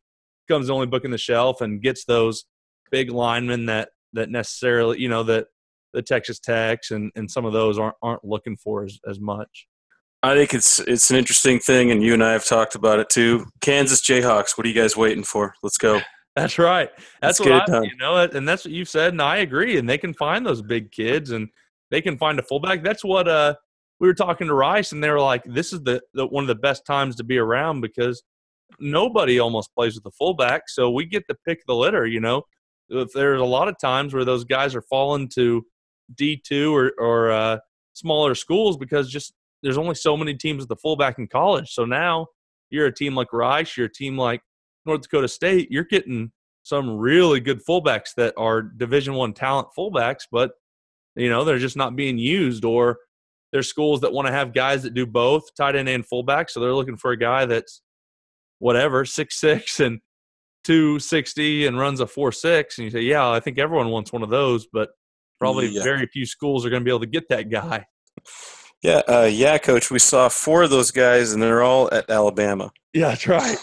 becomes 0.47 0.66
the 0.66 0.74
only 0.74 0.86
book 0.86 1.05
in 1.05 1.11
the 1.11 1.18
shelf 1.18 1.61
and 1.62 1.82
gets 1.82 2.05
those 2.05 2.45
big 2.90 3.11
linemen 3.11 3.66
that 3.66 3.90
that 4.12 4.30
necessarily 4.30 5.01
you 5.01 5.09
know 5.09 5.22
that 5.22 5.47
the 5.92 6.03
Texas 6.03 6.38
Techs 6.38 6.90
and, 6.90 7.12
and 7.14 7.30
some 7.30 7.45
of 7.45 7.53
those 7.53 7.78
aren't 7.78 7.97
aren't 8.03 8.24
looking 8.24 8.57
for 8.57 8.84
as, 8.84 8.99
as 9.09 9.18
much. 9.20 9.66
I 10.22 10.34
think 10.34 10.53
it's 10.55 10.78
it's 10.80 11.11
an 11.11 11.16
interesting 11.16 11.61
thing, 11.61 11.90
and 11.90 12.03
you 12.03 12.14
and 12.14 12.24
I 12.24 12.32
have 12.32 12.45
talked 12.45 12.74
about 12.74 12.99
it 12.99 13.09
too. 13.09 13.47
Kansas 13.61 14.01
Jayhawks. 14.01 14.57
What 14.57 14.66
are 14.66 14.68
you 14.68 14.74
guys 14.74 14.97
waiting 14.97 15.24
for? 15.24 15.55
Let's 15.62 15.78
go. 15.78 16.01
That's 16.37 16.59
right. 16.59 16.91
That's 17.22 17.39
get 17.39 17.68
what 17.68 17.70
I, 17.70 17.82
you 17.82 17.97
know, 17.97 18.16
and 18.16 18.49
that's 18.49 18.64
what 18.64 18.74
you've 18.74 18.89
said, 18.89 19.12
and 19.12 19.22
I 19.22 19.39
agree. 19.39 19.78
And 19.78 19.89
they 19.89 19.99
can 19.99 20.12
find 20.14 20.45
those 20.45 20.62
big 20.62 20.91
kids, 20.91 21.30
and 21.30 21.49
they 21.91 22.01
can 22.01 22.18
find 22.18 22.39
a 22.39 22.43
fullback. 22.43 22.82
That's 22.82 23.05
what 23.05 23.28
uh 23.28 23.55
we 24.01 24.09
were 24.09 24.14
talking 24.14 24.49
to 24.49 24.55
Rice, 24.55 24.93
and 24.93 25.03
they 25.03 25.11
were 25.11 25.20
like, 25.20 25.45
"This 25.45 25.72
is 25.72 25.82
the, 25.82 26.03
the 26.12 26.26
one 26.26 26.43
of 26.43 26.49
the 26.49 26.57
best 26.57 26.85
times 26.85 27.16
to 27.16 27.24
be 27.24 27.39
around 27.39 27.80
because 27.80 28.22
nobody 28.80 29.39
almost 29.39 29.72
plays 29.74 29.95
with 29.95 30.03
the 30.03 30.11
fullback, 30.11 30.68
so 30.68 30.91
we 30.91 31.07
get 31.07 31.24
to 31.28 31.37
pick 31.47 31.64
the 31.66 31.74
litter." 31.74 32.05
You 32.05 32.20
know, 32.20 32.43
if 32.89 33.12
there's 33.12 33.41
a 33.41 33.45
lot 33.45 33.68
of 33.68 33.76
times 33.80 34.12
where 34.12 34.24
those 34.24 34.45
guys 34.45 34.74
are 34.74 34.82
falling 34.82 35.28
to 35.37 35.64
D 36.16 36.37
two 36.45 36.74
or 36.74 36.93
or 36.99 37.30
uh, 37.30 37.59
smaller 37.93 38.35
schools 38.35 38.76
because 38.76 39.09
just 39.09 39.35
there's 39.62 39.78
only 39.78 39.95
so 39.95 40.16
many 40.16 40.35
teams 40.35 40.61
with 40.61 40.68
the 40.68 40.76
fullback 40.76 41.18
in 41.18 41.28
college. 41.28 41.72
So 41.72 41.85
now 41.85 42.26
you're 42.70 42.87
a 42.87 42.95
team 42.95 43.14
like 43.14 43.32
Rice, 43.32 43.76
you're 43.76 43.87
a 43.87 43.93
team 43.93 44.18
like 44.18 44.43
North 44.87 45.03
Dakota 45.03 45.28
State, 45.28 45.70
you're 45.70 45.85
getting 45.85 46.32
some 46.62 46.97
really 46.97 47.41
good 47.41 47.64
fullbacks 47.64 48.14
that 48.16 48.35
are 48.37 48.62
Division 48.62 49.14
One 49.14 49.32
talent 49.32 49.68
fullbacks, 49.76 50.22
but 50.30 50.53
you 51.16 51.28
know 51.28 51.45
they're 51.45 51.59
just 51.59 51.76
not 51.76 51.97
being 51.97 52.18
used. 52.18 52.64
Or 52.64 52.99
there's 53.53 53.68
schools 53.68 54.01
that 54.01 54.12
want 54.12 54.26
to 54.26 54.32
have 54.32 54.53
guys 54.55 54.82
that 54.82 54.95
do 54.95 55.07
both 55.07 55.55
tight 55.55 55.76
end 55.76 55.89
and 55.89 56.07
fullback, 56.07 56.51
so 56.51 56.61
they're 56.61 56.74
looking 56.74 56.97
for 56.97 57.12
a 57.12 57.16
guy 57.18 57.47
that's 57.47 57.82
whatever 58.59 59.05
six 59.05 59.37
six 59.41 59.80
and 59.80 60.01
two 60.64 60.99
sixty 60.99 61.66
and 61.66 61.78
runs 61.78 62.01
a 62.01 62.07
four 62.07 62.32
six, 62.32 62.78
and 62.78 62.85
you 62.87 62.91
say, 62.91 63.03
yeah, 63.03 63.28
I 63.30 63.41
think 63.41 63.59
everyone 63.59 63.91
wants 63.91 64.12
one 64.12 64.22
of 64.22 64.30
those, 64.30 64.66
but 64.72 64.91
probably 65.39 65.68
Yeah. 65.68 65.82
very 65.82 66.07
few 66.07 66.24
schools 66.24 66.64
are 66.64 66.70
going 66.70 66.80
to 66.80 66.85
be 66.85 66.91
able 66.91 67.01
to 67.01 67.07
get 67.07 67.28
that 67.28 67.51
guy. 67.51 67.85
Yeah, 68.82 69.03
uh, 69.09 69.28
yeah, 69.30 69.59
coach. 69.59 69.91
We 69.91 69.99
saw 69.99 70.28
four 70.28 70.62
of 70.62 70.70
those 70.70 70.91
guys, 70.91 71.32
and 71.32 71.43
they're 71.43 71.62
all 71.62 71.93
at 71.93 72.09
Alabama. 72.11 72.70
Yeah, 72.93 73.09
that's 73.09 73.26
right. 73.26 73.57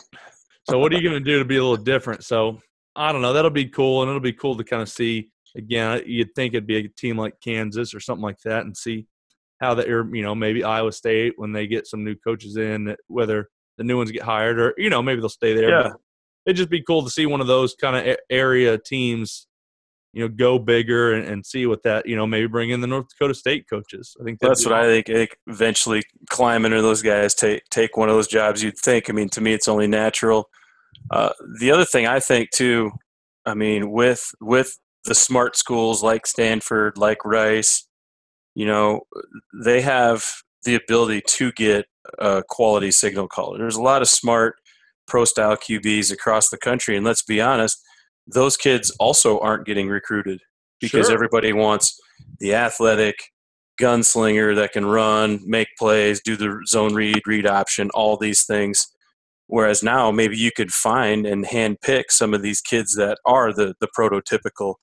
So 0.69 0.79
what 0.79 0.93
are 0.93 0.97
you 0.97 1.07
going 1.07 1.21
to 1.21 1.31
do 1.31 1.39
to 1.39 1.45
be 1.45 1.57
a 1.57 1.61
little 1.61 1.83
different? 1.83 2.23
So 2.23 2.59
I 2.95 3.11
don't 3.11 3.21
know. 3.21 3.33
That'll 3.33 3.51
be 3.51 3.67
cool, 3.67 4.01
and 4.01 4.09
it'll 4.09 4.21
be 4.21 4.33
cool 4.33 4.55
to 4.57 4.63
kind 4.63 4.81
of 4.81 4.89
see. 4.89 5.31
Again, 5.55 6.01
you'd 6.05 6.33
think 6.33 6.53
it'd 6.53 6.65
be 6.65 6.77
a 6.77 6.87
team 6.87 7.17
like 7.17 7.33
Kansas 7.43 7.93
or 7.93 7.99
something 7.99 8.23
like 8.23 8.39
that, 8.45 8.65
and 8.65 8.75
see 8.75 9.05
how 9.59 9.73
that 9.75 9.89
or 9.89 10.01
er, 10.01 10.15
you 10.15 10.23
know 10.23 10.33
maybe 10.33 10.63
Iowa 10.63 10.91
State 10.91 11.33
when 11.37 11.51
they 11.51 11.67
get 11.67 11.87
some 11.87 12.03
new 12.03 12.15
coaches 12.15 12.57
in, 12.57 12.95
whether 13.07 13.49
the 13.77 13.83
new 13.83 13.97
ones 13.97 14.11
get 14.11 14.23
hired 14.23 14.59
or 14.59 14.73
you 14.77 14.89
know 14.89 15.01
maybe 15.01 15.19
they'll 15.19 15.29
stay 15.29 15.53
there. 15.53 15.69
Yeah. 15.69 15.83
But 15.83 15.93
it'd 16.45 16.57
just 16.57 16.69
be 16.69 16.81
cool 16.81 17.03
to 17.03 17.09
see 17.09 17.25
one 17.25 17.41
of 17.41 17.47
those 17.47 17.75
kind 17.75 17.95
of 17.95 18.17
area 18.29 18.77
teams, 18.77 19.47
you 20.13 20.21
know, 20.21 20.27
go 20.27 20.59
bigger 20.59 21.13
and, 21.13 21.27
and 21.27 21.45
see 21.45 21.65
what 21.65 21.83
that 21.83 22.05
you 22.05 22.15
know 22.15 22.27
maybe 22.27 22.47
bring 22.47 22.69
in 22.69 22.81
the 22.81 22.87
North 22.87 23.07
Dakota 23.09 23.33
State 23.33 23.65
coaches. 23.69 24.15
I 24.19 24.23
think 24.23 24.39
That's 24.39 24.65
what 24.65 24.73
I 24.73 24.85
think. 24.85 25.09
I 25.09 25.13
think 25.13 25.37
eventually 25.47 26.03
climb 26.29 26.65
into 26.65 26.81
those 26.81 27.01
guys, 27.01 27.33
take 27.33 27.63
take 27.69 27.97
one 27.97 28.09
of 28.09 28.15
those 28.15 28.27
jobs. 28.27 28.61
You'd 28.63 28.77
think. 28.77 29.09
I 29.09 29.13
mean, 29.13 29.29
to 29.29 29.41
me, 29.41 29.53
it's 29.53 29.67
only 29.67 29.87
natural. 29.87 30.49
Uh, 31.09 31.31
the 31.59 31.71
other 31.71 31.85
thing 31.85 32.07
I 32.07 32.19
think 32.19 32.51
too, 32.51 32.91
I 33.45 33.53
mean, 33.53 33.91
with 33.91 34.31
with 34.41 34.77
the 35.05 35.15
smart 35.15 35.55
schools 35.55 36.03
like 36.03 36.27
Stanford, 36.27 36.97
like 36.97 37.23
Rice, 37.25 37.87
you 38.53 38.65
know, 38.65 39.01
they 39.63 39.81
have 39.81 40.23
the 40.63 40.75
ability 40.75 41.21
to 41.25 41.51
get 41.53 41.85
a 42.19 42.43
quality 42.47 42.91
signal 42.91 43.27
caller. 43.27 43.57
There's 43.57 43.75
a 43.75 43.81
lot 43.81 44.01
of 44.01 44.09
smart 44.09 44.55
pro 45.07 45.25
style 45.25 45.55
QBs 45.55 46.11
across 46.11 46.49
the 46.49 46.57
country, 46.57 46.97
and 46.97 47.05
let's 47.05 47.23
be 47.23 47.41
honest, 47.41 47.81
those 48.27 48.57
kids 48.57 48.91
also 48.99 49.39
aren't 49.39 49.65
getting 49.65 49.89
recruited 49.89 50.39
because 50.79 51.07
Sure. 51.07 51.13
everybody 51.15 51.53
wants 51.53 51.99
the 52.39 52.53
athletic 52.53 53.15
gunslinger 53.79 54.55
that 54.55 54.73
can 54.73 54.85
run, 54.85 55.39
make 55.45 55.67
plays, 55.77 56.21
do 56.21 56.35
the 56.35 56.59
zone 56.67 56.93
read, 56.93 57.21
read 57.25 57.47
option, 57.47 57.89
all 57.93 58.17
these 58.17 58.43
things. 58.45 58.87
Whereas 59.47 59.83
now 59.83 60.11
maybe 60.11 60.37
you 60.37 60.51
could 60.55 60.71
find 60.71 61.25
and 61.25 61.45
hand 61.45 61.81
pick 61.81 62.11
some 62.11 62.33
of 62.33 62.41
these 62.41 62.61
kids 62.61 62.95
that 62.95 63.17
are 63.25 63.51
the 63.53 63.75
the 63.81 63.87
prototypical 63.97 64.75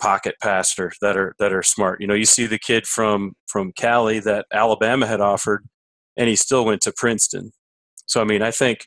pocket 0.00 0.36
passer 0.42 0.92
that 1.02 1.16
are 1.16 1.34
that 1.38 1.52
are 1.52 1.62
smart. 1.62 2.00
You 2.00 2.06
know, 2.06 2.14
you 2.14 2.24
see 2.24 2.46
the 2.46 2.58
kid 2.58 2.86
from 2.86 3.32
from 3.46 3.72
Cali 3.72 4.18
that 4.20 4.46
Alabama 4.52 5.06
had 5.06 5.20
offered, 5.20 5.66
and 6.16 6.28
he 6.28 6.36
still 6.36 6.64
went 6.64 6.80
to 6.82 6.92
Princeton. 6.96 7.52
So 8.06 8.20
I 8.20 8.24
mean, 8.24 8.42
I 8.42 8.50
think 8.50 8.86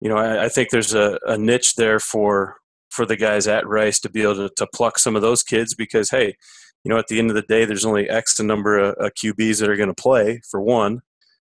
you 0.00 0.08
know 0.08 0.16
I, 0.16 0.44
I 0.44 0.48
think 0.48 0.70
there's 0.70 0.94
a, 0.94 1.18
a 1.26 1.36
niche 1.36 1.74
there 1.74 1.98
for 1.98 2.56
for 2.94 3.04
the 3.04 3.16
guys 3.16 3.48
at 3.48 3.66
Rice 3.66 3.98
to 4.00 4.08
be 4.08 4.22
able 4.22 4.36
to, 4.36 4.50
to 4.56 4.66
pluck 4.68 4.98
some 4.98 5.16
of 5.16 5.22
those 5.22 5.42
kids 5.42 5.74
because 5.74 6.10
hey, 6.10 6.36
you 6.84 6.90
know, 6.90 6.98
at 6.98 7.08
the 7.08 7.18
end 7.18 7.30
of 7.30 7.34
the 7.34 7.42
day, 7.42 7.64
there's 7.64 7.84
only 7.84 8.08
X 8.08 8.38
number 8.40 8.78
of, 8.78 8.94
of 8.96 9.12
QBs 9.14 9.60
that 9.60 9.68
are 9.68 9.76
going 9.76 9.92
to 9.92 10.02
play 10.02 10.40
for 10.48 10.60
one. 10.60 11.00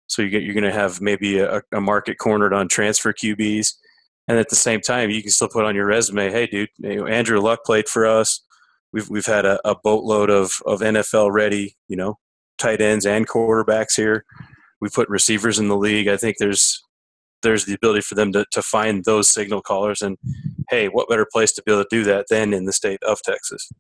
So 0.07 0.23
you 0.23 0.31
get, 0.31 0.43
you're 0.43 0.55
going 0.55 0.65
to 0.65 0.73
have 0.73 1.01
maybe 1.01 1.39
a, 1.39 1.63
a 1.73 1.81
market 1.81 2.17
cornered 2.19 2.55
on 2.55 2.67
transfer 2.67 3.13
QBs, 3.13 3.75
and 4.27 4.39
at 4.39 4.49
the 4.49 4.57
same 4.57 4.81
time, 4.81 5.11
you 5.11 5.23
can 5.23 5.31
still 5.31 5.49
put 5.49 5.65
on 5.65 5.75
your 5.75 5.87
resume, 5.87 6.31
"Hey, 6.31 6.47
dude, 6.47 6.71
Andrew 6.85 7.41
Luck 7.41 7.61
played 7.65 7.89
for 7.89 8.07
us. 8.07 8.41
We've 8.93 9.09
we've 9.09 9.27
had 9.27 9.45
a, 9.45 9.61
a 9.69 9.77
boatload 9.85 10.31
of 10.31 10.53
of 10.65 10.81
NFL 10.81 11.31
ready, 11.33 11.77
you 11.89 11.97
know, 11.97 12.19
tight 12.57 12.81
ends 12.81 13.05
and 13.05 13.29
quarterbacks 13.29 13.97
here. 13.97 14.25
We 14.81 14.89
put 14.89 15.09
receivers 15.11 15.59
in 15.59 15.69
the 15.69 15.77
league. 15.77 16.09
I 16.09 16.17
think 16.17 16.37
there's 16.39 16.83
there's 17.43 17.65
the 17.65 17.75
ability 17.75 18.03
for 18.03 18.15
them 18.15 18.33
to 18.33 18.45
to 18.53 18.63
find 18.63 19.05
those 19.05 19.29
signal 19.29 19.63
callers, 19.63 20.03
and 20.03 20.17
hey, 20.71 20.89
what 20.89 21.09
better 21.09 21.27
place 21.31 21.53
to 21.53 21.63
be 21.65 21.73
able 21.73 21.85
to 21.85 21.89
do 21.91 22.05
that 22.05 22.27
than 22.31 22.53
in 22.53 22.65
the 22.65 22.73
state 22.73 23.03
of 23.03 23.21
Texas? 23.23 23.71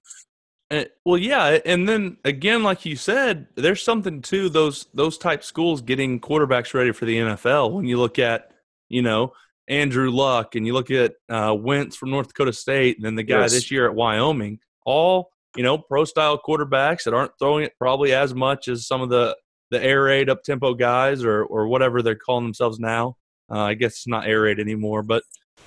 And, 0.70 0.88
well, 1.04 1.16
yeah, 1.16 1.59
and 1.64 1.88
then 1.88 2.18
again, 2.24 2.62
like 2.62 2.84
you 2.84 2.94
said, 2.94 3.46
there's 3.56 3.82
something 3.82 4.20
to 4.22 4.48
those 4.48 4.86
those 4.94 5.16
type 5.16 5.42
schools 5.42 5.80
getting 5.80 6.20
quarterbacks 6.20 6.74
ready 6.74 6.92
for 6.92 7.06
the 7.06 7.16
NFL. 7.16 7.72
When 7.72 7.86
you 7.86 7.98
look 7.98 8.18
at, 8.18 8.50
you 8.88 9.00
know, 9.02 9.32
Andrew 9.66 10.11
Luck, 10.11 10.54
and 10.54 10.66
you 10.66 10.74
look 10.74 10.90
at 10.90 11.14
uh, 11.28 11.54
Wentz 11.59 11.96
from 11.96 12.11
North 12.11 12.28
Dakota 12.28 12.52
State, 12.52 12.96
and 12.96 13.04
then 13.04 13.14
the 13.14 13.22
guy 13.22 13.40
Yes. 13.40 13.52
this 13.52 13.70
year 13.70 13.88
at 13.88 13.94
Wyoming, 13.94 14.59
all 14.84 15.30
you 15.56 15.62
know, 15.62 15.78
pro 15.78 16.04
style 16.04 16.38
quarterbacks 16.38 17.04
that 17.04 17.14
aren't 17.14 17.32
throwing 17.38 17.64
it 17.64 17.72
probably 17.78 18.12
as 18.12 18.34
much 18.34 18.68
as 18.68 18.86
some 18.86 19.00
of 19.00 19.09
the 19.09 19.36
the 19.70 19.82
air 19.82 20.04
raid 20.04 20.30
up 20.30 20.42
tempo 20.42 20.74
guys 20.74 21.24
or 21.24 21.44
or 21.44 21.68
whatever 21.68 22.02
they're 22.02 22.14
calling 22.14 22.44
themselves 22.44 22.78
now. 22.78 23.16
Uh, 23.51 23.61
I 23.62 23.74
guess 23.74 23.92
it's 23.92 24.07
not 24.07 24.26
air 24.26 24.42
raid 24.42 24.59
anymore, 24.61 25.03
but 25.03 25.22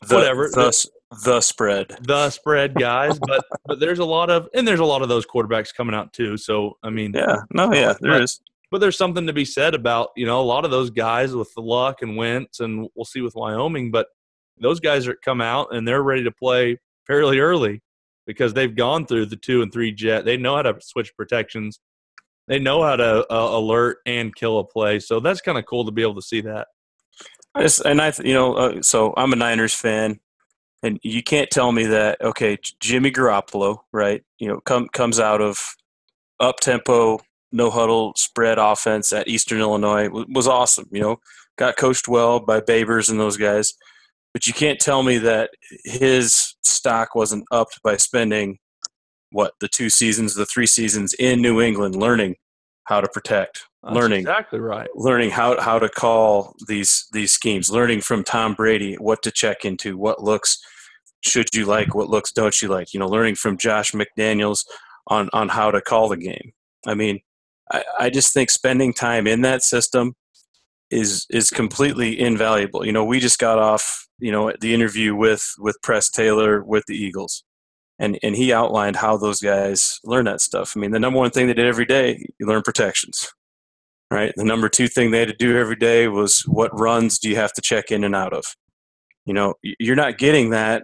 The, 0.08 0.16
Whatever. 0.16 0.50
The, 0.50 0.88
the 1.26 1.42
spread. 1.42 1.98
the 2.02 2.30
spread 2.30 2.76
guys. 2.76 3.20
but 3.28 3.44
but 3.66 3.80
there's 3.80 4.00
a 4.00 4.06
lot 4.06 4.30
of 4.30 4.48
and 4.54 4.68
there's 4.68 4.80
a 4.80 4.86
lot 4.86 5.02
of 5.02 5.10
those 5.10 5.26
quarterbacks 5.26 5.74
coming 5.76 5.96
out 5.96 6.14
too. 6.14 6.38
So 6.38 6.78
I 6.84 6.90
mean, 6.90 7.14
Yeah. 7.14 7.38
No. 7.54 7.74
Yeah. 7.74 7.94
There 8.00 8.12
But- 8.14 8.22
is. 8.24 8.40
but 8.72 8.80
there's 8.80 8.98
something 8.98 9.28
to 9.28 9.34
be 9.34 9.46
said 9.46 9.74
about 9.76 10.10
you 10.16 10.26
know 10.26 10.40
a 10.40 10.44
lot 10.44 10.64
of 10.66 10.72
those 10.72 10.90
guys 10.90 11.34
with 11.36 11.52
the 11.56 11.62
Luck 11.62 12.02
and 12.02 12.16
Wentz, 12.18 12.60
and 12.62 12.88
we'll 12.96 13.06
see 13.06 13.22
with 13.22 13.36
Wyoming. 13.36 13.92
But 13.92 14.08
those 14.60 14.80
guys 14.80 15.08
are 15.08 15.16
come 15.26 15.42
out 15.42 15.74
and 15.76 15.88
they're 15.88 16.04
ready 16.04 16.24
to 16.24 16.32
play 16.32 16.78
fairly 17.08 17.40
early 17.40 17.82
because 18.28 18.54
they've 18.54 18.76
gone 18.76 19.06
through 19.08 19.26
the 19.26 19.36
two 19.36 19.64
and 19.64 19.74
three 19.74 19.92
jet. 19.92 20.24
They 20.24 20.38
know 20.38 20.56
how 20.56 20.62
to 20.62 20.76
switch 20.82 21.12
protections. 21.18 21.80
They 22.48 22.60
know 22.60 22.84
how 22.84 22.96
to 22.96 23.26
uh, 23.34 23.58
alert 23.58 23.98
and 24.06 24.34
kill 24.36 24.60
a 24.60 24.64
play. 24.64 25.00
So 25.00 25.20
that's 25.20 25.42
kind 25.42 25.58
of 25.58 25.66
cool 25.66 25.84
to 25.86 25.92
be 25.92 26.02
able 26.04 26.16
to 26.16 26.22
see 26.22 26.42
that. 26.42 26.68
I 27.54 27.64
just, 27.64 27.82
and 27.82 28.02
I, 28.02 28.14
you 28.24 28.34
know, 28.34 28.54
uh, 28.54 28.82
so 28.82 29.14
I'm 29.18 29.34
a 29.34 29.36
Niners 29.36 29.74
fan, 29.74 30.20
and 30.84 31.00
you 31.04 31.22
can't 31.22 31.50
tell 31.50 31.72
me 31.72 31.86
that. 31.86 32.22
Okay, 32.22 32.58
Jimmy 32.80 33.12
Garoppolo, 33.12 33.80
right? 33.92 34.24
You 34.40 34.48
know, 34.48 34.62
come 34.62 34.88
comes 34.90 35.20
out 35.20 35.42
of 35.42 35.60
up 36.40 36.60
tempo, 36.60 37.20
no 37.52 37.70
huddle 37.70 38.14
spread 38.16 38.58
offense 38.58 39.12
at 39.12 39.28
Eastern 39.28 39.60
Illinois 39.60 40.10
was, 40.10 40.26
was 40.30 40.48
awesome. 40.48 40.88
You 40.92 41.02
know, 41.02 41.20
got 41.58 41.78
coached 41.78 42.08
well 42.08 42.40
by 42.40 42.62
Babers 42.62 43.10
and 43.10 43.20
those 43.20 43.38
guys, 43.38 43.74
but 44.34 44.48
you 44.48 44.54
can't 44.54 44.80
tell 44.80 45.04
me 45.04 45.18
that 45.20 45.52
his 45.84 46.56
stock 46.64 47.16
wasn't 47.16 47.46
upped 47.52 47.82
by 47.84 47.98
spending 47.98 48.58
what 49.32 49.54
the 49.60 49.68
two 49.68 49.90
seasons, 49.90 50.36
the 50.36 50.46
three 50.46 50.68
seasons 50.68 51.14
in 51.14 51.42
New 51.42 51.62
England, 51.62 51.96
learning 51.96 52.36
how 52.86 53.02
to 53.02 53.08
protect, 53.10 53.66
That's 53.84 53.96
learning 53.96 54.20
exactly 54.20 54.60
right. 54.60 54.88
learning 54.94 55.32
how 55.32 55.60
how 55.60 55.80
to 55.80 55.90
call 55.90 56.56
these 56.68 57.08
these 57.14 57.32
schemes, 57.32 57.72
learning 57.72 58.02
from 58.02 58.24
Tom 58.24 58.54
Brady 58.54 58.94
what 58.96 59.24
to 59.24 59.32
check 59.32 59.66
into, 59.66 59.98
what 59.98 60.24
looks 60.24 60.60
should 61.22 61.48
you 61.56 61.66
like, 61.66 61.96
what 61.96 62.10
looks 62.10 62.32
don't 62.32 62.62
you 62.62 62.68
like. 62.68 62.94
You 62.94 63.00
know, 63.00 63.08
learning 63.08 63.36
from 63.36 63.58
Josh 63.58 63.92
McDaniels 63.94 64.66
on 65.08 65.30
on 65.34 65.50
how 65.50 65.72
to 65.72 65.82
call 65.82 66.10
the 66.10 66.18
game. 66.18 66.52
I 66.86 66.94
mean, 66.94 67.22
I, 67.72 67.84
I 68.00 68.10
just 68.12 68.34
think 68.34 68.52
spending 68.52 68.94
time 68.94 69.26
in 69.26 69.42
that 69.42 69.64
system 69.64 70.14
is 70.92 71.26
is 71.32 71.50
completely 71.50 72.20
invaluable. 72.20 72.86
You 72.86 72.92
know, 72.92 73.06
we 73.06 73.20
just 73.20 73.40
got 73.40 73.58
off 73.58 74.08
you 74.20 74.32
know 74.32 74.54
the 74.62 74.76
interview 74.76 75.16
with 75.16 75.56
with 75.58 75.82
Press 75.82 76.10
Taylor 76.10 76.64
with 76.64 76.86
the 76.88 76.96
Eagles. 76.96 77.44
And, 78.00 78.18
and 78.24 78.36
he 78.36 78.52
outlined 78.52 78.96
how 78.96 79.16
those 79.16 79.42
guys 79.42 80.00
learn 80.04 80.26
that 80.26 80.42
stuff. 80.42 80.74
I 80.76 80.80
mean, 80.80 80.90
the 80.90 81.00
number 81.00 81.20
one 81.20 81.30
thing 81.30 81.46
they 81.46 81.54
did 81.54 81.68
every 81.68 81.86
day, 81.86 82.26
you 82.40 82.48
learn 82.48 82.64
protections 82.64 83.32
right? 84.12 84.34
The 84.36 84.44
number 84.44 84.70
two 84.70 84.88
thing 84.88 85.10
they 85.10 85.20
had 85.20 85.30
to 85.30 85.34
do 85.34 85.58
every 85.58 85.78
day 85.78 86.08
was 86.10 86.42
what 86.42 86.78
runs 86.78 87.18
do 87.18 87.30
you 87.30 87.38
have 87.38 87.54
to 87.54 87.62
check 87.62 87.92
in 87.92 88.04
and 88.04 88.16
out 88.16 88.34
of? 88.34 88.44
You 89.26 89.34
know, 89.34 89.56
you're 89.64 89.96
not 89.96 90.18
getting 90.18 90.50
that 90.50 90.84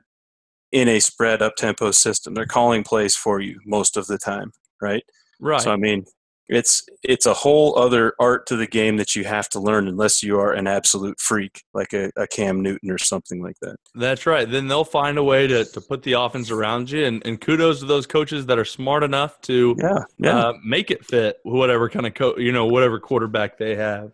in 0.72 0.88
a 0.88 1.00
spread 1.00 1.42
up 1.42 1.56
tempo 1.56 1.92
system. 1.92 2.34
They're 2.34 2.46
calling 2.46 2.84
plays 2.84 3.16
for 3.16 3.42
you 3.42 3.60
most 3.66 3.98
of 3.98 4.08
the 4.08 4.18
time, 4.18 4.52
right? 4.82 5.04
Right. 5.40 5.62
So 5.62 5.72
I 5.72 5.76
mean, 5.76 6.06
it's 6.50 6.84
it's 7.04 7.26
a 7.26 7.34
whole 7.34 7.78
other 7.78 8.14
art 8.20 8.45
to 8.48 8.56
the 8.56 8.68
game 8.68 8.98
that 8.98 9.16
you 9.16 9.26
have 9.26 9.50
to 9.50 9.60
learn 9.60 9.88
unless 9.88 10.24
you 10.24 10.39
are 10.39 10.54
an 10.54 10.66
absolute 10.66 11.20
freak 11.20 11.64
like 11.74 11.91
a, 11.93 12.10
a 12.16 12.26
Cam 12.28 12.62
Newton 12.62 12.89
or 12.89 12.98
something 12.98 13.41
like 13.41 13.58
that. 13.62 13.76
That's 13.95 14.26
right. 14.26 14.50
Then 14.50 14.68
they'll 14.68 14.86
find 14.86 15.18
a 15.18 15.24
way 15.24 15.48
to, 15.48 15.66
to 15.66 15.82
put 15.82 16.04
the 16.04 16.14
offense 16.14 16.50
around 16.50 16.89
you, 16.89 17.06
and, 17.06 17.22
and 17.26 17.39
kudos 17.39 17.80
to 17.82 17.86
those 17.86 18.08
coaches 18.08 18.45
that 18.45 18.58
are 18.58 18.66
smart 18.66 19.04
enough 19.04 19.41
to 19.41 19.76
Yeah, 19.78 20.00
yeah. 20.18 20.38
uh, 20.38 20.54
make 20.64 20.89
it 20.89 21.06
fit 21.06 21.38
whatever 21.43 21.89
kind 21.89 22.08
of 22.08 22.14
co- 22.14 22.38
you 22.38 22.52
know 22.52 22.66
whatever 22.66 23.00
quarterback 23.00 23.58
they 23.58 23.76
have. 23.76 24.12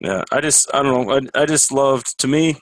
Yeah, 0.00 0.24
I 0.32 0.40
just 0.40 0.72
I 0.74 0.82
don't 0.82 1.06
know. 1.06 1.20
I, 1.34 1.42
I 1.42 1.46
just 1.46 1.70
loved 1.70 2.18
to 2.18 2.26
me. 2.26 2.56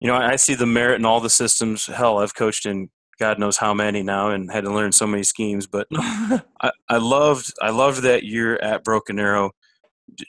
You 0.00 0.08
know, 0.08 0.14
I, 0.14 0.32
I 0.32 0.36
see 0.36 0.54
the 0.54 0.66
merit 0.66 0.96
in 0.96 1.04
all 1.04 1.20
the 1.20 1.30
systems. 1.30 1.86
Hell, 1.86 2.18
I've 2.18 2.34
coached 2.34 2.66
in 2.66 2.90
God 3.18 3.38
knows 3.38 3.56
how 3.56 3.74
many 3.74 4.02
now, 4.02 4.30
and 4.30 4.50
had 4.50 4.64
to 4.64 4.72
learn 4.72 4.92
so 4.92 5.06
many 5.06 5.22
schemes. 5.22 5.66
But 5.66 5.86
I, 5.92 6.70
I 6.88 6.96
loved 6.98 7.52
I 7.60 7.70
loved 7.70 8.02
that 8.02 8.24
year 8.24 8.56
at 8.56 8.84
Broken 8.84 9.18
Arrow, 9.18 9.52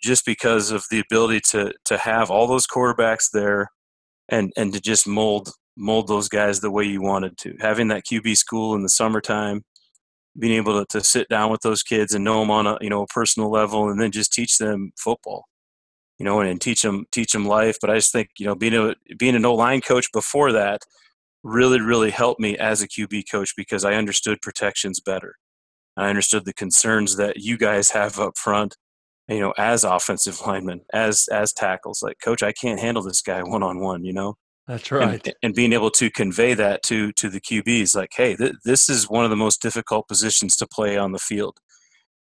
just 0.03 0.25
because 0.25 0.71
of 0.71 0.85
the 0.89 0.99
ability 0.99 1.41
to 1.51 1.73
to 1.85 1.97
have 1.97 2.31
all 2.31 2.47
those 2.47 2.67
quarterbacks 2.67 3.31
there, 3.31 3.69
and 4.29 4.51
and 4.57 4.73
to 4.73 4.81
just 4.81 5.07
mold 5.07 5.49
mold 5.77 6.07
those 6.07 6.29
guys 6.29 6.59
the 6.59 6.71
way 6.71 6.83
you 6.83 7.01
wanted 7.01 7.37
to. 7.39 7.55
Having 7.59 7.89
that 7.89 8.05
QB 8.05 8.37
school 8.37 8.75
in 8.75 8.83
the 8.83 8.89
summertime, 8.89 9.63
being 10.39 10.53
able 10.53 10.79
to, 10.79 10.97
to 10.97 11.03
sit 11.03 11.27
down 11.29 11.51
with 11.51 11.61
those 11.61 11.83
kids 11.83 12.13
and 12.13 12.23
know 12.23 12.39
them 12.39 12.51
on 12.51 12.67
a 12.67 12.77
you 12.81 12.89
know 12.89 13.03
a 13.03 13.07
personal 13.07 13.51
level, 13.51 13.89
and 13.89 13.99
then 13.99 14.11
just 14.11 14.33
teach 14.33 14.57
them 14.57 14.91
football 14.97 15.45
you 16.17 16.23
know, 16.23 16.39
and, 16.39 16.49
and 16.49 16.61
teach 16.61 16.81
them 16.81 17.05
teach 17.11 17.31
them 17.31 17.45
life. 17.45 17.77
But 17.81 17.89
I 17.89 17.95
just 17.95 18.11
think 18.11 18.29
you 18.37 18.45
know 18.45 18.55
being 18.55 18.73
a 18.73 18.95
being 19.17 19.35
an 19.35 19.45
O 19.45 19.53
line 19.53 19.81
coach 19.81 20.11
before 20.13 20.51
that 20.53 20.81
really 21.45 21.79
really 21.79 22.09
helped 22.09 22.41
me 22.41 22.57
as 22.57 22.81
a 22.81 22.87
QB 22.87 23.25
coach 23.31 23.53
because 23.55 23.85
I 23.85 23.93
understood 23.93 24.41
protections 24.41 24.99
better. 24.99 25.35
I 25.95 26.09
understood 26.09 26.43
the 26.43 26.53
concerns 26.53 27.15
that 27.17 27.37
you 27.37 27.57
guys 27.57 27.91
have 27.91 28.19
up 28.19 28.37
front, 28.37 28.75
you 29.29 29.39
know, 29.39 29.53
as 29.57 29.83
offensive 29.83 30.41
linemen, 30.45 30.81
as 30.91 31.27
as 31.31 31.53
tackles. 31.53 32.01
Like, 32.01 32.17
coach, 32.21 32.43
I 32.43 32.51
can't 32.51 32.79
handle 32.79 33.03
this 33.03 33.21
guy 33.21 33.43
one 33.43 33.63
on 33.63 33.79
one. 33.79 34.03
You 34.03 34.13
know, 34.13 34.33
That's 34.67 34.91
and, 34.91 34.99
right. 34.99 35.33
and 35.43 35.53
being 35.53 35.71
able 35.71 35.91
to 35.91 36.09
convey 36.09 36.55
that 36.55 36.83
to 36.83 37.11
to 37.13 37.29
the 37.29 37.39
QBs, 37.39 37.95
like, 37.95 38.11
hey, 38.15 38.35
th- 38.35 38.55
this 38.65 38.89
is 38.89 39.09
one 39.09 39.23
of 39.23 39.29
the 39.29 39.37
most 39.37 39.61
difficult 39.61 40.07
positions 40.07 40.57
to 40.57 40.67
play 40.67 40.97
on 40.97 41.11
the 41.11 41.19
field. 41.19 41.59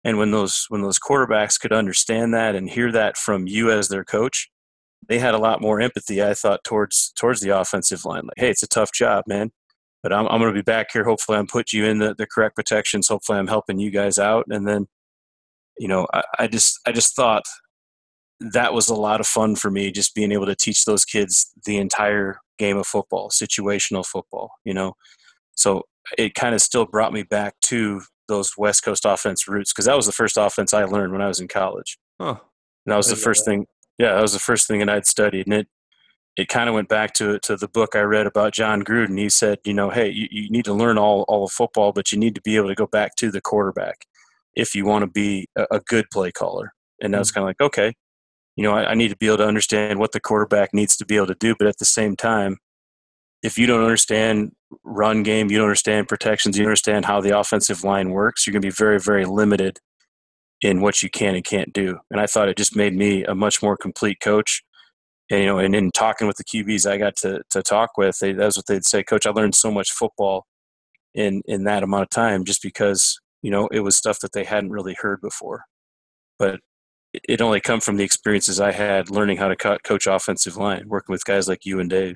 And 0.03 0.19
when 0.19 0.29
those 0.29 0.65
when 0.69 0.83
those 0.83 0.99
quarterbacks 0.99 1.59
could 1.59 1.73
understand 1.73 2.33
that 2.35 2.55
and 2.55 2.69
hear 2.69 2.91
that 2.91 3.17
from 3.17 3.47
you 3.47 3.71
as 3.71 3.89
their 3.89 4.05
coach, 4.05 4.49
they 5.07 5.19
had 5.19 5.33
a 5.33 5.39
lot 5.39 5.61
more 5.61 5.81
empathy, 5.81 6.23
I 6.23 6.33
thought, 6.33 6.63
towards 6.63 7.11
towards 7.15 7.41
the 7.41 7.57
offensive 7.57 8.05
line. 8.05 8.23
Like, 8.23 8.37
hey, 8.37 8.49
it's 8.49 8.63
a 8.63 8.67
tough 8.67 8.91
job, 8.93 9.23
man, 9.27 9.51
but 10.03 10.13
I'm 10.13 10.27
I'm 10.27 10.39
going 10.39 10.53
to 10.53 10.57
be 10.57 10.63
back 10.63 10.91
here. 10.91 11.03
Hopefully, 11.03 11.37
I'm 11.37 11.47
putting 11.47 11.79
you 11.79 11.85
in 11.87 11.99
the, 11.99 12.15
the 12.15 12.27
correct 12.27 12.55
protections. 12.55 13.07
Hopefully, 13.07 13.39
I'm 13.39 13.47
helping 13.47 13.79
you 13.79 13.91
guys 13.91 14.17
out. 14.17 14.45
And 14.49 14.67
then, 14.67 14.87
you 15.77 15.87
know, 15.87 16.07
I, 16.13 16.23
I 16.39 16.47
just 16.47 16.79
I 16.85 16.91
just 16.91 17.15
thought 17.15 17.43
that 18.39 18.73
was 18.73 18.89
a 18.89 18.95
lot 18.95 19.19
of 19.19 19.27
fun 19.27 19.55
for 19.55 19.71
me, 19.71 19.91
just 19.91 20.15
being 20.15 20.31
able 20.31 20.45
to 20.45 20.55
teach 20.55 20.85
those 20.85 21.05
kids 21.05 21.51
the 21.65 21.77
entire 21.77 22.39
game 22.57 22.77
of 22.77 22.87
football, 22.87 23.29
situational 23.29 24.05
football. 24.05 24.51
You 24.63 24.73
know, 24.73 24.93
so 25.55 25.83
it 26.17 26.35
kind 26.35 26.53
of 26.53 26.61
still 26.61 26.85
brought 26.85 27.13
me 27.13 27.23
back 27.23 27.55
to 27.63 28.01
those 28.27 28.53
West 28.57 28.83
Coast 28.83 29.05
offense 29.05 29.47
roots 29.47 29.71
because 29.71 29.85
that 29.85 29.95
was 29.95 30.05
the 30.05 30.11
first 30.11 30.37
offense 30.37 30.73
I 30.73 30.85
learned 30.85 31.13
when 31.13 31.21
I 31.21 31.27
was 31.27 31.39
in 31.39 31.47
college. 31.47 31.97
Huh. 32.19 32.37
And 32.85 32.91
that 32.91 32.97
was 32.97 33.07
the 33.07 33.15
first 33.15 33.45
thing. 33.45 33.65
Yeah, 33.97 34.13
that 34.13 34.21
was 34.21 34.33
the 34.33 34.39
first 34.39 34.67
thing 34.67 34.79
that 34.79 34.89
I'd 34.89 35.05
studied, 35.05 35.47
and 35.47 35.53
it 35.53 35.67
it 36.37 36.49
kind 36.49 36.67
of 36.67 36.75
went 36.75 36.89
back 36.89 37.13
to 37.13 37.39
to 37.39 37.55
the 37.55 37.67
book 37.67 37.95
I 37.95 38.01
read 38.01 38.27
about 38.27 38.53
Jon 38.53 38.83
Gruden. 38.83 39.17
He 39.17 39.29
said, 39.29 39.59
you 39.63 39.73
know, 39.73 39.89
hey, 39.89 40.09
you, 40.09 40.27
you 40.29 40.49
need 40.49 40.65
to 40.65 40.73
learn 40.73 40.97
all 40.97 41.23
all 41.27 41.45
of 41.45 41.51
football, 41.51 41.93
but 41.93 42.11
you 42.11 42.19
need 42.19 42.35
to 42.35 42.41
be 42.41 42.55
able 42.57 42.67
to 42.67 42.75
go 42.75 42.87
back 42.87 43.15
to 43.17 43.31
the 43.31 43.41
quarterback 43.41 44.05
if 44.55 44.75
you 44.75 44.85
want 44.85 45.03
to 45.03 45.07
be 45.07 45.47
a, 45.57 45.65
a 45.71 45.79
good 45.79 46.05
play 46.11 46.31
caller. 46.31 46.73
And 47.01 47.13
that 47.13 47.19
was 47.19 47.29
mm-hmm. 47.29 47.39
kind 47.39 47.43
of 47.43 47.47
like, 47.49 47.61
okay, 47.61 47.93
you 48.55 48.63
know, 48.63 48.73
I, 48.73 48.91
I 48.91 48.93
need 48.95 49.09
to 49.09 49.17
be 49.17 49.27
able 49.27 49.37
to 49.37 49.47
understand 49.47 49.99
what 49.99 50.11
the 50.11 50.19
quarterback 50.19 50.73
needs 50.73 50.95
to 50.97 51.05
be 51.05 51.15
able 51.15 51.27
to 51.27 51.35
do, 51.35 51.55
but 51.57 51.67
at 51.67 51.77
the 51.77 51.85
same 51.85 52.15
time, 52.15 52.57
if 53.43 53.57
you 53.57 53.67
don't 53.67 53.83
understand 53.83 54.53
run 54.83 55.23
game, 55.23 55.51
you 55.51 55.57
don't 55.57 55.65
understand 55.65 56.07
protections, 56.07 56.57
you 56.57 56.63
don't 56.63 56.69
understand 56.69 57.05
how 57.05 57.21
the 57.21 57.37
offensive 57.37 57.83
line 57.83 58.11
works, 58.11 58.45
you're 58.45 58.53
going 58.53 58.61
to 58.61 58.67
be 58.67 58.71
very, 58.71 58.99
very 58.99 59.25
limited 59.25 59.79
in 60.61 60.81
what 60.81 61.03
you 61.03 61.09
can 61.09 61.35
and 61.35 61.43
can't 61.43 61.73
do. 61.73 61.99
And 62.11 62.19
I 62.19 62.27
thought 62.27 62.49
it 62.49 62.57
just 62.57 62.75
made 62.75 62.95
me 62.95 63.23
a 63.23 63.35
much 63.35 63.61
more 63.61 63.77
complete 63.77 64.19
coach. 64.19 64.63
And 65.29 65.41
you 65.41 65.45
know, 65.47 65.57
and 65.59 65.75
in 65.75 65.91
talking 65.91 66.27
with 66.27 66.37
the 66.37 66.43
QBs 66.43 66.89
I 66.89 66.97
got 66.97 67.15
to 67.17 67.41
to 67.49 67.63
talk 67.63 67.97
with, 67.97 68.19
they, 68.19 68.33
that's 68.33 68.57
what 68.57 68.67
they'd 68.67 68.85
say, 68.85 69.03
Coach. 69.03 69.25
I 69.25 69.31
learned 69.31 69.55
so 69.55 69.71
much 69.71 69.91
football 69.91 70.45
in 71.13 71.41
in 71.45 71.63
that 71.63 71.83
amount 71.83 72.03
of 72.03 72.09
time, 72.09 72.45
just 72.45 72.61
because 72.61 73.19
you 73.41 73.49
know 73.49 73.67
it 73.71 73.79
was 73.79 73.97
stuff 73.97 74.19
that 74.19 74.33
they 74.33 74.43
hadn't 74.43 74.71
really 74.71 74.95
heard 74.99 75.21
before. 75.21 75.63
But 76.37 76.59
it- 77.13 77.41
only 77.41 77.61
come 77.61 77.79
from 77.79 77.95
the 77.97 78.03
experiences 78.03 78.59
I 78.59 78.71
had 78.71 79.09
learning 79.09 79.37
how 79.37 79.47
to 79.47 79.55
co- 79.55 79.77
coach 79.83 80.05
offensive 80.05 80.57
line, 80.57 80.87
working 80.87 81.13
with 81.13 81.25
guys 81.25 81.47
like 81.47 81.65
you 81.65 81.79
and 81.79 81.89
Dave. 81.89 82.15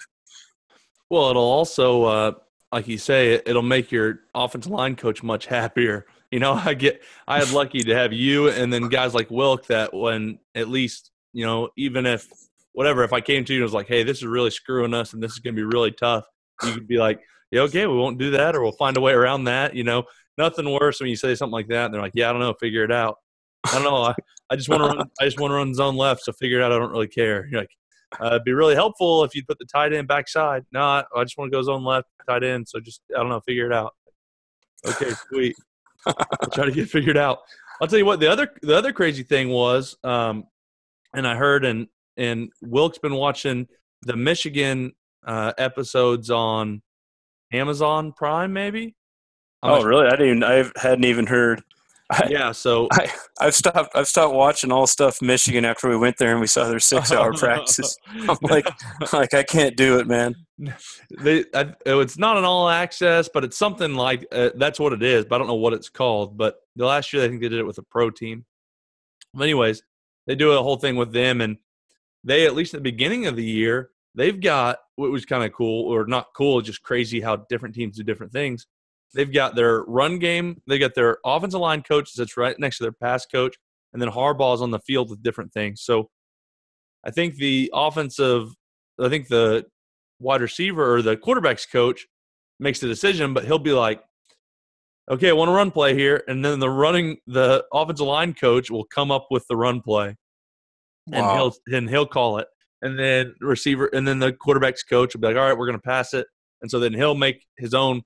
Well, 1.10 1.30
it'll 1.30 1.42
also, 1.42 2.04
uh, 2.04 2.32
like 2.72 2.88
you 2.88 2.98
say, 2.98 3.42
it'll 3.46 3.62
make 3.64 3.92
your 3.92 4.20
offensive 4.36 4.72
line 4.72 4.96
coach 4.96 5.24
much 5.24 5.48
happier. 5.48 6.06
You 6.32 6.40
know, 6.40 6.54
I 6.66 6.74
get, 6.74 7.02
I 7.28 7.40
had 7.40 7.52
lucky 7.52 7.82
to 7.82 7.96
have 7.96 8.14
you 8.14 8.50
and 8.50 8.72
then 8.72 8.90
guys 8.90 9.14
like 9.14 9.30
Wilk 9.30 9.68
that 9.68 9.94
when 9.94 10.40
at 10.56 10.70
least, 10.70 11.12
you 11.34 11.46
know, 11.46 11.70
even 11.78 12.06
if 12.06 12.28
whatever, 12.74 13.04
if 13.04 13.14
I 13.14 13.22
came 13.22 13.46
to 13.46 13.54
you 13.54 13.60
and 13.60 13.64
was 13.64 13.74
like, 13.74 13.88
hey, 13.88 14.04
this 14.04 14.18
is 14.18 14.26
really 14.26 14.52
screwing 14.52 14.94
us 14.94 15.14
and 15.14 15.22
this 15.22 15.34
is 15.34 15.40
to 15.40 15.52
be 15.52 15.64
really 15.64 15.92
tough, 15.92 16.26
you 16.64 16.74
could 16.74 16.88
be 16.88 16.98
like, 16.98 17.20
yeah, 17.52 17.62
okay, 17.62 17.88
we 17.88 17.98
won't 17.98 18.20
do 18.20 18.32
that 18.32 18.56
or 18.56 18.62
we'll 18.62 18.72
find 18.74 18.98
a 18.98 19.02
way 19.02 19.14
around 19.14 19.46
that. 19.46 19.76
You 19.76 19.84
know, 19.84 20.04
nothing 20.38 20.72
worse 20.72 21.00
when 21.00 21.10
you 21.10 21.16
say 21.16 21.36
something 21.36 21.54
like 21.54 21.68
that 21.70 21.86
and 21.86 21.94
they're 21.94 22.02
like, 22.02 22.14
yeah, 22.16 22.30
I 22.30 22.32
don't 22.32 22.42
know, 22.42 22.54
figure 22.54 22.84
it 22.84 22.92
out. 22.92 23.18
I 23.66 23.74
don't 23.74 23.84
know. 23.84 24.04
I, 24.04 24.16
I 24.50 24.56
just 24.56 24.70
want 24.70 24.84
to 24.84 24.88
run, 24.88 25.10
I 25.20 25.26
just 25.26 25.40
want 25.40 25.52
to 25.52 25.56
run 25.56 25.74
zone 25.74 25.96
left. 25.96 26.24
So 26.24 26.32
figure 26.32 26.60
it 26.60 26.64
out. 26.64 26.72
I 26.72 26.80
don't 26.80 26.92
really 26.92 27.08
care. 27.08 27.48
You're 27.48 27.62
like, 27.62 27.72
uh, 28.20 28.28
it'd 28.28 28.44
be 28.44 28.54
really 28.54 28.76
helpful 28.76 29.24
if 29.24 29.36
you 29.36 29.44
put 29.46 29.60
the 29.60 29.66
tight 29.66 29.94
end 29.94 30.08
backside. 30.08 30.66
No, 30.72 30.82
I, 30.82 31.04
I 31.16 31.24
just 31.24 31.38
want 31.38 31.52
to 31.52 31.56
go 31.56 31.62
zone 31.62 31.84
left, 31.84 32.08
tight 32.28 32.44
end. 32.44 32.68
So 32.68 32.80
just 32.80 33.02
I 33.16 33.20
don't 33.20 33.30
know, 33.30 33.42
figure 33.42 33.66
it 33.66 33.74
out. 33.74 33.94
Okay, 34.88 35.12
sweet. 35.30 35.56
I'll 36.06 36.50
try 36.54 36.66
to 36.66 36.72
get 36.72 36.84
it 36.84 36.90
figured 36.90 37.18
out. 37.18 37.40
I'll 37.82 37.88
tell 37.88 38.00
you 38.00 38.06
what. 38.06 38.20
The 38.20 38.30
other 38.32 38.52
the 38.62 38.76
other 38.76 38.92
crazy 38.92 39.24
thing 39.24 39.50
was, 39.50 39.98
um, 40.04 40.46
and 41.14 41.28
I 41.28 41.36
heard 41.36 41.66
and 41.66 41.88
and 42.18 42.50
Wilk's 42.62 42.98
been 42.98 43.16
watching 43.16 43.68
the 44.02 44.16
Michigan 44.16 44.94
uh, 45.26 45.54
episodes 45.58 46.30
on 46.30 46.82
Amazon 47.54 48.14
Prime, 48.16 48.54
maybe. 48.54 48.96
I'm 49.62 49.72
oh, 49.72 49.84
really? 49.84 50.08
I 50.08 50.16
didn't. 50.16 50.44
I 50.44 50.66
hadn't 50.78 51.06
even 51.06 51.26
heard. 51.26 51.62
I. 52.10 52.28
Yeah. 52.30 52.52
So 52.52 52.88
I, 52.92 53.12
I've 53.40 53.56
stopped. 53.56 53.96
I've 53.96 54.08
stopped 54.08 54.34
watching 54.34 54.72
all 54.72 54.88
stuff 54.88 55.22
Michigan 55.22 55.66
after 55.66 55.90
we 55.90 55.98
went 55.98 56.18
there 56.18 56.32
and 56.32 56.42
we 56.42 56.48
saw 56.48 56.68
their 56.68 56.80
six-hour 56.80 57.34
practices. 57.38 57.98
I'm 58.08 58.38
like, 58.42 58.68
like 59.14 59.34
I 59.34 59.44
can't 59.44 59.76
do 59.76 60.00
it, 60.00 60.08
man. 60.08 60.36
they 61.22 61.46
I, 61.54 61.74
it's 61.86 62.18
not 62.18 62.38
an 62.38 62.44
all 62.44 62.70
access, 62.70 63.30
but 63.34 63.44
it's 63.44 63.58
something 63.58 63.94
like 63.94 64.26
uh, 64.32 64.50
that's 64.56 64.80
what 64.80 64.94
it 64.94 65.04
is. 65.04 65.26
But 65.26 65.36
I 65.36 65.38
don't 65.40 65.48
know 65.48 65.56
what 65.56 65.74
it's 65.74 65.90
called. 65.90 66.38
But 66.38 66.58
the 66.76 66.86
last 66.86 67.14
year, 67.14 67.24
I 67.24 67.28
think 67.28 67.42
they 67.42 67.50
did 67.50 67.60
it 67.60 67.66
with 67.66 67.78
a 67.78 67.84
pro 67.84 68.10
team. 68.10 68.46
But 69.34 69.44
anyways, 69.44 69.84
they 70.28 70.36
do 70.36 70.52
a 70.52 70.64
whole 70.64 70.78
thing 70.78 70.96
with 70.96 71.14
them, 71.14 71.42
and 71.42 71.58
they 72.24 72.46
at 72.46 72.56
least 72.56 72.74
at 72.74 72.80
the 72.80 72.92
beginning 72.92 73.26
of 73.26 73.36
the 73.36 73.44
year, 73.44 73.92
they've 74.16 74.40
got 74.40 74.80
what 74.96 75.12
was 75.12 75.26
kind 75.26 75.44
of 75.44 75.54
cool 75.54 75.92
or 75.92 76.06
not 76.06 76.28
cool, 76.36 76.62
just 76.62 76.84
crazy 76.84 77.22
how 77.22 77.38
different 77.50 77.76
teams 77.76 77.98
do 77.98 78.04
different 78.04 78.34
things. 78.34 78.68
They've 79.14 79.32
got 79.32 79.56
their 79.56 79.84
run 79.84 80.20
game, 80.20 80.62
they 80.68 80.78
got 80.78 80.94
their 80.94 81.18
offensive 81.26 81.62
line 81.62 81.82
coach 81.82 82.14
that's 82.14 82.38
right 82.38 82.60
next 82.60 82.78
to 82.78 82.84
their 82.84 82.92
pass 82.92 83.26
coach, 83.26 83.56
and 83.94 84.02
then 84.02 84.10
Harbaugh's 84.10 84.62
on 84.62 84.72
the 84.72 84.80
field 84.80 85.10
with 85.10 85.24
different 85.24 85.54
things. 85.54 85.82
So 85.82 86.10
I 87.04 87.12
think 87.12 87.36
the 87.36 87.72
offensive, 87.74 88.50
I 89.00 89.10
think 89.10 89.30
the 89.30 89.66
wide 90.20 90.42
receiver 90.42 90.94
or 90.96 91.02
the 91.02 91.18
quarterback's 91.18 91.66
coach 91.66 92.06
makes 92.60 92.80
the 92.80 92.88
decision, 92.88 93.34
but 93.34 93.46
he'll 93.46 93.60
be 93.60 93.72
like, 93.72 94.02
okay, 95.10 95.30
I 95.30 95.34
want 95.34 95.50
to 95.50 95.54
run 95.54 95.72
play 95.72 95.96
here. 95.96 96.24
And 96.28 96.44
then 96.44 96.60
the 96.60 96.70
running, 96.70 97.18
the 97.26 97.66
offensive 97.74 98.06
line 98.06 98.34
coach 98.34 98.70
will 98.70 98.86
come 98.86 99.12
up 99.12 99.28
with 99.32 99.46
the 99.48 99.56
run 99.56 99.82
play 99.82 100.16
and 101.12 101.26
Wow. 101.26 101.52
he'll, 101.66 101.78
and 101.78 101.90
he'll 101.90 102.06
call 102.06 102.38
it. 102.38 102.48
And 102.82 102.98
then 102.98 103.36
receiver, 103.42 103.88
and 103.88 104.08
then 104.08 104.20
the 104.20 104.32
quarterback's 104.32 104.84
coach 104.84 105.14
will 105.14 105.22
be 105.22 105.28
like, 105.28 105.36
all 105.36 105.48
right, 105.48 105.58
we're 105.58 105.66
going 105.66 105.80
to 105.80 105.82
pass 105.82 106.14
it. 106.14 106.28
And 106.62 106.70
so 106.70 106.80
then 106.80 106.94
he'll 106.94 107.16
make 107.16 107.46
his 107.58 107.74
own, 107.74 108.04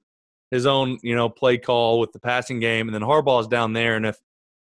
his 0.51 0.65
own, 0.65 0.99
you 1.03 1.15
know, 1.15 1.29
play 1.29 1.57
call 1.57 1.99
with 1.99 2.11
the 2.11 2.19
passing 2.19 2.59
game. 2.59 2.87
And 2.87 2.95
then 2.95 3.01
Harbaugh's 3.01 3.47
down 3.47 3.73
there. 3.73 3.95
And 3.95 4.05
if 4.05 4.17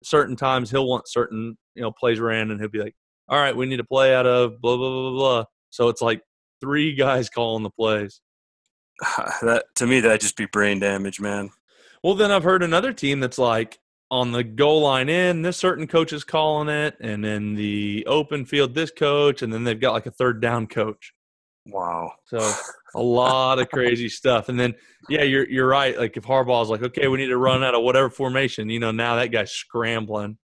certain 0.04 0.36
times 0.36 0.70
he'll 0.70 0.88
want 0.88 1.08
certain, 1.08 1.58
you 1.76 1.82
know, 1.82 1.92
plays 1.92 2.20
ran 2.20 2.52
and 2.52 2.60
he'll 2.60 2.70
be 2.70 2.80
like, 2.80 2.96
all 3.30 3.40
right, 3.40 3.56
we 3.56 3.66
need 3.66 3.78
to 3.78 3.84
play 3.84 4.14
out 4.14 4.26
of 4.26 4.62
blah, 4.62 4.78
blah, 4.78 4.90
blah, 4.90 5.10
blah, 5.10 5.20
blah. 5.20 5.44
So 5.70 5.90
it's 5.90 6.02
like 6.02 6.22
three 6.62 6.94
guys 6.94 7.30
calling 7.30 7.64
the 7.64 7.70
plays. 7.70 8.22
That 9.42 9.66
to 9.76 9.88
me, 9.88 10.00
that'd 10.00 10.22
just 10.22 10.38
be 10.38 10.46
brain 10.46 10.80
damage, 10.80 11.20
man. 11.20 11.52
Well, 12.04 12.16
then 12.16 12.32
I've 12.32 12.44
heard 12.44 12.64
another 12.64 12.94
team 12.94 13.20
that's 13.20 13.38
like 13.38 13.80
on 14.10 14.32
the 14.32 14.44
goal 14.44 14.82
line 14.82 15.10
in, 15.10 15.42
this 15.42 15.58
certain 15.58 15.88
coach 15.88 16.14
is 16.14 16.24
calling 16.24 16.70
it, 16.70 16.96
and 17.00 17.24
then 17.24 17.56
the 17.56 18.06
open 18.08 18.46
field, 18.46 18.74
this 18.74 18.92
coach, 18.92 19.42
and 19.42 19.52
then 19.52 19.64
they've 19.64 19.80
got 19.80 19.94
like 19.94 20.06
a 20.06 20.12
third 20.12 20.42
down 20.42 20.68
coach. 20.68 21.14
Wow. 21.66 22.14
So 22.26 22.40
a 22.96 23.02
lot 23.02 23.60
of 23.60 23.70
crazy 23.70 24.10
stuff. 24.10 24.50
And 24.50 24.60
then, 24.60 24.76
yeah, 25.10 25.24
you're 25.24 25.48
you're 25.50 25.68
right. 25.68 25.98
Like 25.98 26.16
if 26.18 26.24
Harbaugh's 26.24 26.70
like, 26.70 26.82
okay, 26.82 27.08
we 27.08 27.18
need 27.18 27.28
to 27.28 27.38
run 27.38 27.64
out 27.64 27.76
of 27.76 27.84
whatever 27.84 28.10
formation, 28.10 28.70
you 28.70 28.80
know, 28.80 28.92
now 28.92 29.16
that 29.16 29.32
guy's 29.32 29.52
scrambling. 29.52 30.38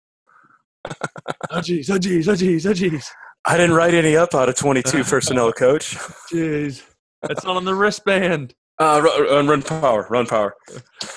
oh 1.51 1.61
geez, 1.61 1.91
oh 1.91 1.99
geez, 1.99 2.29
oh 2.29 2.37
geez, 2.37 2.67
oh 2.67 2.73
geez. 2.73 3.11
I 3.45 3.57
didn't 3.57 3.75
write 3.75 3.95
any 3.95 4.17
up 4.17 4.35
out 4.35 4.49
of 4.49 4.55
22 4.55 5.05
personnel, 5.05 5.53
coach. 5.53 5.97
Jeez, 6.33 6.83
that's 7.23 7.45
not 7.45 7.57
on 7.57 7.65
the 7.65 7.75
wristband. 7.75 8.55
Uh, 8.79 9.01
run, 9.03 9.47
run 9.47 9.63
power, 9.63 10.07
run 10.09 10.27
power, 10.27 10.55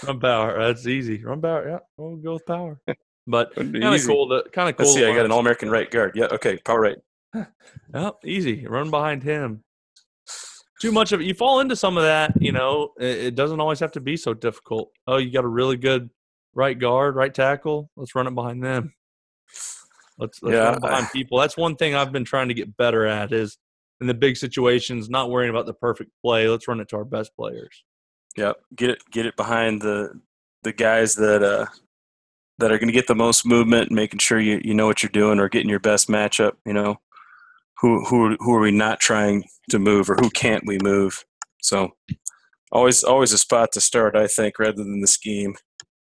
run 0.06 0.20
power. 0.20 0.60
That's 0.68 0.86
easy. 0.86 1.24
Run 1.24 1.42
power. 1.42 1.70
Yeah, 1.70 1.80
we'll 1.98 2.18
go 2.18 2.34
with 2.34 2.46
power. 2.46 2.80
But 3.26 3.56
kind 3.56 3.76
of 3.76 4.06
cool. 4.06 4.30
To, 4.30 4.44
kind 4.52 4.70
of 4.70 4.76
cool. 4.76 4.86
Let's 4.86 4.94
see. 4.94 5.06
I 5.06 5.16
got 5.16 5.26
an 5.26 5.32
all-American 5.32 5.70
right 5.70 5.90
guard. 5.90 6.12
Yeah. 6.16 6.26
Okay. 6.26 6.58
Power 6.58 6.82
right. 6.82 6.98
oh, 7.94 8.18
easy. 8.26 8.68
Run 8.68 8.90
behind 8.90 9.24
him. 9.24 9.64
Too 10.82 10.92
much 10.92 11.14
of 11.14 11.22
it. 11.22 11.24
You 11.24 11.34
fall 11.34 11.62
into 11.62 11.78
some 11.78 11.96
of 11.96 12.04
that. 12.04 12.34
You 12.42 12.52
know, 12.52 12.90
it, 13.00 13.18
it 13.18 13.36
doesn't 13.36 13.62
always 13.62 13.80
have 13.80 13.94
to 13.94 14.02
be 14.02 14.18
so 14.18 14.34
difficult. 14.34 14.92
Oh, 15.08 15.18
you 15.18 15.32
got 15.32 15.46
a 15.46 15.50
really 15.50 15.78
good 15.78 16.10
right 16.54 16.78
guard, 16.78 17.16
right 17.16 17.34
tackle. 17.34 17.90
Let's 17.96 18.14
run 18.14 18.28
it 18.28 18.36
behind 18.36 18.62
them. 18.62 18.94
Let's, 20.18 20.42
let's 20.44 20.56
yeah. 20.56 20.78
behind 20.80 21.08
people. 21.12 21.40
That's 21.40 21.58
one 21.58 21.76
thing 21.76 21.96
I've 21.96 22.12
been 22.12 22.26
trying 22.26 22.48
to 22.50 22.54
get 22.54 22.76
better 22.78 23.06
at 23.06 23.34
is 23.34 23.58
in 24.02 24.08
the 24.08 24.14
big 24.14 24.38
situations, 24.38 25.10
not 25.10 25.30
worrying 25.30 25.50
about 25.50 25.66
the 25.66 25.74
perfect 25.74 26.12
play. 26.22 26.48
Let's 26.48 26.68
run 26.68 26.80
it 26.80 26.90
to 26.90 26.98
our 26.98 27.06
best 27.06 27.36
players. 27.36 27.84
Yep. 28.36 28.58
Get 28.76 28.90
it 28.90 29.00
get 29.12 29.26
it 29.26 29.36
behind 29.38 29.82
the 29.82 30.20
the 30.64 30.74
guys 30.74 31.16
that 31.16 31.44
uh 31.44 31.68
that 32.60 32.72
are 32.72 32.78
going 32.78 32.88
to 32.88 32.94
get 32.94 33.08
the 33.08 33.16
most 33.16 33.46
movement, 33.46 33.92
making 33.92 34.20
sure 34.20 34.40
you, 34.40 34.62
you 34.64 34.74
know 34.74 34.86
what 34.86 35.02
you're 35.02 35.10
doing 35.10 35.40
or 35.40 35.50
getting 35.50 35.70
your 35.70 35.80
best 35.80 36.08
matchup. 36.08 36.54
You 36.66 36.74
know, 36.74 36.98
who 37.80 38.04
who 38.06 38.38
who 38.40 38.54
are 38.54 38.62
we 38.62 38.72
not 38.72 39.00
trying 39.00 39.44
to 39.70 39.80
move 39.80 40.10
or 40.10 40.16
who 40.16 40.30
can't 40.30 40.64
we 40.66 40.78
move? 40.82 41.24
So 41.62 41.92
always 42.72 43.04
always 43.04 43.34
a 43.34 43.38
spot 43.38 43.72
to 43.74 43.82
start, 43.82 44.16
I 44.16 44.28
think, 44.28 44.60
rather 44.60 44.78
than 44.78 45.02
the 45.02 45.08
scheme. 45.08 45.56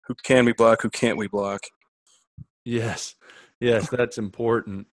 Who 0.08 0.16
can 0.24 0.46
we 0.46 0.54
block? 0.54 0.82
Who 0.82 0.90
can't 0.90 1.18
we 1.18 1.28
block? 1.28 1.62
Yes, 2.64 3.16
yes, 3.62 3.90
that's 3.90 4.18
important. 4.18 4.88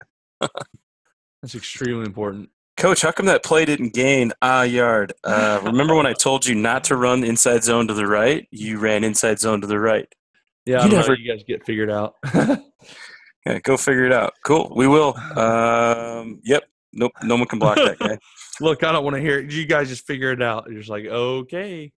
that's 0.40 1.54
extremely 1.54 2.06
important. 2.06 2.48
Coach, 2.76 3.02
how 3.02 3.12
come 3.12 3.26
that 3.26 3.44
play 3.44 3.64
didn't 3.64 3.94
gain 3.94 4.32
a 4.42 4.64
yard? 4.66 5.12
Uh, 5.24 5.60
remember 5.64 5.94
when 5.94 6.06
I 6.06 6.12
told 6.12 6.46
you 6.46 6.54
not 6.54 6.84
to 6.84 6.96
run 6.96 7.24
inside 7.24 7.64
zone 7.64 7.88
to 7.88 7.94
the 7.94 8.06
right? 8.06 8.46
You 8.50 8.78
ran 8.78 9.04
inside 9.04 9.40
zone 9.40 9.60
to 9.62 9.66
the 9.66 9.78
right. 9.78 10.06
Yeah, 10.66 10.84
you 10.84 10.90
never. 10.90 11.14
You 11.14 11.32
guys 11.32 11.42
get 11.46 11.64
figured 11.64 11.90
out. 11.90 12.14
yeah, 13.46 13.58
go 13.62 13.76
figure 13.76 14.04
it 14.04 14.12
out. 14.12 14.34
Cool, 14.44 14.72
we 14.74 14.86
will. 14.86 15.16
Um, 15.36 16.40
yep. 16.44 16.64
Nope. 16.92 17.12
No 17.22 17.36
one 17.36 17.46
can 17.46 17.58
block 17.58 17.76
that 17.76 17.98
guy. 17.98 18.18
Look, 18.60 18.84
I 18.84 18.92
don't 18.92 19.02
want 19.02 19.16
to 19.16 19.20
hear 19.20 19.40
it. 19.40 19.50
You 19.50 19.66
guys 19.66 19.88
just 19.88 20.06
figure 20.06 20.30
it 20.30 20.42
out. 20.42 20.66
You're 20.68 20.78
just 20.78 20.90
like, 20.90 21.06
okay. 21.06 21.92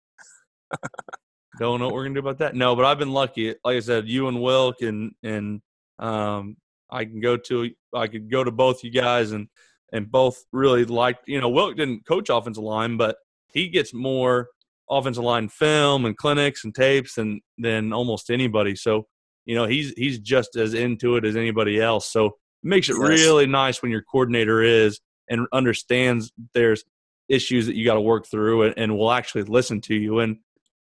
don't 1.59 1.79
know 1.79 1.85
what 1.85 1.93
we're 1.93 2.03
gonna 2.03 2.15
do 2.15 2.19
about 2.19 2.39
that. 2.39 2.55
No, 2.55 2.75
but 2.75 2.85
I've 2.85 2.99
been 2.99 3.11
lucky. 3.11 3.55
Like 3.63 3.77
I 3.77 3.79
said, 3.79 4.07
you 4.07 4.27
and 4.27 4.41
Wilk 4.41 4.81
and 4.81 5.13
and 5.23 5.61
um, 5.99 6.57
I 6.89 7.05
can 7.05 7.19
go 7.19 7.37
to 7.37 7.71
I 7.93 8.07
could 8.07 8.29
go 8.29 8.43
to 8.43 8.51
both 8.51 8.83
you 8.83 8.91
guys 8.91 9.31
and 9.31 9.47
and 9.91 10.11
both 10.11 10.43
really 10.51 10.85
liked. 10.85 11.27
You 11.27 11.41
know, 11.41 11.49
Wilk 11.49 11.75
didn't 11.75 12.05
coach 12.05 12.29
offensive 12.29 12.63
line, 12.63 12.97
but 12.97 13.17
he 13.47 13.69
gets 13.69 13.93
more 13.93 14.49
offensive 14.89 15.23
line 15.23 15.49
film 15.49 16.05
and 16.05 16.15
clinics 16.15 16.63
and 16.63 16.73
tapes 16.73 17.15
than 17.15 17.41
than 17.57 17.93
almost 17.93 18.29
anybody. 18.29 18.75
So, 18.75 19.07
you 19.45 19.55
know, 19.55 19.65
he's 19.65 19.93
he's 19.97 20.19
just 20.19 20.55
as 20.55 20.73
into 20.73 21.15
it 21.15 21.25
as 21.25 21.35
anybody 21.35 21.81
else. 21.81 22.11
So 22.11 22.25
it 22.25 22.33
makes 22.63 22.89
it 22.89 22.97
yes. 22.99 23.09
really 23.09 23.47
nice 23.47 23.81
when 23.81 23.91
your 23.91 24.03
coordinator 24.03 24.61
is 24.61 24.99
and 25.29 25.47
understands 25.51 26.31
there's 26.53 26.83
issues 27.27 27.65
that 27.65 27.75
you 27.75 27.85
got 27.85 27.95
to 27.95 28.01
work 28.01 28.27
through 28.27 28.63
and, 28.63 28.73
and 28.77 28.97
will 28.97 29.11
actually 29.11 29.43
listen 29.43 29.81
to 29.81 29.95
you. 29.95 30.19
And 30.19 30.37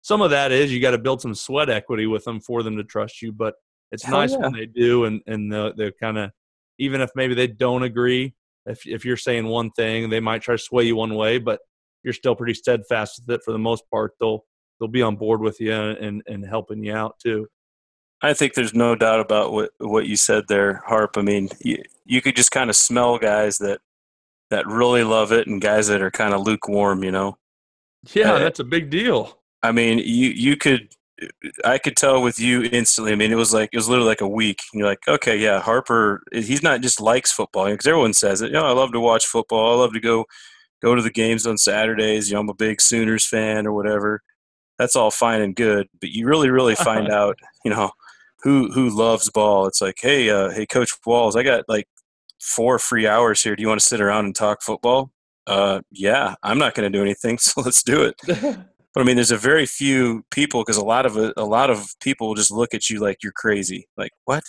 some 0.02 0.20
of 0.20 0.30
that 0.30 0.52
is 0.52 0.72
you 0.72 0.80
got 0.80 0.92
to 0.92 0.98
build 0.98 1.20
some 1.20 1.34
sweat 1.34 1.68
equity 1.68 2.06
with 2.06 2.24
them 2.24 2.40
for 2.40 2.62
them 2.62 2.76
to 2.76 2.84
trust 2.84 3.20
you. 3.20 3.32
But 3.32 3.54
it's 3.92 4.04
Hell 4.04 4.18
nice 4.18 4.32
yeah. 4.32 4.38
when 4.38 4.52
they 4.52 4.66
do 4.66 5.04
and 5.04 5.20
and 5.26 5.52
the 5.52 5.72
the 5.76 5.92
kind 6.00 6.18
of 6.18 6.30
even 6.78 7.00
if 7.00 7.10
maybe 7.14 7.34
they 7.34 7.46
don't 7.46 7.82
agree, 7.82 8.34
if 8.66 8.86
if 8.86 9.04
you're 9.04 9.16
saying 9.16 9.46
one 9.46 9.70
thing, 9.72 10.10
they 10.10 10.20
might 10.20 10.42
try 10.42 10.54
to 10.54 10.62
sway 10.62 10.84
you 10.84 10.96
one 10.96 11.14
way, 11.14 11.38
but 11.38 11.60
you're 12.02 12.12
still 12.12 12.36
pretty 12.36 12.54
steadfast 12.54 13.22
with 13.26 13.36
it 13.36 13.44
for 13.44 13.52
the 13.52 13.58
most 13.58 13.84
part, 13.90 14.12
they'll 14.20 14.44
they'll 14.78 14.88
be 14.88 15.02
on 15.02 15.16
board 15.16 15.40
with 15.40 15.60
you 15.60 15.72
and 15.72 16.22
and 16.26 16.46
helping 16.46 16.82
you 16.82 16.94
out 16.94 17.18
too. 17.18 17.46
I 18.20 18.34
think 18.34 18.54
there's 18.54 18.74
no 18.74 18.94
doubt 18.94 19.20
about 19.20 19.52
what 19.52 19.70
what 19.78 20.06
you 20.06 20.16
said 20.16 20.44
there, 20.48 20.82
Harp. 20.86 21.16
I 21.16 21.22
mean, 21.22 21.48
you, 21.60 21.82
you 22.04 22.20
could 22.20 22.36
just 22.36 22.50
kind 22.50 22.70
of 22.70 22.76
smell 22.76 23.18
guys 23.18 23.58
that 23.58 23.80
that 24.50 24.66
really 24.66 25.04
love 25.04 25.32
it 25.32 25.46
and 25.46 25.60
guys 25.60 25.88
that 25.88 26.02
are 26.02 26.10
kind 26.10 26.34
of 26.34 26.42
lukewarm. 26.42 27.04
You 27.04 27.12
know. 27.12 27.38
Yeah, 28.14 28.34
uh, 28.34 28.38
that's 28.38 28.60
a 28.60 28.64
big 28.64 28.90
deal. 28.90 29.38
I 29.62 29.72
mean, 29.72 29.98
you 29.98 30.30
you 30.30 30.56
could 30.56 30.88
I 31.64 31.78
could 31.78 31.96
tell 31.96 32.22
with 32.22 32.38
you 32.38 32.62
instantly. 32.64 33.12
I 33.12 33.16
mean, 33.16 33.32
it 33.32 33.36
was 33.36 33.52
like 33.52 33.70
it 33.72 33.76
was 33.76 33.88
literally 33.88 34.08
like 34.08 34.20
a 34.20 34.28
week. 34.28 34.60
And 34.72 34.80
you're 34.80 34.88
like, 34.88 35.06
okay, 35.08 35.36
yeah, 35.36 35.60
Harper. 35.60 36.22
He's 36.32 36.62
not 36.62 36.80
just 36.80 37.00
likes 37.00 37.32
football 37.32 37.66
because 37.66 37.86
everyone 37.86 38.14
says 38.14 38.40
it. 38.40 38.48
You 38.48 38.54
know, 38.54 38.66
I 38.66 38.72
love 38.72 38.92
to 38.92 39.00
watch 39.00 39.26
football. 39.26 39.72
I 39.72 39.82
love 39.82 39.92
to 39.94 40.00
go 40.00 40.24
go 40.82 40.94
to 40.94 41.02
the 41.02 41.10
games 41.10 41.46
on 41.46 41.58
Saturdays. 41.58 42.28
You 42.28 42.34
know, 42.34 42.40
I'm 42.40 42.48
a 42.48 42.54
big 42.54 42.80
Sooners 42.80 43.26
fan 43.26 43.66
or 43.66 43.72
whatever. 43.72 44.22
That's 44.78 44.94
all 44.94 45.10
fine 45.10 45.42
and 45.42 45.56
good, 45.56 45.88
but 46.00 46.10
you 46.10 46.26
really, 46.26 46.50
really 46.50 46.74
find 46.76 47.08
out, 47.10 47.36
you 47.64 47.70
know, 47.70 47.90
who 48.42 48.70
who 48.72 48.88
loves 48.88 49.30
ball. 49.30 49.66
It's 49.66 49.80
like, 49.80 49.96
hey, 50.00 50.30
uh, 50.30 50.50
hey, 50.50 50.66
Coach 50.66 50.92
Walls, 51.04 51.36
I 51.36 51.42
got 51.42 51.64
like 51.68 51.88
four 52.40 52.78
free 52.78 53.06
hours 53.06 53.42
here. 53.42 53.56
Do 53.56 53.62
you 53.62 53.68
want 53.68 53.80
to 53.80 53.86
sit 53.86 54.00
around 54.00 54.26
and 54.26 54.34
talk 54.34 54.62
football? 54.62 55.10
Uh, 55.46 55.80
yeah, 55.90 56.34
I'm 56.42 56.58
not 56.58 56.74
going 56.74 56.90
to 56.90 56.96
do 56.96 57.02
anything, 57.02 57.38
so 57.38 57.60
let's 57.62 57.82
do 57.82 58.02
it. 58.04 58.58
but 58.98 59.02
I 59.02 59.04
mean, 59.04 59.14
there's 59.14 59.30
a 59.30 59.38
very 59.38 59.64
few 59.64 60.24
people 60.32 60.62
because 60.62 60.76
a 60.76 60.84
lot 60.84 61.06
of 61.06 61.16
a, 61.16 61.32
a 61.36 61.44
lot 61.44 61.70
of 61.70 61.94
people 62.00 62.26
will 62.26 62.34
just 62.34 62.50
look 62.50 62.74
at 62.74 62.90
you 62.90 62.98
like 62.98 63.22
you're 63.22 63.32
crazy. 63.32 63.86
Like, 63.96 64.10
what? 64.24 64.42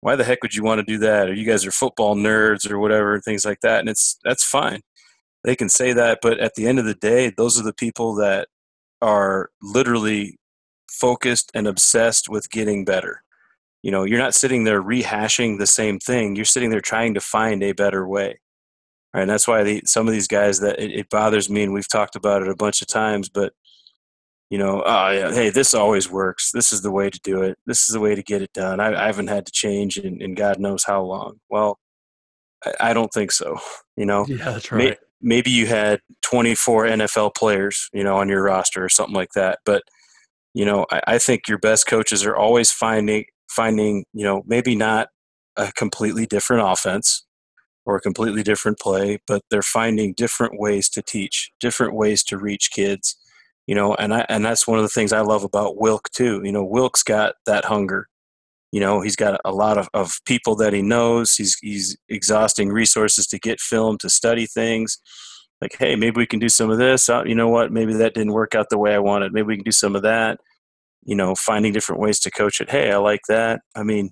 Why 0.00 0.14
the 0.14 0.24
heck 0.24 0.42
would 0.42 0.54
you 0.54 0.62
want 0.62 0.78
to 0.78 0.84
do 0.84 0.98
that? 0.98 1.28
Or 1.28 1.34
you 1.34 1.44
guys 1.44 1.66
are 1.66 1.72
football 1.72 2.14
nerds 2.14 2.70
or 2.70 2.78
whatever, 2.78 3.20
things 3.20 3.44
like 3.44 3.60
that. 3.62 3.80
And 3.80 3.88
it's 3.88 4.18
that's 4.24 4.44
fine 4.44 4.82
they 5.44 5.56
can 5.56 5.68
say 5.68 5.92
that, 5.92 6.20
but 6.22 6.38
at 6.38 6.54
the 6.54 6.66
end 6.66 6.78
of 6.78 6.84
the 6.84 6.94
day, 6.94 7.30
those 7.36 7.58
are 7.58 7.64
the 7.64 7.74
people 7.74 8.14
that 8.16 8.48
are 9.00 9.50
literally 9.60 10.38
focused 10.90 11.50
and 11.54 11.66
obsessed 11.66 12.28
with 12.28 12.50
getting 12.50 12.84
better. 12.84 13.22
You 13.82 13.90
know, 13.90 14.04
you're 14.04 14.20
not 14.20 14.34
sitting 14.34 14.62
there 14.64 14.80
rehashing 14.80 15.58
the 15.58 15.66
same 15.66 15.98
thing. 15.98 16.36
You're 16.36 16.44
sitting 16.44 16.70
there 16.70 16.80
trying 16.80 17.14
to 17.14 17.20
find 17.20 17.62
a 17.62 17.72
better 17.72 18.06
way. 18.06 18.40
Right? 19.12 19.22
And 19.22 19.30
that's 19.30 19.48
why 19.48 19.64
the, 19.64 19.82
some 19.84 20.06
of 20.06 20.12
these 20.12 20.28
guys 20.28 20.60
that 20.60 20.78
it, 20.78 20.92
it, 20.92 21.10
bothers 21.10 21.50
me, 21.50 21.64
and 21.64 21.72
we've 21.72 21.88
talked 21.88 22.14
about 22.14 22.42
it 22.42 22.48
a 22.48 22.54
bunch 22.54 22.80
of 22.80 22.86
times, 22.86 23.28
but 23.28 23.52
you 24.52 24.58
know, 24.58 24.82
oh, 24.84 25.10
yeah, 25.10 25.32
hey, 25.32 25.48
this 25.48 25.72
always 25.72 26.10
works. 26.10 26.50
This 26.52 26.72
is 26.72 26.82
the 26.82 26.90
way 26.90 27.08
to 27.08 27.20
do 27.24 27.40
it. 27.40 27.56
This 27.64 27.88
is 27.88 27.94
the 27.94 28.00
way 28.00 28.14
to 28.14 28.22
get 28.22 28.42
it 28.42 28.52
done. 28.52 28.80
I, 28.80 28.94
I 28.94 29.06
haven't 29.06 29.28
had 29.28 29.46
to 29.46 29.52
change 29.52 29.96
in, 29.96 30.20
in, 30.20 30.34
God 30.34 30.60
knows 30.60 30.84
how 30.84 31.02
long. 31.02 31.38
Well, 31.48 31.78
I, 32.64 32.90
I, 32.90 32.92
don't 32.92 33.12
think 33.12 33.32
so. 33.32 33.58
You 33.96 34.06
know, 34.06 34.24
yeah, 34.26 34.52
that's 34.52 34.72
right 34.72 34.98
maybe 35.22 35.50
you 35.50 35.66
had 35.66 36.00
24 36.22 36.86
NFL 36.86 37.34
players, 37.34 37.88
you 37.92 38.02
know, 38.02 38.16
on 38.16 38.28
your 38.28 38.42
roster 38.42 38.84
or 38.84 38.88
something 38.88 39.14
like 39.14 39.32
that. 39.34 39.60
But 39.64 39.82
you 40.54 40.66
know, 40.66 40.84
I, 40.90 41.00
I 41.06 41.18
think 41.18 41.48
your 41.48 41.58
best 41.58 41.86
coaches 41.86 42.26
are 42.26 42.36
always 42.36 42.70
finding 42.70 43.24
finding, 43.48 44.04
you 44.12 44.24
know, 44.24 44.42
maybe 44.46 44.74
not 44.74 45.08
a 45.56 45.72
completely 45.72 46.26
different 46.26 46.66
offense 46.66 47.24
or 47.84 47.96
a 47.96 48.00
completely 48.00 48.42
different 48.42 48.78
play, 48.78 49.18
but 49.26 49.42
they're 49.50 49.62
finding 49.62 50.14
different 50.14 50.58
ways 50.58 50.88
to 50.88 51.02
teach, 51.02 51.50
different 51.60 51.94
ways 51.94 52.22
to 52.24 52.38
reach 52.38 52.70
kids. 52.72 53.16
You 53.66 53.74
know, 53.74 53.94
and 53.94 54.12
I 54.12 54.26
and 54.28 54.44
that's 54.44 54.66
one 54.66 54.78
of 54.78 54.84
the 54.84 54.88
things 54.88 55.12
I 55.12 55.20
love 55.20 55.44
about 55.44 55.80
Wilk 55.80 56.10
too. 56.10 56.40
You 56.44 56.52
know, 56.52 56.64
Wilk's 56.64 57.02
got 57.02 57.34
that 57.46 57.64
hunger 57.64 58.08
you 58.72 58.80
know 58.80 59.00
he's 59.02 59.16
got 59.16 59.40
a 59.44 59.52
lot 59.52 59.78
of, 59.78 59.88
of 59.94 60.12
people 60.24 60.56
that 60.56 60.72
he 60.72 60.82
knows 60.82 61.34
he's 61.34 61.56
he's 61.60 61.96
exhausting 62.08 62.70
resources 62.70 63.26
to 63.28 63.38
get 63.38 63.60
film 63.60 63.98
to 63.98 64.10
study 64.10 64.46
things 64.46 64.98
like 65.60 65.76
hey 65.78 65.94
maybe 65.94 66.16
we 66.16 66.26
can 66.26 66.40
do 66.40 66.48
some 66.48 66.70
of 66.70 66.78
this 66.78 67.08
uh, 67.08 67.22
you 67.24 67.34
know 67.34 67.48
what 67.48 67.70
maybe 67.70 67.92
that 67.92 68.14
didn't 68.14 68.32
work 68.32 68.54
out 68.54 68.66
the 68.70 68.78
way 68.78 68.94
i 68.94 68.98
wanted 68.98 69.32
maybe 69.32 69.46
we 69.46 69.56
can 69.56 69.64
do 69.64 69.70
some 69.70 69.94
of 69.94 70.02
that 70.02 70.40
you 71.04 71.14
know 71.14 71.34
finding 71.36 71.72
different 71.72 72.00
ways 72.00 72.18
to 72.18 72.30
coach 72.30 72.60
it 72.60 72.70
hey 72.70 72.90
i 72.90 72.96
like 72.96 73.20
that 73.28 73.60
i 73.76 73.82
mean 73.82 74.10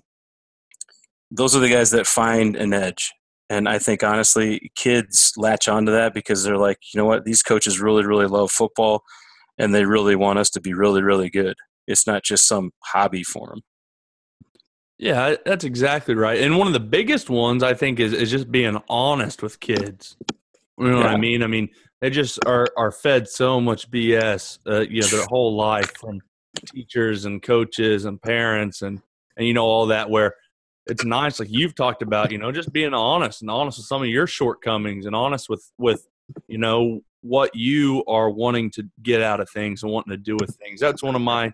those 1.31 1.55
are 1.55 1.59
the 1.59 1.69
guys 1.69 1.91
that 1.91 2.07
find 2.07 2.55
an 2.55 2.73
edge 2.73 3.11
and 3.49 3.67
i 3.67 3.79
think 3.79 4.03
honestly 4.03 4.71
kids 4.75 5.33
latch 5.37 5.67
onto 5.67 5.91
that 5.91 6.13
because 6.13 6.43
they're 6.43 6.57
like 6.57 6.77
you 6.93 6.97
know 6.99 7.05
what 7.05 7.25
these 7.25 7.41
coaches 7.41 7.81
really 7.81 8.05
really 8.05 8.27
love 8.27 8.51
football 8.51 9.01
and 9.57 9.73
they 9.73 9.85
really 9.85 10.15
want 10.15 10.39
us 10.39 10.49
to 10.49 10.61
be 10.61 10.73
really 10.73 11.01
really 11.01 11.29
good 11.29 11.55
it's 11.87 12.07
not 12.07 12.23
just 12.23 12.47
some 12.47 12.71
hobby 12.83 13.23
for 13.23 13.47
them 13.47 13.61
yeah, 15.01 15.33
that's 15.47 15.63
exactly 15.63 16.13
right. 16.13 16.39
And 16.39 16.59
one 16.59 16.67
of 16.67 16.73
the 16.73 16.79
biggest 16.79 17.27
ones 17.27 17.63
I 17.63 17.73
think 17.73 17.99
is 17.99 18.13
is 18.13 18.29
just 18.29 18.51
being 18.51 18.77
honest 18.87 19.41
with 19.41 19.59
kids. 19.59 20.15
You 20.77 20.89
know 20.89 20.99
yeah. 20.99 21.03
what 21.05 21.07
I 21.07 21.17
mean? 21.17 21.41
I 21.41 21.47
mean, 21.47 21.69
they 22.01 22.11
just 22.11 22.37
are 22.45 22.67
are 22.77 22.91
fed 22.91 23.27
so 23.27 23.59
much 23.59 23.89
BS, 23.89 24.59
uh, 24.67 24.81
you 24.81 25.01
know, 25.01 25.07
their 25.07 25.25
whole 25.25 25.55
life 25.55 25.91
from 25.99 26.21
teachers 26.67 27.25
and 27.25 27.41
coaches 27.41 28.05
and 28.05 28.21
parents 28.21 28.83
and 28.83 29.01
and 29.37 29.47
you 29.47 29.55
know 29.55 29.65
all 29.65 29.87
that. 29.87 30.07
Where 30.07 30.35
it's 30.85 31.03
nice, 31.03 31.39
like 31.39 31.49
you've 31.49 31.73
talked 31.73 32.03
about, 32.03 32.31
you 32.31 32.37
know, 32.37 32.51
just 32.51 32.71
being 32.71 32.93
honest 32.93 33.41
and 33.41 33.49
honest 33.49 33.79
with 33.79 33.87
some 33.87 34.03
of 34.03 34.07
your 34.07 34.27
shortcomings 34.27 35.07
and 35.07 35.15
honest 35.15 35.49
with 35.49 35.67
with 35.79 36.07
you 36.47 36.57
know 36.57 37.01
what 37.21 37.55
you 37.55 38.03
are 38.07 38.29
wanting 38.29 38.71
to 38.71 38.89
get 39.03 39.21
out 39.21 39.39
of 39.39 39.49
things 39.49 39.83
and 39.83 39.91
wanting 39.91 40.11
to 40.11 40.17
do 40.17 40.35
with 40.39 40.55
things. 40.55 40.79
That's 40.79 41.03
one 41.03 41.15
of 41.15 41.21
my 41.21 41.53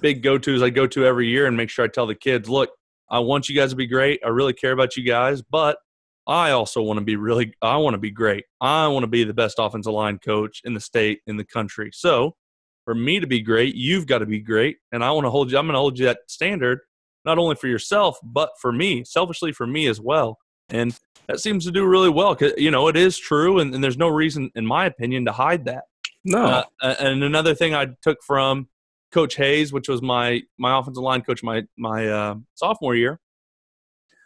big 0.00 0.22
go 0.22 0.38
tos 0.38 0.62
I 0.62 0.70
go 0.70 0.86
to 0.86 1.04
every 1.04 1.28
year 1.28 1.46
and 1.46 1.56
make 1.56 1.70
sure 1.70 1.84
I 1.84 1.88
tell 1.88 2.06
the 2.06 2.14
kids, 2.14 2.48
look, 2.48 2.70
I 3.10 3.18
want 3.18 3.48
you 3.48 3.56
guys 3.56 3.70
to 3.70 3.76
be 3.76 3.86
great. 3.86 4.20
I 4.24 4.28
really 4.28 4.52
care 4.52 4.72
about 4.72 4.96
you 4.96 5.02
guys, 5.02 5.42
but 5.42 5.78
I 6.26 6.52
also 6.52 6.82
want 6.82 6.98
to 6.98 7.04
be 7.04 7.16
really, 7.16 7.52
I 7.60 7.76
want 7.76 7.94
to 7.94 7.98
be 7.98 8.10
great. 8.10 8.44
I 8.60 8.86
want 8.88 9.02
to 9.02 9.08
be 9.08 9.24
the 9.24 9.34
best 9.34 9.56
offensive 9.58 9.92
line 9.92 10.18
coach 10.18 10.60
in 10.64 10.72
the 10.72 10.80
state, 10.80 11.20
in 11.26 11.36
the 11.36 11.44
country. 11.44 11.90
So 11.92 12.36
for 12.84 12.94
me 12.94 13.20
to 13.20 13.26
be 13.26 13.40
great, 13.40 13.74
you've 13.74 14.06
got 14.06 14.18
to 14.18 14.26
be 14.26 14.38
great. 14.40 14.76
And 14.92 15.04
I 15.04 15.10
want 15.10 15.26
to 15.26 15.30
hold 15.30 15.50
you, 15.50 15.58
I'm 15.58 15.66
going 15.66 15.74
to 15.74 15.80
hold 15.80 15.98
you 15.98 16.06
that 16.06 16.20
standard, 16.28 16.78
not 17.24 17.38
only 17.38 17.56
for 17.56 17.66
yourself, 17.66 18.18
but 18.22 18.50
for 18.60 18.72
me, 18.72 19.04
selfishly 19.04 19.52
for 19.52 19.66
me 19.66 19.88
as 19.88 20.00
well. 20.00 20.38
And 20.68 20.96
that 21.28 21.40
seems 21.40 21.64
to 21.64 21.70
do 21.70 21.86
really 21.86 22.10
well 22.10 22.36
you 22.56 22.70
know, 22.70 22.88
it 22.88 22.96
is 22.96 23.18
true. 23.18 23.60
And, 23.60 23.74
and, 23.74 23.82
there's 23.82 23.96
no 23.96 24.08
reason, 24.08 24.50
in 24.54 24.66
my 24.66 24.86
opinion, 24.86 25.24
to 25.26 25.32
hide 25.32 25.64
that. 25.66 25.84
No. 26.24 26.64
Uh, 26.80 26.94
and 26.98 27.22
another 27.22 27.54
thing 27.54 27.74
I 27.74 27.88
took 28.02 28.22
from 28.22 28.68
Coach 29.12 29.36
Hayes, 29.36 29.72
which 29.72 29.88
was 29.88 30.02
my, 30.02 30.42
my 30.58 30.78
offensive 30.78 31.02
line 31.02 31.22
coach 31.22 31.42
my, 31.42 31.64
my 31.76 32.08
uh, 32.08 32.34
sophomore 32.54 32.94
year, 32.94 33.20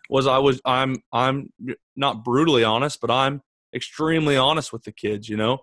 was 0.09 0.27
I 0.27 0.39
was 0.39 0.61
I'm 0.65 0.97
I'm 1.13 1.53
not 1.97 2.25
brutally 2.25 2.65
honest, 2.65 3.01
but 3.01 3.11
I'm 3.11 3.43
extremely 3.75 4.37
honest 4.37 4.73
with 4.73 4.85
the 4.85 4.93
kids. 4.93 5.29
You 5.29 5.37
know, 5.37 5.59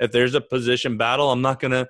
if 0.00 0.12
there's 0.12 0.34
a 0.34 0.40
position 0.40 0.96
battle, 0.96 1.30
I'm 1.30 1.42
not 1.42 1.60
gonna 1.60 1.86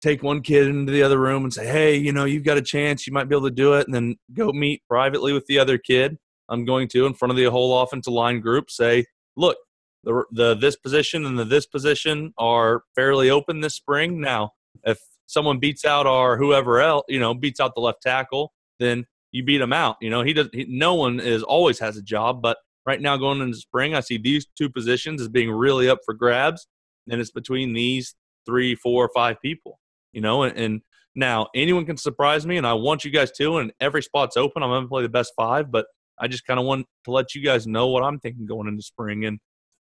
take 0.00 0.22
one 0.22 0.42
kid 0.42 0.68
into 0.68 0.92
the 0.92 1.02
other 1.02 1.18
room 1.18 1.44
and 1.44 1.52
say, 1.52 1.66
"Hey, 1.66 1.96
you 1.96 2.12
know, 2.12 2.24
you've 2.24 2.44
got 2.44 2.58
a 2.58 2.62
chance. 2.62 3.06
You 3.06 3.12
might 3.12 3.28
be 3.28 3.36
able 3.36 3.48
to 3.48 3.54
do 3.54 3.74
it," 3.74 3.86
and 3.86 3.94
then 3.94 4.16
go 4.32 4.52
meet 4.52 4.82
privately 4.88 5.32
with 5.32 5.46
the 5.46 5.58
other 5.58 5.78
kid. 5.78 6.18
I'm 6.48 6.64
going 6.64 6.88
to, 6.88 7.06
in 7.06 7.14
front 7.14 7.30
of 7.30 7.36
the 7.36 7.44
whole 7.46 7.82
offensive 7.82 8.12
line 8.12 8.40
group, 8.40 8.70
say, 8.70 9.06
"Look, 9.36 9.56
the 10.04 10.24
the 10.30 10.54
this 10.54 10.76
position 10.76 11.26
and 11.26 11.38
the 11.38 11.44
this 11.44 11.66
position 11.66 12.32
are 12.38 12.82
fairly 12.94 13.30
open 13.30 13.60
this 13.60 13.74
spring. 13.74 14.20
Now, 14.20 14.52
if 14.84 14.98
someone 15.26 15.58
beats 15.58 15.84
out 15.84 16.06
our 16.06 16.36
whoever 16.36 16.80
else, 16.80 17.04
you 17.08 17.20
know, 17.20 17.34
beats 17.34 17.60
out 17.60 17.74
the 17.74 17.80
left 17.80 18.02
tackle, 18.02 18.52
then 18.78 19.06
you 19.32 19.44
beat 19.44 19.60
him 19.60 19.72
out. 19.72 19.96
You 20.00 20.10
know, 20.10 20.22
he 20.22 20.32
does. 20.32 20.48
He, 20.52 20.66
no 20.68 20.94
one 20.94 21.20
is 21.20 21.42
always 21.42 21.78
has 21.80 21.96
a 21.96 22.02
job, 22.02 22.40
but 22.42 22.58
right 22.86 23.00
now 23.00 23.16
going 23.16 23.40
into 23.40 23.58
spring, 23.58 23.94
I 23.94 24.00
see 24.00 24.18
these 24.18 24.46
two 24.56 24.70
positions 24.70 25.20
as 25.20 25.28
being 25.28 25.50
really 25.50 25.88
up 25.88 25.98
for 26.04 26.14
grabs, 26.14 26.66
and 27.10 27.20
it's 27.20 27.30
between 27.30 27.72
these 27.72 28.14
three, 28.46 28.74
four, 28.74 29.10
five 29.14 29.40
people. 29.42 29.78
You 30.12 30.22
know, 30.22 30.44
and, 30.44 30.56
and 30.56 30.80
now 31.14 31.48
anyone 31.54 31.84
can 31.84 31.96
surprise 31.96 32.46
me, 32.46 32.56
and 32.56 32.66
I 32.66 32.72
want 32.74 33.04
you 33.04 33.10
guys 33.10 33.30
to. 33.32 33.58
And 33.58 33.72
every 33.80 34.02
spot's 34.02 34.36
open. 34.36 34.62
I'm 34.62 34.70
going 34.70 34.82
to 34.84 34.88
play 34.88 35.02
the 35.02 35.08
best 35.08 35.32
five, 35.36 35.70
but 35.70 35.86
I 36.20 36.28
just 36.28 36.46
kind 36.46 36.58
of 36.58 36.66
want 36.66 36.86
to 37.04 37.10
let 37.10 37.34
you 37.34 37.42
guys 37.42 37.66
know 37.66 37.88
what 37.88 38.02
I'm 38.02 38.18
thinking 38.18 38.46
going 38.46 38.68
into 38.68 38.82
spring, 38.82 39.24
and 39.24 39.38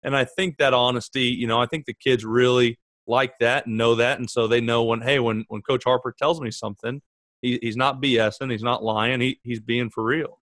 and 0.02 0.16
I 0.16 0.24
think 0.24 0.58
that 0.58 0.74
honesty, 0.74 1.24
you 1.24 1.46
know, 1.46 1.60
I 1.60 1.66
think 1.66 1.86
the 1.86 1.94
kids 1.94 2.24
really 2.24 2.78
like 3.06 3.38
that 3.40 3.66
and 3.66 3.76
know 3.76 3.94
that, 3.96 4.18
and 4.18 4.28
so 4.28 4.46
they 4.46 4.60
know 4.60 4.84
when 4.84 5.00
hey, 5.00 5.18
when 5.18 5.44
when 5.48 5.62
Coach 5.62 5.84
Harper 5.84 6.14
tells 6.16 6.40
me 6.40 6.50
something, 6.50 7.00
he, 7.42 7.58
he's 7.62 7.76
not 7.76 8.02
BSing, 8.02 8.50
he's 8.50 8.62
not 8.62 8.82
lying, 8.82 9.20
he, 9.20 9.38
he's 9.42 9.60
being 9.60 9.90
for 9.90 10.04
real. 10.04 10.40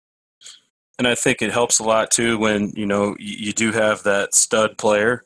And 0.97 1.07
I 1.07 1.15
think 1.15 1.41
it 1.41 1.51
helps 1.51 1.80
a 1.80 1.84
lot 1.84 2.11
too 2.11 2.38
when 2.38 2.71
you 2.76 2.86
know 2.86 3.15
you, 3.19 3.47
you 3.47 3.53
do 3.53 3.71
have 3.71 4.03
that 4.03 4.34
stud 4.34 4.78
player, 4.78 5.23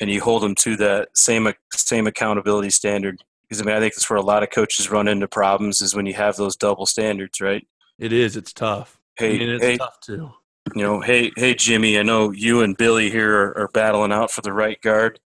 and 0.00 0.10
you 0.10 0.20
hold 0.20 0.42
them 0.42 0.54
to 0.56 0.76
that 0.76 1.08
same 1.16 1.52
same 1.74 2.06
accountability 2.06 2.70
standard. 2.70 3.22
Because 3.42 3.62
I 3.62 3.64
mean, 3.64 3.76
I 3.76 3.80
think 3.80 3.94
that's 3.94 4.10
where 4.10 4.18
a 4.18 4.22
lot 4.22 4.42
of 4.42 4.50
coaches 4.50 4.90
run 4.90 5.08
into 5.08 5.28
problems 5.28 5.80
is 5.80 5.94
when 5.94 6.06
you 6.06 6.14
have 6.14 6.36
those 6.36 6.56
double 6.56 6.84
standards, 6.84 7.40
right? 7.40 7.66
It 7.98 8.12
is. 8.12 8.36
It's 8.36 8.52
tough. 8.52 8.97
Hey, 9.18 9.34
I 9.34 9.38
mean, 9.38 9.48
it's 9.48 9.64
hey, 9.64 9.76
tough 9.76 9.98
too. 10.00 10.30
You 10.74 10.82
know, 10.82 11.00
hey, 11.00 11.32
hey, 11.36 11.54
Jimmy. 11.54 11.98
I 11.98 12.02
know 12.02 12.30
you 12.30 12.62
and 12.62 12.76
Billy 12.76 13.10
here 13.10 13.34
are, 13.34 13.58
are 13.58 13.68
battling 13.74 14.12
out 14.12 14.30
for 14.30 14.42
the 14.42 14.52
right 14.52 14.80
guard, 14.80 15.18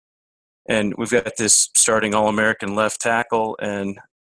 and 0.66 0.95
we've 0.97 1.11
got 1.11 1.36
this 1.36 1.68
starting 1.76 2.14
All-American 2.14 2.74
left 2.74 3.03
tackle, 3.03 3.59
and 3.61 3.99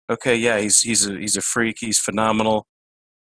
okay, 0.10 0.36
yeah, 0.36 0.60
he's 0.60 0.82
he's 0.82 1.08
a 1.08 1.16
he's 1.16 1.38
a 1.38 1.42
freak, 1.42 1.78
he's 1.80 2.00
phenomenal, 2.00 2.66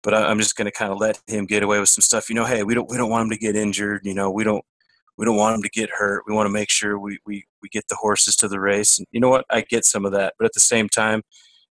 but 0.03 0.15
I, 0.15 0.31
am 0.31 0.39
just 0.39 0.57
going 0.57 0.67
to 0.67 0.73
kind 0.73 0.93
of 0.93 0.99
let 0.99 1.21
him 1.29 1.47
get 1.47 1.63
away 1.63 1.79
with 1.79 1.91
some 1.91 2.03
stuff. 2.03 2.29
You 2.29 2.35
know, 2.35 2.45
hey, 2.45 2.65
we 2.65 2.75
don't 2.75 2.91
we 2.91 2.97
don't 2.97 3.11
want 3.11 3.25
him 3.25 3.31
to 3.31 3.39
get 3.39 3.55
injured. 3.55 4.01
You 4.05 4.15
know, 4.15 4.31
we 4.31 4.43
don't 4.43 4.65
we 5.17 5.25
don't 5.25 5.37
want 5.37 5.55
him 5.55 5.63
to 5.63 5.71
get 5.71 5.91
hurt. 5.91 6.25
We 6.27 6.35
want 6.35 6.47
to 6.47 6.53
make 6.53 6.71
sure 6.71 6.99
we 6.99 7.19
we 7.25 7.45
we 7.63 7.69
get 7.69 7.87
the 7.89 7.97
horses 7.97 8.35
to 8.37 8.49
the 8.49 8.59
race. 8.59 8.99
And 8.99 9.07
you 9.13 9.21
know 9.21 9.29
what? 9.29 9.45
I 9.51 9.61
get 9.61 9.85
some 9.85 10.05
of 10.05 10.13
that, 10.13 10.35
but 10.39 10.47
at 10.47 10.55
the 10.55 10.61
same 10.61 10.89
time, 10.89 11.23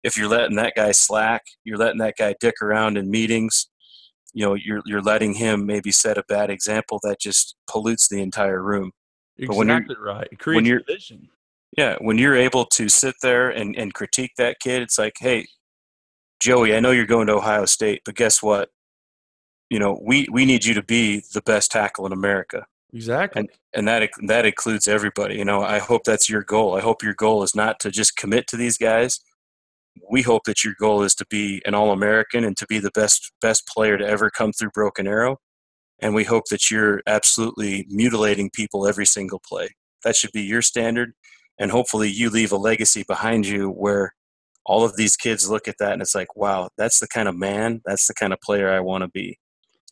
if 0.03 0.17
you're 0.17 0.29
letting 0.29 0.57
that 0.57 0.73
guy 0.75 0.91
slack, 0.91 1.43
you're 1.63 1.77
letting 1.77 1.99
that 1.99 2.15
guy 2.19 2.35
dick 2.39 2.55
around 2.61 2.97
in 2.97 3.09
meetings. 3.09 3.67
You 4.33 4.45
know, 4.45 4.53
you're 4.55 4.81
you're 4.85 5.01
letting 5.01 5.35
him 5.35 5.65
maybe 5.65 5.91
set 5.91 6.17
a 6.17 6.23
bad 6.23 6.49
example 6.49 6.99
that 7.03 7.19
just 7.19 7.55
pollutes 7.67 8.07
the 8.07 8.21
entire 8.21 8.61
room. 8.61 8.91
Exactly 9.37 9.47
but 9.47 9.57
when 9.57 9.67
you're, 9.67 10.03
right. 10.03 10.27
It 10.31 10.39
creates 10.39 10.57
when 10.57 10.65
you're, 10.65 10.79
division 10.79 11.29
yeah, 11.77 11.97
when 11.99 12.17
you're 12.17 12.35
able 12.35 12.65
to 12.65 12.87
sit 12.87 13.15
there 13.21 13.49
and, 13.49 13.75
and 13.75 13.93
critique 13.93 14.33
that 14.37 14.59
kid, 14.59 14.81
it's 14.81 14.99
like, 14.99 15.15
hey, 15.19 15.47
Joey, 16.39 16.75
I 16.75 16.79
know 16.79 16.91
you're 16.91 17.05
going 17.05 17.27
to 17.27 17.33
Ohio 17.33 17.65
State, 17.65 18.01
but 18.05 18.15
guess 18.15 18.43
what? 18.43 18.69
You 19.69 19.79
know, 19.79 19.99
we, 20.03 20.27
we 20.31 20.45
need 20.45 20.65
you 20.65 20.75
to 20.75 20.83
be 20.83 21.23
the 21.33 21.41
best 21.41 21.71
tackle 21.71 22.05
in 22.05 22.11
America. 22.11 22.65
Exactly. 22.93 23.39
And 23.39 23.49
and 23.73 23.87
that 23.87 24.07
that 24.27 24.45
includes 24.45 24.87
everybody. 24.87 25.35
You 25.35 25.45
know, 25.45 25.63
I 25.63 25.79
hope 25.79 26.03
that's 26.03 26.29
your 26.29 26.43
goal. 26.43 26.75
I 26.77 26.81
hope 26.81 27.01
your 27.01 27.15
goal 27.15 27.41
is 27.41 27.55
not 27.55 27.79
to 27.79 27.89
just 27.89 28.15
commit 28.15 28.45
to 28.49 28.57
these 28.57 28.77
guys. 28.77 29.19
We 30.09 30.21
hope 30.21 30.43
that 30.45 30.63
your 30.63 30.73
goal 30.79 31.03
is 31.03 31.15
to 31.15 31.25
be 31.29 31.61
an 31.65 31.73
All-American 31.73 32.43
and 32.43 32.57
to 32.57 32.65
be 32.67 32.79
the 32.79 32.91
best 32.91 33.31
best 33.41 33.67
player 33.67 33.97
to 33.97 34.05
ever 34.05 34.29
come 34.29 34.51
through 34.51 34.71
Broken 34.71 35.07
Arrow. 35.07 35.37
And 36.01 36.13
we 36.13 36.23
hope 36.23 36.45
that 36.49 36.69
you're 36.69 37.01
absolutely 37.07 37.85
mutilating 37.89 38.49
people 38.49 38.87
every 38.87 39.05
single 39.05 39.41
play. 39.47 39.69
That 40.03 40.15
should 40.15 40.31
be 40.31 40.41
your 40.41 40.61
standard. 40.61 41.13
And 41.59 41.71
hopefully 41.71 42.09
you 42.09 42.29
leave 42.29 42.51
a 42.51 42.57
legacy 42.57 43.03
behind 43.07 43.47
you 43.47 43.69
where 43.69 44.13
all 44.65 44.83
of 44.83 44.95
these 44.95 45.15
kids 45.15 45.49
look 45.49 45.67
at 45.67 45.77
that 45.79 45.93
and 45.93 46.01
it's 46.01 46.15
like 46.15 46.35
wow 46.35 46.69
that's 46.77 46.99
the 46.99 47.07
kind 47.07 47.27
of 47.27 47.35
man 47.35 47.81
that's 47.85 48.07
the 48.07 48.13
kind 48.13 48.31
of 48.31 48.39
player 48.39 48.69
i 48.71 48.79
want 48.79 49.01
to 49.03 49.09
be. 49.09 49.37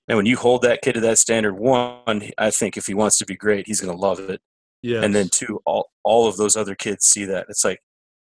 And 0.08 0.18
when 0.18 0.26
you 0.26 0.38
hold 0.38 0.64
that 0.64 0.82
kid 0.82 0.94
to 0.94 1.02
that 1.02 1.20
standard 1.20 1.56
one 1.56 2.30
i 2.38 2.50
think 2.50 2.78
if 2.78 2.88
he 2.88 2.94
wants 2.94 3.18
to 3.20 3.26
be 3.26 3.36
great 3.36 3.68
he's 3.68 3.82
going 3.82 3.96
to 3.96 4.02
love 4.02 4.20
it. 4.20 4.42
Yeah 4.82 5.02
and 5.02 5.14
then 5.14 5.30
two 5.30 5.60
all, 5.66 5.90
all 6.04 6.28
of 6.28 6.38
those 6.38 6.56
other 6.56 6.76
kids 6.76 7.06
see 7.06 7.26
that. 7.26 7.48
It's 7.50 7.64
like 7.66 7.80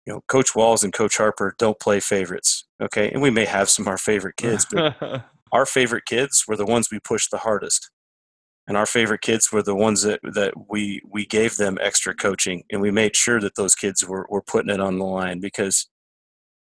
you 0.06 0.12
know 0.12 0.22
coach 0.28 0.54
walls 0.54 0.82
and 0.82 0.92
coach 0.92 1.16
harper 1.16 1.54
don't 1.58 1.78
play 1.80 2.00
favorites 2.00 2.64
okay? 2.82 3.10
And 3.10 3.22
we 3.22 3.30
may 3.30 3.44
have 3.44 3.70
some 3.70 3.84
of 3.84 3.88
our 3.88 3.98
favorite 3.98 4.36
kids 4.36 4.66
but 4.70 4.96
our 5.52 5.66
favorite 5.66 6.04
kids 6.06 6.44
were 6.46 6.56
the 6.56 6.66
ones 6.66 6.88
we 6.90 6.98
pushed 6.98 7.30
the 7.30 7.38
hardest. 7.38 7.90
And 8.66 8.76
our 8.76 8.86
favorite 8.86 9.22
kids 9.22 9.50
were 9.50 9.62
the 9.62 9.74
ones 9.74 10.02
that, 10.02 10.20
that 10.22 10.54
we 10.68 11.02
we 11.10 11.26
gave 11.26 11.56
them 11.56 11.78
extra 11.80 12.14
coaching 12.14 12.64
and 12.70 12.80
we 12.80 12.90
made 12.90 13.16
sure 13.16 13.40
that 13.40 13.56
those 13.56 13.74
kids 13.74 14.06
were, 14.06 14.26
were 14.28 14.42
putting 14.42 14.72
it 14.72 14.80
on 14.80 14.98
the 14.98 15.04
line 15.04 15.40
because 15.40 15.88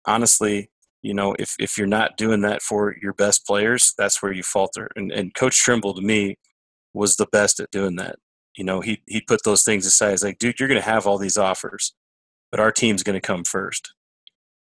honestly 0.06 0.70
you 1.02 1.14
know 1.14 1.36
if, 1.40 1.56
if 1.60 1.78
you're 1.78 1.88
not 1.88 2.18
doing 2.18 2.42
that 2.42 2.62
for 2.62 2.96
your 3.02 3.14
best 3.14 3.46
players 3.46 3.94
that's 3.98 4.22
where 4.22 4.32
you 4.32 4.44
falter. 4.44 4.90
And, 4.96 5.12
and 5.12 5.34
coach 5.34 5.58
trimble 5.58 5.94
to 5.96 6.02
me 6.02 6.38
was 6.94 7.16
the 7.16 7.28
best 7.32 7.60
at 7.60 7.72
doing 7.72 7.96
that. 7.98 8.18
You 8.56 8.64
know 8.64 8.82
he, 8.82 9.02
he 9.08 9.22
put 9.22 9.44
those 9.44 9.64
things 9.64 9.86
aside. 9.86 10.12
He's 10.12 10.24
like 10.24 10.38
dude 10.38 10.60
you're 10.60 10.70
going 10.70 10.82
to 10.82 10.88
have 10.88 11.08
all 11.08 11.18
these 11.18 11.38
offers 11.38 11.94
but 12.52 12.60
our 12.60 12.72
team's 12.72 13.04
going 13.04 13.20
to 13.20 13.26
come 13.26 13.43
first 13.43 13.93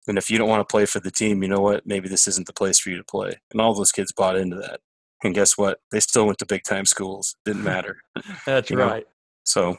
and 0.07 0.17
if 0.17 0.29
you 0.29 0.37
don't 0.37 0.49
want 0.49 0.61
to 0.61 0.71
play 0.71 0.85
for 0.85 0.99
the 0.99 1.11
team 1.11 1.41
you 1.41 1.49
know 1.49 1.61
what 1.61 1.85
maybe 1.85 2.07
this 2.07 2.27
isn't 2.27 2.47
the 2.47 2.53
place 2.53 2.79
for 2.79 2.89
you 2.89 2.97
to 2.97 3.03
play 3.03 3.31
and 3.51 3.61
all 3.61 3.73
those 3.73 3.91
kids 3.91 4.11
bought 4.11 4.37
into 4.37 4.55
that 4.55 4.79
and 5.25 5.35
guess 5.35 5.57
what? 5.57 5.79
They 5.91 5.99
still 5.99 6.25
went 6.25 6.37
to 6.39 6.45
big 6.45 6.63
time 6.63 6.85
schools. 6.85 7.35
Didn't 7.45 7.63
matter. 7.63 7.97
that's 8.45 8.71
right. 8.71 9.03
Know? 9.03 9.09
So, 9.43 9.77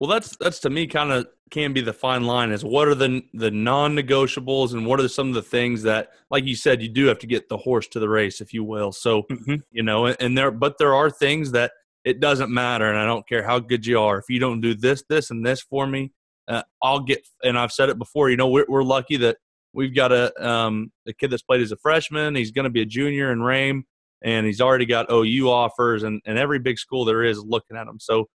well, 0.00 0.10
that's 0.10 0.36
that's 0.38 0.58
to 0.60 0.70
me 0.70 0.86
kind 0.86 1.12
of 1.12 1.26
can 1.50 1.72
be 1.72 1.80
the 1.80 1.92
fine 1.92 2.24
line. 2.24 2.50
Is 2.50 2.64
what 2.64 2.88
are 2.88 2.94
the 2.94 3.22
the 3.34 3.50
non 3.50 3.96
negotiables 3.96 4.72
and 4.72 4.86
what 4.86 5.00
are 5.00 5.08
some 5.08 5.28
of 5.28 5.34
the 5.34 5.42
things 5.42 5.82
that, 5.84 6.10
like 6.30 6.44
you 6.44 6.56
said, 6.56 6.82
you 6.82 6.88
do 6.88 7.06
have 7.06 7.18
to 7.20 7.26
get 7.26 7.48
the 7.48 7.56
horse 7.56 7.86
to 7.88 8.00
the 8.00 8.08
race, 8.08 8.40
if 8.40 8.52
you 8.52 8.64
will. 8.64 8.92
So, 8.92 9.22
mm-hmm. 9.22 9.56
you 9.70 9.82
know, 9.82 10.06
and 10.06 10.36
there, 10.36 10.50
but 10.50 10.78
there 10.78 10.94
are 10.94 11.10
things 11.10 11.52
that 11.52 11.72
it 12.04 12.18
doesn't 12.18 12.52
matter, 12.52 12.88
and 12.88 12.98
I 12.98 13.06
don't 13.06 13.28
care 13.28 13.44
how 13.44 13.60
good 13.60 13.86
you 13.86 14.00
are. 14.00 14.18
If 14.18 14.28
you 14.28 14.40
don't 14.40 14.60
do 14.60 14.74
this, 14.74 15.04
this, 15.08 15.30
and 15.30 15.46
this 15.46 15.60
for 15.60 15.86
me, 15.86 16.12
uh, 16.48 16.62
I'll 16.82 17.00
get. 17.00 17.26
And 17.42 17.58
I've 17.58 17.72
said 17.72 17.88
it 17.88 17.98
before. 17.98 18.30
You 18.30 18.36
know, 18.36 18.48
we're, 18.48 18.66
we're 18.68 18.82
lucky 18.82 19.16
that 19.18 19.38
we've 19.72 19.94
got 19.94 20.12
a 20.12 20.32
um, 20.46 20.92
a 21.06 21.12
kid 21.12 21.30
that's 21.30 21.42
played 21.42 21.62
as 21.62 21.72
a 21.72 21.76
freshman. 21.76 22.34
He's 22.34 22.50
going 22.50 22.64
to 22.64 22.70
be 22.70 22.82
a 22.82 22.86
junior 22.86 23.32
in 23.32 23.42
Rame 23.42 23.84
and 24.22 24.46
he's 24.46 24.60
already 24.60 24.86
got 24.86 25.10
OU 25.10 25.50
offers, 25.50 26.02
and, 26.04 26.20
and 26.24 26.38
every 26.38 26.58
big 26.58 26.78
school 26.78 27.04
there 27.04 27.22
is 27.22 27.38
looking 27.38 27.76
at 27.76 27.86
him. 27.86 27.98
So 28.00 28.28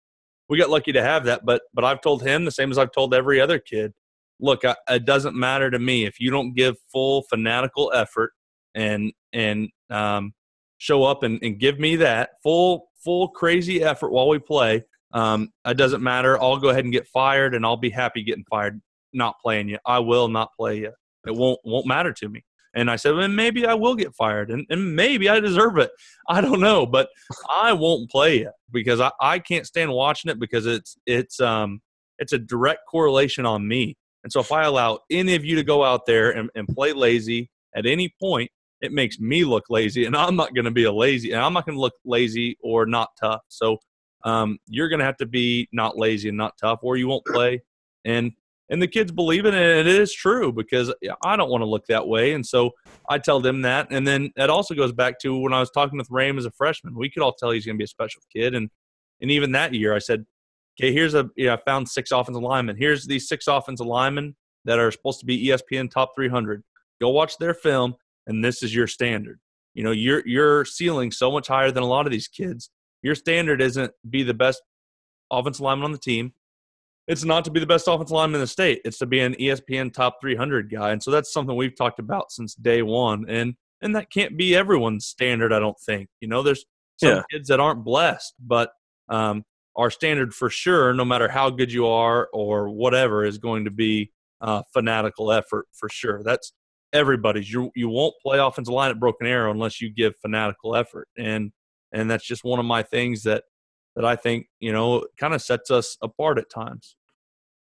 we 0.50 0.58
got 0.58 0.70
lucky 0.70 0.92
to 0.94 1.02
have 1.02 1.26
that. 1.26 1.46
But 1.46 1.62
but 1.74 1.86
I've 1.86 2.02
told 2.02 2.24
him 2.24 2.46
the 2.46 2.52
same 2.52 2.72
as 2.72 2.78
I've 2.78 2.92
told 2.92 3.14
every 3.14 3.40
other 3.40 3.60
kid. 3.60 3.94
Look, 4.40 4.66
I, 4.66 4.76
it 4.90 5.06
doesn't 5.06 5.36
matter 5.36 5.72
to 5.72 5.80
me 5.80 6.06
if 6.06 6.20
you 6.20 6.32
don't 6.32 6.54
give 6.54 6.76
full 6.92 7.24
fanatical 7.30 7.92
effort 7.94 8.32
and 8.74 9.14
and 9.32 9.70
um, 9.90 10.34
show 10.78 11.04
up 11.04 11.24
and, 11.24 11.40
and 11.42 11.60
give 11.60 11.80
me 11.80 11.96
that 11.98 12.32
full 12.44 12.88
full 13.04 13.30
crazy 13.30 13.84
effort 13.84 14.12
while 14.12 14.28
we 14.28 14.40
play. 14.40 14.84
Um, 15.16 15.50
it 15.66 15.78
doesn't 15.78 16.04
matter. 16.04 16.40
I'll 16.40 16.58
go 16.58 16.70
ahead 16.70 16.84
and 16.84 16.94
get 16.94 17.08
fired, 17.08 17.56
and 17.56 17.66
I'll 17.66 17.78
be 17.78 17.90
happy 17.90 18.22
getting 18.22 18.44
fired, 18.50 18.80
not 19.14 19.36
playing 19.42 19.70
you. 19.70 19.80
I 19.86 20.00
will 20.00 20.28
not 20.28 20.50
play 20.60 20.80
you. 20.80 20.92
It 21.26 21.34
won't 21.34 21.60
won't 21.64 21.88
matter 21.88 22.14
to 22.14 22.30
me. 22.30 22.44
And 22.76 22.92
I 22.92 22.98
said, 22.98 23.16
well, 23.16 23.28
maybe 23.30 23.66
I 23.66 23.74
will 23.74 23.96
get 23.96 24.14
fired 24.14 24.52
and, 24.52 24.66
and 24.70 24.98
maybe 24.98 25.30
I 25.30 25.40
deserve 25.40 25.78
it. 25.78 25.92
I 26.30 26.42
don't 26.42 26.60
know, 26.60 26.86
but 26.86 27.08
I 27.50 27.72
won't 27.72 28.12
play 28.12 28.40
it 28.40 28.52
because 28.72 29.00
I, 29.00 29.12
I 29.22 29.40
can't 29.40 29.66
stand 29.66 29.92
watching 29.94 30.30
it 30.30 30.40
because 30.40 30.66
it's 30.66 30.98
it's 31.06 31.40
um 31.40 31.82
it's 32.20 32.34
a 32.34 32.38
direct 32.38 32.82
correlation 32.90 33.46
on 33.46 33.68
me. 33.68 33.96
And 34.24 34.32
so 34.32 34.42
if 34.42 34.52
I 34.52 34.64
allow 34.64 35.00
any 35.10 35.36
of 35.36 35.46
you 35.46 35.56
to 35.56 35.64
go 35.64 35.84
out 35.84 36.06
there 36.06 36.32
and, 36.32 36.50
and 36.56 36.68
play 36.68 36.94
lazy 36.94 37.50
at 37.76 37.86
any 37.86 38.14
point, 38.20 38.52
it 38.82 38.92
makes 38.92 39.20
me 39.20 39.46
look 39.46 39.66
lazy, 39.70 40.06
and 40.06 40.16
I'm 40.16 40.36
not 40.36 40.54
going 40.54 40.66
to 40.66 40.72
be 40.72 40.84
a 40.84 40.92
lazy, 40.92 41.32
and 41.32 41.42
I'm 41.42 41.54
not 41.54 41.66
going 41.66 41.78
to 41.78 41.82
look 41.82 41.94
lazy 42.04 42.58
or 42.62 42.86
not 42.86 43.10
tough. 43.20 43.42
So 43.48 43.78
um, 44.26 44.58
you're 44.68 44.90
going 44.90 45.00
to 45.00 45.06
have 45.06 45.18
to 45.18 45.26
be 45.26 45.70
not 45.72 45.98
lazy 45.98 46.30
and 46.30 46.38
not 46.38 46.58
tough, 46.60 46.80
or 46.82 46.98
you 46.98 47.08
won't 47.08 47.26
play. 47.26 47.62
And 48.04 48.32
and 48.70 48.82
the 48.82 48.88
kids 48.88 49.12
believe 49.12 49.46
in 49.46 49.54
it, 49.54 49.78
and 49.78 49.88
it 49.88 50.00
is 50.02 50.12
true 50.12 50.52
because 50.52 50.92
I 51.24 51.36
don't 51.36 51.52
want 51.52 51.62
to 51.62 51.68
look 51.68 51.86
that 51.86 52.08
way, 52.08 52.34
and 52.34 52.46
so 52.46 52.72
I 53.08 53.20
tell 53.20 53.40
them 53.40 53.62
that. 53.62 53.88
And 53.92 54.08
then 54.08 54.32
it 54.36 54.50
also 54.50 54.74
goes 54.74 54.92
back 54.92 55.20
to 55.20 55.38
when 55.38 55.54
I 55.54 55.60
was 55.60 55.70
talking 55.70 56.00
with 56.00 56.10
Rame 56.10 56.40
as 56.40 56.46
a 56.46 56.52
freshman. 56.52 56.96
We 56.96 57.12
could 57.12 57.22
all 57.22 57.34
tell 57.34 57.52
he's 57.52 57.66
going 57.66 57.76
to 57.76 57.80
be 57.80 57.84
a 57.84 57.88
special 57.88 58.22
kid, 58.36 58.56
and 58.56 58.70
and 59.22 59.30
even 59.30 59.52
that 59.52 59.74
year, 59.74 59.94
I 59.94 60.00
said, 60.00 60.26
okay, 60.80 60.92
here's 60.92 61.14
a 61.14 61.30
you 61.36 61.46
know, 61.46 61.54
I 61.54 61.58
found 61.58 61.88
six 61.88 62.12
offensive 62.12 62.42
linemen. 62.42 62.76
Here's 62.78 63.06
these 63.06 63.28
six 63.28 63.48
offensive 63.48 63.86
linemen 63.86 64.36
that 64.66 64.80
are 64.80 64.92
supposed 64.92 65.20
to 65.20 65.28
be 65.28 65.48
ESPN 65.48 65.92
top 65.92 66.14
300. 66.16 66.64
Go 67.00 67.10
watch 67.10 67.38
their 67.38 67.54
film, 67.54 67.96
and 68.26 68.44
this 68.44 68.64
is 68.64 68.74
your 68.74 68.88
standard. 68.88 69.40
You 69.76 69.84
know, 69.84 69.92
your 69.92 70.26
your 70.26 70.66
ceiling 70.66 71.12
so 71.12 71.32
much 71.32 71.48
higher 71.48 71.70
than 71.70 71.84
a 71.84 71.88
lot 71.88 72.08
of 72.08 72.12
these 72.12 72.28
kids. 72.28 72.72
Your 73.06 73.14
standard 73.14 73.62
isn't 73.62 73.94
be 74.10 74.24
the 74.24 74.34
best 74.34 74.64
offensive 75.30 75.62
lineman 75.62 75.86
on 75.86 75.92
the 75.92 76.00
team. 76.00 76.34
It's 77.08 77.24
not 77.24 77.46
to 77.46 77.52
be 77.52 77.60
the 77.60 77.68
best 77.68 77.88
offensive 77.88 78.16
lineman 78.16 78.40
in 78.40 78.42
the 78.42 78.48
state. 78.48 78.82
It's 78.84 78.98
to 78.98 79.06
be 79.06 79.20
an 79.20 79.36
ESPN 79.36 79.94
top 79.94 80.18
300 80.20 80.72
guy. 80.72 80.90
And 80.90 81.04
so 81.04 81.12
that's 81.12 81.32
something 81.32 81.56
we've 81.56 81.78
talked 81.78 82.00
about 82.00 82.32
since 82.32 82.56
day 82.56 82.82
one. 82.82 83.30
And 83.30 83.54
and 83.84 83.96
that 83.96 84.10
can't 84.10 84.36
be 84.36 84.56
everyone's 84.56 85.06
standard. 85.06 85.54
I 85.54 85.60
don't 85.60 85.80
think. 85.80 86.10
You 86.20 86.28
know, 86.28 86.42
there's 86.42 86.66
some 86.98 87.18
yeah. 87.18 87.22
kids 87.32 87.48
that 87.50 87.60
aren't 87.60 87.84
blessed, 87.84 88.34
but 88.40 88.72
um, 89.08 89.44
our 89.76 89.92
standard 89.92 90.34
for 90.34 90.50
sure, 90.50 90.92
no 90.92 91.06
matter 91.06 91.28
how 91.28 91.52
good 91.52 91.72
you 91.72 91.86
are 91.86 92.28
or 92.34 92.70
whatever, 92.70 93.24
is 93.24 93.38
going 93.38 93.66
to 93.66 93.72
be 93.72 94.12
uh, 94.42 94.64
fanatical 94.74 95.32
effort 95.32 95.68
for 95.74 95.90
sure. 95.90 96.24
That's 96.24 96.54
everybody's. 96.92 97.54
You 97.54 97.70
you 97.76 97.88
won't 97.88 98.16
play 98.24 98.40
offensive 98.40 98.74
line 98.74 98.90
at 98.90 99.00
Broken 99.00 99.28
Arrow 99.28 99.52
unless 99.52 99.80
you 99.80 99.94
give 99.94 100.16
fanatical 100.24 100.76
effort, 100.76 101.08
and 101.20 101.52
and 101.92 102.10
that's 102.10 102.26
just 102.26 102.44
one 102.44 102.60
of 102.60 102.66
my 102.66 102.84
things 102.84 103.24
that 103.24 103.44
that 103.96 104.06
I 104.06 104.16
think 104.16 104.48
you 104.60 104.72
know 104.72 105.06
kind 105.20 105.34
of 105.34 105.42
sets 105.42 105.72
us 105.72 105.98
apart 106.02 106.38
at 106.38 106.50
times. 106.50 106.96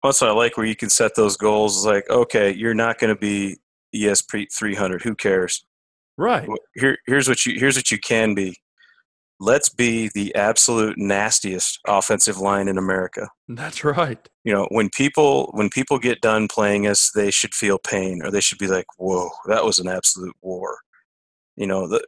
Also, 0.04 0.28
I 0.28 0.32
like 0.32 0.58
where 0.58 0.66
you 0.66 0.76
can 0.76 0.90
set 0.90 1.16
those 1.16 1.38
goals. 1.38 1.86
Like, 1.86 2.10
okay, 2.10 2.52
you're 2.52 2.74
not 2.74 2.98
going 2.98 3.14
to 3.14 3.20
be 3.20 3.58
ESP 3.94 4.48
300. 4.52 5.04
Who 5.04 5.14
cares? 5.16 5.64
Right. 6.18 6.50
Here, 6.76 6.98
here's 7.06 7.28
what 7.28 7.46
you 7.46 7.60
here's 7.60 7.76
what 7.76 7.92
you 7.92 8.00
can 8.00 8.34
be 8.34 8.56
let's 9.42 9.70
be 9.70 10.10
the 10.14 10.34
absolute 10.36 10.98
nastiest 10.98 11.80
offensive 11.88 12.38
line 12.38 12.68
in 12.68 12.78
America. 12.78 13.28
That's 13.50 13.84
right. 13.84 14.30
You 14.46 14.54
know, 14.54 14.68
when 14.70 14.90
people 14.90 15.50
when 15.54 15.70
people 15.70 16.00
get 16.00 16.22
done 16.22 16.48
playing 16.48 16.88
us, 16.88 17.12
they 17.14 17.32
should 17.32 17.54
feel 17.54 17.80
pain 17.80 18.22
or 18.24 18.32
they 18.32 18.40
should 18.40 18.60
be 18.60 18.68
like, 18.68 18.86
"Whoa, 18.98 19.30
that 19.48 19.66
was 19.66 19.80
an 19.80 19.88
absolute 19.88 20.36
war." 20.42 20.78
You 21.58 21.68
know, 21.68 21.88
the, 21.88 22.04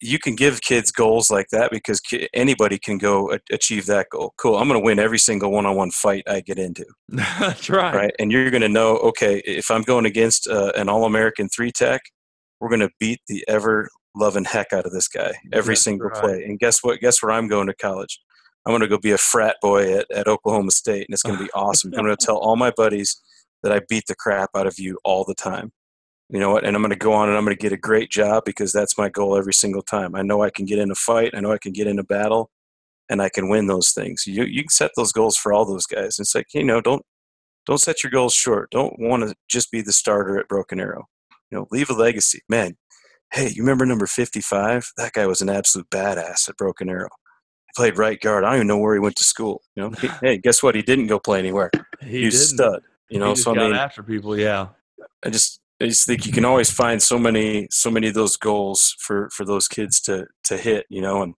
you 0.00 0.18
can 0.18 0.36
give 0.36 0.60
kids 0.60 0.90
goals 0.90 1.30
like 1.30 1.46
that 1.50 1.70
because 1.70 2.00
anybody 2.34 2.78
can 2.78 2.98
go 2.98 3.36
achieve 3.50 3.86
that 3.86 4.08
goal. 4.10 4.34
Cool. 4.36 4.56
I'm 4.56 4.68
going 4.68 4.80
to 4.80 4.84
win 4.84 4.98
every 4.98 5.18
single 5.18 5.50
one-on-one 5.50 5.90
fight 5.92 6.24
I 6.28 6.40
get 6.40 6.58
into. 6.58 6.84
That's 7.08 7.70
right. 7.70 7.94
Right, 7.94 8.14
and 8.18 8.30
you're 8.30 8.50
going 8.50 8.62
to 8.62 8.68
know, 8.68 8.98
okay, 8.98 9.42
if 9.46 9.70
I'm 9.70 9.82
going 9.82 10.06
against 10.06 10.46
uh, 10.46 10.72
an 10.76 10.88
All-American 10.88 11.48
three 11.48 11.72
tech, 11.72 12.02
we're 12.60 12.68
going 12.68 12.80
to 12.80 12.90
beat 13.00 13.20
the 13.28 13.44
ever 13.48 13.88
loving 14.14 14.44
heck 14.44 14.72
out 14.72 14.86
of 14.86 14.92
this 14.92 15.08
guy 15.08 15.32
every 15.52 15.76
single 15.76 16.08
right. 16.08 16.22
play. 16.22 16.44
And 16.44 16.58
guess 16.58 16.82
what? 16.82 17.00
Guess 17.00 17.22
where 17.22 17.32
I'm 17.32 17.48
going 17.48 17.66
to 17.66 17.74
college? 17.74 18.20
I'm 18.64 18.72
going 18.72 18.82
to 18.82 18.88
go 18.88 18.98
be 18.98 19.10
a 19.10 19.18
frat 19.18 19.56
boy 19.60 19.98
at, 19.98 20.10
at 20.10 20.28
Oklahoma 20.28 20.70
State, 20.70 21.06
and 21.08 21.14
it's 21.14 21.22
going 21.22 21.36
to 21.36 21.44
be 21.44 21.50
awesome. 21.54 21.92
I'm 21.94 22.04
going 22.04 22.16
to 22.16 22.24
tell 22.24 22.36
all 22.36 22.56
my 22.56 22.70
buddies 22.70 23.20
that 23.62 23.72
I 23.72 23.80
beat 23.88 24.04
the 24.06 24.14
crap 24.14 24.50
out 24.56 24.66
of 24.66 24.78
you 24.78 24.98
all 25.04 25.24
the 25.24 25.34
time. 25.34 25.72
You 26.32 26.40
know 26.40 26.50
what? 26.50 26.64
And 26.64 26.74
I'm 26.74 26.82
going 26.82 26.90
to 26.90 26.96
go 26.96 27.12
on 27.12 27.28
and 27.28 27.36
I'm 27.36 27.44
going 27.44 27.54
to 27.54 27.62
get 27.62 27.72
a 27.72 27.76
great 27.76 28.10
job 28.10 28.44
because 28.46 28.72
that's 28.72 28.96
my 28.96 29.10
goal 29.10 29.36
every 29.36 29.52
single 29.52 29.82
time. 29.82 30.14
I 30.14 30.22
know 30.22 30.42
I 30.42 30.48
can 30.48 30.64
get 30.64 30.78
in 30.78 30.90
a 30.90 30.94
fight. 30.94 31.34
I 31.34 31.40
know 31.40 31.52
I 31.52 31.58
can 31.58 31.72
get 31.72 31.86
in 31.86 31.98
a 31.98 32.04
battle, 32.04 32.50
and 33.10 33.20
I 33.20 33.28
can 33.28 33.50
win 33.50 33.66
those 33.66 33.90
things. 33.90 34.26
You 34.26 34.44
you 34.44 34.62
can 34.62 34.70
set 34.70 34.92
those 34.96 35.12
goals 35.12 35.36
for 35.36 35.52
all 35.52 35.66
those 35.66 35.84
guys. 35.84 36.18
It's 36.18 36.34
like 36.34 36.46
you 36.54 36.64
know, 36.64 36.80
don't 36.80 37.04
don't 37.66 37.80
set 37.80 38.02
your 38.02 38.10
goals 38.10 38.34
short. 38.34 38.70
Don't 38.70 38.98
want 38.98 39.28
to 39.28 39.34
just 39.48 39.70
be 39.70 39.82
the 39.82 39.92
starter 39.92 40.38
at 40.38 40.48
Broken 40.48 40.80
Arrow. 40.80 41.04
You 41.50 41.58
know, 41.58 41.66
leave 41.70 41.90
a 41.90 41.94
legacy. 41.94 42.40
Man, 42.48 42.76
hey, 43.32 43.48
you 43.48 43.62
remember 43.62 43.84
number 43.84 44.06
55? 44.06 44.90
That 44.96 45.12
guy 45.12 45.26
was 45.26 45.42
an 45.42 45.50
absolute 45.50 45.90
badass 45.90 46.48
at 46.48 46.56
Broken 46.56 46.88
Arrow. 46.88 47.10
He 47.66 47.72
played 47.76 47.98
right 47.98 48.20
guard. 48.20 48.44
I 48.44 48.48
don't 48.48 48.56
even 48.56 48.66
know 48.68 48.78
where 48.78 48.94
he 48.94 49.00
went 49.00 49.16
to 49.16 49.24
school. 49.24 49.62
You 49.76 49.82
know, 49.82 49.90
he, 49.90 50.08
hey, 50.22 50.38
guess 50.38 50.62
what? 50.62 50.74
He 50.74 50.82
didn't 50.82 51.08
go 51.08 51.18
play 51.18 51.38
anywhere. 51.38 51.70
He, 52.00 52.20
he 52.20 52.24
was 52.24 52.34
didn't. 52.34 52.58
stud. 52.58 52.82
You 53.10 53.18
know, 53.18 53.34
so 53.34 53.54
I 53.54 53.58
mean, 53.58 53.74
after 53.74 54.02
people, 54.02 54.38
yeah. 54.38 54.68
I 55.22 55.28
just, 55.28 55.60
I 55.82 55.86
just 55.86 56.06
think 56.06 56.26
you 56.26 56.32
can 56.32 56.44
always 56.44 56.70
find 56.70 57.02
so 57.02 57.18
many, 57.18 57.66
so 57.70 57.90
many 57.90 58.08
of 58.08 58.14
those 58.14 58.36
goals 58.36 58.94
for 58.98 59.28
for 59.30 59.44
those 59.44 59.68
kids 59.68 60.00
to 60.02 60.26
to 60.44 60.56
hit. 60.56 60.86
You 60.88 61.02
know, 61.02 61.22
and 61.22 61.34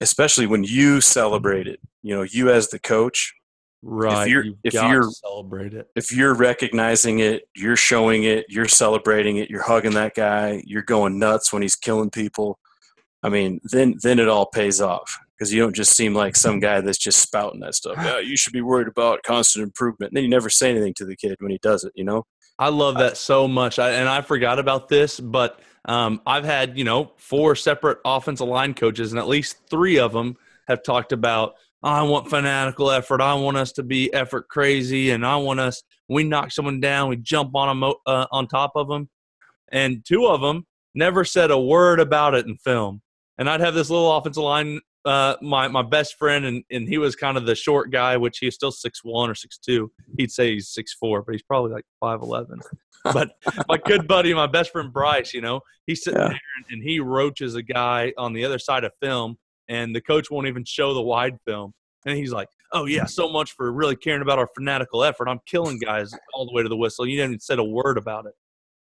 especially 0.00 0.46
when 0.46 0.64
you 0.64 1.00
celebrate 1.00 1.66
it. 1.66 1.80
You 2.02 2.14
know, 2.14 2.22
you 2.22 2.50
as 2.50 2.68
the 2.68 2.78
coach, 2.78 3.34
Right. 3.82 4.26
If 4.26 4.32
you're, 4.32 4.44
You've 4.44 4.56
if 4.64 4.74
you're 4.74 5.10
celebrate 5.10 5.74
it. 5.74 5.88
If 5.94 6.12
you're 6.12 6.34
recognizing 6.34 7.20
it, 7.20 7.44
you're 7.54 7.76
showing 7.76 8.24
it, 8.24 8.46
you're 8.48 8.68
celebrating 8.68 9.36
it, 9.36 9.50
you're 9.50 9.62
hugging 9.62 9.92
that 9.92 10.14
guy, 10.14 10.62
you're 10.66 10.82
going 10.82 11.18
nuts 11.18 11.52
when 11.52 11.62
he's 11.62 11.76
killing 11.76 12.10
people. 12.10 12.58
I 13.22 13.28
mean, 13.28 13.60
then 13.64 13.94
then 14.02 14.18
it 14.18 14.28
all 14.28 14.46
pays 14.46 14.80
off 14.80 15.18
because 15.36 15.52
you 15.52 15.60
don't 15.60 15.76
just 15.76 15.96
seem 15.96 16.14
like 16.14 16.34
some 16.34 16.58
guy 16.58 16.80
that's 16.80 16.98
just 16.98 17.20
spouting 17.20 17.60
that 17.60 17.74
stuff. 17.74 17.96
Yeah, 18.04 18.18
you 18.18 18.36
should 18.36 18.52
be 18.52 18.62
worried 18.62 18.88
about 18.88 19.22
constant 19.22 19.62
improvement. 19.62 20.10
And 20.10 20.16
then 20.16 20.24
you 20.24 20.30
never 20.30 20.50
say 20.50 20.70
anything 20.70 20.94
to 20.94 21.04
the 21.04 21.16
kid 21.16 21.36
when 21.38 21.52
he 21.52 21.58
does 21.62 21.84
it. 21.84 21.92
You 21.94 22.04
know. 22.04 22.24
I 22.58 22.70
love 22.70 22.96
that 22.98 23.16
so 23.16 23.46
much, 23.46 23.78
I, 23.78 23.92
and 23.92 24.08
I 24.08 24.20
forgot 24.20 24.58
about 24.58 24.88
this, 24.88 25.20
but 25.20 25.60
um, 25.84 26.20
I've 26.26 26.44
had 26.44 26.76
you 26.76 26.84
know 26.84 27.12
four 27.16 27.54
separate 27.54 27.98
offensive 28.04 28.48
line 28.48 28.74
coaches, 28.74 29.12
and 29.12 29.18
at 29.18 29.28
least 29.28 29.58
three 29.70 29.98
of 29.98 30.12
them 30.12 30.36
have 30.66 30.82
talked 30.82 31.12
about 31.12 31.54
I 31.82 32.02
want 32.02 32.28
fanatical 32.28 32.90
effort. 32.90 33.20
I 33.20 33.34
want 33.34 33.56
us 33.56 33.72
to 33.72 33.82
be 33.82 34.12
effort 34.12 34.48
crazy, 34.48 35.10
and 35.10 35.24
I 35.24 35.36
want 35.36 35.60
us. 35.60 35.82
We 36.08 36.24
knock 36.24 36.50
someone 36.50 36.80
down, 36.80 37.08
we 37.08 37.16
jump 37.16 37.54
on 37.54 37.80
them 37.80 37.94
uh, 38.06 38.26
on 38.32 38.48
top 38.48 38.72
of 38.74 38.88
them, 38.88 39.08
and 39.70 40.04
two 40.04 40.26
of 40.26 40.40
them 40.40 40.66
never 40.94 41.24
said 41.24 41.50
a 41.50 41.58
word 41.58 42.00
about 42.00 42.34
it 42.34 42.46
in 42.46 42.56
film. 42.56 43.02
And 43.36 43.48
I'd 43.48 43.60
have 43.60 43.74
this 43.74 43.90
little 43.90 44.16
offensive 44.16 44.42
line, 44.42 44.80
uh, 45.08 45.36
my 45.40 45.68
my 45.68 45.82
best 45.82 46.16
friend, 46.18 46.44
and 46.44 46.64
and 46.70 46.88
he 46.88 46.98
was 46.98 47.16
kind 47.16 47.36
of 47.36 47.46
the 47.46 47.54
short 47.54 47.90
guy, 47.90 48.16
which 48.16 48.38
he's 48.38 48.54
still 48.54 48.72
six 48.72 49.00
one 49.02 49.30
or 49.30 49.34
six 49.34 49.58
two. 49.58 49.90
He'd 50.18 50.30
say 50.30 50.52
he's 50.54 50.68
six 50.68 50.94
four, 50.94 51.22
but 51.22 51.32
he's 51.32 51.42
probably 51.42 51.72
like 51.72 51.84
five 52.00 52.20
eleven. 52.20 52.60
but 53.04 53.30
my 53.68 53.78
good 53.78 54.06
buddy, 54.06 54.34
my 54.34 54.46
best 54.46 54.70
friend 54.70 54.92
Bryce, 54.92 55.32
you 55.32 55.40
know, 55.40 55.60
he's 55.86 56.02
sitting 56.02 56.20
yeah. 56.20 56.28
there 56.28 56.40
and, 56.56 56.66
and 56.70 56.82
he 56.82 57.00
roaches 57.00 57.54
a 57.54 57.62
guy 57.62 58.12
on 58.18 58.32
the 58.32 58.44
other 58.44 58.58
side 58.58 58.84
of 58.84 58.92
film 59.00 59.36
and 59.68 59.94
the 59.94 60.00
coach 60.00 60.30
won't 60.30 60.46
even 60.46 60.64
show 60.64 60.94
the 60.94 61.02
wide 61.02 61.38
film. 61.46 61.72
And 62.06 62.16
he's 62.16 62.32
like, 62.32 62.48
"Oh 62.72 62.86
yeah, 62.86 63.04
so 63.04 63.28
much 63.28 63.52
for 63.52 63.72
really 63.72 63.96
caring 63.96 64.22
about 64.22 64.38
our 64.38 64.48
fanatical 64.56 65.04
effort. 65.04 65.28
I'm 65.28 65.40
killing 65.46 65.78
guys 65.78 66.12
all 66.32 66.46
the 66.46 66.52
way 66.52 66.62
to 66.62 66.68
the 66.68 66.76
whistle. 66.76 67.06
You 67.06 67.16
didn't 67.16 67.32
even 67.32 67.40
said 67.40 67.58
a 67.58 67.64
word 67.64 67.98
about 67.98 68.26
it." 68.26 68.34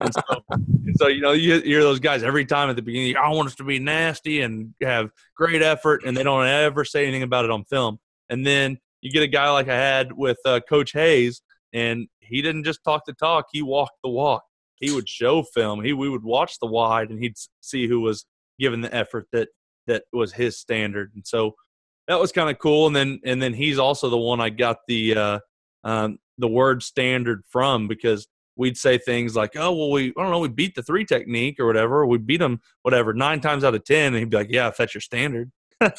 And 0.00 0.14
so, 0.14 0.22
and 0.50 0.96
so 0.96 1.08
you 1.08 1.20
know, 1.20 1.32
you 1.32 1.60
hear 1.60 1.82
those 1.82 2.00
guys 2.00 2.22
every 2.22 2.44
time 2.44 2.70
at 2.70 2.76
the 2.76 2.82
beginning. 2.82 3.16
I 3.16 3.28
want 3.28 3.48
us 3.48 3.54
to 3.56 3.64
be 3.64 3.78
nasty 3.78 4.40
and 4.40 4.74
have 4.82 5.10
great 5.36 5.62
effort, 5.62 6.02
and 6.04 6.16
they 6.16 6.22
don't 6.22 6.46
ever 6.46 6.84
say 6.84 7.04
anything 7.04 7.22
about 7.22 7.44
it 7.44 7.50
on 7.50 7.64
film. 7.64 7.98
And 8.28 8.46
then 8.46 8.78
you 9.00 9.10
get 9.10 9.22
a 9.22 9.28
guy 9.28 9.50
like 9.50 9.68
I 9.68 9.76
had 9.76 10.12
with 10.12 10.38
uh, 10.44 10.60
Coach 10.68 10.92
Hayes, 10.92 11.42
and 11.72 12.08
he 12.20 12.42
didn't 12.42 12.64
just 12.64 12.82
talk 12.84 13.02
the 13.06 13.12
talk; 13.12 13.46
he 13.52 13.62
walked 13.62 13.98
the 14.02 14.10
walk. 14.10 14.44
He 14.76 14.90
would 14.90 15.08
show 15.08 15.42
film. 15.42 15.82
He 15.82 15.92
we 15.92 16.08
would 16.08 16.24
watch 16.24 16.58
the 16.60 16.66
wide, 16.66 17.10
and 17.10 17.22
he'd 17.22 17.36
see 17.60 17.86
who 17.86 18.00
was 18.00 18.24
given 18.58 18.80
the 18.80 18.94
effort 18.94 19.26
that 19.32 19.48
that 19.86 20.04
was 20.12 20.32
his 20.32 20.58
standard. 20.58 21.12
And 21.14 21.26
so 21.26 21.54
that 22.08 22.18
was 22.18 22.32
kind 22.32 22.50
of 22.50 22.58
cool. 22.58 22.86
And 22.86 22.96
then 22.96 23.20
and 23.24 23.40
then 23.40 23.54
he's 23.54 23.78
also 23.78 24.08
the 24.08 24.18
one 24.18 24.40
I 24.40 24.50
got 24.50 24.78
the 24.88 25.16
uh, 25.16 25.38
um, 25.84 26.18
the 26.38 26.48
word 26.48 26.82
standard 26.82 27.42
from 27.48 27.88
because 27.88 28.26
we'd 28.60 28.76
say 28.76 28.98
things 28.98 29.34
like, 29.34 29.56
"Oh, 29.56 29.74
well, 29.74 29.90
we 29.90 30.10
I 30.10 30.22
don't 30.22 30.30
know, 30.30 30.38
we 30.38 30.48
beat 30.48 30.74
the 30.74 30.82
three 30.82 31.04
technique 31.04 31.58
or 31.58 31.66
whatever. 31.66 32.06
We 32.06 32.18
beat 32.18 32.36
them 32.36 32.60
whatever 32.82 33.14
nine 33.14 33.40
times 33.40 33.64
out 33.64 33.74
of 33.74 33.84
ten. 33.84 34.08
And 34.08 34.16
he'd 34.16 34.30
be 34.30 34.36
like, 34.36 34.50
"Yeah, 34.50 34.68
if 34.68 34.76
that's 34.76 34.94
your 34.94 35.00
standard." 35.00 35.50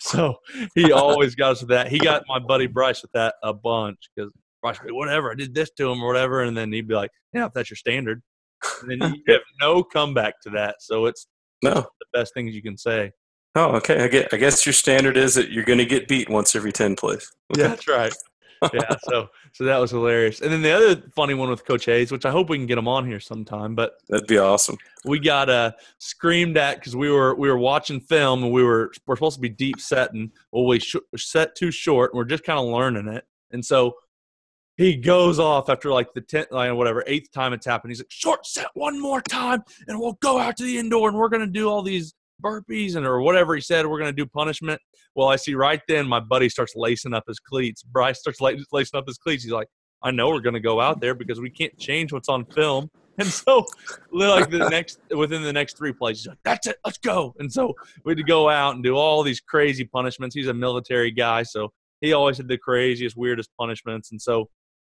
so 0.00 0.36
he 0.74 0.90
always 0.90 1.34
got 1.36 1.52
us 1.52 1.60
with 1.60 1.68
that. 1.68 1.88
He 1.88 1.98
got 1.98 2.22
my 2.26 2.38
buddy 2.38 2.66
Bryce 2.66 3.02
with 3.02 3.12
that 3.12 3.34
a 3.42 3.52
bunch 3.52 3.98
because 4.16 4.32
Bryce 4.62 4.80
would 4.80 4.88
be, 4.88 4.94
whatever, 4.94 5.30
I 5.30 5.34
did 5.34 5.54
this 5.54 5.70
to 5.76 5.90
him 5.90 6.02
or 6.02 6.06
whatever, 6.06 6.42
and 6.42 6.56
then 6.56 6.72
he'd 6.72 6.88
be 6.88 6.94
like, 6.94 7.10
"Yeah, 7.34 7.46
if 7.46 7.52
that's 7.52 7.70
your 7.70 7.76
standard." 7.76 8.22
And 8.80 8.90
then 8.90 9.14
you 9.14 9.22
have 9.34 9.42
no 9.60 9.84
comeback 9.84 10.40
to 10.42 10.50
that. 10.50 10.76
So 10.80 11.04
it's 11.04 11.26
no. 11.62 11.74
The 11.74 12.06
best 12.12 12.32
things 12.34 12.54
you 12.54 12.62
can 12.62 12.78
say. 12.78 13.12
Oh, 13.56 13.76
okay. 13.76 14.02
I, 14.02 14.08
get, 14.08 14.34
I 14.34 14.36
guess 14.36 14.66
your 14.66 14.72
standard 14.72 15.16
is 15.16 15.34
that 15.36 15.52
you're 15.52 15.64
going 15.64 15.78
to 15.78 15.86
get 15.86 16.08
beat 16.08 16.28
once 16.28 16.56
every 16.56 16.72
10 16.72 16.96
plays. 16.96 17.30
Okay. 17.52 17.62
Yeah, 17.62 17.68
that's 17.68 17.86
right. 17.86 18.12
Yeah, 18.72 18.94
so 19.02 19.28
so 19.52 19.64
that 19.64 19.78
was 19.78 19.90
hilarious. 19.90 20.40
And 20.40 20.52
then 20.52 20.62
the 20.62 20.72
other 20.72 21.02
funny 21.14 21.34
one 21.34 21.50
with 21.50 21.64
Coach 21.64 21.84
Hayes, 21.86 22.10
which 22.10 22.24
I 22.24 22.30
hope 22.30 22.48
we 22.48 22.56
can 22.56 22.66
get 22.66 22.78
him 22.78 22.88
on 22.88 23.06
here 23.06 23.20
sometime, 23.20 23.74
but 23.74 23.94
that'd 24.08 24.26
be 24.26 24.38
awesome. 24.38 24.76
We 25.04 25.18
got 25.18 25.50
uh, 25.50 25.72
screamed 25.98 26.56
at 26.56 26.76
because 26.76 26.96
we 26.96 27.10
were 27.10 27.34
we 27.34 27.48
were 27.48 27.58
watching 27.58 28.00
film 28.00 28.44
and 28.44 28.52
we 28.52 28.62
were 28.62 28.92
we're 29.06 29.16
supposed 29.16 29.36
to 29.36 29.40
be 29.40 29.48
deep 29.48 29.80
setting. 29.80 30.32
Well, 30.52 30.66
we 30.66 30.80
sh- 30.80 30.96
set 31.16 31.54
too 31.54 31.70
short. 31.70 32.12
And 32.12 32.18
we're 32.18 32.24
just 32.24 32.44
kind 32.44 32.58
of 32.58 32.66
learning 32.66 33.08
it, 33.08 33.24
and 33.50 33.64
so 33.64 33.94
he 34.76 34.96
goes 34.96 35.38
off 35.38 35.68
after 35.68 35.90
like 35.90 36.12
the 36.14 36.20
tenth, 36.20 36.48
like 36.50 36.72
whatever 36.72 37.04
eighth 37.06 37.30
time 37.32 37.52
it's 37.52 37.66
happened. 37.66 37.92
He's 37.92 38.00
like, 38.00 38.10
"Short 38.10 38.46
set 38.46 38.66
one 38.74 39.00
more 39.00 39.20
time, 39.20 39.62
and 39.86 39.98
we'll 39.98 40.18
go 40.20 40.38
out 40.38 40.56
to 40.56 40.64
the 40.64 40.78
indoor, 40.78 41.08
and 41.08 41.18
we're 41.18 41.28
gonna 41.28 41.46
do 41.46 41.68
all 41.68 41.82
these 41.82 42.14
burpees 42.44 42.96
and 42.96 43.06
or 43.06 43.20
whatever 43.20 43.54
he 43.54 43.60
said. 43.60 43.86
We're 43.86 43.98
gonna 43.98 44.12
do 44.12 44.26
punishment." 44.26 44.80
Well, 45.14 45.28
I 45.28 45.36
see 45.36 45.54
right 45.54 45.80
then 45.88 46.06
my 46.06 46.20
buddy 46.20 46.48
starts 46.48 46.74
lacing 46.76 47.14
up 47.14 47.24
his 47.26 47.40
cleats. 47.40 47.82
Bryce 47.82 48.20
starts 48.20 48.40
lacing 48.40 48.98
up 48.98 49.06
his 49.06 49.18
cleats. 49.18 49.44
He's 49.44 49.52
like, 49.52 49.68
"I 50.02 50.10
know 50.10 50.28
we're 50.28 50.40
gonna 50.40 50.60
go 50.60 50.80
out 50.80 51.00
there 51.00 51.14
because 51.14 51.40
we 51.40 51.50
can't 51.50 51.76
change 51.78 52.12
what's 52.12 52.28
on 52.28 52.44
film." 52.46 52.90
And 53.16 53.28
so, 53.28 53.64
like 54.10 54.50
the 54.50 54.68
next 54.70 54.98
within 55.16 55.44
the 55.44 55.52
next 55.52 55.78
three 55.78 55.92
plays, 55.92 56.18
he's 56.18 56.26
like, 56.26 56.38
"That's 56.42 56.66
it, 56.66 56.78
let's 56.84 56.98
go." 56.98 57.32
And 57.38 57.52
so 57.52 57.72
we 58.04 58.10
had 58.10 58.18
to 58.18 58.24
go 58.24 58.48
out 58.48 58.74
and 58.74 58.82
do 58.82 58.96
all 58.96 59.22
these 59.22 59.40
crazy 59.40 59.84
punishments. 59.84 60.34
He's 60.34 60.48
a 60.48 60.52
military 60.52 61.12
guy, 61.12 61.44
so 61.44 61.72
he 62.00 62.12
always 62.12 62.38
had 62.38 62.48
the 62.48 62.58
craziest, 62.58 63.16
weirdest 63.16 63.50
punishments. 63.56 64.10
And 64.10 64.20
so 64.20 64.48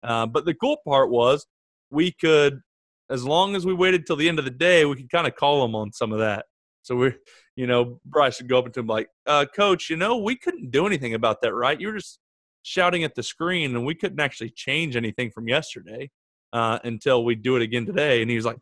uh, 0.03 0.25
but 0.25 0.45
the 0.45 0.53
cool 0.53 0.77
part 0.85 1.09
was 1.09 1.45
we 1.89 2.11
could, 2.11 2.61
as 3.09 3.23
long 3.23 3.55
as 3.55 3.65
we 3.65 3.73
waited 3.73 4.05
till 4.05 4.15
the 4.15 4.29
end 4.29 4.39
of 4.39 4.45
the 4.45 4.51
day, 4.51 4.85
we 4.85 4.95
could 4.95 5.09
kind 5.09 5.27
of 5.27 5.35
call 5.35 5.61
them 5.61 5.75
on 5.75 5.91
some 5.91 6.11
of 6.11 6.19
that. 6.19 6.45
So 6.81 6.95
we're, 6.95 7.15
you 7.55 7.67
know, 7.67 7.99
Bryce 8.05 8.39
would 8.39 8.49
go 8.49 8.59
up 8.59 8.71
to 8.73 8.79
him 8.79 8.87
like, 8.87 9.09
uh, 9.25 9.45
"Coach, 9.53 9.89
you 9.89 9.97
know, 9.97 10.17
we 10.17 10.35
couldn't 10.35 10.71
do 10.71 10.85
anything 10.85 11.13
about 11.13 11.41
that, 11.41 11.53
right? 11.53 11.79
You 11.79 11.87
were 11.87 11.97
just 11.97 12.19
shouting 12.63 13.03
at 13.03 13.15
the 13.15 13.23
screen, 13.23 13.75
and 13.75 13.85
we 13.85 13.95
couldn't 13.95 14.19
actually 14.19 14.49
change 14.51 14.95
anything 14.95 15.31
from 15.31 15.47
yesterday 15.47 16.09
uh, 16.53 16.79
until 16.83 17.23
we 17.23 17.35
do 17.35 17.55
it 17.55 17.61
again 17.61 17.85
today." 17.85 18.21
And 18.21 18.29
he 18.29 18.35
was 18.35 18.45
like, 18.45 18.57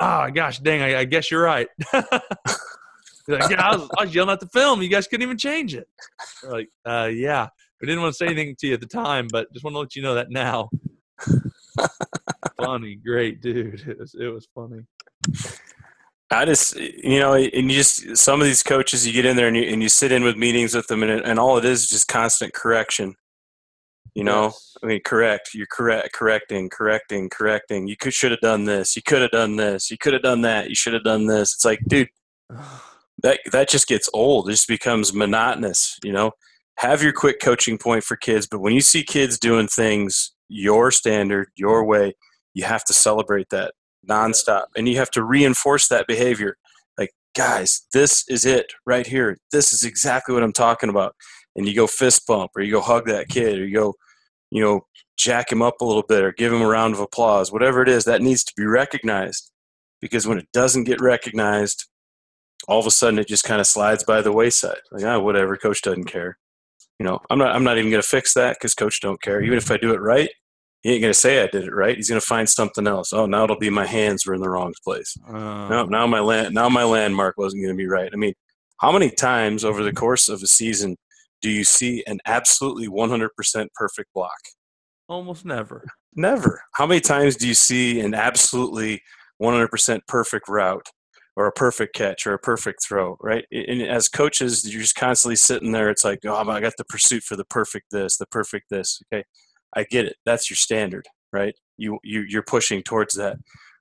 "Ah, 0.00 0.26
oh, 0.26 0.30
gosh, 0.30 0.58
dang, 0.60 0.82
I, 0.82 1.00
I 1.00 1.04
guess 1.04 1.30
you're 1.30 1.42
right." 1.42 1.68
like, 1.92 3.50
yeah, 3.50 3.68
I 3.68 3.76
was, 3.76 3.88
I 3.98 4.04
was, 4.04 4.14
yelling 4.14 4.32
at 4.32 4.40
the 4.40 4.48
film. 4.48 4.82
You 4.82 4.88
guys 4.88 5.06
couldn't 5.08 5.24
even 5.24 5.38
change 5.38 5.74
it. 5.74 5.88
We're 6.42 6.52
like, 6.52 6.68
uh, 6.84 7.10
yeah. 7.12 7.48
We 7.80 7.86
didn't 7.86 8.00
want 8.00 8.14
to 8.14 8.16
say 8.16 8.26
anything 8.26 8.56
to 8.60 8.66
you 8.68 8.74
at 8.74 8.80
the 8.80 8.86
time, 8.86 9.28
but 9.30 9.52
just 9.52 9.62
want 9.62 9.74
to 9.74 9.80
let 9.80 9.96
you 9.96 10.02
know 10.02 10.14
that 10.14 10.30
now. 10.30 10.70
funny, 12.58 12.96
great 12.96 13.42
dude. 13.42 13.80
It 13.86 13.98
was 13.98 14.14
it 14.14 14.26
was 14.28 14.48
funny. 14.54 14.82
I 16.30 16.44
just, 16.44 16.76
you 16.76 17.20
know, 17.20 17.34
and 17.34 17.70
you 17.70 17.76
just 17.76 18.16
some 18.16 18.40
of 18.40 18.46
these 18.46 18.62
coaches, 18.62 19.06
you 19.06 19.12
get 19.12 19.24
in 19.24 19.36
there 19.36 19.46
and 19.46 19.56
you 19.56 19.62
and 19.64 19.82
you 19.82 19.88
sit 19.88 20.10
in 20.10 20.24
with 20.24 20.36
meetings 20.36 20.74
with 20.74 20.88
them, 20.88 21.02
and 21.02 21.24
and 21.24 21.38
all 21.38 21.56
it 21.56 21.64
is 21.64 21.82
is 21.82 21.88
just 21.88 22.08
constant 22.08 22.52
correction. 22.52 23.14
You 24.14 24.24
know, 24.24 24.44
yes. 24.44 24.76
I 24.82 24.86
mean, 24.86 25.00
correct. 25.04 25.50
You're 25.54 25.68
correct, 25.70 26.14
correcting, 26.14 26.70
correcting, 26.70 27.28
correcting. 27.28 27.86
You 27.86 27.96
could 27.96 28.14
should 28.14 28.32
have 28.32 28.40
done 28.40 28.64
this. 28.64 28.96
You 28.96 29.02
could 29.02 29.22
have 29.22 29.30
done 29.30 29.56
this. 29.56 29.90
You 29.90 29.98
could 29.98 30.14
have 30.14 30.22
done 30.22 30.42
that. 30.42 30.68
You 30.68 30.74
should 30.74 30.94
have 30.94 31.04
done 31.04 31.26
this. 31.26 31.54
It's 31.54 31.64
like, 31.64 31.80
dude, 31.86 32.08
that 33.22 33.40
that 33.52 33.68
just 33.68 33.86
gets 33.86 34.08
old. 34.12 34.48
It 34.48 34.52
just 34.52 34.68
becomes 34.68 35.12
monotonous. 35.12 35.96
You 36.02 36.12
know, 36.12 36.32
have 36.78 37.02
your 37.02 37.12
quick 37.12 37.40
coaching 37.40 37.78
point 37.78 38.02
for 38.02 38.16
kids, 38.16 38.48
but 38.50 38.60
when 38.60 38.72
you 38.72 38.80
see 38.80 39.04
kids 39.04 39.38
doing 39.38 39.68
things 39.68 40.32
your 40.48 40.90
standard, 40.90 41.48
your 41.56 41.84
way, 41.84 42.14
you 42.54 42.64
have 42.64 42.84
to 42.84 42.92
celebrate 42.92 43.48
that 43.50 43.74
nonstop 44.08 44.64
and 44.76 44.88
you 44.88 44.96
have 44.96 45.10
to 45.12 45.24
reinforce 45.24 45.88
that 45.88 46.06
behavior. 46.06 46.56
Like, 46.98 47.10
guys, 47.36 47.86
this 47.92 48.24
is 48.28 48.44
it 48.44 48.72
right 48.86 49.06
here. 49.06 49.38
This 49.52 49.72
is 49.72 49.82
exactly 49.82 50.34
what 50.34 50.42
I'm 50.42 50.52
talking 50.52 50.88
about. 50.88 51.14
And 51.54 51.66
you 51.66 51.74
go 51.74 51.86
fist 51.86 52.26
bump 52.26 52.50
or 52.56 52.62
you 52.62 52.72
go 52.72 52.80
hug 52.80 53.06
that 53.06 53.28
kid 53.28 53.58
or 53.58 53.66
you 53.66 53.74
go, 53.74 53.94
you 54.50 54.62
know, 54.62 54.82
jack 55.18 55.50
him 55.50 55.62
up 55.62 55.80
a 55.80 55.84
little 55.84 56.04
bit 56.06 56.22
or 56.22 56.32
give 56.32 56.52
him 56.52 56.62
a 56.62 56.66
round 56.66 56.94
of 56.94 57.00
applause, 57.00 57.50
whatever 57.50 57.82
it 57.82 57.88
is, 57.88 58.04
that 58.04 58.22
needs 58.22 58.44
to 58.44 58.52
be 58.56 58.64
recognized. 58.64 59.50
Because 60.00 60.26
when 60.26 60.38
it 60.38 60.48
doesn't 60.52 60.84
get 60.84 61.00
recognized, 61.00 61.86
all 62.68 62.80
of 62.80 62.86
a 62.86 62.90
sudden 62.90 63.18
it 63.18 63.28
just 63.28 63.44
kind 63.44 63.60
of 63.60 63.66
slides 63.66 64.04
by 64.04 64.20
the 64.20 64.32
wayside. 64.32 64.78
Like, 64.92 65.04
ah, 65.04 65.18
whatever, 65.18 65.56
coach 65.56 65.80
doesn't 65.80 66.04
care 66.04 66.36
you 66.98 67.04
know, 67.04 67.20
I'm 67.30 67.38
not 67.38 67.54
I'm 67.54 67.64
not 67.64 67.78
even 67.78 67.90
to 67.92 68.02
fix 68.02 68.34
that 68.34 68.56
because 68.56 68.74
coach 68.74 69.00
don't 69.00 69.20
care. 69.20 69.42
Even 69.42 69.58
if 69.58 69.70
I 69.70 69.76
do 69.76 69.92
it 69.92 70.00
right, 70.00 70.30
he 70.86 70.92
ain't 70.92 71.02
to 71.12 71.18
say 71.18 71.42
I 71.42 71.48
did 71.48 71.64
it 71.64 71.74
right. 71.74 71.96
He's 71.96 72.08
to 72.20 72.26
find 72.26 72.48
something 72.48 72.86
else. 72.86 73.12
Oh, 73.12 73.26
now 73.26 73.42
it'll 73.42 73.58
be 73.58 73.70
my 73.70 73.86
hands 73.86 74.24
were 74.24 74.34
in 74.34 74.40
the 74.40 74.48
wrong 74.48 74.72
place. 74.84 75.16
Uh, 75.26 75.68
no, 75.68 75.84
now 75.86 76.06
my 76.06 76.20
land 76.20 76.54
now 76.54 76.68
my 76.68 76.84
landmark 76.84 77.36
wasn't 77.36 77.62
to 77.74 77.76
be 77.76 77.88
right. 77.88 78.08
I 78.12 78.16
mean, 78.16 78.34
how 78.78 78.92
many 78.92 79.10
times 79.10 79.64
over 79.64 79.82
the 79.82 79.92
course 79.92 80.28
of 80.28 80.44
a 80.44 80.46
season 80.46 80.96
do 81.42 81.50
you 81.50 81.64
see 81.64 82.04
an 82.06 82.20
absolutely 82.24 82.86
100% 82.86 83.28
perfect 83.74 84.14
block? 84.14 84.38
Almost 85.08 85.44
never. 85.44 85.84
Never. 86.14 86.62
How 86.74 86.86
many 86.86 87.00
times 87.00 87.34
do 87.34 87.48
you 87.48 87.54
see 87.54 88.00
an 88.00 88.14
absolutely 88.14 89.02
100% 89.42 90.00
perfect 90.06 90.48
route? 90.48 90.88
or 91.38 91.46
a 91.46 91.52
perfect 91.52 91.94
catch 91.94 92.26
or 92.26 92.32
a 92.32 92.38
perfect 92.38 92.82
throw, 92.82 93.18
right? 93.20 93.44
And 93.52 93.82
as 93.82 94.08
coaches, 94.08 94.66
you're 94.72 94.80
just 94.80 94.96
constantly 94.96 95.36
sitting 95.36 95.72
there. 95.72 95.90
It's 95.90 96.02
like, 96.02 96.20
oh, 96.24 96.34
I 96.34 96.60
got 96.60 96.72
the 96.78 96.84
pursuit 96.84 97.22
for 97.24 97.36
the 97.36 97.44
perfect 97.44 97.90
this, 97.90 98.16
the 98.16 98.24
perfect 98.26 98.70
this. 98.70 99.02
Okay, 99.12 99.22
I 99.76 99.84
get 99.84 100.06
it. 100.06 100.16
That's 100.24 100.50
your 100.50 100.56
standard, 100.56 101.06
right? 101.32 101.54
You 101.76 101.98
you 102.02 102.22
you're 102.22 102.42
pushing 102.42 102.82
towards 102.82 103.14
that. 103.14 103.36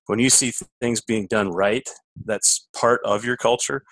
When 0.08 0.20
you 0.20 0.30
see 0.30 0.52
things 0.80 1.02
being 1.02 1.26
done 1.28 1.50
right, 1.50 1.88
that's 2.26 2.68
part 2.76 3.02
of 3.04 3.26
your 3.26 3.38
culture. 3.38 3.84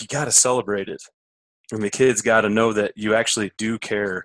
You 0.00 0.06
got 0.06 0.26
to 0.26 0.32
celebrate 0.32 0.88
it, 0.88 1.02
and 1.72 1.82
the 1.82 1.90
kids 1.90 2.20
got 2.20 2.42
to 2.42 2.48
know 2.48 2.72
that 2.72 2.92
you 2.94 3.14
actually 3.14 3.50
do 3.56 3.78
care 3.78 4.24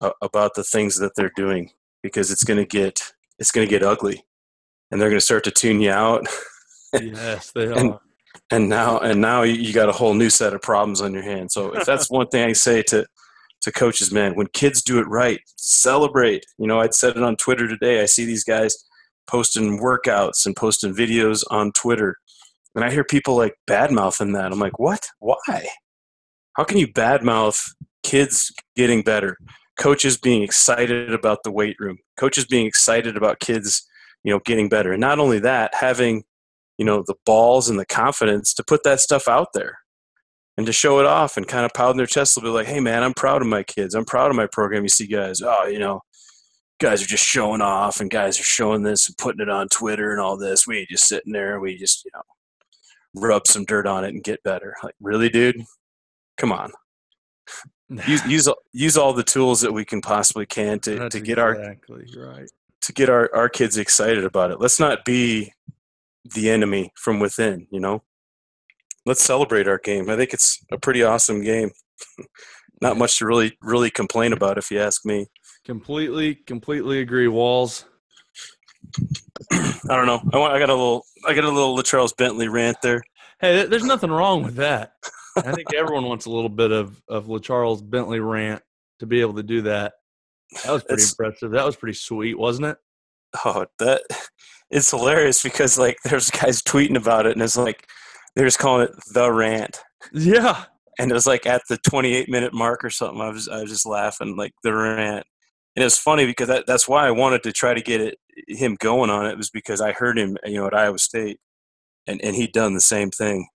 uh, 0.00 0.10
about 0.20 0.54
the 0.54 0.64
things 0.64 0.98
that 0.98 1.12
they're 1.16 1.32
doing 1.34 1.70
because 2.02 2.30
it's 2.30 2.44
going 2.44 2.58
to 2.58 2.66
get 2.66 3.00
it's 3.38 3.50
going 3.50 3.66
to 3.66 3.70
get 3.70 3.82
ugly, 3.82 4.24
and 4.90 5.00
they're 5.00 5.10
going 5.10 5.20
to 5.20 5.24
start 5.24 5.44
to 5.44 5.50
tune 5.50 5.80
you 5.80 5.90
out. 5.90 6.26
yes, 6.92 7.50
they 7.52 7.66
are. 7.66 7.78
And, 7.78 7.94
and 8.50 8.68
now, 8.68 8.98
and 8.98 9.20
now 9.20 9.42
you 9.42 9.72
got 9.72 9.88
a 9.88 9.92
whole 9.92 10.14
new 10.14 10.30
set 10.30 10.52
of 10.52 10.62
problems 10.62 11.00
on 11.00 11.12
your 11.12 11.22
hands. 11.22 11.54
So 11.54 11.72
if 11.72 11.86
that's 11.86 12.10
one 12.10 12.28
thing 12.28 12.48
I 12.48 12.52
say 12.52 12.82
to 12.84 13.06
to 13.66 13.72
coaches, 13.72 14.12
man, 14.12 14.36
when 14.36 14.46
kids 14.52 14.80
do 14.80 15.00
it 15.00 15.08
right, 15.08 15.40
celebrate. 15.56 16.46
You 16.56 16.68
know, 16.68 16.80
I'd 16.80 16.94
said 16.94 17.16
it 17.16 17.22
on 17.24 17.34
Twitter 17.34 17.66
today. 17.66 18.00
I 18.00 18.06
see 18.06 18.24
these 18.24 18.44
guys 18.44 18.76
posting 19.26 19.80
workouts 19.80 20.46
and 20.46 20.54
posting 20.54 20.94
videos 20.94 21.42
on 21.50 21.72
Twitter, 21.72 22.16
and 22.76 22.84
I 22.84 22.92
hear 22.92 23.02
people 23.02 23.36
like 23.36 23.56
badmouthing 23.68 24.34
that. 24.34 24.52
I'm 24.52 24.60
like, 24.60 24.78
what? 24.78 25.08
Why? 25.18 25.66
How 26.52 26.62
can 26.62 26.78
you 26.78 26.86
badmouth 26.86 27.60
kids 28.04 28.52
getting 28.76 29.02
better? 29.02 29.36
Coaches 29.76 30.16
being 30.16 30.42
excited 30.42 31.12
about 31.12 31.42
the 31.42 31.50
weight 31.50 31.76
room, 31.80 31.98
coaches 32.16 32.46
being 32.46 32.66
excited 32.66 33.16
about 33.16 33.40
kids, 33.40 33.84
you 34.22 34.32
know, 34.32 34.38
getting 34.46 34.68
better, 34.68 34.92
and 34.92 35.00
not 35.00 35.18
only 35.18 35.40
that, 35.40 35.74
having 35.74 36.22
you 36.78 36.84
know 36.84 37.02
the 37.04 37.16
balls 37.24 37.68
and 37.68 37.80
the 37.80 37.86
confidence 37.86 38.54
to 38.54 38.62
put 38.62 38.84
that 38.84 39.00
stuff 39.00 39.26
out 39.26 39.48
there 39.54 39.78
and 40.56 40.66
to 40.66 40.72
show 40.72 41.00
it 41.00 41.06
off 41.06 41.36
and 41.36 41.46
kind 41.46 41.64
of 41.64 41.72
pound 41.74 41.98
their 41.98 42.06
chest 42.06 42.36
a 42.36 42.40
little 42.40 42.52
bit 42.52 42.64
like 42.64 42.72
hey 42.72 42.80
man 42.80 43.02
i'm 43.02 43.14
proud 43.14 43.42
of 43.42 43.48
my 43.48 43.62
kids. 43.62 43.94
I'm 43.94 44.04
proud 44.04 44.30
of 44.30 44.36
my 44.36 44.46
program. 44.46 44.82
You 44.82 44.88
see 44.88 45.06
guys 45.06 45.42
oh 45.42 45.66
you 45.66 45.78
know 45.78 46.00
guys 46.78 47.02
are 47.02 47.06
just 47.06 47.24
showing 47.24 47.60
off 47.62 48.00
and 48.00 48.10
guys 48.10 48.38
are 48.38 48.44
showing 48.44 48.82
this 48.82 49.08
and 49.08 49.16
putting 49.16 49.40
it 49.40 49.48
on 49.48 49.68
twitter 49.68 50.12
and 50.12 50.20
all 50.20 50.36
this. 50.36 50.66
We 50.66 50.86
just 50.90 51.06
sitting 51.06 51.32
there. 51.32 51.60
We 51.60 51.76
just 51.76 52.04
you 52.04 52.10
know 52.14 52.22
rub 53.14 53.46
some 53.46 53.64
dirt 53.64 53.86
on 53.86 54.04
it 54.04 54.14
and 54.14 54.22
get 54.22 54.42
better. 54.42 54.74
Like 54.82 54.94
really 55.00 55.28
dude? 55.28 55.62
Come 56.36 56.52
on. 56.52 56.72
Use 58.08 58.26
use 58.26 58.48
use 58.72 58.96
all 58.96 59.12
the 59.12 59.22
tools 59.22 59.60
that 59.60 59.72
we 59.72 59.84
can 59.84 60.00
possibly 60.00 60.44
can 60.44 60.80
to, 60.80 60.96
That's 60.96 61.14
to 61.14 61.20
get 61.20 61.38
exactly 61.38 62.04
our 62.18 62.30
right. 62.30 62.50
to 62.80 62.92
get 62.92 63.08
our, 63.08 63.32
our 63.32 63.48
kids 63.48 63.78
excited 63.78 64.24
about 64.24 64.50
it. 64.50 64.60
Let's 64.60 64.80
not 64.80 65.04
be 65.04 65.52
the 66.34 66.50
enemy 66.50 66.92
from 66.96 67.20
within, 67.20 67.66
you 67.70 67.80
know? 67.80 68.02
Let's 69.06 69.22
celebrate 69.22 69.68
our 69.68 69.78
game. 69.78 70.10
I 70.10 70.16
think 70.16 70.34
it's 70.34 70.62
a 70.70 70.78
pretty 70.78 71.02
awesome 71.02 71.42
game. 71.42 71.70
Not 72.82 72.98
much 72.98 73.18
to 73.18 73.26
really 73.26 73.56
really 73.62 73.90
complain 73.90 74.32
about 74.32 74.58
if 74.58 74.70
you 74.70 74.80
ask 74.80 75.06
me. 75.06 75.28
Completely 75.64 76.34
completely 76.34 77.00
agree, 77.00 77.28
Walls. 77.28 77.86
I 79.52 79.78
don't 79.88 80.06
know. 80.06 80.20
I 80.32 80.38
want 80.38 80.52
I 80.52 80.58
got 80.58 80.70
a 80.70 80.74
little 80.74 81.04
I 81.26 81.34
got 81.34 81.44
a 81.44 81.50
little 81.50 81.80
Charles 81.82 82.12
Bentley 82.12 82.48
rant 82.48 82.78
there. 82.82 83.02
Hey, 83.40 83.66
there's 83.66 83.84
nothing 83.84 84.10
wrong 84.10 84.42
with 84.42 84.56
that. 84.56 84.92
I 85.36 85.52
think 85.52 85.74
everyone 85.74 86.04
wants 86.04 86.26
a 86.26 86.30
little 86.30 86.48
bit 86.48 86.72
of 86.72 87.00
of 87.08 87.30
Charles 87.42 87.82
Bentley 87.82 88.20
rant 88.20 88.62
to 88.98 89.06
be 89.06 89.20
able 89.20 89.34
to 89.34 89.42
do 89.42 89.62
that. 89.62 89.94
That 90.64 90.72
was 90.72 90.84
pretty 90.84 91.02
it's, 91.02 91.12
impressive. 91.12 91.50
That 91.52 91.64
was 91.64 91.76
pretty 91.76 91.96
sweet, 91.96 92.38
wasn't 92.38 92.68
it? 92.68 92.78
Oh, 93.44 93.66
that 93.78 94.02
it's 94.70 94.90
hilarious 94.90 95.42
because 95.42 95.78
like 95.78 95.98
there's 96.04 96.30
guys 96.30 96.62
tweeting 96.62 96.96
about 96.96 97.26
it 97.26 97.32
and 97.32 97.42
it's 97.42 97.56
like 97.56 97.86
they're 98.36 98.46
just 98.46 98.58
calling 98.58 98.84
it 98.84 98.92
the 99.12 99.32
rant. 99.32 99.80
Yeah. 100.12 100.64
And 100.98 101.10
it 101.10 101.14
was 101.14 101.26
like 101.26 101.46
at 101.46 101.62
the 101.68 101.78
28 101.78 102.28
minute 102.28 102.54
mark 102.54 102.84
or 102.84 102.90
something. 102.90 103.20
I 103.20 103.30
was 103.30 103.48
I 103.48 103.62
was 103.62 103.70
just 103.70 103.86
laughing 103.86 104.36
like 104.36 104.52
the 104.62 104.72
rant. 104.72 105.24
And 105.74 105.82
it 105.82 105.84
was 105.84 105.98
funny 105.98 106.24
because 106.24 106.48
that, 106.48 106.66
that's 106.66 106.88
why 106.88 107.06
I 107.06 107.10
wanted 107.10 107.42
to 107.42 107.52
try 107.52 107.74
to 107.74 107.82
get 107.82 108.00
it 108.00 108.18
him 108.48 108.76
going 108.78 109.08
on 109.08 109.24
it 109.24 109.38
was 109.38 109.48
because 109.48 109.80
I 109.80 109.92
heard 109.92 110.18
him 110.18 110.36
you 110.44 110.56
know 110.60 110.66
at 110.66 110.74
Iowa 110.74 110.98
State 110.98 111.40
and 112.06 112.20
and 112.22 112.36
he'd 112.36 112.52
done 112.52 112.74
the 112.74 112.80
same 112.80 113.10
thing. 113.10 113.48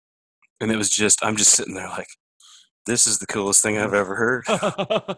And 0.59 0.71
it 0.71 0.77
was 0.77 0.89
just 0.89 1.23
I'm 1.23 1.37
just 1.37 1.51
sitting 1.51 1.75
there 1.75 1.87
like 1.89 2.07
this 2.85 3.05
is 3.05 3.19
the 3.19 3.27
coolest 3.27 3.61
thing 3.61 3.77
I've 3.77 3.93
ever 3.93 4.15
heard. 4.15 4.45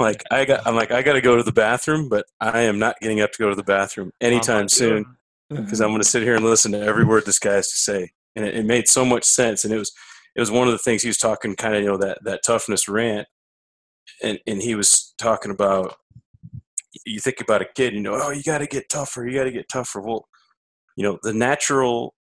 like 0.00 0.22
I 0.30 0.44
got, 0.44 0.66
I'm 0.66 0.76
like 0.76 0.92
I 0.92 1.02
got 1.02 1.14
to 1.14 1.20
go 1.20 1.36
to 1.36 1.42
the 1.42 1.52
bathroom, 1.52 2.08
but 2.08 2.26
I 2.40 2.62
am 2.62 2.78
not 2.78 2.96
getting 3.00 3.20
up 3.20 3.32
to 3.32 3.38
go 3.38 3.48
to 3.48 3.54
the 3.54 3.62
bathroom 3.62 4.10
anytime 4.20 4.68
soon 4.68 5.16
because 5.48 5.80
I'm 5.80 5.90
going 5.90 6.02
to 6.02 6.08
sit 6.08 6.22
here 6.22 6.36
and 6.36 6.44
listen 6.44 6.72
to 6.72 6.80
every 6.80 7.04
word 7.04 7.24
this 7.24 7.38
guy 7.38 7.54
has 7.54 7.68
to 7.68 7.76
say, 7.76 8.10
and 8.36 8.44
it, 8.44 8.54
it, 8.54 8.64
made 8.64 8.86
so 8.88 9.04
much 9.04 9.24
sense. 9.24 9.64
And 9.64 9.74
it 9.74 9.78
was 9.78 9.92
it 10.36 10.40
was 10.40 10.50
one 10.50 10.68
of 10.68 10.72
the 10.72 10.78
things 10.78 11.02
he 11.02 11.08
was 11.08 11.18
talking 11.18 11.56
kind 11.56 11.74
of 11.74 11.82
you 11.82 11.88
know 11.88 11.96
that 11.98 12.18
that 12.24 12.40
toughness 12.46 12.88
rant, 12.88 13.26
and 14.22 14.38
and 14.46 14.62
he 14.62 14.74
was 14.74 15.14
talking 15.18 15.50
about 15.50 15.96
you 17.04 17.20
think 17.20 17.40
about 17.40 17.62
a 17.62 17.66
kid, 17.74 17.94
you 17.94 18.00
know, 18.00 18.18
oh, 18.20 18.30
you 18.30 18.42
got 18.42 18.58
to 18.58 18.66
get 18.66 18.88
tougher, 18.88 19.26
you 19.26 19.36
got 19.36 19.44
to 19.44 19.50
get 19.50 19.68
tougher. 19.68 20.00
Well, 20.00 20.26
you 20.96 21.04
know, 21.04 21.18
the 21.22 21.32
natural 21.32 22.14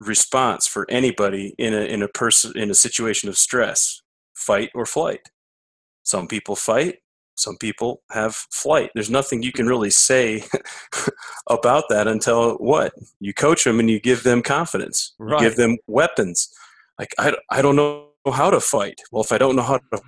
response 0.00 0.66
for 0.66 0.86
anybody 0.90 1.54
in 1.58 1.74
a 1.74 1.80
in 1.80 2.02
a 2.02 2.08
person 2.08 2.56
in 2.56 2.70
a 2.70 2.74
situation 2.74 3.28
of 3.28 3.36
stress, 3.36 4.02
fight 4.34 4.70
or 4.74 4.86
flight. 4.86 5.20
Some 6.02 6.26
people 6.26 6.56
fight, 6.56 6.96
some 7.40 7.56
people 7.56 8.02
have 8.10 8.34
flight. 8.34 8.90
There's 8.94 9.10
nothing 9.10 9.42
you 9.42 9.52
can 9.52 9.66
really 9.66 9.90
say 9.90 10.44
about 11.48 11.84
that 11.88 12.06
until 12.06 12.54
what? 12.56 12.92
You 13.20 13.34
coach 13.34 13.64
them 13.64 13.80
and 13.80 13.90
you 13.90 14.00
give 14.00 14.22
them 14.22 14.42
confidence. 14.42 15.14
Right. 15.18 15.40
You 15.40 15.48
give 15.48 15.56
them 15.56 15.78
weapons. 15.86 16.48
Like 16.98 17.10
I 17.18 17.34
I 17.50 17.62
don't 17.62 17.76
know 17.76 18.08
how 18.32 18.50
to 18.50 18.60
fight. 18.60 19.00
Well, 19.10 19.22
if 19.22 19.32
I 19.32 19.38
don't 19.38 19.56
know 19.56 19.62
how 19.62 19.78
to 19.78 20.02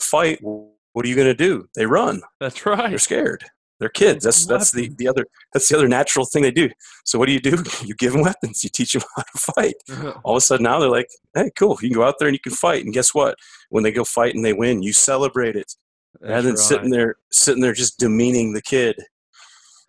fight, 0.00 0.38
what 0.42 1.04
are 1.04 1.08
you 1.08 1.16
going 1.16 1.28
to 1.28 1.34
do? 1.34 1.68
They 1.74 1.86
run. 1.86 2.22
That's 2.40 2.64
right. 2.64 2.90
They're 2.90 2.98
scared. 2.98 3.44
They're 3.78 3.88
kids. 3.88 4.24
That's 4.24 4.44
that's 4.44 4.72
the, 4.72 4.90
the 4.98 5.06
other 5.06 5.24
that's 5.52 5.68
the 5.68 5.76
other 5.76 5.88
natural 5.88 6.26
thing 6.26 6.42
they 6.42 6.50
do. 6.50 6.68
So 7.04 7.18
what 7.18 7.26
do 7.26 7.32
you 7.32 7.40
do? 7.40 7.62
You 7.84 7.94
give 7.94 8.12
them 8.12 8.22
weapons. 8.22 8.64
You 8.64 8.70
teach 8.70 8.92
them 8.92 9.02
how 9.16 9.22
to 9.22 9.38
fight. 9.38 9.74
Uh-huh. 9.90 10.14
All 10.24 10.34
of 10.34 10.38
a 10.38 10.40
sudden 10.40 10.64
now 10.64 10.80
they're 10.80 10.90
like, 10.90 11.08
hey, 11.34 11.50
cool. 11.56 11.78
You 11.80 11.88
can 11.88 11.98
go 11.98 12.04
out 12.04 12.16
there 12.18 12.28
and 12.28 12.34
you 12.34 12.40
can 12.40 12.52
fight. 12.52 12.84
And 12.84 12.92
guess 12.92 13.14
what? 13.14 13.36
When 13.70 13.84
they 13.84 13.92
go 13.92 14.04
fight 14.04 14.34
and 14.34 14.44
they 14.44 14.52
win, 14.52 14.82
you 14.82 14.92
celebrate 14.92 15.54
it. 15.54 15.72
That's 16.14 16.30
rather 16.30 16.42
than 16.42 16.50
right. 16.52 16.58
sitting 16.58 16.90
there 16.90 17.16
sitting 17.30 17.62
there 17.62 17.72
just 17.72 17.98
demeaning 17.98 18.52
the 18.52 18.62
kid. 18.62 18.96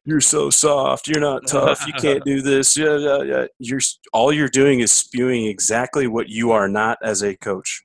You're 0.06 0.22
so 0.22 0.50
soft. 0.50 1.08
You're 1.08 1.20
not 1.20 1.46
tough. 1.46 1.86
You 1.86 1.94
can't 1.94 2.24
do 2.24 2.42
this. 2.44 2.76
Yeah, 2.76 2.98
yeah, 2.98 3.22
yeah. 3.22 3.46
You're 3.60 3.82
all 4.14 4.32
you're 4.32 4.48
doing 4.50 4.80
is 4.80 4.92
spewing 4.92 5.46
exactly 5.46 6.08
what 6.08 6.30
you 6.30 6.52
are 6.52 6.68
not 6.68 6.98
as 7.04 7.22
a 7.22 7.36
coach. 7.36 7.84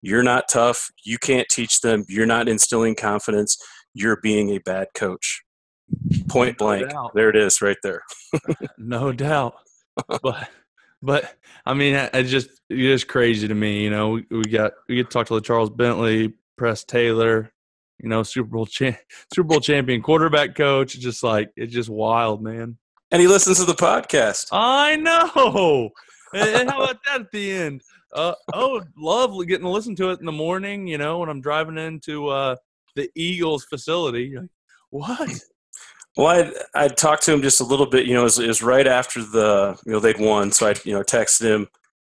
You're 0.00 0.22
not 0.22 0.44
tough. 0.48 0.90
You 1.04 1.18
can't 1.18 1.48
teach 1.48 1.80
them. 1.80 2.04
You're 2.08 2.26
not 2.26 2.48
instilling 2.48 2.96
confidence 2.96 3.56
you're 3.94 4.18
being 4.22 4.50
a 4.50 4.58
bad 4.58 4.88
coach. 4.94 5.42
Point 6.28 6.58
blank. 6.58 6.90
No 6.92 7.10
there 7.14 7.28
it 7.28 7.36
is, 7.36 7.60
right 7.60 7.76
there. 7.82 8.02
no 8.78 9.12
doubt. 9.12 9.54
But 10.22 10.48
but 11.02 11.34
I 11.66 11.74
mean, 11.74 11.94
it's 12.14 12.30
just 12.30 12.48
it's 12.70 12.80
just 12.80 13.08
crazy 13.08 13.46
to 13.48 13.54
me. 13.54 13.82
You 13.84 13.90
know, 13.90 14.10
we, 14.10 14.26
we 14.30 14.44
got 14.44 14.72
we 14.88 14.96
get 14.96 15.10
to 15.10 15.12
talk 15.12 15.26
to 15.26 15.34
the 15.34 15.40
Charles 15.40 15.70
Bentley, 15.70 16.32
Press 16.56 16.84
Taylor, 16.84 17.52
you 17.98 18.08
know, 18.08 18.22
Super 18.22 18.48
Bowl 18.48 18.66
cha- 18.66 18.98
Super 19.34 19.48
Bowl 19.48 19.60
champion 19.60 20.02
quarterback 20.02 20.54
coach. 20.54 20.94
It's 20.94 21.04
just 21.04 21.22
like 21.22 21.50
it's 21.56 21.72
just 21.72 21.88
wild, 21.88 22.42
man. 22.42 22.78
And 23.10 23.20
he 23.20 23.28
listens 23.28 23.58
to 23.58 23.64
the 23.64 23.74
podcast. 23.74 24.48
I 24.52 24.96
know. 24.96 25.90
and 26.34 26.70
how 26.70 26.82
about 26.82 26.98
that 27.06 27.20
at 27.22 27.30
the 27.30 27.52
end? 27.52 27.82
Uh, 28.12 28.34
oh, 28.54 28.82
lovely 28.96 29.46
getting 29.46 29.64
to 29.64 29.70
listen 29.70 29.94
to 29.96 30.10
it 30.10 30.20
in 30.20 30.26
the 30.26 30.32
morning. 30.32 30.86
You 30.86 30.98
know, 30.98 31.18
when 31.18 31.28
I'm 31.28 31.40
driving 31.40 31.78
into 31.78 32.28
uh, 32.28 32.56
the 32.94 33.10
Eagles 33.14 33.64
facility. 33.64 34.36
Like, 34.36 34.48
what? 34.90 35.40
Well, 36.16 36.52
I 36.74 36.84
I 36.84 36.88
talked 36.88 37.22
to 37.24 37.32
him 37.32 37.42
just 37.42 37.60
a 37.60 37.64
little 37.64 37.86
bit. 37.86 38.06
You 38.06 38.14
know, 38.14 38.20
it 38.20 38.24
was, 38.24 38.38
it 38.38 38.48
was 38.48 38.62
right 38.62 38.86
after 38.86 39.22
the 39.22 39.78
you 39.86 39.92
know 39.92 40.00
they'd 40.00 40.20
won, 40.20 40.52
so 40.52 40.68
I 40.68 40.74
you 40.84 40.92
know 40.92 41.02
texted 41.02 41.42
him, 41.42 41.68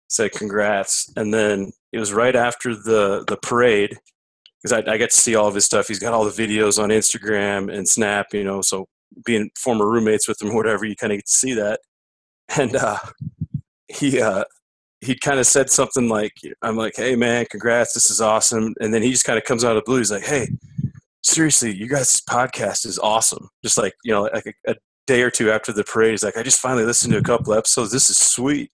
said 0.09 0.33
congrats, 0.33 1.11
and 1.15 1.33
then 1.33 1.71
it 1.93 1.99
was 1.99 2.13
right 2.13 2.35
after 2.35 2.75
the 2.75 3.23
the 3.27 3.37
parade 3.37 3.97
because 4.65 4.83
I, 4.87 4.93
I 4.93 4.97
get 4.97 5.11
to 5.11 5.17
see 5.17 5.35
all 5.35 5.47
of 5.47 5.53
his 5.53 5.65
stuff. 5.65 5.87
He's 5.87 5.99
got 5.99 6.13
all 6.13 6.25
the 6.25 6.31
videos 6.31 6.81
on 6.81 6.89
Instagram 6.89 7.71
and 7.71 7.87
Snap. 7.87 8.33
You 8.33 8.43
know, 8.43 8.61
so 8.61 8.87
being 9.23 9.51
former 9.57 9.87
roommates 9.87 10.27
with 10.27 10.41
him 10.41 10.49
or 10.49 10.55
whatever, 10.55 10.85
you 10.85 10.95
kind 10.95 11.13
of 11.13 11.19
get 11.19 11.27
to 11.27 11.31
see 11.31 11.53
that. 11.53 11.81
And 12.57 12.75
uh, 12.75 12.97
he 13.87 14.19
uh, 14.21 14.43
he 15.01 15.15
kind 15.15 15.39
of 15.39 15.45
said 15.45 15.69
something 15.69 16.09
like, 16.09 16.33
I'm 16.63 16.77
like, 16.77 16.93
hey 16.95 17.15
man, 17.15 17.45
congrats, 17.49 17.93
this 17.93 18.09
is 18.09 18.21
awesome. 18.21 18.73
And 18.79 18.93
then 18.93 19.03
he 19.03 19.11
just 19.11 19.25
kind 19.25 19.37
of 19.37 19.43
comes 19.43 19.63
out 19.63 19.75
of 19.75 19.83
the 19.83 19.85
blue. 19.85 19.99
He's 19.99 20.11
like, 20.11 20.25
hey, 20.25 20.47
seriously, 21.23 21.75
you 21.75 21.87
guys' 21.87 22.21
podcast 22.27 22.85
is 22.85 22.97
awesome. 22.97 23.49
Just 23.63 23.77
like, 23.77 23.93
you 24.03 24.11
know, 24.11 24.23
like 24.23 24.47
a, 24.67 24.71
a 24.71 24.75
day 25.05 25.21
or 25.21 25.29
two 25.29 25.51
after 25.51 25.73
the 25.73 25.83
parade, 25.83 26.11
he's 26.11 26.23
like, 26.23 26.37
I 26.37 26.43
just 26.43 26.59
finally 26.59 26.85
listened 26.85 27.13
to 27.13 27.19
a 27.19 27.23
couple 27.23 27.53
episodes. 27.53 27.91
This 27.91 28.09
is 28.09 28.17
sweet. 28.17 28.71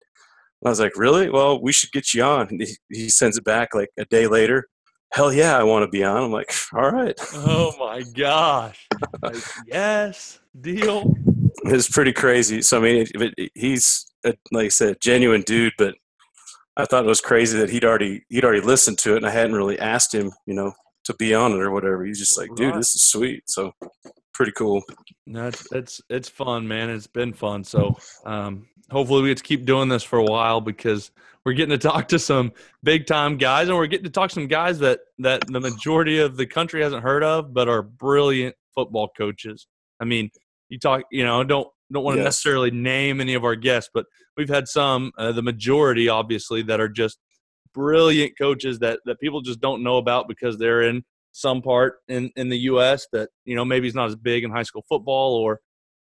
I 0.65 0.69
was 0.69 0.79
like, 0.79 0.95
really? 0.95 1.29
Well, 1.29 1.61
we 1.61 1.73
should 1.73 1.91
get 1.91 2.13
you 2.13 2.23
on. 2.23 2.47
He, 2.49 2.77
he 2.89 3.09
sends 3.09 3.37
it 3.37 3.43
back 3.43 3.73
like 3.73 3.89
a 3.97 4.05
day 4.05 4.27
later. 4.27 4.67
Hell 5.13 5.33
yeah, 5.33 5.57
I 5.57 5.63
want 5.63 5.83
to 5.83 5.89
be 5.89 6.03
on. 6.03 6.23
I'm 6.23 6.31
like, 6.31 6.53
all 6.73 6.89
right. 6.89 7.19
Oh 7.33 7.73
my 7.79 8.01
gosh. 8.01 8.87
like, 9.21 9.35
yes, 9.67 10.39
deal. 10.59 11.15
It's 11.65 11.89
pretty 11.89 12.13
crazy. 12.13 12.61
So 12.61 12.77
I 12.77 12.81
mean, 12.81 13.07
it, 13.13 13.33
it, 13.37 13.51
he's 13.53 14.05
a, 14.25 14.33
like 14.51 14.65
I 14.65 14.69
said, 14.69 14.97
genuine 15.01 15.41
dude, 15.41 15.73
but 15.77 15.95
I 16.77 16.85
thought 16.85 17.03
it 17.03 17.09
was 17.09 17.21
crazy 17.21 17.57
that 17.59 17.69
he'd 17.69 17.83
already 17.83 18.23
he'd 18.29 18.45
already 18.45 18.61
listened 18.61 18.97
to 18.99 19.13
it, 19.13 19.17
and 19.17 19.27
I 19.27 19.31
hadn't 19.31 19.55
really 19.55 19.77
asked 19.79 20.13
him, 20.15 20.31
you 20.45 20.53
know, 20.53 20.73
to 21.05 21.13
be 21.15 21.33
on 21.33 21.51
it 21.51 21.59
or 21.59 21.71
whatever. 21.71 22.05
He's 22.05 22.19
just 22.19 22.37
like, 22.37 22.49
dude, 22.55 22.75
this 22.75 22.95
is 22.95 23.03
sweet. 23.03 23.43
So 23.47 23.73
pretty 24.33 24.53
cool. 24.53 24.81
No, 25.27 25.47
it's 25.47 25.71
it's, 25.71 26.01
it's 26.09 26.29
fun, 26.29 26.67
man. 26.67 26.89
It's 26.89 27.07
been 27.07 27.33
fun. 27.33 27.63
So 27.63 27.97
um, 28.25 28.67
hopefully 28.91 29.23
we 29.23 29.29
get 29.29 29.37
to 29.37 29.43
keep 29.43 29.65
doing 29.65 29.89
this 29.89 30.03
for 30.03 30.19
a 30.19 30.23
while 30.23 30.61
because 30.61 31.11
we're 31.45 31.53
getting 31.53 31.77
to 31.77 31.89
talk 31.89 32.09
to 32.09 32.19
some 32.19 32.51
big 32.83 33.07
time 33.07 33.37
guys, 33.37 33.67
and 33.67 33.77
we're 33.77 33.87
getting 33.87 34.05
to 34.05 34.11
talk 34.11 34.29
to 34.29 34.33
some 34.35 34.47
guys 34.47 34.79
that 34.79 34.99
that 35.19 35.47
the 35.47 35.59
majority 35.59 36.19
of 36.19 36.37
the 36.37 36.45
country 36.45 36.81
hasn't 36.81 37.03
heard 37.03 37.23
of, 37.23 37.53
but 37.53 37.67
are 37.67 37.81
brilliant 37.81 38.55
football 38.75 39.09
coaches. 39.17 39.67
I 39.99 40.05
mean, 40.05 40.29
you 40.69 40.77
talk, 40.77 41.03
you 41.11 41.25
know, 41.25 41.43
don't 41.43 41.67
don't 41.91 42.03
want 42.03 42.15
to 42.15 42.19
yes. 42.19 42.25
necessarily 42.25 42.71
name 42.71 43.19
any 43.19 43.33
of 43.33 43.43
our 43.43 43.55
guests, 43.55 43.89
but 43.93 44.05
we've 44.37 44.49
had 44.49 44.67
some, 44.67 45.11
uh, 45.17 45.31
the 45.31 45.41
majority 45.41 46.07
obviously, 46.07 46.61
that 46.63 46.79
are 46.79 46.87
just 46.89 47.17
brilliant 47.73 48.33
coaches 48.37 48.79
that 48.79 48.99
that 49.05 49.19
people 49.19 49.41
just 49.41 49.61
don't 49.61 49.83
know 49.83 49.97
about 49.97 50.27
because 50.27 50.57
they're 50.57 50.83
in 50.83 51.03
some 51.31 51.61
part 51.61 51.95
in 52.07 52.29
in 52.35 52.49
the 52.49 52.59
U.S. 52.59 53.07
that 53.13 53.29
you 53.45 53.55
know 53.55 53.65
maybe 53.65 53.87
it's 53.87 53.95
not 53.95 54.09
as 54.09 54.15
big 54.15 54.43
in 54.43 54.51
high 54.51 54.63
school 54.63 54.83
football 54.87 55.35
or 55.35 55.59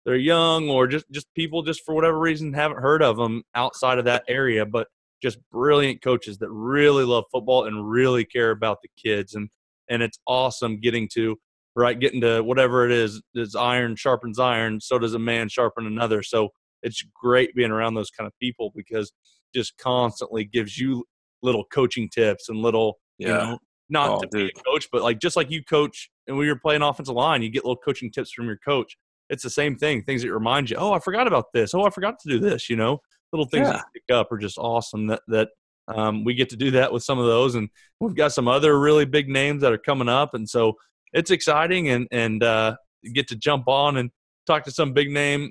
they're 0.05 0.16
young 0.16 0.68
or 0.68 0.86
just 0.86 1.07
just 1.11 1.26
people 1.34 1.62
just 1.62 1.82
for 1.84 1.94
whatever 1.94 2.18
reason 2.18 2.53
haven't 2.53 2.78
heard 2.78 3.03
of 3.03 3.16
them 3.16 3.42
outside 3.55 3.99
of 3.99 4.05
that 4.07 4.24
area, 4.28 4.64
but 4.64 4.88
just 5.22 5.38
brilliant 5.51 6.03
coaches 6.03 6.38
that 6.38 6.51
really 6.51 7.05
love 7.05 7.24
football 7.32 7.64
and 7.64 7.90
really 7.90 8.24
care 8.24 8.51
about 8.51 8.78
the 8.82 8.88
kids 8.96 9.34
and 9.34 9.49
and 9.90 10.03
it's 10.03 10.18
awesome 10.26 10.80
getting 10.80 11.09
to 11.14 11.36
right? 11.78 12.01
Getting 12.01 12.20
to 12.22 12.40
whatever 12.40 12.84
it 12.84 12.90
is, 12.90 13.22
is 13.36 13.55
iron 13.55 13.94
sharpens 13.94 14.40
iron, 14.40 14.80
so 14.80 14.99
does 14.99 15.14
a 15.14 15.18
man 15.18 15.49
sharpen 15.49 15.86
another. 15.86 16.24
So 16.24 16.49
it's 16.82 17.05
great 17.14 17.55
being 17.55 17.70
around 17.70 17.94
those 17.94 18.11
kind 18.11 18.26
of 18.26 18.32
people 18.40 18.72
because 18.74 19.12
just 19.55 19.78
constantly 19.78 20.44
gives 20.44 20.76
you 20.76 21.05
little 21.40 21.64
coaching 21.72 22.09
tips 22.09 22.49
and 22.49 22.59
little, 22.59 22.99
yeah. 23.16 23.28
you 23.28 23.34
know, 23.34 23.59
not 23.88 24.11
oh, 24.11 24.20
to 24.20 24.26
dude. 24.26 24.53
be 24.53 24.61
a 24.61 24.62
coach, 24.64 24.88
but 24.90 25.03
like 25.03 25.20
just 25.20 25.36
like 25.36 25.53
you 25.53 25.62
coach 25.62 26.11
and 26.26 26.36
when 26.36 26.46
you're 26.46 26.59
playing 26.59 26.82
offensive 26.82 27.14
line, 27.14 27.42
you 27.42 27.49
get 27.49 27.64
little 27.64 27.76
coaching 27.76 28.11
tips 28.11 28.32
from 28.32 28.46
your 28.46 28.59
coach. 28.59 28.96
It's 29.30 29.42
the 29.42 29.50
same 29.50 29.76
thing. 29.76 30.02
Things 30.02 30.22
that 30.22 30.32
remind 30.32 30.70
you, 30.70 30.76
oh, 30.76 30.92
I 30.92 30.98
forgot 30.98 31.26
about 31.26 31.52
this. 31.52 31.74
Oh, 31.74 31.84
I 31.84 31.90
forgot 31.90 32.18
to 32.20 32.28
do 32.28 32.38
this. 32.38 32.70
You 32.70 32.76
know, 32.76 33.00
little 33.32 33.46
things 33.46 33.66
yeah. 33.66 33.74
that 33.74 33.84
pick 33.92 34.14
up 34.14 34.32
are 34.32 34.38
just 34.38 34.58
awesome. 34.58 35.08
That 35.08 35.22
that 35.28 35.48
um, 35.88 36.24
we 36.24 36.34
get 36.34 36.50
to 36.50 36.56
do 36.56 36.70
that 36.72 36.92
with 36.92 37.02
some 37.02 37.18
of 37.18 37.26
those, 37.26 37.54
and 37.54 37.68
we've 38.00 38.14
got 38.14 38.32
some 38.32 38.48
other 38.48 38.78
really 38.78 39.04
big 39.04 39.28
names 39.28 39.62
that 39.62 39.72
are 39.72 39.78
coming 39.78 40.08
up, 40.08 40.34
and 40.34 40.48
so 40.48 40.74
it's 41.12 41.30
exciting 41.30 41.88
and 41.88 42.08
and 42.10 42.42
uh, 42.42 42.76
get 43.12 43.28
to 43.28 43.36
jump 43.36 43.68
on 43.68 43.96
and 43.96 44.10
talk 44.46 44.64
to 44.64 44.70
some 44.70 44.92
big 44.92 45.10
name 45.10 45.50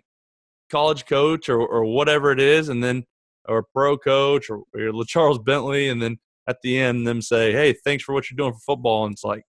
college 0.69 1.05
coach 1.05 1.49
or, 1.49 1.59
or 1.59 1.85
whatever 1.85 2.31
it 2.31 2.39
is, 2.39 2.69
and 2.69 2.83
then 2.83 3.03
or 3.47 3.65
pro 3.73 3.97
coach 3.97 4.49
or, 4.49 4.63
or 4.75 5.05
Charles 5.05 5.39
Bentley, 5.39 5.89
and 5.89 6.01
then 6.01 6.17
at 6.47 6.57
the 6.61 6.79
end 6.79 7.07
them 7.07 7.21
say, 7.21 7.51
"Hey, 7.51 7.73
thanks 7.73 8.03
for 8.03 8.13
what 8.13 8.29
you're 8.29 8.35
doing 8.37 8.53
for 8.53 8.59
football." 8.59 9.05
And 9.05 9.13
it's 9.13 9.23
like, 9.23 9.43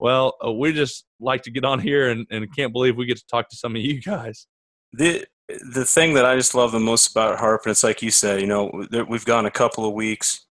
well, 0.00 0.36
uh, 0.44 0.50
we 0.50 0.72
just 0.72 1.04
like 1.20 1.42
to 1.42 1.50
get 1.50 1.64
on 1.64 1.78
here 1.78 2.10
and, 2.10 2.26
and 2.30 2.54
can't 2.54 2.72
believe 2.72 2.96
we 2.96 3.06
get 3.06 3.18
to 3.18 3.26
talk 3.26 3.48
to 3.50 3.56
some 3.56 3.76
of 3.76 3.82
you 3.82 4.00
guys. 4.00 4.46
The 4.92 5.24
the 5.72 5.84
thing 5.84 6.14
that 6.14 6.24
I 6.24 6.36
just 6.36 6.54
love 6.54 6.72
the 6.72 6.80
most 6.80 7.10
about 7.10 7.38
Harp, 7.38 7.62
and 7.64 7.72
it's 7.72 7.84
like 7.84 8.02
you 8.02 8.10
said, 8.10 8.40
you 8.40 8.46
know, 8.46 8.84
we've 9.08 9.24
gone 9.24 9.46
a 9.46 9.50
couple 9.50 9.84
of 9.84 9.94
weeks 9.94 10.46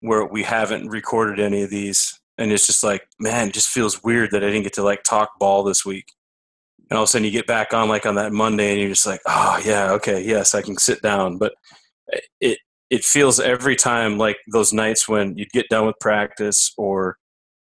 where 0.00 0.24
we 0.24 0.42
haven't 0.42 0.88
recorded 0.88 1.40
any 1.40 1.62
of 1.62 1.70
these 1.70 2.18
and 2.38 2.52
it's 2.52 2.66
just 2.66 2.84
like 2.84 3.06
man 3.18 3.48
it 3.48 3.54
just 3.54 3.68
feels 3.68 4.02
weird 4.02 4.30
that 4.30 4.42
i 4.42 4.46
didn't 4.46 4.62
get 4.62 4.72
to 4.72 4.82
like 4.82 5.02
talk 5.02 5.30
ball 5.38 5.62
this 5.62 5.84
week 5.84 6.12
and 6.88 6.96
all 6.96 7.02
of 7.02 7.08
a 7.08 7.10
sudden 7.10 7.24
you 7.24 7.30
get 7.30 7.46
back 7.46 7.74
on 7.74 7.88
like 7.88 8.06
on 8.06 8.14
that 8.14 8.32
monday 8.32 8.70
and 8.70 8.80
you're 8.80 8.88
just 8.88 9.06
like 9.06 9.20
oh 9.26 9.60
yeah 9.64 9.90
okay 9.90 10.24
yes 10.24 10.54
i 10.54 10.62
can 10.62 10.76
sit 10.76 11.02
down 11.02 11.36
but 11.36 11.52
it 12.40 12.58
it 12.90 13.04
feels 13.04 13.38
every 13.38 13.76
time 13.76 14.16
like 14.16 14.38
those 14.50 14.72
nights 14.72 15.08
when 15.08 15.36
you'd 15.36 15.50
get 15.50 15.68
done 15.68 15.86
with 15.86 15.96
practice 16.00 16.72
or 16.78 17.18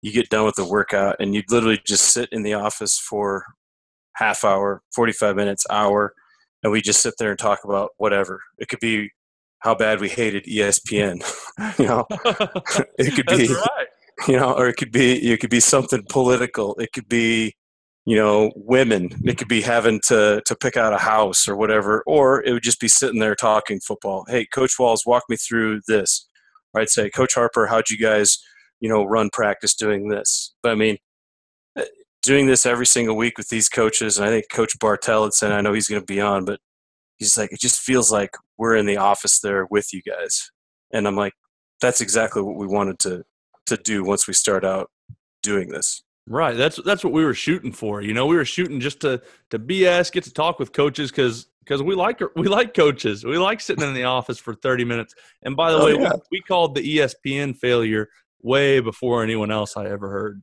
you 0.02 0.12
get 0.12 0.30
done 0.30 0.46
with 0.46 0.56
the 0.56 0.66
workout 0.66 1.16
and 1.20 1.34
you'd 1.36 1.52
literally 1.52 1.80
just 1.86 2.06
sit 2.14 2.30
in 2.32 2.44
the 2.44 2.54
office 2.54 2.98
for 2.98 3.46
half 4.16 4.44
hour 4.44 4.82
45 4.96 5.36
minutes 5.36 5.66
hour 5.70 6.14
and 6.64 6.72
we 6.72 6.82
just 6.82 7.02
sit 7.02 7.14
there 7.20 7.30
and 7.30 7.40
talk 7.40 7.60
about 7.64 7.92
whatever 7.98 8.42
it 8.58 8.68
could 8.68 8.80
be 8.80 9.10
how 9.60 9.76
bad 9.76 10.00
we 10.00 10.10
hated 10.10 10.44
espn 10.46 11.22
you 11.80 11.86
know 11.86 12.06
it 12.98 13.14
could 13.16 13.26
be 13.26 13.48
right 13.48 13.88
you 14.28 14.38
know, 14.38 14.54
or 14.54 14.68
it 14.68 14.76
could 14.76 14.92
be 14.92 15.32
it 15.32 15.40
could 15.40 15.50
be 15.50 15.60
something 15.60 16.04
political. 16.10 16.76
It 16.76 16.92
could 16.92 17.08
be, 17.08 17.56
you 18.06 18.16
know, 18.16 18.52
women. 18.56 19.10
It 19.24 19.38
could 19.38 19.48
be 19.48 19.62
having 19.62 20.02
to 20.08 20.42
to 20.46 20.56
pick 20.56 20.78
out 20.78 20.94
a 20.94 20.98
house 20.98 21.48
or 21.48 21.56
whatever, 21.56 22.04
or 22.06 22.44
it 22.44 22.52
would 22.52 22.64
just 22.64 22.80
be 22.80 22.88
sitting 22.88 23.20
there 23.20 23.36
talking 23.36 23.80
football. 23.80 24.26
Hey, 24.28 24.46
Coach 24.46 24.78
Walls, 24.80 25.06
walk 25.06 25.24
me 25.30 25.36
through 25.38 25.82
this. 25.88 26.28
Or 26.74 26.82
I'd 26.82 26.90
say, 26.90 27.10
Coach 27.10 27.34
Harper, 27.34 27.68
how'd 27.68 27.90
you 27.90 27.98
guys, 27.98 28.38
you 28.80 28.90
know, 28.90 29.04
run 29.04 29.30
practice 29.32 29.76
doing 29.76 30.10
this? 30.10 30.54
But 30.64 30.72
I 30.72 30.76
mean, 30.76 30.98
uh, 31.78 31.84
doing 32.22 32.48
this 32.48 32.66
every 32.66 32.86
single 32.86 33.16
week 33.16 33.38
with 33.38 33.50
these 33.50 33.70
coaches, 33.70 34.18
and 34.18 34.28
I 34.28 34.32
think 34.32 34.46
Coach 34.52 34.78
Bartell 34.80 35.24
had 35.24 35.34
said, 35.34 35.52
I 35.52 35.62
know 35.62 35.74
he's 35.74 35.88
going 35.88 36.02
to 36.02 36.06
be 36.06 36.22
on, 36.22 36.46
but 36.46 36.60
he's 37.18 37.38
like, 37.38 37.52
it 37.52 37.60
just 37.60 37.80
feels 37.80 38.12
like 38.12 38.32
we're 38.58 38.76
in 38.76 38.86
the 38.86 38.98
office 38.98 39.40
there 39.40 39.66
with 39.70 39.94
you 39.94 40.02
guys. 40.02 40.52
And 40.92 41.08
I'm 41.08 41.16
like, 41.16 41.34
that's 41.82 42.02
exactly 42.02 42.42
what 42.42 42.56
we 42.56 42.68
wanted 42.68 43.00
to 43.00 43.24
to 43.68 43.78
do 43.78 44.04
once 44.04 44.28
we 44.28 44.34
start 44.34 44.66
out 44.66 44.90
doing 45.44 45.70
this. 45.70 46.02
Right. 46.28 46.56
That's 46.56 46.80
that's 46.84 47.04
what 47.04 47.14
we 47.14 47.24
were 47.24 47.34
shooting 47.34 47.72
for. 47.72 48.02
You 48.02 48.14
know, 48.14 48.28
we 48.28 48.36
were 48.36 48.46
shooting 48.46 48.80
just 48.80 49.00
to 49.02 49.22
to 49.50 49.60
BS, 49.60 50.12
get 50.12 50.24
to 50.26 50.34
talk 50.34 50.60
with 50.60 50.74
coaches 50.74 51.12
because 51.12 51.48
because 51.64 51.82
we 51.82 51.96
like 51.96 52.22
we 52.36 52.48
like 52.48 52.74
coaches. 52.74 53.24
We 53.26 53.38
like 53.38 53.62
sitting 53.62 53.84
in 53.84 53.94
the 53.94 54.04
office 54.04 54.38
for 54.38 54.54
thirty 54.54 54.84
minutes. 54.84 55.16
And 55.44 55.56
by 55.56 55.72
the 55.72 55.80
oh, 55.80 55.86
way, 55.86 55.94
yeah. 55.94 56.14
we, 56.14 56.38
we, 56.38 56.42
called 56.42 56.76
the 56.76 56.98
ESPN 56.98 57.58
failure 57.58 58.10
way 58.42 58.80
before 58.80 59.24
anyone 59.24 59.52
else 59.52 59.78
I 59.78 59.86
ever 59.90 60.10
heard. 60.10 60.42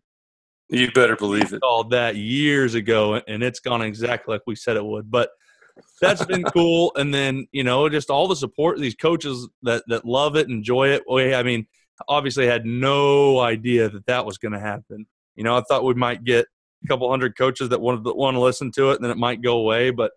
You 0.68 0.90
better 0.90 1.16
believe 1.16 1.52
it. 1.52 1.62
All 1.62 1.85
that 1.85 2.16
years 2.16 2.74
ago, 2.74 3.20
and 3.27 3.43
it's 3.43 3.60
gone 3.60 3.82
exactly 3.82 4.35
like 4.35 4.43
we 4.47 4.56
said 4.56 4.77
it 4.77 4.85
would. 4.85 5.10
But 5.10 5.31
that's 6.01 6.24
been 6.24 6.43
cool. 6.52 6.93
And 6.97 7.14
then 7.14 7.47
you 7.52 7.62
know, 7.62 7.89
just 7.89 8.10
all 8.10 8.27
the 8.27 8.35
support 8.35 8.78
these 8.78 8.97
coaches 8.97 9.48
that 9.62 9.85
that 9.86 10.05
love 10.05 10.36
it, 10.36 10.48
enjoy 10.48 10.89
it. 10.89 11.05
Well, 11.06 11.35
I 11.35 11.44
mean, 11.44 11.66
obviously 12.09 12.47
had 12.47 12.66
no 12.66 13.39
idea 13.39 13.89
that 13.89 14.06
that 14.06 14.27
was 14.27 14.39
going 14.39 14.52
to 14.52 14.60
happen 14.60 15.06
you 15.36 15.44
know, 15.44 15.56
I 15.56 15.62
thought 15.68 15.85
we 15.85 15.94
might 15.94 16.24
get 16.24 16.47
a 16.85 16.89
couple 16.89 17.09
hundred 17.09 17.36
coaches 17.36 17.68
that 17.68 17.81
want 17.81 18.05
to 18.05 18.12
want 18.12 18.35
to 18.35 18.40
listen 18.40 18.73
to 18.73 18.90
it, 18.90 18.97
and 18.97 19.05
then 19.05 19.10
it 19.10 19.18
might 19.18 19.43
go 19.43 19.59
away. 19.59 19.90
But 19.90 20.12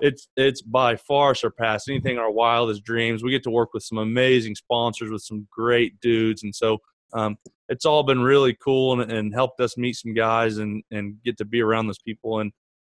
it's 0.00 0.28
it's 0.36 0.62
by 0.62 0.96
far 0.96 1.34
surpassed 1.34 1.88
anything 1.88 2.18
our 2.18 2.30
wildest 2.30 2.82
dreams. 2.82 3.22
We 3.22 3.30
get 3.30 3.44
to 3.44 3.50
work 3.50 3.72
with 3.72 3.84
some 3.84 3.98
amazing 3.98 4.56
sponsors 4.56 5.10
with 5.10 5.22
some 5.22 5.46
great 5.50 6.00
dudes, 6.00 6.42
and 6.42 6.54
so 6.54 6.78
um, 7.14 7.36
it's 7.68 7.86
all 7.86 8.02
been 8.02 8.20
really 8.20 8.56
cool 8.62 9.00
and, 9.00 9.10
and 9.10 9.32
helped 9.32 9.60
us 9.60 9.76
meet 9.76 9.94
some 9.94 10.14
guys 10.14 10.58
and 10.58 10.82
and 10.90 11.22
get 11.24 11.38
to 11.38 11.44
be 11.44 11.62
around 11.62 11.86
those 11.86 12.00
people. 12.00 12.40
And 12.40 12.52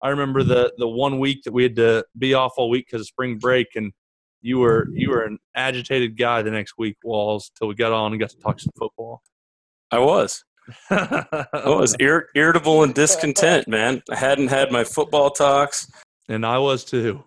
I 0.02 0.08
remember 0.08 0.42
the 0.42 0.72
the 0.78 0.88
one 0.88 1.18
week 1.18 1.42
that 1.44 1.52
we 1.52 1.64
had 1.64 1.76
to 1.76 2.04
be 2.16 2.34
off 2.34 2.54
all 2.56 2.70
week 2.70 2.86
because 2.86 3.02
of 3.02 3.06
spring 3.06 3.38
break, 3.38 3.68
and 3.74 3.92
you 4.40 4.58
were 4.58 4.88
you 4.92 5.10
were 5.10 5.24
an 5.24 5.38
agitated 5.54 6.16
guy 6.16 6.42
the 6.42 6.50
next 6.50 6.74
week, 6.78 6.96
Walls, 7.04 7.50
till 7.58 7.68
we 7.68 7.74
got 7.74 7.92
on 7.92 8.12
and 8.12 8.20
got 8.20 8.30
to 8.30 8.38
talk 8.38 8.60
some 8.60 8.72
football. 8.78 9.22
I 9.90 9.98
was. 9.98 10.44
I 10.90 11.44
was 11.66 11.94
ir- 12.00 12.28
irritable 12.34 12.82
and 12.84 12.94
discontent, 12.94 13.68
man. 13.68 14.02
I 14.10 14.16
hadn't 14.16 14.48
had 14.48 14.72
my 14.72 14.84
football 14.84 15.30
talks, 15.30 15.86
and 16.28 16.46
I 16.46 16.58
was 16.58 16.84
too. 16.84 17.24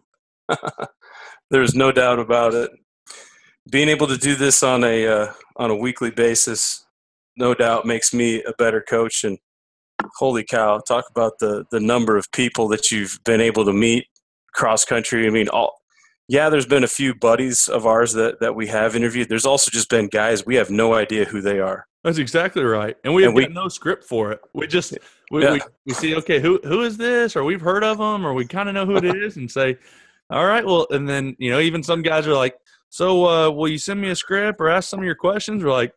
There's 1.52 1.76
no 1.76 1.92
doubt 1.92 2.20
about 2.20 2.54
it. 2.54 2.72
Being 3.70 3.90
able 3.90 4.08
to 4.08 4.18
do 4.18 4.36
this 4.36 4.64
on 4.64 4.84
a 4.84 5.08
uh, 5.08 5.34
on 5.58 5.72
a 5.72 5.76
weekly 5.76 6.12
basis, 6.12 6.86
no 7.36 7.54
doubt, 7.54 7.86
makes 7.86 8.14
me 8.14 8.44
a 8.44 8.54
better 8.58 8.82
coach. 8.82 9.24
And 9.24 9.38
holy 10.18 10.44
cow, 10.44 10.80
talk 10.80 11.06
about 11.10 11.40
the 11.40 11.66
the 11.72 11.80
number 11.80 12.18
of 12.18 12.32
people 12.32 12.68
that 12.70 12.92
you've 12.92 13.20
been 13.26 13.42
able 13.42 13.66
to 13.66 13.74
meet 13.74 14.06
cross 14.54 14.86
country. 14.86 15.28
I 15.28 15.30
mean, 15.30 15.50
all 15.50 15.82
yeah, 16.28 16.50
there's 16.50 16.66
been 16.66 16.84
a 16.84 16.88
few 16.88 17.16
buddies 17.16 17.68
of 17.68 17.86
ours 17.86 18.14
that 18.14 18.40
that 18.40 18.56
we 18.56 18.68
have 18.68 18.96
interviewed. 18.96 19.30
There's 19.30 19.46
also 19.46 19.72
just 19.72 19.90
been 19.90 20.08
guys 20.08 20.46
we 20.46 20.56
have 20.56 20.70
no 20.70 20.94
idea 20.94 21.26
who 21.26 21.42
they 21.42 21.60
are. 21.60 21.88
That's 22.04 22.20
exactly 22.20 22.64
right. 22.64 22.96
And 23.04 23.14
we 23.14 23.24
have 23.24 23.34
we, 23.34 23.48
no 23.48 23.68
script 23.68 24.06
for 24.06 24.32
it. 24.32 24.40
We 24.54 24.68
just 24.68 24.98
we, 25.32 25.44
yeah. 25.44 25.54
we, 25.54 25.62
we, 25.88 25.94
see 25.94 26.16
okay 26.16 26.40
who 26.40 26.60
who 26.64 26.84
is 26.84 26.98
this 26.98 27.36
or 27.36 27.44
we've 27.44 27.62
heard 27.62 27.84
of 27.84 27.98
them 27.98 28.26
or 28.26 28.34
we 28.34 28.46
kind 28.46 28.70
of 28.70 28.76
know 28.76 28.86
who 28.86 28.98
it 28.98 29.04
is 29.04 29.38
and 29.38 29.50
say 29.50 29.78
all 30.30 30.46
right 30.46 30.66
well 30.66 30.88
and 30.92 31.08
then 31.08 31.36
you 31.38 31.52
know 31.52 31.60
even 31.60 31.84
some 31.84 32.02
guys 32.02 32.26
are 32.28 32.34
like 32.34 32.56
so 32.90 33.26
uh, 33.28 33.50
will 33.52 33.68
you 33.68 33.78
send 33.78 34.02
me 34.02 34.10
a 34.10 34.16
script 34.16 34.60
or 34.60 34.70
ask 34.70 34.90
some 34.90 35.00
of 35.00 35.06
your 35.06 35.16
questions? 35.16 35.64
We're 35.64 35.72
like 35.72 35.94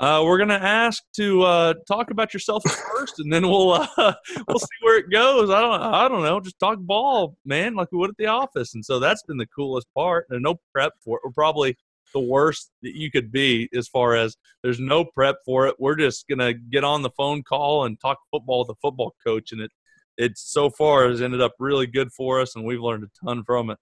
uh, 0.00 0.22
we're 0.24 0.38
gonna 0.38 0.54
ask 0.54 1.02
to 1.16 1.42
uh, 1.42 1.74
talk 1.86 2.10
about 2.10 2.34
yourself 2.34 2.62
first 2.64 3.20
and 3.20 3.32
then 3.32 3.48
we'll 3.48 3.72
uh, 3.96 4.14
we'll 4.48 4.58
see 4.58 4.66
where 4.82 4.98
it 4.98 5.10
goes. 5.10 5.50
I 5.50 5.60
don't 5.60 5.80
i 5.80 6.08
don't 6.08 6.22
know. 6.22 6.40
Just 6.40 6.58
talk 6.58 6.78
ball 6.80 7.36
man 7.44 7.74
like 7.74 7.92
we 7.92 7.98
would 7.98 8.10
at 8.10 8.16
the 8.16 8.26
office. 8.26 8.74
And 8.74 8.84
so 8.84 8.98
that's 8.98 9.22
been 9.22 9.36
the 9.36 9.46
coolest 9.46 9.86
part. 9.94 10.26
And 10.30 10.42
no 10.42 10.56
prep 10.72 10.92
for 11.04 11.18
it 11.18 11.22
we're 11.24 11.32
probably 11.32 11.76
the 12.12 12.20
worst 12.20 12.70
that 12.82 12.94
you 12.94 13.10
could 13.10 13.30
be 13.30 13.68
as 13.76 13.88
far 13.88 14.14
as 14.14 14.36
there's 14.62 14.80
no 14.80 15.04
prep 15.04 15.36
for 15.44 15.66
it. 15.66 15.74
We're 15.78 15.96
just 15.96 16.26
gonna 16.28 16.54
get 16.54 16.84
on 16.84 17.02
the 17.02 17.10
phone 17.10 17.42
call 17.42 17.84
and 17.84 18.00
talk 18.00 18.18
football 18.30 18.60
with 18.60 18.68
the 18.68 18.74
football 18.80 19.14
coach, 19.24 19.52
and 19.52 19.60
it 19.60 19.70
it's 20.16 20.40
so 20.40 20.70
far 20.70 21.08
has 21.08 21.20
ended 21.20 21.40
up 21.40 21.52
really 21.58 21.88
good 21.88 22.12
for 22.12 22.40
us, 22.40 22.54
and 22.54 22.64
we've 22.64 22.80
learned 22.80 23.04
a 23.04 23.26
ton 23.26 23.42
from 23.44 23.70
it. 23.70 23.78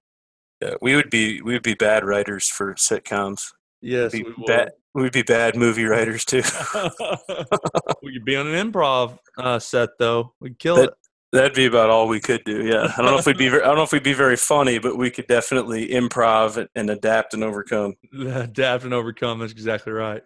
Yeah, 0.63 0.75
we 0.81 0.95
would 0.95 1.11
be 1.11 1.41
we 1.43 1.55
would 1.55 1.63
be 1.63 1.75
bad 1.75 2.05
writers 2.05 2.49
for 2.49 2.75
sitcoms. 2.75 3.53
Yes, 3.81 4.13
we 4.13 4.23
would 4.23 4.37
be 4.37 4.45
bad. 4.47 4.71
We 4.95 5.03
would 5.03 5.13
be 5.13 5.23
bad 5.23 5.57
movie 5.57 5.87
writers 5.87 6.25
too. 6.25 6.43
we'd 8.03 8.25
be 8.25 8.37
on 8.37 8.47
an 8.47 8.73
improv 8.73 9.19
uh, 9.39 9.59
set 9.59 9.91
though. 9.99 10.35
We'd 10.41 10.59
kill 10.59 10.77
that, 10.77 10.91
it. 10.91 10.95
That'd 11.33 11.55
be 11.55 11.65
about 11.65 11.91
all 11.91 12.07
we 12.07 12.21
could 12.21 12.45
do. 12.45 12.65
Yeah, 12.65 12.93
I 12.97 13.03
don't 13.03 13.11
know 13.11 13.19
if 13.19 13.27
we'd 13.27 13.39
be. 13.39 13.49
I 13.49 13.59
don't 13.59 13.77
know 13.77 13.83
if 13.83 13.93
we'd 13.93 14.03
be 14.05 14.13
very 14.13 14.37
funny, 14.37 14.79
but 14.79 14.97
we 14.97 15.11
could 15.11 15.27
definitely 15.27 15.89
improv 15.89 16.69
and 16.77 16.91
adapt 16.91 17.35
and 17.35 17.43
overcome. 17.43 17.95
Adapt 18.27 18.85
and 18.85 18.95
overcome. 18.95 19.41
That's 19.41 19.53
exactly 19.53 19.93
right. 19.93 20.23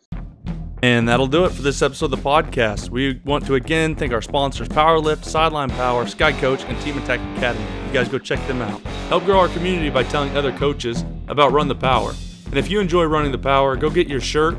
And 0.83 1.09
that'll 1.09 1.27
do 1.27 1.45
it 1.45 1.53
for 1.53 1.63
this 1.63 1.81
episode 1.81 2.07
of 2.07 2.11
the 2.11 2.17
podcast. 2.19 2.91
We 2.91 3.21
want 3.25 3.47
to 3.47 3.55
again 3.55 3.95
thank 3.95 4.13
our 4.13 4.23
sponsors 4.23 4.69
Powerlift, 4.69 5.25
Sideline 5.25 5.71
Power, 5.71 6.07
Sky 6.07 6.33
Coach, 6.33 6.65
and 6.65 6.81
Team 6.83 6.99
Attack 6.99 7.21
Academy. 7.39 7.65
You 7.87 7.93
guys 7.93 8.09
go 8.09 8.19
check 8.19 8.47
them 8.47 8.61
out. 8.61 8.81
Help 9.09 9.25
grow 9.25 9.39
our 9.39 9.49
community 9.49 9.89
by 9.89 10.03
telling 10.05 10.37
other 10.37 10.53
coaches 10.53 11.05
about 11.29 11.53
Run 11.53 11.69
the 11.69 11.75
Power. 11.75 12.13
And 12.47 12.59
if 12.59 12.71
you 12.71 12.79
enjoy 12.81 13.05
running 13.05 13.33
the 13.33 13.39
power, 13.39 13.75
go 13.75 13.91
get 13.91 14.07
your 14.09 14.21
shirt, 14.21 14.59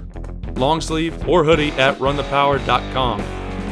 long 0.58 0.82
sleeve, 0.82 1.28
or 1.28 1.44
hoodie 1.44 1.72
at 1.74 1.98
runthepower.com. 2.00 3.22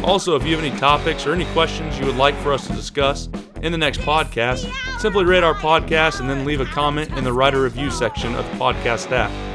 Also, 0.06 0.36
if 0.36 0.46
you 0.46 0.56
have 0.56 0.64
any 0.64 0.78
topics 0.78 1.26
or 1.26 1.34
any 1.34 1.46
questions 1.46 1.98
you 2.00 2.06
would 2.06 2.16
like 2.16 2.36
for 2.38 2.54
us 2.54 2.68
to 2.68 2.74
discuss 2.74 3.28
in 3.64 3.72
the 3.72 3.78
next 3.78 4.00
podcast, 4.02 4.72
simply 5.00 5.26
rate 5.26 5.44
our 5.44 5.56
podcast 5.56 6.20
and 6.20 6.30
then 6.30 6.46
leave 6.46 6.62
a 6.62 6.66
comment 6.66 7.12
in 7.18 7.24
the 7.24 7.34
writer 7.34 7.64
review 7.64 7.90
section 7.90 8.36
of 8.36 8.46
the 8.46 8.58
podcast 8.58 9.12
app. 9.12 9.55